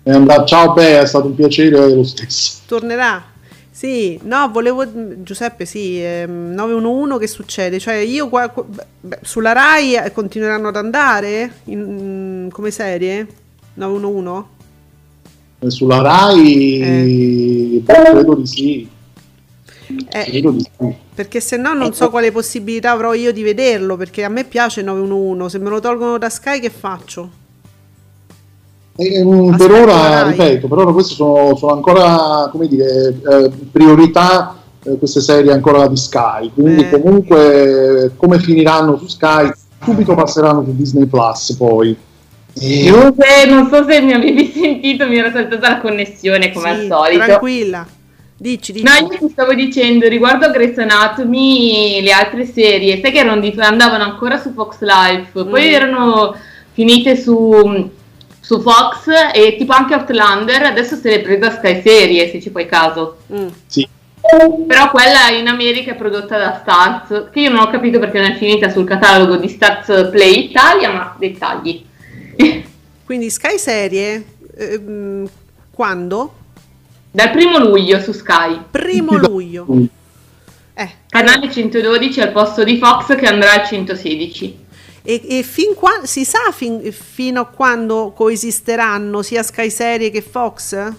È 0.05 0.13
andata, 0.13 0.45
ciao 0.45 0.73
Bea, 0.73 1.01
è 1.01 1.07
stato 1.07 1.27
un 1.27 1.35
piacere 1.35 1.93
lo 1.93 2.05
stesso. 2.05 2.59
Tornerà. 2.69 3.31
Sì, 3.83 4.17
no, 4.23 4.49
volevo 4.53 4.85
Giuseppe, 5.25 5.65
sì, 5.65 6.01
ehm, 6.01 6.53
911 6.55 7.19
che 7.19 7.27
succede? 7.27 7.81
Cioè 7.81 7.95
io 7.95 8.29
qua, 8.29 8.49
qua, 8.49 8.65
beh, 8.65 9.19
sulla 9.23 9.51
Rai 9.51 9.97
eh, 9.97 10.13
continueranno 10.13 10.69
ad 10.69 10.77
andare 10.77 11.55
in, 11.65 12.49
come 12.53 12.71
serie? 12.71 13.27
911? 13.75 14.45
Eh, 15.59 15.71
sulla 15.71 16.01
Rai 16.01 16.81
eh. 16.81 17.83
credo 17.85 18.35
di 18.37 18.47
sì. 18.47 18.89
Eh, 20.11 20.25
credo 20.27 20.53
di 20.53 20.61
sì. 20.61 20.95
Perché 21.13 21.41
se 21.41 21.57
no 21.57 21.73
non 21.75 21.93
so 21.93 22.09
quale 22.09 22.31
possibilità 22.31 22.93
avrò 22.93 23.15
io 23.15 23.33
di 23.33 23.43
vederlo, 23.43 23.97
perché 23.97 24.23
a 24.23 24.29
me 24.29 24.45
piace 24.45 24.83
911, 24.83 25.51
se 25.51 25.59
me 25.59 25.71
lo 25.71 25.81
tolgono 25.81 26.19
da 26.19 26.31
Sky 26.31 26.61
che 26.61 26.71
faccio? 26.71 27.42
Mm, 29.01 29.55
per 29.55 29.71
ora, 29.71 30.29
ripeto, 30.29 30.69
per 30.69 30.79
ora 30.79 30.93
queste 30.93 31.15
sono, 31.15 31.57
sono 31.57 31.73
ancora 31.73 32.49
come 32.53 32.69
dire, 32.69 33.09
eh, 33.09 33.51
priorità 33.71 34.55
eh, 34.83 34.99
queste 34.99 35.23
serie 35.23 35.51
ancora 35.51 35.87
di 35.87 35.97
Sky, 35.97 36.51
quindi 36.53 36.91
comunque 36.91 38.13
come 38.17 38.39
finiranno 38.39 38.99
su 38.99 39.07
Sky 39.09 39.51
subito 39.83 40.15
passeranno 40.15 40.63
su 40.63 40.77
Disney 40.77 41.07
Plus 41.07 41.55
poi. 41.57 41.97
E... 42.61 42.91
Non, 42.91 43.15
so, 43.17 43.49
non 43.49 43.69
so 43.71 43.85
se 43.89 44.01
mi 44.03 44.13
avevi 44.13 44.53
sentito, 44.53 45.07
mi 45.07 45.17
era 45.17 45.33
saltata 45.33 45.71
la 45.71 45.81
connessione 45.81 46.53
come 46.53 46.75
sì, 46.75 46.81
al 46.81 46.87
solito. 46.87 47.25
Tranquilla. 47.25 47.87
Dici, 48.37 48.73
dici. 48.73 48.85
No, 48.85 49.09
io 49.09 49.19
ti 49.19 49.29
stavo 49.31 49.55
dicendo 49.55 50.07
riguardo 50.07 50.47
a 50.47 50.51
Grey's 50.51 50.77
Anatomy, 50.77 52.03
le 52.03 52.13
altre 52.13 52.45
serie, 52.45 53.01
sai 53.01 53.13
che 53.13 53.21
erano, 53.21 53.41
andavano 53.59 54.03
ancora 54.03 54.37
su 54.39 54.53
Fox 54.53 54.81
Life, 54.81 55.45
poi 55.45 55.71
mm. 55.71 55.73
erano 55.73 56.35
finite 56.73 57.17
su 57.17 57.91
su 58.43 58.61
Fox 58.61 59.07
e 59.33 59.55
tipo 59.57 59.73
anche 59.73 59.95
Outlander 59.95 60.65
adesso 60.65 60.97
se 60.97 61.11
l'è 61.11 61.23
presa 61.23 61.53
Sky 61.53 61.81
Serie 61.81 62.29
se 62.29 62.41
ci 62.41 62.51
fai 62.51 62.67
caso. 62.67 63.19
Mm. 63.33 63.49
sì. 63.67 63.89
Però 64.67 64.91
quella 64.91 65.31
in 65.31 65.49
America 65.49 65.93
è 65.93 65.97
prodotta 65.97 66.39
da 66.39 66.61
Stars 66.63 67.31
che 67.33 67.41
io 67.41 67.51
non 67.51 67.61
ho 67.61 67.71
capito 67.71 67.99
perché 67.99 68.21
non 68.21 68.31
è 68.31 68.37
finita 68.37 68.69
sul 68.71 68.87
catalogo 68.87 69.37
di 69.37 69.49
Stars 69.49 70.09
Play 70.11 70.51
Italia 70.51 70.91
ma 70.93 71.17
dettagli. 71.19 71.85
Quindi 73.05 73.31
Sky 73.31 73.59
Serie 73.59 74.25
ehm, 74.57 75.29
quando? 75.71 76.35
dal 77.13 77.31
primo 77.31 77.59
luglio 77.59 78.01
su 78.01 78.13
Sky. 78.13 78.59
Primo 78.71 79.17
luglio. 79.17 79.67
Eh. 80.75 80.91
canale 81.07 81.51
112 81.51 82.21
al 82.23 82.33
posto 82.33 82.65
di 82.65 82.79
Fox 82.79 83.15
che 83.15 83.27
andrà 83.27 83.53
al 83.53 83.67
116 83.67 84.62
e, 85.05 85.21
e 85.39 85.43
fin 85.43 85.75
qua, 85.75 86.01
si 86.05 86.25
sa 86.25 86.53
fin, 86.53 86.81
fino 86.93 87.41
a 87.41 87.47
quando 87.47 88.13
coesisteranno 88.15 89.23
sia 89.23 89.43
Sky 89.43 89.69
Serie 89.69 90.11
che 90.11 90.23
Fox? 90.23 90.93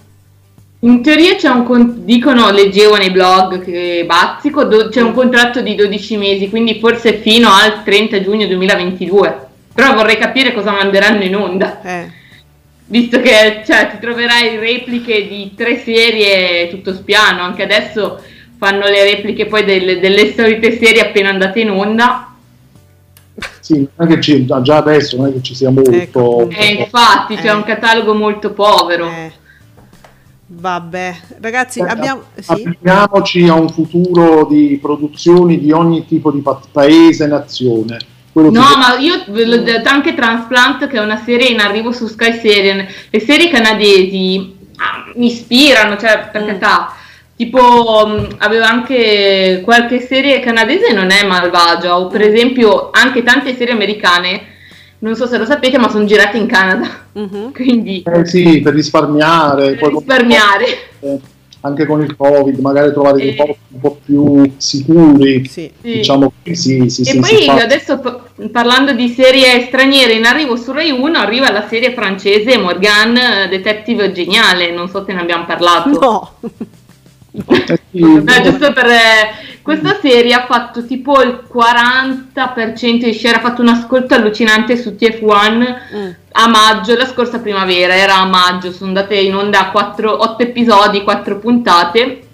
In 0.80 1.02
teoria 1.02 1.36
c'è 1.36 1.48
un 1.48 1.64
con- 1.64 2.04
dicono, 2.04 2.52
leggevo 2.52 2.98
nei 2.98 3.12
blog 3.12 3.64
che 3.64 4.04
bazzico, 4.06 4.66
do- 4.66 4.90
c'è 4.90 5.02
un 5.02 5.14
contratto 5.14 5.62
di 5.62 5.76
12 5.76 6.18
mesi, 6.18 6.50
quindi 6.50 6.80
forse 6.80 7.20
fino 7.20 7.50
al 7.50 7.84
30 7.84 8.22
giugno 8.22 8.46
2022. 8.48 9.48
Però 9.74 9.94
vorrei 9.94 10.18
capire 10.18 10.54
cosa 10.54 10.72
manderanno 10.72 11.24
in 11.24 11.36
onda. 11.38 11.82
Eh. 11.82 12.12
Visto 12.88 13.22
che 13.22 13.64
cioè, 13.66 13.92
ti 13.92 14.00
troverai 14.02 14.58
repliche 14.58 15.26
di 15.26 15.54
tre 15.56 15.78
serie 15.78 16.68
tutto 16.70 16.94
spiano, 16.94 17.42
anche 17.42 17.64
adesso 17.64 18.22
fanno 18.58 18.86
le 18.86 19.04
repliche 19.06 19.46
poi 19.46 19.64
delle, 19.64 20.00
delle 20.00 20.34
solite 20.34 20.78
serie 20.78 21.02
appena 21.02 21.30
andate 21.30 21.62
in 21.62 21.72
onda 21.72 22.33
sì, 23.60 23.88
non 23.96 24.08
è 24.08 24.14
che 24.14 24.22
ci, 24.22 24.46
già 24.46 24.78
adesso 24.78 25.18
non 25.18 25.28
è 25.28 25.34
che 25.34 25.42
ci 25.42 25.56
sia 25.56 25.70
molto. 25.70 25.92
Ecco, 25.92 26.50
eh, 26.50 26.82
infatti, 26.82 27.36
c'è 27.36 27.48
eh. 27.48 27.54
un 27.54 27.64
catalogo 27.64 28.14
molto 28.14 28.54
povero. 28.54 29.08
Eh. 29.08 29.32
Vabbè, 30.46 31.16
ragazzi, 31.42 31.80
eh, 31.80 31.88
abbiamo. 31.88 32.24
Sì? 32.40 32.78
a 33.48 33.54
un 33.54 33.70
futuro 33.70 34.46
di 34.46 34.78
produzioni 34.82 35.60
di 35.60 35.72
ogni 35.72 36.06
tipo 36.06 36.32
di 36.32 36.42
pa- 36.42 36.62
paese, 36.72 37.26
nazione. 37.26 37.98
no, 38.34 38.52
che... 38.52 38.52
ma 38.52 38.98
io 39.00 39.24
ve 39.30 39.46
l'ho 39.46 39.62
detto 39.62 39.90
anche 39.90 40.14
Transplant, 40.14 40.88
che 40.88 40.98
è 40.98 41.02
una 41.02 41.22
serie 41.24 41.50
in 41.50 41.60
arrivo 41.60 41.92
su 41.92 42.06
Sky 42.06 42.40
Serie. 42.40 42.88
Le 43.10 43.20
serie 43.20 43.50
canadesi 43.50 44.56
ah, 44.76 45.12
mi 45.16 45.28
ispirano, 45.28 45.98
cioè, 45.98 46.30
per 46.32 46.44
mm. 46.44 46.46
carità 46.46 46.94
Tipo, 47.36 48.06
mm, 48.08 48.26
aveva 48.38 48.70
anche 48.70 49.62
qualche 49.64 50.00
serie 50.00 50.40
canadese 50.40 50.94
non 50.94 51.10
è 51.10 51.26
malvagia, 51.26 51.98
o 51.98 52.08
per 52.08 52.22
esempio 52.22 52.90
anche 52.92 53.24
tante 53.24 53.56
serie 53.56 53.74
americane, 53.74 54.42
non 55.00 55.16
so 55.16 55.26
se 55.26 55.38
lo 55.38 55.46
sapete, 55.46 55.78
ma 55.78 55.90
sono 55.90 56.06
girate 56.06 56.38
in 56.38 56.48
Canada. 56.48 56.88
Uh-huh. 57.14 57.52
Quindi, 57.54 58.04
eh 58.06 58.26
sì, 58.26 58.62
per 58.62 58.74
risparmiare. 58.74 59.76
Per 59.76 59.92
risparmiare. 59.92 60.66
Eh, 61.00 61.20
anche 61.66 61.86
con 61.86 62.02
il 62.02 62.16
Covid, 62.16 62.60
magari 62.60 62.92
trovare 62.92 63.18
dei 63.18 63.34
posti 63.34 63.58
un 63.70 63.80
po' 63.80 63.98
più 64.04 64.54
sicuri. 64.58 65.46
Sì. 65.48 65.72
Diciamo 65.80 66.34
sì, 66.44 66.56
sì, 66.56 66.90
sì. 66.90 67.02
E 67.02 67.06
sì, 67.06 67.20
poi 67.20 67.48
adesso 67.60 68.02
parlando 68.52 68.94
di 68.94 69.08
serie 69.10 69.62
straniere 69.68 70.14
in 70.14 70.26
arrivo 70.26 70.58
su 70.58 70.72
Rai 70.74 70.92
1 70.92 71.18
arriva 71.18 71.52
la 71.52 71.66
serie 71.68 71.94
francese 71.94 72.58
Morgan 72.58 73.14
Detective 73.50 74.12
Geniale, 74.12 74.72
non 74.72 74.90
so 74.90 75.06
se 75.06 75.14
ne 75.14 75.22
abbiamo 75.22 75.46
parlato. 75.46 75.90
No. 75.90 76.32
No, 77.34 78.42
giusto 78.44 78.74
per 78.74 78.86
eh, 78.86 79.58
questa 79.64 79.98
serie 80.00 80.34
ha 80.34 80.46
fatto 80.46 80.86
tipo 80.86 81.22
il 81.22 81.44
40% 81.52 83.04
di 83.04 83.14
share, 83.14 83.38
ha 83.38 83.42
fatto 83.42 83.62
un 83.62 83.70
ascolto 83.70 84.14
allucinante 84.14 84.78
su 84.78 84.96
TF1 85.00 85.76
mm. 85.96 86.10
a 86.34 86.48
maggio, 86.48 86.96
la 86.96 87.08
scorsa 87.08 87.40
primavera, 87.40 87.96
era 87.96 88.18
a 88.18 88.26
maggio, 88.26 88.72
sono 88.72 88.90
andate 88.90 89.16
in 89.16 89.36
onda 89.36 89.70
4, 89.72 90.22
8 90.22 90.44
episodi, 90.44 91.04
4 91.04 91.40
puntate. 91.40 92.28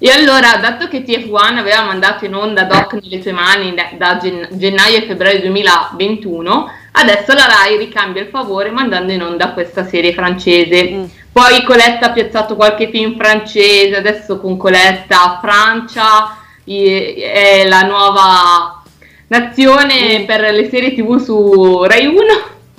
E 0.00 0.10
allora, 0.10 0.58
dato 0.58 0.86
che 0.86 1.04
TF1 1.04 1.56
aveva 1.56 1.82
mandato 1.82 2.24
in 2.24 2.34
onda 2.34 2.62
Doc 2.62 2.92
nelle 2.92 3.20
sue 3.20 3.32
mani 3.32 3.74
da 3.96 4.16
gen- 4.16 4.48
gennaio 4.52 4.98
e 4.98 5.02
febbraio 5.02 5.40
2021, 5.40 6.70
adesso 6.92 7.34
la 7.34 7.46
Rai 7.46 7.76
ricambia 7.76 8.22
il 8.22 8.28
favore 8.28 8.70
mandando 8.70 9.12
in 9.12 9.22
onda 9.22 9.50
questa 9.50 9.84
serie 9.84 10.12
francese. 10.12 10.90
Mm. 10.90 11.04
Poi 11.38 11.62
Coletta 11.62 12.06
ha 12.06 12.10
piazzato 12.10 12.56
qualche 12.56 12.90
film 12.90 13.16
francese, 13.16 13.94
adesso 13.94 14.40
con 14.40 14.56
Coletta 14.56 15.38
Francia 15.40 16.36
è 16.64 17.64
la 17.64 17.82
nuova 17.82 18.82
nazione 19.28 20.18
mm. 20.18 20.24
per 20.24 20.52
le 20.52 20.68
serie 20.68 20.94
tv 20.94 21.16
su 21.22 21.84
Rai 21.84 22.06
1. 22.06 22.16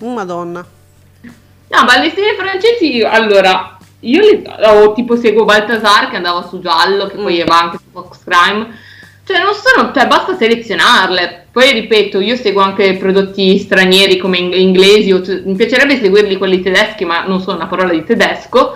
Oh, 0.02 0.14
madonna. 0.14 0.66
No, 1.22 1.84
ma 1.86 2.00
le 2.00 2.12
serie 2.14 2.36
francesi, 2.36 3.02
allora, 3.02 3.78
io 4.02 4.20
le, 4.20 4.44
oh, 4.66 4.92
tipo 4.92 5.16
seguo 5.16 5.46
Baltasar 5.46 6.10
che 6.10 6.18
andava 6.18 6.46
su 6.46 6.60
Giallo, 6.60 7.08
che 7.08 7.16
mm. 7.16 7.22
poi 7.22 7.44
va 7.46 7.60
anche 7.60 7.78
su 7.78 7.90
Fox 7.94 8.26
Crime. 8.26 8.78
Cioè, 9.30 9.44
non 9.44 9.54
sono, 9.54 9.92
cioè, 9.94 10.08
basta 10.08 10.36
selezionarle. 10.36 11.46
Poi 11.52 11.72
ripeto, 11.72 12.20
io 12.20 12.36
seguo 12.36 12.64
anche 12.64 12.96
prodotti 12.96 13.60
stranieri 13.60 14.18
come 14.18 14.40
in- 14.40 14.54
inglesi, 14.54 15.12
o, 15.12 15.22
mi 15.46 15.54
piacerebbe 15.54 16.02
seguirli 16.02 16.36
quelli 16.36 16.62
tedeschi, 16.62 17.06
ma 17.06 17.26
non 17.28 17.40
so 17.40 17.54
una 17.54 17.68
parola 17.68 17.92
di 17.92 18.04
tedesco. 18.04 18.72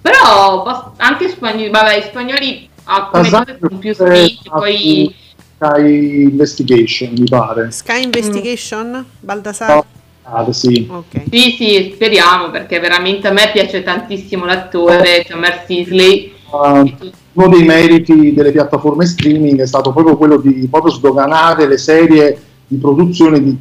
Però 0.00 0.64
anche 0.96 1.28
spagnoli, 1.28 1.68
vabbè, 1.68 1.96
i 1.98 2.02
spagnoli 2.02 2.66
alcune 2.84 3.28
cose 3.28 3.58
sono 3.60 3.76
più 3.76 3.92
spinti, 3.92 4.48
poi 4.48 5.14
Sky 5.58 6.22
Investigation, 6.22 7.12
mi 7.18 7.28
pare. 7.28 7.70
Sky 7.70 8.02
Investigation? 8.02 8.90
Mm. 8.96 9.02
Baldassare? 9.20 9.74
No. 9.74 9.84
Ah, 10.22 10.50
sì. 10.50 10.88
Okay. 10.90 11.24
sì, 11.30 11.56
sì, 11.58 11.92
speriamo 11.94 12.48
perché 12.48 12.80
veramente 12.80 13.28
a 13.28 13.32
me 13.32 13.50
piace 13.52 13.82
tantissimo 13.82 14.46
l'attore, 14.46 15.26
cioè 15.26 15.36
Mer 15.36 15.64
Sisley. 15.66 16.32
Uh, 16.32 16.39
uno 16.52 17.48
dei 17.48 17.64
meriti 17.64 18.34
delle 18.34 18.52
piattaforme 18.52 19.06
streaming 19.06 19.60
è 19.60 19.66
stato 19.66 19.92
proprio 19.92 20.16
quello 20.16 20.36
di 20.38 20.66
proprio 20.70 20.92
sdoganare 20.92 21.66
le 21.66 21.78
serie 21.78 22.40
di 22.66 22.76
produzione 22.76 23.42
di 23.42 23.56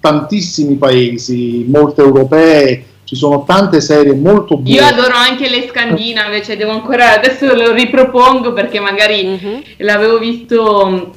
tantissimi 0.00 0.76
paesi, 0.76 1.66
molte 1.68 2.00
europee, 2.02 2.84
ci 3.04 3.16
sono 3.16 3.44
tante 3.44 3.80
serie 3.80 4.14
molto 4.14 4.56
buone. 4.56 4.70
Io 4.70 4.84
adoro 4.84 5.14
anche 5.14 5.48
le 5.48 5.68
scandinave, 5.68 6.42
cioè 6.42 6.56
devo 6.56 6.70
ancora, 6.70 7.12
adesso 7.14 7.54
lo 7.54 7.72
ripropongo 7.72 8.52
perché 8.52 8.80
magari 8.80 9.38
uh-huh. 9.42 9.62
l'avevo 9.78 10.18
visto 10.18 11.12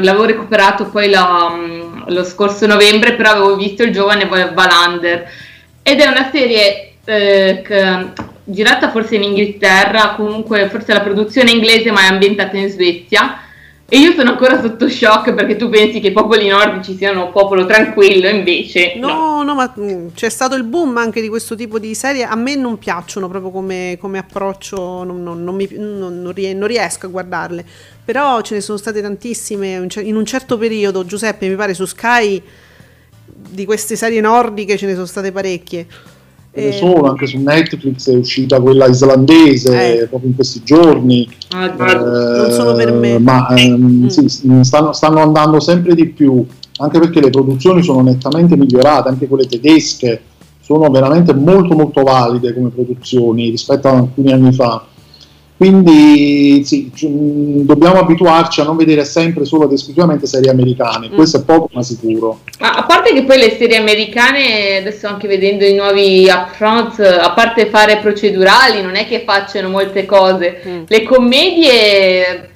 l'avevo 0.00 0.24
recuperato 0.24 0.86
poi 0.86 1.08
la, 1.08 1.54
lo 2.06 2.24
scorso 2.24 2.66
novembre, 2.66 3.14
però 3.14 3.30
avevo 3.30 3.56
visto 3.56 3.82
il 3.82 3.92
giovane 3.92 4.26
Valander 4.26 5.28
ed 5.82 6.00
è 6.00 6.06
una 6.06 6.30
serie 6.32 6.94
eh, 7.04 7.62
che, 7.64 8.06
girata 8.44 8.90
forse 8.90 9.16
in 9.16 9.22
Inghilterra, 9.22 10.14
comunque 10.14 10.68
forse 10.68 10.92
la 10.92 11.00
produzione 11.00 11.50
inglese 11.50 11.90
ma 11.90 12.02
è 12.02 12.06
ambientata 12.06 12.56
in 12.56 12.68
Svezia 12.68 13.38
e 13.86 13.98
io 13.98 14.12
sono 14.12 14.30
ancora 14.30 14.60
sotto 14.60 14.88
shock 14.88 15.34
perché 15.34 15.56
tu 15.56 15.68
pensi 15.68 16.00
che 16.00 16.08
i 16.08 16.12
popoli 16.12 16.48
nordici 16.48 16.96
siano 16.96 17.26
un 17.26 17.32
popolo 17.32 17.66
tranquillo, 17.66 18.28
invece. 18.28 18.94
No, 18.96 19.08
no, 19.08 19.42
no 19.42 19.54
ma 19.54 19.74
mm, 19.78 20.08
c'è 20.14 20.30
stato 20.30 20.54
il 20.54 20.64
boom 20.64 20.96
anche 20.96 21.20
di 21.20 21.28
questo 21.28 21.54
tipo 21.54 21.78
di 21.78 21.94
serie. 21.94 22.24
A 22.24 22.34
me 22.34 22.56
non 22.56 22.78
piacciono 22.78 23.28
proprio 23.28 23.50
come, 23.50 23.98
come 24.00 24.16
approccio, 24.18 25.04
non, 25.04 25.22
non, 25.22 25.44
non, 25.44 25.54
mi, 25.54 25.68
non, 25.76 26.66
riesco 26.66 27.06
a 27.06 27.10
guardarle. 27.10 27.64
Però 28.04 28.40
ce 28.40 28.54
ne 28.54 28.62
sono 28.62 28.78
state 28.78 29.02
tantissime. 29.02 29.86
In 29.96 30.16
un 30.16 30.24
certo 30.24 30.56
periodo, 30.56 31.04
Giuseppe, 31.04 31.46
mi 31.46 31.54
pare 31.54 31.74
su 31.74 31.84
Sky, 31.84 32.42
di 33.26 33.66
queste 33.66 33.96
serie 33.96 34.20
nordiche 34.22 34.78
ce 34.78 34.86
ne 34.86 34.94
sono 34.94 35.06
state 35.06 35.30
parecchie 35.30 35.86
ce 36.54 36.64
ne 36.64 36.72
sono, 36.72 37.08
anche 37.08 37.26
su 37.26 37.38
Netflix 37.38 38.10
è 38.10 38.16
uscita 38.16 38.60
quella 38.60 38.86
islandese 38.86 40.02
eh. 40.02 40.06
proprio 40.06 40.30
in 40.30 40.36
questi 40.36 40.62
giorni. 40.62 41.28
Ah, 41.50 41.66
eh, 41.66 41.94
non 41.94 42.50
sono 42.52 42.74
per 42.74 42.92
me. 42.92 43.18
Ma 43.18 43.48
ehm, 43.48 44.04
mm. 44.04 44.06
sì, 44.06 44.28
stanno, 44.28 44.92
stanno, 44.92 45.20
andando 45.20 45.58
sempre 45.58 45.94
di 45.94 46.06
più, 46.06 46.46
anche 46.76 46.98
perché 47.00 47.20
le 47.20 47.30
produzioni 47.30 47.82
sono 47.82 48.02
nettamente 48.02 48.56
migliorate, 48.56 49.08
anche 49.08 49.26
quelle 49.26 49.46
tedesche 49.46 50.22
sono 50.60 50.88
veramente 50.90 51.34
molto 51.34 51.74
molto 51.74 52.02
valide 52.02 52.54
come 52.54 52.70
produzioni 52.70 53.50
rispetto 53.50 53.88
a 53.88 53.96
alcuni 53.96 54.32
anni 54.32 54.52
fa. 54.52 54.86
Quindi 55.56 56.64
sì, 56.64 56.90
dobbiamo 57.64 58.00
abituarci 58.00 58.60
a 58.60 58.64
non 58.64 58.76
vedere 58.76 59.04
sempre 59.04 59.44
solo 59.44 59.64
ed 59.64 59.72
esclusivamente 59.72 60.26
serie 60.26 60.50
americane, 60.50 61.08
mm. 61.08 61.14
questo 61.14 61.38
è 61.38 61.42
poco 61.42 61.70
ma 61.72 61.82
sicuro. 61.82 62.40
Ma 62.58 62.72
a 62.72 62.82
parte 62.84 63.12
che 63.12 63.22
poi 63.22 63.38
le 63.38 63.56
serie 63.56 63.76
americane, 63.76 64.78
adesso 64.78 65.06
anche 65.06 65.28
vedendo 65.28 65.64
i 65.64 65.74
nuovi 65.74 66.28
upfront, 66.28 66.98
a 66.98 67.32
parte 67.32 67.66
fare 67.66 67.98
procedurali, 67.98 68.82
non 68.82 68.96
è 68.96 69.06
che 69.06 69.22
facciano 69.24 69.68
molte 69.68 70.04
cose. 70.06 70.60
Mm. 70.66 70.82
Le 70.88 71.02
commedie 71.04 72.50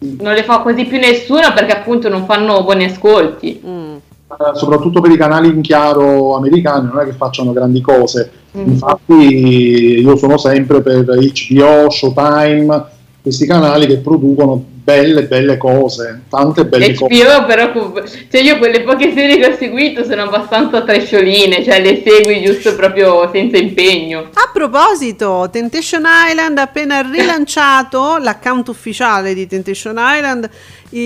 non 0.00 0.34
le 0.34 0.42
fa 0.42 0.58
quasi 0.58 0.84
più 0.86 0.98
nessuno 0.98 1.52
perché 1.54 1.72
appunto 1.72 2.08
non 2.08 2.24
fanno 2.24 2.64
buoni 2.64 2.84
ascolti. 2.84 3.62
Mm. 3.64 3.96
Eh, 4.30 4.54
soprattutto 4.54 5.00
per 5.00 5.10
i 5.12 5.16
canali 5.16 5.48
in 5.48 5.60
chiaro 5.60 6.34
americani, 6.34 6.88
non 6.88 7.00
è 7.00 7.04
che 7.04 7.12
facciano 7.12 7.52
grandi 7.52 7.80
cose. 7.80 8.30
Infatti, 8.52 9.14
io 9.14 10.16
sono 10.16 10.36
sempre 10.36 10.82
per 10.82 11.04
HBO, 11.04 11.88
Showtime, 11.88 12.84
questi 13.22 13.46
canali 13.46 13.86
che 13.86 13.98
producono 13.98 14.64
belle, 14.82 15.24
belle 15.24 15.56
cose, 15.56 16.22
tante 16.28 16.64
belle 16.64 16.94
HBO, 16.94 17.06
cose. 17.06 17.44
però, 17.46 17.92
cioè 18.30 18.40
io 18.40 18.58
quelle 18.58 18.82
poche 18.82 19.12
serie 19.14 19.38
che 19.38 19.46
ho 19.46 19.56
seguito 19.56 20.04
sono 20.04 20.22
abbastanza 20.22 20.82
trascioline, 20.82 21.62
cioè 21.62 21.80
le 21.80 22.02
segui 22.04 22.42
giusto 22.42 22.74
proprio 22.74 23.28
senza 23.32 23.56
impegno. 23.56 24.30
A 24.32 24.50
proposito, 24.52 25.48
Temptation 25.52 26.02
Island 26.28 26.58
ha 26.58 26.62
appena 26.62 27.02
rilanciato 27.02 28.16
l'account 28.20 28.68
ufficiale 28.68 29.34
di 29.34 29.46
Temptation 29.46 29.96
Island 29.98 30.50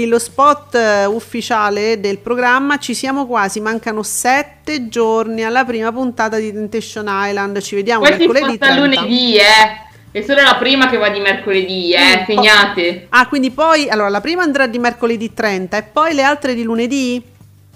lo 0.06 0.18
spot 0.18 0.78
uh, 1.06 1.10
ufficiale 1.14 2.00
del 2.00 2.18
programma 2.18 2.78
ci 2.78 2.94
siamo 2.94 3.26
quasi, 3.26 3.60
mancano 3.60 4.02
sette 4.02 4.88
giorni 4.88 5.44
alla 5.44 5.64
prima 5.64 5.92
puntata 5.92 6.38
di 6.38 6.52
Temptation 6.52 7.04
Island, 7.06 7.60
ci 7.60 7.74
vediamo 7.74 8.00
Poi 8.00 8.16
mercoledì 8.16 8.52
si 8.52 8.58
30. 8.58 8.80
lunedì, 8.80 9.36
eh. 9.36 9.92
È 10.14 10.22
solo 10.22 10.42
la 10.42 10.54
prima 10.54 10.88
che 10.88 10.96
va 10.96 11.08
di 11.08 11.18
mercoledì, 11.18 11.92
eh, 11.92 12.20
mm, 12.20 12.24
segnate. 12.24 13.06
Ah, 13.08 13.26
quindi 13.26 13.50
poi, 13.50 13.88
allora, 13.88 14.08
la 14.08 14.20
prima 14.20 14.44
andrà 14.44 14.68
di 14.68 14.78
mercoledì 14.78 15.34
30 15.34 15.76
e 15.76 15.82
poi 15.82 16.14
le 16.14 16.22
altre 16.22 16.54
di 16.54 16.62
lunedì? 16.62 17.20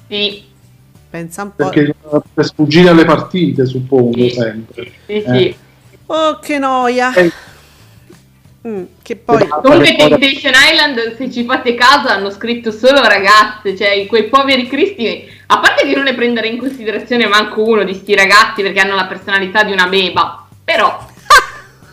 Sì. 0.07 0.45
Pensa 1.11 1.43
un 1.43 1.57
po'. 1.57 1.69
Perché 1.69 1.95
per 2.33 2.45
sfuggire 2.45 2.91
alle 2.91 3.05
partite, 3.05 3.67
suppongo, 3.67 4.29
sì. 4.29 4.31
sempre. 4.31 4.93
Sì, 5.07 5.13
eh. 5.13 5.25
sì. 5.27 5.57
Oh, 6.07 6.39
che 6.39 6.59
noia. 6.59 7.13
Eh 7.15 7.33
Mm, 8.67 8.83
che 9.03 9.17
poi... 9.17 9.47
Comunque 9.47 9.95
Temptation 9.95 10.53
Island, 10.53 11.17
se 11.17 11.31
ci 11.31 11.45
fate 11.45 11.75
caso, 11.75 12.09
hanno 12.09 12.31
scritto 12.31 12.71
solo 12.71 13.01
ragazze, 13.03 13.77
cioè 13.77 14.05
quei 14.07 14.29
poveri 14.29 14.67
cristi, 14.67 15.27
a 15.47 15.59
parte 15.59 15.87
che 15.87 15.95
non 15.95 16.05
ne 16.05 16.15
prendere 16.15 16.49
in 16.49 16.59
considerazione 16.59 17.27
manco 17.27 17.63
uno 17.63 17.85
di 17.85 17.95
sti 17.95 18.15
ragazzi 18.15 18.63
perché 18.63 18.81
hanno 18.81 18.97
la 18.97 19.07
personalità 19.07 19.63
di 19.63 19.73
una 19.73 19.87
beba, 19.87 20.47
però 20.63 21.07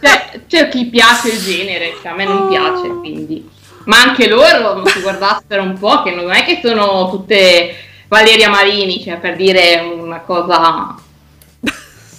cioè, 0.05 0.41
c'è 0.47 0.69
chi 0.69 0.85
piace 0.85 1.29
il 1.29 1.41
genere, 1.41 1.95
cioè 2.01 2.11
a 2.11 2.15
me 2.15 2.25
non 2.25 2.47
piace, 2.47 2.87
quindi... 2.87 3.49
Ma 3.85 4.01
anche 4.01 4.27
loro 4.27 4.83
si 4.87 4.99
guardassero 5.01 5.61
un 5.61 5.77
po', 5.77 6.01
che 6.01 6.11
non 6.11 6.31
è 6.31 6.43
che 6.43 6.59
sono 6.63 7.09
tutte 7.11 7.75
Valeria 8.07 8.49
Marini, 8.49 9.03
cioè 9.03 9.17
per 9.17 9.35
dire 9.35 9.79
una 9.79 10.21
cosa 10.21 10.95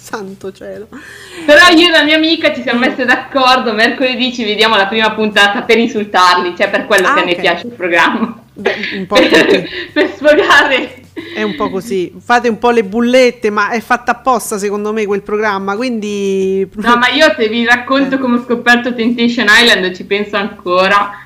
santo 0.07 0.53
cielo. 0.53 0.87
Però 1.45 1.67
io 1.75 1.87
e 1.87 1.91
la 1.91 2.03
mia 2.03 2.15
amica 2.15 2.53
ci 2.53 2.61
siamo 2.61 2.79
messe 2.79 3.03
d'accordo, 3.03 3.73
mercoledì 3.73 4.33
ci 4.33 4.45
vediamo 4.45 4.77
la 4.77 4.87
prima 4.87 5.11
puntata 5.11 5.63
per 5.63 5.77
insultarli, 5.77 6.55
cioè 6.55 6.69
per 6.69 6.85
quello 6.85 7.07
ah, 7.07 7.13
che 7.13 7.19
okay. 7.19 7.35
mi 7.35 7.41
piace 7.41 7.67
il 7.67 7.73
programma. 7.73 8.41
Beh, 8.53 8.75
un 8.93 9.05
po' 9.05 9.15
per, 9.15 9.67
per 9.91 10.13
sfogare. 10.15 11.01
È 11.33 11.41
un 11.41 11.55
po' 11.55 11.69
così, 11.69 12.13
fate 12.19 12.47
un 12.47 12.59
po' 12.59 12.69
le 12.69 12.83
bullette, 12.83 13.49
ma 13.49 13.69
è 13.69 13.79
fatta 13.79 14.11
apposta 14.11 14.57
secondo 14.57 14.93
me 14.93 15.05
quel 15.05 15.23
programma, 15.23 15.75
quindi... 15.75 16.67
No, 16.75 16.97
ma 16.97 17.09
io 17.09 17.33
se 17.35 17.47
vi 17.47 17.65
racconto 17.65 18.19
come 18.19 18.37
ho 18.37 18.43
scoperto 18.43 18.93
Temptation 18.93 19.47
Island 19.49 19.95
ci 19.95 20.05
penso 20.05 20.35
ancora 20.35 21.25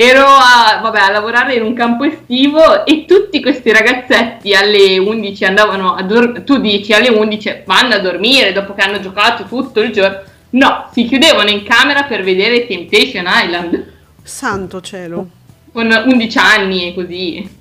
ero 0.00 0.24
a, 0.24 0.78
vabbè, 0.80 1.00
a, 1.00 1.10
lavorare 1.10 1.54
in 1.54 1.62
un 1.62 1.74
campo 1.74 2.04
estivo 2.04 2.86
e 2.86 3.04
tutti 3.04 3.42
questi 3.42 3.72
ragazzetti 3.72 4.54
alle 4.54 4.96
11 4.96 5.44
andavano 5.44 5.94
a 5.94 6.02
dormire, 6.02 6.44
tu 6.44 6.58
dici 6.58 6.92
alle 6.92 7.08
11 7.08 7.62
vanno 7.66 7.94
a 7.94 7.98
dormire 7.98 8.52
dopo 8.52 8.74
che 8.74 8.82
hanno 8.82 9.00
giocato 9.00 9.44
tutto 9.44 9.80
il 9.80 9.90
giorno, 9.90 10.20
no, 10.50 10.88
si 10.92 11.04
chiudevano 11.04 11.50
in 11.50 11.64
camera 11.64 12.04
per 12.04 12.22
vedere 12.22 12.68
Temptation 12.68 13.24
Island. 13.26 13.92
Santo 14.22 14.80
cielo. 14.80 15.28
Con 15.72 15.90
11 15.90 16.38
anni 16.38 16.86
e 16.86 16.94
così. 16.94 17.56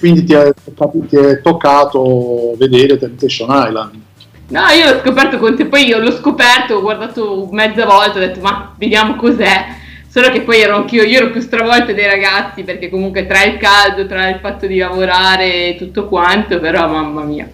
Quindi 0.00 0.24
ti 0.24 0.32
è, 0.32 0.52
ti 1.08 1.16
è 1.16 1.40
toccato 1.40 2.54
vedere 2.56 2.98
Temptation 2.98 3.48
Island. 3.48 4.00
No, 4.48 4.60
io 4.70 4.92
l'ho 4.92 5.00
scoperto 5.00 5.38
con 5.38 5.54
te, 5.54 5.66
poi 5.66 5.86
io 5.86 5.98
l'ho 5.98 6.10
scoperto, 6.10 6.74
ho 6.74 6.80
guardato 6.80 7.48
mezza 7.52 7.86
volta, 7.86 8.16
ho 8.18 8.20
detto 8.20 8.40
ma 8.40 8.74
vediamo 8.76 9.14
cos'è 9.14 9.78
Solo 10.10 10.30
che 10.30 10.40
poi 10.40 10.60
ero 10.60 10.74
anch'io, 10.74 11.04
io 11.04 11.18
ero 11.18 11.30
più 11.30 11.40
stravolta 11.40 11.92
dei 11.92 12.06
ragazzi 12.06 12.64
perché 12.64 12.90
comunque 12.90 13.28
tra 13.28 13.44
il 13.44 13.58
caldo, 13.58 14.08
tra 14.08 14.28
il 14.28 14.40
fatto 14.40 14.66
di 14.66 14.76
lavorare 14.76 15.68
e 15.68 15.76
tutto 15.76 16.08
quanto, 16.08 16.58
però 16.58 16.88
mamma 16.88 17.22
mia. 17.22 17.48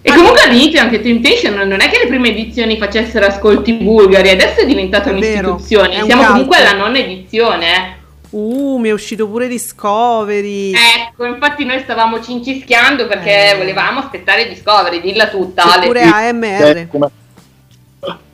E 0.00 0.10
comunque 0.10 0.40
all'inizio 0.40 0.80
anche 0.80 1.02
Temptation 1.02 1.56
non 1.68 1.82
è 1.82 1.90
che 1.90 1.98
le 1.98 2.06
prime 2.06 2.30
edizioni 2.30 2.78
facessero 2.78 3.26
ascolti 3.26 3.74
bulgari, 3.74 4.30
adesso 4.30 4.60
è 4.60 4.66
diventata 4.66 5.10
è 5.10 5.12
un'istituzione. 5.12 5.88
Vero, 5.88 6.06
Siamo 6.06 6.24
comunque 6.24 6.56
alla 6.56 6.72
nonna 6.72 6.98
edizione, 7.00 7.66
eh. 7.66 7.97
Uh, 8.30 8.76
mi 8.76 8.88
è 8.88 8.92
uscito 8.92 9.26
pure 9.26 9.48
Discovery. 9.48 10.72
Ecco, 10.72 11.24
infatti 11.24 11.64
noi 11.64 11.80
stavamo 11.80 12.22
cincischiando 12.22 13.06
perché 13.06 13.52
eh. 13.52 13.56
volevamo 13.56 14.00
aspettare 14.00 14.48
Discovery, 14.48 15.00
dilla 15.00 15.28
tutta. 15.28 15.62
C'è 15.62 15.86
pure 15.86 16.02
AMR. 16.02 16.76
Eh, 16.76 16.88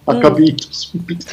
ha 0.06 0.14
mm. 0.14 0.20
capito 0.20 0.66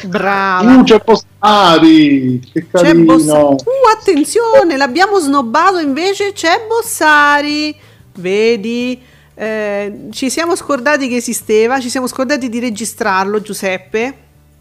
brava 0.06 0.76
uh, 0.76 0.82
c'è 0.82 1.02
Bossari 1.04 2.40
che 2.52 2.66
carino 2.70 3.04
Boss- 3.04 3.26
uh 3.26 3.58
attenzione 3.94 4.76
l'abbiamo 4.78 5.18
snobbato 5.18 5.78
invece 5.78 6.32
c'è 6.32 6.64
Bossari 6.66 7.74
vedi 8.14 8.98
eh, 9.34 10.08
ci 10.10 10.30
siamo 10.30 10.56
scordati 10.56 11.08
che 11.08 11.16
esisteva 11.16 11.80
ci 11.80 11.90
siamo 11.90 12.06
scordati 12.06 12.48
di 12.48 12.60
registrarlo 12.60 13.42
Giuseppe 13.42 14.14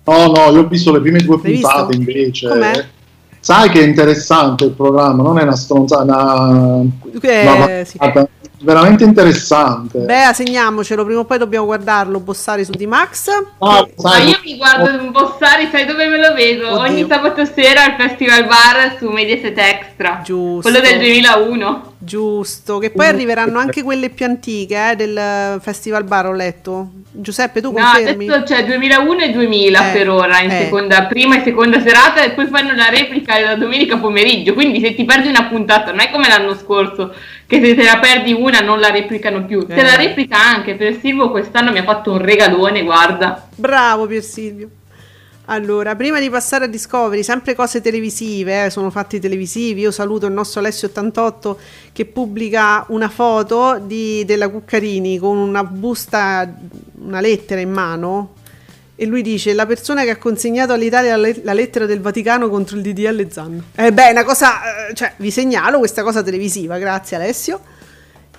no 0.04 0.28
no 0.28 0.52
io 0.52 0.60
ho 0.60 0.68
visto 0.68 0.92
le 0.92 1.00
prime 1.00 1.20
due 1.20 1.40
L'hai 1.42 1.60
puntate 1.62 1.98
visto? 1.98 2.12
invece 2.12 2.48
Com'è? 2.50 2.86
Sai 3.42 3.70
che 3.70 3.82
è 3.82 3.84
interessante 3.84 4.66
il 4.66 4.72
programma 4.72 5.24
non 5.24 5.38
è 5.40 5.44
una 5.44 5.56
stronzata 5.56 6.04
una, 6.04 6.82
eh, 7.22 7.48
una 7.48 7.84
sì 7.84 7.98
veramente 8.62 9.04
interessante. 9.04 10.00
Beh, 10.00 10.32
segniamocelo, 10.34 11.04
prima 11.04 11.20
o 11.22 11.26
poi 11.26 11.38
dobbiamo 11.38 11.66
guardarlo, 11.66 12.20
Bossari 12.20 12.64
su 12.64 12.72
D-Max. 12.72 13.28
Ah, 13.60 13.88
Ma 13.98 14.18
io 14.20 14.40
mi 14.44 14.58
guardo 14.58 15.10
Bossari, 15.12 15.68
sai 15.72 15.86
dove 15.86 16.08
me 16.08 16.18
lo 16.18 16.34
vedo? 16.34 16.68
Oddio. 16.70 16.80
Ogni 16.80 17.06
sabato 17.08 17.46
sera 17.46 17.84
al 17.84 17.96
Festival 17.98 18.46
Bar 18.46 18.98
su 18.98 19.10
Mediaset 19.10 19.58
Extra. 19.58 20.22
Giusto. 20.24 20.70
Quello 20.70 20.80
del 20.80 21.00
2001. 21.00 21.90
Giusto, 22.04 22.80
che 22.80 22.90
poi 22.90 23.06
arriveranno 23.06 23.60
anche 23.60 23.84
quelle 23.84 24.10
più 24.10 24.26
antiche 24.26 24.90
eh, 24.90 24.96
del 24.96 25.60
Festival 25.62 26.04
Bar, 26.04 26.26
ho 26.26 26.34
letto. 26.34 26.90
Giuseppe, 27.12 27.62
tu 27.62 27.72
confermi? 27.72 28.26
No, 28.26 28.34
adesso 28.34 28.56
c'è 28.56 28.66
2001 28.66 29.20
e 29.20 29.32
2000 29.32 29.90
eh, 29.90 29.94
per 29.94 30.10
ora, 30.10 30.40
in 30.42 30.50
eh. 30.50 30.64
seconda, 30.64 31.04
prima 31.04 31.38
e 31.38 31.44
seconda 31.44 31.80
serata, 31.80 32.24
e 32.24 32.32
poi 32.32 32.48
fanno 32.48 32.74
la 32.74 32.90
replica 32.90 33.40
la 33.40 33.56
domenica 33.56 33.98
pomeriggio. 33.98 34.54
Quindi 34.54 34.80
se 34.80 34.96
ti 34.96 35.06
perdi 35.06 35.28
una 35.28 35.44
puntata, 35.44 35.92
non 35.92 36.00
è 36.00 36.10
come 36.10 36.28
l'anno 36.28 36.56
scorso, 36.56 37.14
che 37.46 37.64
se 37.64 37.76
te 37.76 37.84
la 37.84 38.00
perdi 38.00 38.34
una 38.34 38.62
non 38.62 38.80
la 38.80 38.90
replicano 38.90 39.46
più. 39.46 39.68
Te 39.68 39.84
la 39.84 39.94
eh. 39.94 40.08
replica 40.08 40.38
anche, 40.38 40.74
per 40.74 40.98
Silvio 41.00 41.30
quest'anno 41.30 41.72
mi 41.72 41.78
ha 41.78 41.84
fatto 41.84 42.12
un 42.12 42.18
regalone, 42.18 42.82
guarda. 42.82 43.48
Bravo 43.56 44.08
Pier 44.08 44.24
Silvio. 44.24 44.70
Allora, 45.52 45.98
prima 45.98 46.18
di 46.22 46.30
passare 46.30 46.64
a 46.64 46.68
Discovery, 46.68 47.24
sempre 47.24 47.56
cose 47.56 47.82
televisive, 47.82 48.66
eh, 48.66 48.70
sono 48.70 48.90
fatti 48.90 49.20
televisivi. 49.20 49.82
Io 49.82 49.92
saluto 49.92 50.26
il 50.26 50.32
nostro 50.32 50.62
Alessio88 50.62 51.56
che 51.92 52.06
pubblica 52.06 52.86
una 52.88 53.10
foto 53.10 53.78
di, 53.84 54.24
della 54.24 54.48
Cuccarini 54.48 55.18
con 55.18 55.36
una 55.36 55.66
busta, 55.66 56.50
una 57.02 57.20
lettera 57.20 57.60
in 57.60 57.70
mano. 57.70 58.36
E 58.96 59.06
lui 59.06 59.22
dice: 59.22 59.54
La 59.54 59.66
persona 59.66 60.04
che 60.04 60.12
ha 60.12 60.16
consegnato 60.16 60.72
all'Italia 60.72 61.18
la, 61.18 61.30
la 61.44 61.54
lettera 61.54 61.86
del 61.86 62.00
Vaticano 62.00 62.48
contro 62.48 62.78
il 62.78 62.84
DDL 62.84 63.30
Zanno. 63.30 63.64
Eh 63.76 63.92
beh, 63.92 64.12
una 64.12 64.24
cosa, 64.24 64.88
eh, 64.88 64.94
cioè, 64.94 65.16
vi 65.18 65.32
segnalo 65.32 65.80
questa 65.80 66.02
cosa 66.02 66.24
televisiva, 66.24 66.78
grazie 66.78 67.18
Alessio. 67.18 67.60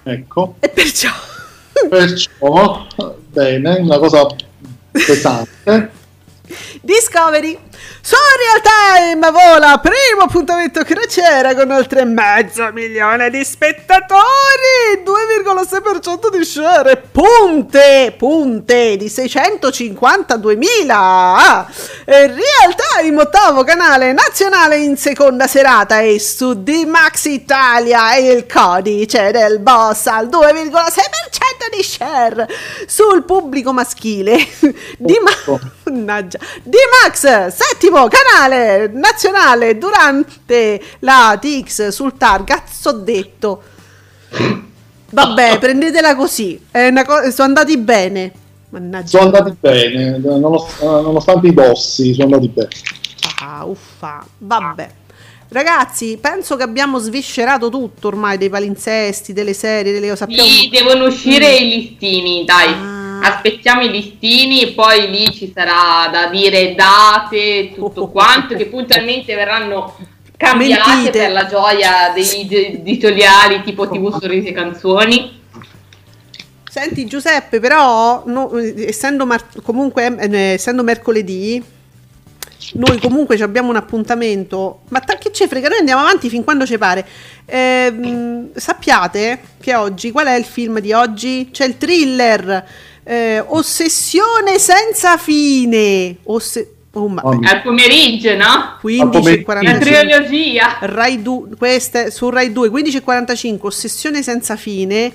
Ecco. 0.03 0.55
E 0.61 0.69
perciò. 0.71 1.11
Perciò, 1.91 2.87
bene, 3.29 3.81
una 3.81 3.99
cosa 3.99 4.27
pesante. 4.91 6.01
Discovery. 6.85 7.59
Su 8.05 8.17
Real 8.17 8.61
Time 8.63 9.31
vola 9.31 9.79
primo 9.79 10.23
appuntamento 10.25 10.83
crociera 10.83 11.55
con 11.55 11.71
oltre 11.71 12.05
mezzo 12.05 12.69
milione 12.73 13.31
di 13.31 13.45
spettatori, 13.45 15.05
2,6% 15.05 16.37
di 16.37 16.45
share, 16.45 17.01
punte, 17.13 18.13
punte 18.19 18.97
di 18.97 19.07
652.000. 19.07 21.67
Real 22.07 22.75
Time 22.99 23.21
ottavo 23.21 23.63
canale 23.63 24.13
nazionale 24.13 24.79
in 24.79 24.97
seconda 24.97 25.47
serata 25.47 26.01
e 26.01 26.19
su 26.19 26.61
D-Max 26.61 27.27
Italia 27.27 28.17
il 28.17 28.47
codice 28.47 29.31
del 29.31 29.61
boss 29.61 30.07
al 30.07 30.27
2,6% 30.27 31.63
di 31.75 31.83
share 31.83 32.47
sul 32.87 33.25
pubblico 33.25 33.73
maschile. 33.73 34.37
Di 34.99 35.17
Mannaggia. 35.85 36.39
D-Max, 36.63 37.49
settimo 37.73 38.07
canale 38.09 38.91
nazionale 38.93 39.79
durante 39.79 40.81
la 41.01 41.39
TX 41.41 41.89
sul 41.89 42.17
Targazzo 42.17 42.93
detto. 42.93 43.63
Vabbè, 45.11 45.59
prendetela 45.59 46.15
così. 46.15 46.61
Co- 46.71 47.31
sono 47.31 47.49
andati 47.49 47.77
bene. 47.79 48.33
Mannaggia. 48.71 49.19
Sono 49.19 49.25
andati 49.25 49.57
bene, 49.59 50.19
nonostante 50.19 51.47
i 51.47 51.53
bossi, 51.53 52.15
sono 52.15 52.35
andati 52.35 52.49
bene. 52.49 52.69
Ah, 53.41 53.65
uffa. 53.65 54.25
Vabbè. 54.39 54.91
Ragazzi, 55.49 56.17
penso 56.19 56.57
che 56.57 56.63
abbiamo 56.63 56.99
sviscerato 56.99 57.69
tutto 57.69 58.09
ormai 58.09 58.39
dei 58.39 58.49
palinsesti, 58.49 59.35
delle 59.35 59.53
serie, 59.53 59.93
delle 59.93 60.09
cose. 60.09 60.27
Sì, 60.31 60.71
devono 60.71 61.05
uscire 61.05 61.51
mm. 61.51 61.63
i 61.63 61.69
listini, 61.69 62.45
dai. 62.45 62.69
Ah 62.69 63.02
aspettiamo 63.23 63.83
i 63.83 63.91
listini 63.91 64.63
e 64.63 64.73
poi 64.73 65.11
lì 65.11 65.33
ci 65.33 65.53
sarà 65.55 66.09
da 66.11 66.27
dire 66.27 66.75
date, 66.75 67.73
tutto 67.75 68.09
quanto, 68.13 68.55
che 68.57 68.67
puntualmente 68.67 69.35
verranno 69.35 69.97
cambiate 70.37 70.91
Mentite. 70.91 71.19
per 71.19 71.33
la 71.33 71.47
gioia 71.47 72.13
degli 72.15 72.53
editoriali 72.53 73.63
tipo 73.63 73.89
TV 73.89 74.19
Sorrisi 74.19 74.49
e 74.49 74.53
Canzoni. 74.53 75.41
Senti 76.69 77.05
Giuseppe, 77.07 77.61
però 77.61 78.23
no, 78.27 78.51
essendo, 78.59 79.27
mar- 79.27 79.63
comunque, 79.63 80.17
eh, 80.19 80.37
essendo 80.55 80.83
mercoledì, 80.83 81.63
noi 82.75 82.99
comunque 82.99 83.37
abbiamo 83.43 83.69
un 83.69 83.77
appuntamento, 83.77 84.81
ma 84.89 85.01
che 85.01 85.31
ce 85.33 85.49
frega, 85.49 85.69
noi 85.69 85.79
andiamo 85.79 86.01
avanti 86.01 86.31
fin 86.31 86.43
quando 86.43 86.65
ci 86.65 86.79
pare. 86.79 87.07
Eh, 87.45 88.49
sappiate 88.55 89.41
che 89.61 89.75
oggi, 89.75 90.11
qual 90.11 90.27
è 90.27 90.35
il 90.35 90.45
film 90.45 90.81
di 90.81 90.93
oggi? 90.93 91.51
C'è 91.53 91.67
il 91.67 91.77
thriller 91.77 92.65
eh, 93.05 93.45
Ossessione 93.47 94.59
senza 94.59 95.17
fine. 95.17 96.17
Osse- 96.25 96.75
Oh, 96.95 97.09
ma... 97.09 97.23
Al 97.23 97.63
pomeriggio, 97.63 98.37
no? 98.37 98.79
15.45 98.83 99.63
La 99.63 99.79
trilogia. 99.79 100.77
Rai 100.81 101.23
2, 101.23 101.57
queste 101.57 102.11
su 102.11 102.29
Rai 102.29 102.53
2 102.53 102.69
15.45 102.69 103.59
Ossessione 103.63 104.23
senza 104.23 104.57
fine 104.57 105.11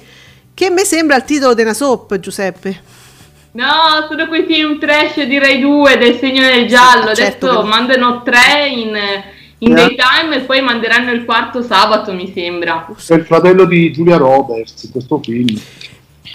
Che 0.56 0.70
mi 0.72 0.84
sembra 0.84 1.18
il 1.18 1.24
titolo 1.24 1.54
di 1.54 1.62
una 1.62 1.76
soap 1.76 2.18
Giuseppe. 2.18 2.82
No, 3.52 4.08
sono 4.10 4.28
quei 4.28 4.46
film 4.46 4.80
trash 4.80 5.22
di 5.22 5.38
Rai 5.38 5.60
2 5.60 5.98
del 5.98 6.18
segno 6.18 6.42
del 6.42 6.68
giallo. 6.68 7.14
Certo 7.14 7.46
Adesso 7.46 7.62
che... 7.62 7.68
mandano 7.68 8.24
tre 8.24 8.70
in, 8.70 8.98
in 9.60 9.70
yeah. 9.70 9.88
daytime 9.88 10.36
E 10.38 10.40
poi 10.42 10.62
manderanno 10.62 11.12
il 11.12 11.26
quarto 11.26 11.62
sabato 11.62 12.12
mi 12.12 12.32
sembra. 12.34 12.88
È 12.88 13.14
il 13.14 13.26
fratello 13.26 13.66
di 13.66 13.92
Giulia 13.92 14.18
Roberts 14.18 14.90
questo 14.92 15.20
film. 15.20 15.62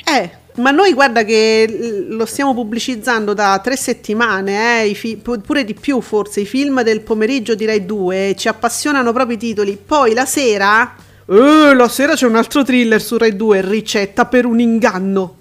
Eh 0.04 0.40
ma 0.56 0.70
noi 0.70 0.92
guarda 0.92 1.24
che 1.24 2.06
lo 2.08 2.26
stiamo 2.26 2.52
pubblicizzando 2.52 3.32
da 3.32 3.58
tre 3.62 3.76
settimane, 3.76 4.84
eh, 4.84 4.94
fi- 4.94 5.16
pure 5.16 5.64
di 5.64 5.74
più 5.74 6.00
forse, 6.00 6.40
i 6.40 6.46
film 6.46 6.82
del 6.82 7.00
pomeriggio 7.00 7.54
di 7.54 7.64
Rai 7.64 7.86
2, 7.86 8.34
ci 8.36 8.48
appassionano 8.48 9.12
proprio 9.12 9.36
i 9.36 9.38
titoli. 9.38 9.78
Poi 9.84 10.12
la 10.12 10.26
sera, 10.26 10.94
eh, 11.26 11.74
la 11.74 11.88
sera 11.88 12.14
c'è 12.14 12.26
un 12.26 12.36
altro 12.36 12.62
thriller 12.62 13.00
su 13.00 13.16
Rai 13.16 13.34
2, 13.34 13.60
Ricetta 13.62 14.26
per 14.26 14.44
un 14.44 14.60
inganno. 14.60 15.36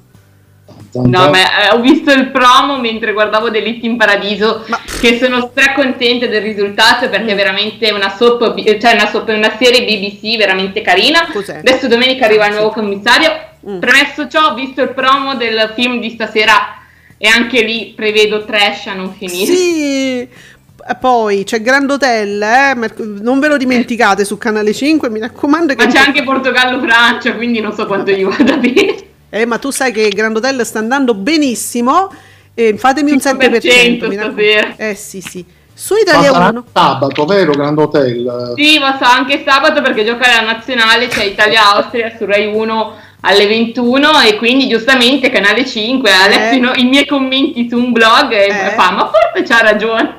No, 0.93 1.29
ma 1.29 1.69
eh, 1.69 1.73
ho 1.73 1.79
visto 1.79 2.11
il 2.11 2.31
promo 2.31 2.77
mentre 2.77 3.13
guardavo 3.13 3.49
Delitti 3.49 3.85
in 3.85 3.95
Paradiso, 3.95 4.63
ma... 4.67 4.79
che 4.99 5.17
sono 5.17 5.49
stracontenta 5.51 6.27
del 6.27 6.41
risultato 6.41 7.07
perché 7.09 7.31
è 7.31 7.35
veramente 7.35 7.91
una 7.91 8.09
soap, 8.09 8.53
cioè 8.79 8.93
una, 8.93 9.07
soap, 9.07 9.29
una 9.29 9.55
serie 9.57 9.85
BBC 9.85 10.37
veramente 10.37 10.81
carina. 10.81 11.29
Cos'è? 11.31 11.59
Adesso 11.59 11.87
domenica 11.87 12.25
arriva 12.25 12.47
il 12.47 12.55
nuovo 12.55 12.71
commissario 12.71 13.31
Mm. 13.69 13.79
Premesso 13.79 14.27
ciò, 14.27 14.51
ho 14.51 14.53
visto 14.53 14.81
il 14.81 14.89
promo 14.89 15.35
del 15.35 15.71
film 15.75 15.99
di 15.99 16.09
stasera 16.09 16.77
e 17.17 17.27
anche 17.27 17.61
lì 17.61 17.93
prevedo 17.95 18.45
trash 18.45 18.87
a 18.87 18.93
non 18.93 19.13
finire. 19.13 19.53
Sì, 19.53 20.27
poi 20.99 21.43
c'è 21.43 21.61
Grand 21.61 21.89
Hotel, 21.89 22.41
eh? 22.41 22.91
non 23.21 23.39
ve 23.39 23.47
lo 23.47 23.57
dimenticate 23.57 24.25
su 24.25 24.37
Canale 24.37 24.73
5, 24.73 25.09
mi 25.09 25.19
raccomando. 25.19 25.75
Che 25.75 25.85
ma 25.85 25.91
c'è 25.91 25.99
anche 25.99 26.23
Portogallo-Francia, 26.23 27.35
quindi 27.35 27.59
non 27.59 27.73
so 27.73 27.85
quanto 27.85 28.11
gli 28.11 28.23
vada 28.23 28.57
bene. 28.57 28.95
Eh, 29.29 29.45
ma 29.45 29.59
tu 29.59 29.69
sai 29.69 29.91
che 29.91 30.09
Grand 30.09 30.35
Hotel 30.35 30.65
sta 30.65 30.79
andando 30.79 31.13
benissimo. 31.13 32.11
E 32.53 32.77
fatemi 32.77 33.11
un 33.11 33.17
7% 33.17 34.11
stasera. 34.11 34.73
Eh 34.75 34.95
sì, 34.95 35.21
sì. 35.21 35.45
Su 35.73 35.95
Italia 35.95 36.31
ma 36.31 36.49
1. 36.49 36.65
sabato, 36.73 37.25
vero? 37.25 37.53
Grand 37.53 37.77
Hotel. 37.77 38.53
Sì, 38.55 38.77
ma 38.77 38.97
sa 38.99 39.13
anche 39.13 39.43
sabato 39.45 39.81
perché 39.81 40.03
gioca 40.03 40.27
la 40.27 40.41
nazionale, 40.41 41.07
c'è 41.07 41.23
Italia-Austria 41.23 42.13
su 42.17 42.25
Rai 42.25 42.53
1 42.53 43.00
alle 43.21 43.47
21 43.47 44.21
e 44.21 44.35
quindi 44.37 44.67
giustamente 44.67 45.29
Canale 45.29 45.65
5 45.65 46.11
ha 46.11 46.27
letto 46.27 46.73
eh. 46.73 46.79
i, 46.79 46.85
miei 46.85 47.05
commenti 47.05 47.67
su 47.69 47.77
un 47.77 47.91
blog 47.91 48.31
e 48.31 48.47
eh. 48.47 48.69
fa 48.75 48.91
ma 48.91 49.09
forse 49.09 49.43
c'ha 49.47 49.61
ragione 49.61 50.15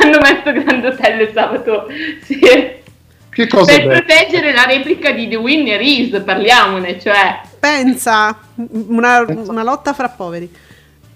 hanno 0.00 0.18
messo 0.20 0.52
Grand 0.52 0.84
Hotel 0.84 1.30
sabato 1.32 1.86
sì. 2.22 2.38
che 2.38 3.46
cosa 3.48 3.72
per 3.74 3.86
proteggere 3.86 4.52
la 4.52 4.64
replica 4.64 5.10
di 5.10 5.28
The 5.28 5.36
Winner 5.36 5.80
Is 5.80 6.20
parliamone 6.24 7.00
cioè 7.00 7.40
pensa 7.58 8.38
una, 8.54 9.24
una 9.26 9.62
lotta 9.62 9.92
fra 9.92 10.08
poveri 10.08 10.64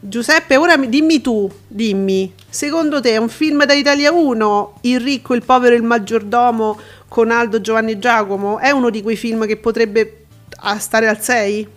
Giuseppe, 0.03 0.57
ora 0.57 0.79
dimmi 0.79 1.21
tu, 1.21 1.51
dimmi, 1.67 2.33
secondo 2.49 3.03
te 3.03 3.11
è 3.11 3.17
un 3.19 3.29
film 3.29 3.67
da 3.67 3.75
Italia 3.75 4.11
1, 4.11 4.79
Il 4.81 4.99
ricco, 4.99 5.35
il 5.35 5.43
povero 5.45 5.75
e 5.75 5.77
il 5.77 5.83
maggiordomo 5.83 6.81
con 7.07 7.31
Aldo 7.31 7.61
Giovanni 7.61 7.99
Giacomo? 7.99 8.59
È 8.59 8.71
uno 8.71 8.89
di 8.89 9.03
quei 9.03 9.17
film 9.17 9.47
che 9.47 9.59
potrebbe 9.59 10.20
a 10.61 10.79
stare 10.79 11.09
al 11.09 11.21
6? 11.21 11.69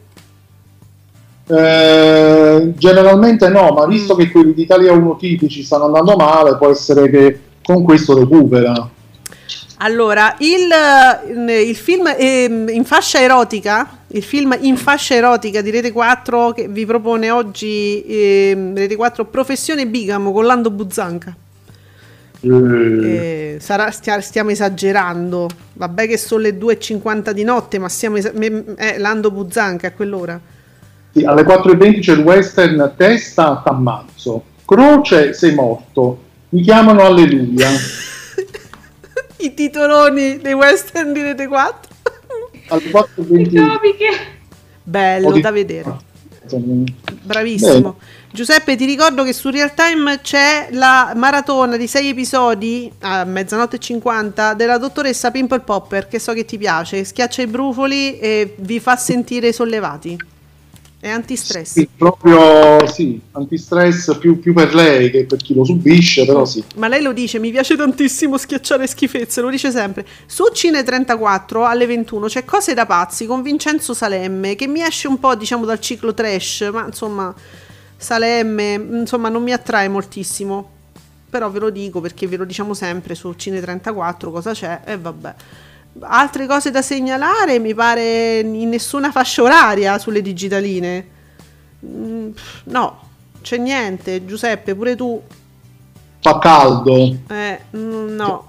Eh, 1.46 2.74
generalmente 2.78 3.50
no, 3.50 3.72
ma 3.74 3.86
visto 3.86 4.16
mm. 4.16 4.18
che 4.18 4.32
quelli 4.32 4.54
di 4.54 4.62
Italia 4.62 4.94
1 4.94 5.16
tipici 5.18 5.64
stanno 5.64 5.86
andando 5.86 6.16
male, 6.16 6.58
può 6.58 6.70
essere 6.70 7.10
che 7.10 7.40
con 7.64 7.84
questo 7.84 8.18
recupera. 8.18 8.90
Allora, 9.78 10.36
il, 10.40 11.68
il 11.68 11.76
film 11.76 12.08
eh, 12.18 12.68
in 12.70 12.86
fascia 12.86 13.20
erotica, 13.20 14.00
il 14.08 14.24
film 14.24 14.58
in 14.62 14.78
fascia 14.78 15.16
erotica 15.16 15.62
di 15.62 15.72
Rete 15.72 15.92
4 15.92 16.52
che 16.52 16.68
vi 16.70 16.86
propone 16.86 17.30
oggi 17.32 18.02
eh, 18.06 18.72
Rete 18.74 18.96
4 18.96 19.26
Professione 19.26 19.86
Bigamo 19.86 20.32
con 20.32 20.46
Lando 20.46 20.72
Buzzanca. 20.72 21.36
Eh, 22.46 23.58
sarà, 23.60 23.90
stia, 23.92 24.20
stiamo 24.20 24.50
esagerando. 24.50 25.50
Vabbè 25.74 26.08
che 26.08 26.18
sono 26.18 26.42
le 26.42 26.58
2.50 26.58 27.32
di 27.32 27.44
notte, 27.44 27.80
ma 27.80 27.88
siamo 27.90 28.18
es- 28.18 28.32
eh, 28.76 28.98
Lando 28.98 29.32
Buzzanca 29.32 29.88
a 29.88 29.92
quell'ora. 29.92 30.40
Sì, 31.14 31.24
alle 31.24 31.44
4.20 31.44 32.00
c'è 32.02 32.14
il 32.14 32.20
western 32.20 32.94
Testa 32.98 33.62
t'ammazzo. 33.64 34.44
Croce 34.66 35.34
sei 35.34 35.54
morto. 35.54 36.22
Mi 36.50 36.62
chiamano 36.62 37.02
Alleluia. 37.04 37.70
I 39.38 39.54
titoloni 39.54 40.40
dei 40.40 40.54
western 40.54 41.14
di 41.14 41.22
Rete 41.22 41.48
4. 41.48 41.92
alle 42.70 42.82
4.20. 42.84 44.16
Bello 44.84 45.40
da 45.40 45.52
vedere. 45.52 45.96
Bravissimo. 47.24 47.96
Bene. 47.98 48.22
Giuseppe, 48.32 48.76
ti 48.76 48.86
ricordo 48.86 49.24
che 49.24 49.32
su 49.32 49.50
Real 49.50 49.74
Time 49.74 50.20
c'è 50.22 50.70
la 50.72 51.14
maratona 51.16 51.78
di 51.78 51.88
6 51.88 52.10
episodi 52.10 52.92
a 53.02 53.24
mezzanotte 53.24 53.78
e 53.78 53.80
50 53.80 54.54
della 54.56 54.78
dottoressa 54.78 55.32
Pimple 55.32 55.62
Popper, 55.62 56.08
che 56.08 56.20
so 56.20 56.34
che 56.34 56.44
ti 56.44 56.58
piace. 56.58 57.04
Schiaccia 57.04 57.42
i 57.42 57.48
brufoli 57.48 58.20
e 58.20 58.56
vi 58.58 58.80
fa 58.80 58.96
sentire 58.98 59.54
sollevati. 59.54 60.32
È 61.04 61.10
antistress. 61.10 61.74
Sì, 61.74 61.90
proprio 61.98 62.88
sì, 62.88 63.20
antistress 63.32 64.18
più, 64.20 64.40
più, 64.40 64.54
per 64.54 64.74
lei 64.74 65.12
che 65.12 65.26
per 65.26 65.38
chi 65.40 65.54
lo 65.54 65.66
subisce, 65.66 66.26
però 66.26 66.46
sì. 66.46 66.64
Ma 66.78 66.88
lei 66.88 67.02
lo 67.02 67.12
dice, 67.12 67.40
mi 67.40 67.52
piace 67.52 67.76
tantissimo 67.76 68.38
schiacciare 68.38 68.88
schifezze, 68.88 69.42
lo 69.42 69.50
dice 69.50 69.70
sempre. 69.70 70.06
Su 70.26 70.46
Cine 70.54 70.82
34 70.82 71.66
alle 71.66 71.88
21 71.88 72.28
c'è 72.28 72.46
Cose 72.46 72.74
da 72.74 72.86
pazzi 72.86 73.26
con 73.26 73.42
Vincenzo 73.42 73.94
Salemme, 73.94 74.56
che 74.56 74.66
mi 74.66 74.82
esce 74.82 75.10
un 75.10 75.20
po' 75.20 75.36
diciamo 75.36 75.66
dal 75.66 75.82
ciclo 75.82 76.14
trash, 76.14 76.70
ma 76.72 76.86
insomma 76.86 77.36
Salemme, 77.98 78.76
insomma 78.76 79.28
non 79.28 79.44
mi 79.44 79.52
attrae 79.52 79.90
moltissimo. 79.90 80.70
Però 81.30 81.52
ve 81.52 81.60
lo 81.60 81.70
dico 81.70 82.00
perché 82.00 82.28
ve 82.28 82.38
lo 82.38 82.46
diciamo 82.46 82.74
sempre 82.74 83.14
su 83.14 83.34
Cine 83.34 83.60
34 83.60 84.32
cosa 84.32 84.54
c'è 84.54 84.80
e 84.86 84.98
vabbè. 84.98 85.36
Altre 86.00 86.48
cose 86.48 86.72
da 86.72 86.82
segnalare, 86.82 87.60
mi 87.60 87.74
pare 87.74 88.40
in 88.40 88.70
nessuna 88.70 89.12
fascia 89.12 89.44
oraria 89.44 90.00
sulle 90.00 90.22
digitaline. 90.22 91.08
Mm, 91.86 92.30
no, 92.66 93.02
c'è 93.42 93.58
niente. 93.58 94.26
Giuseppe, 94.26 94.74
pure 94.74 94.96
tu. 94.96 95.22
Fa 96.22 96.40
caldo. 96.40 97.16
Eh, 97.30 97.60
mm, 97.76 98.16
no. 98.16 98.48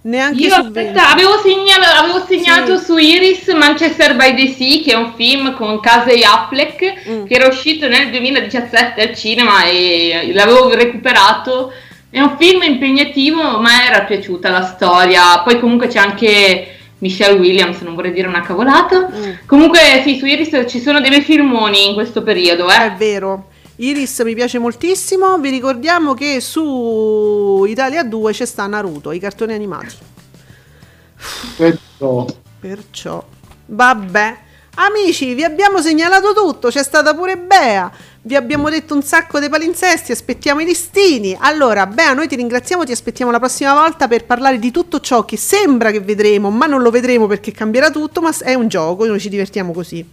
Neanche 0.00 0.46
Io 0.46 0.54
aspetta, 0.54 1.10
avevo, 1.10 1.38
segnalo, 1.42 1.84
avevo 1.84 2.24
segnato 2.24 2.78
sì. 2.78 2.84
su 2.84 2.96
Iris 2.96 3.48
Manchester 3.48 4.16
by 4.16 4.34
the 4.34 4.54
Sea, 4.54 4.80
che 4.82 4.92
è 4.92 4.94
un 4.94 5.12
film 5.14 5.54
con 5.54 5.80
Casey 5.80 6.22
Affleck, 6.22 7.08
mm. 7.08 7.26
che 7.26 7.34
era 7.34 7.48
uscito 7.48 7.88
nel 7.88 8.10
2017 8.10 9.02
al 9.02 9.14
cinema 9.14 9.64
e 9.64 10.30
l'avevo 10.32 10.72
recuperato. 10.74 11.72
È 12.08 12.20
un 12.20 12.36
film 12.38 12.62
impegnativo, 12.62 13.58
ma 13.58 13.84
era 13.84 14.04
piaciuta 14.04 14.48
la 14.48 14.62
storia. 14.62 15.40
Poi 15.40 15.60
comunque 15.60 15.88
c'è 15.88 15.98
anche 15.98 16.77
Michelle 16.98 17.38
Williams, 17.38 17.80
non 17.80 17.94
vorrei 17.94 18.12
dire 18.12 18.26
una 18.26 18.42
cavolata. 18.42 19.08
Mm. 19.08 19.32
Comunque 19.46 19.78
sì, 20.04 20.18
su 20.18 20.26
Iris 20.26 20.64
ci 20.68 20.80
sono 20.80 21.00
dei 21.00 21.20
filmoni 21.20 21.88
in 21.88 21.94
questo 21.94 22.22
periodo. 22.22 22.70
Eh. 22.70 22.76
È 22.76 22.92
vero. 22.94 23.48
Iris 23.76 24.20
mi 24.20 24.34
piace 24.34 24.58
moltissimo. 24.58 25.38
Vi 25.38 25.50
ricordiamo 25.50 26.14
che 26.14 26.40
su 26.40 27.64
Italia 27.68 28.02
2 28.02 28.32
c'è 28.32 28.44
sta 28.44 28.66
Naruto, 28.66 29.12
i 29.12 29.18
cartoni 29.18 29.52
animati. 29.52 29.94
Perciò. 31.56 32.26
Perciò. 32.60 33.24
Vabbè. 33.66 34.36
Amici, 34.80 35.34
vi 35.34 35.42
abbiamo 35.42 35.80
segnalato 35.80 36.32
tutto, 36.32 36.68
c'è 36.68 36.84
stata 36.84 37.12
pure 37.12 37.36
Bea 37.36 37.90
vi 38.28 38.36
abbiamo 38.36 38.68
detto 38.68 38.94
un 38.94 39.02
sacco 39.02 39.40
di 39.40 39.48
palinsesti, 39.48 40.12
aspettiamo 40.12 40.60
i 40.60 40.66
listini. 40.66 41.34
Allora, 41.40 41.86
Bea, 41.86 42.12
noi 42.12 42.28
ti 42.28 42.36
ringraziamo, 42.36 42.84
ti 42.84 42.92
aspettiamo 42.92 43.30
la 43.30 43.38
prossima 43.38 43.72
volta 43.72 44.06
per 44.06 44.26
parlare 44.26 44.58
di 44.58 44.70
tutto 44.70 45.00
ciò 45.00 45.24
che 45.24 45.38
sembra 45.38 45.90
che 45.90 46.00
vedremo, 46.00 46.50
ma 46.50 46.66
non 46.66 46.82
lo 46.82 46.90
vedremo 46.90 47.26
perché 47.26 47.52
cambierà 47.52 47.90
tutto, 47.90 48.20
ma 48.20 48.30
è 48.42 48.52
un 48.52 48.68
gioco, 48.68 49.06
noi 49.06 49.18
ci 49.18 49.30
divertiamo 49.30 49.72
così. 49.72 50.06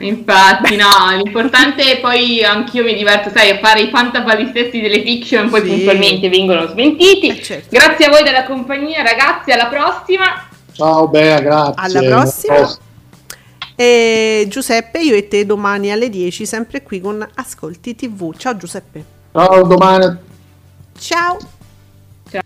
Infatti, 0.00 0.76
no, 0.76 0.88
l'importante 1.16 1.92
è 1.92 2.00
poi 2.00 2.44
anch'io 2.44 2.84
mi 2.84 2.94
diverto, 2.94 3.30
sai, 3.34 3.48
a 3.48 3.58
fare 3.60 3.80
i 3.80 3.88
fantapalistesti 3.88 4.82
delle 4.82 5.00
fiction, 5.00 5.48
poi 5.48 5.62
sì. 5.62 5.68
puntualmente 5.68 6.28
vengono 6.28 6.66
smentiti. 6.66 7.28
Eh, 7.28 7.42
certo. 7.42 7.68
Grazie 7.70 8.06
a 8.06 8.10
voi 8.10 8.22
della 8.24 8.44
compagnia, 8.44 9.02
ragazzi, 9.02 9.52
alla 9.52 9.68
prossima. 9.68 10.48
Ciao 10.74 11.08
Bea, 11.08 11.40
grazie. 11.40 11.98
Alla 11.98 12.14
prossima. 12.14 12.91
E 13.82 14.46
Giuseppe, 14.48 15.00
io 15.00 15.16
e 15.16 15.26
te 15.26 15.44
domani 15.44 15.90
alle 15.90 16.08
10, 16.08 16.46
sempre 16.46 16.84
qui 16.84 17.00
con 17.00 17.28
Ascolti 17.34 17.96
TV. 17.96 18.32
Ciao 18.36 18.56
Giuseppe. 18.56 19.04
Ciao, 19.32 19.64
domani. 19.64 20.16
Ciao. 20.96 21.36
Ciao. 22.30 22.42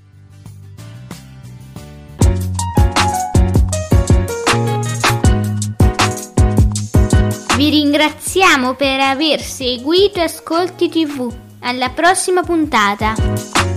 Vi 7.54 7.68
ringraziamo 7.68 8.72
per 8.74 9.00
aver 9.00 9.42
seguito 9.42 10.22
Ascolti 10.22 10.88
TV. 10.88 11.30
Alla 11.60 11.90
prossima 11.90 12.42
puntata. 12.44 13.75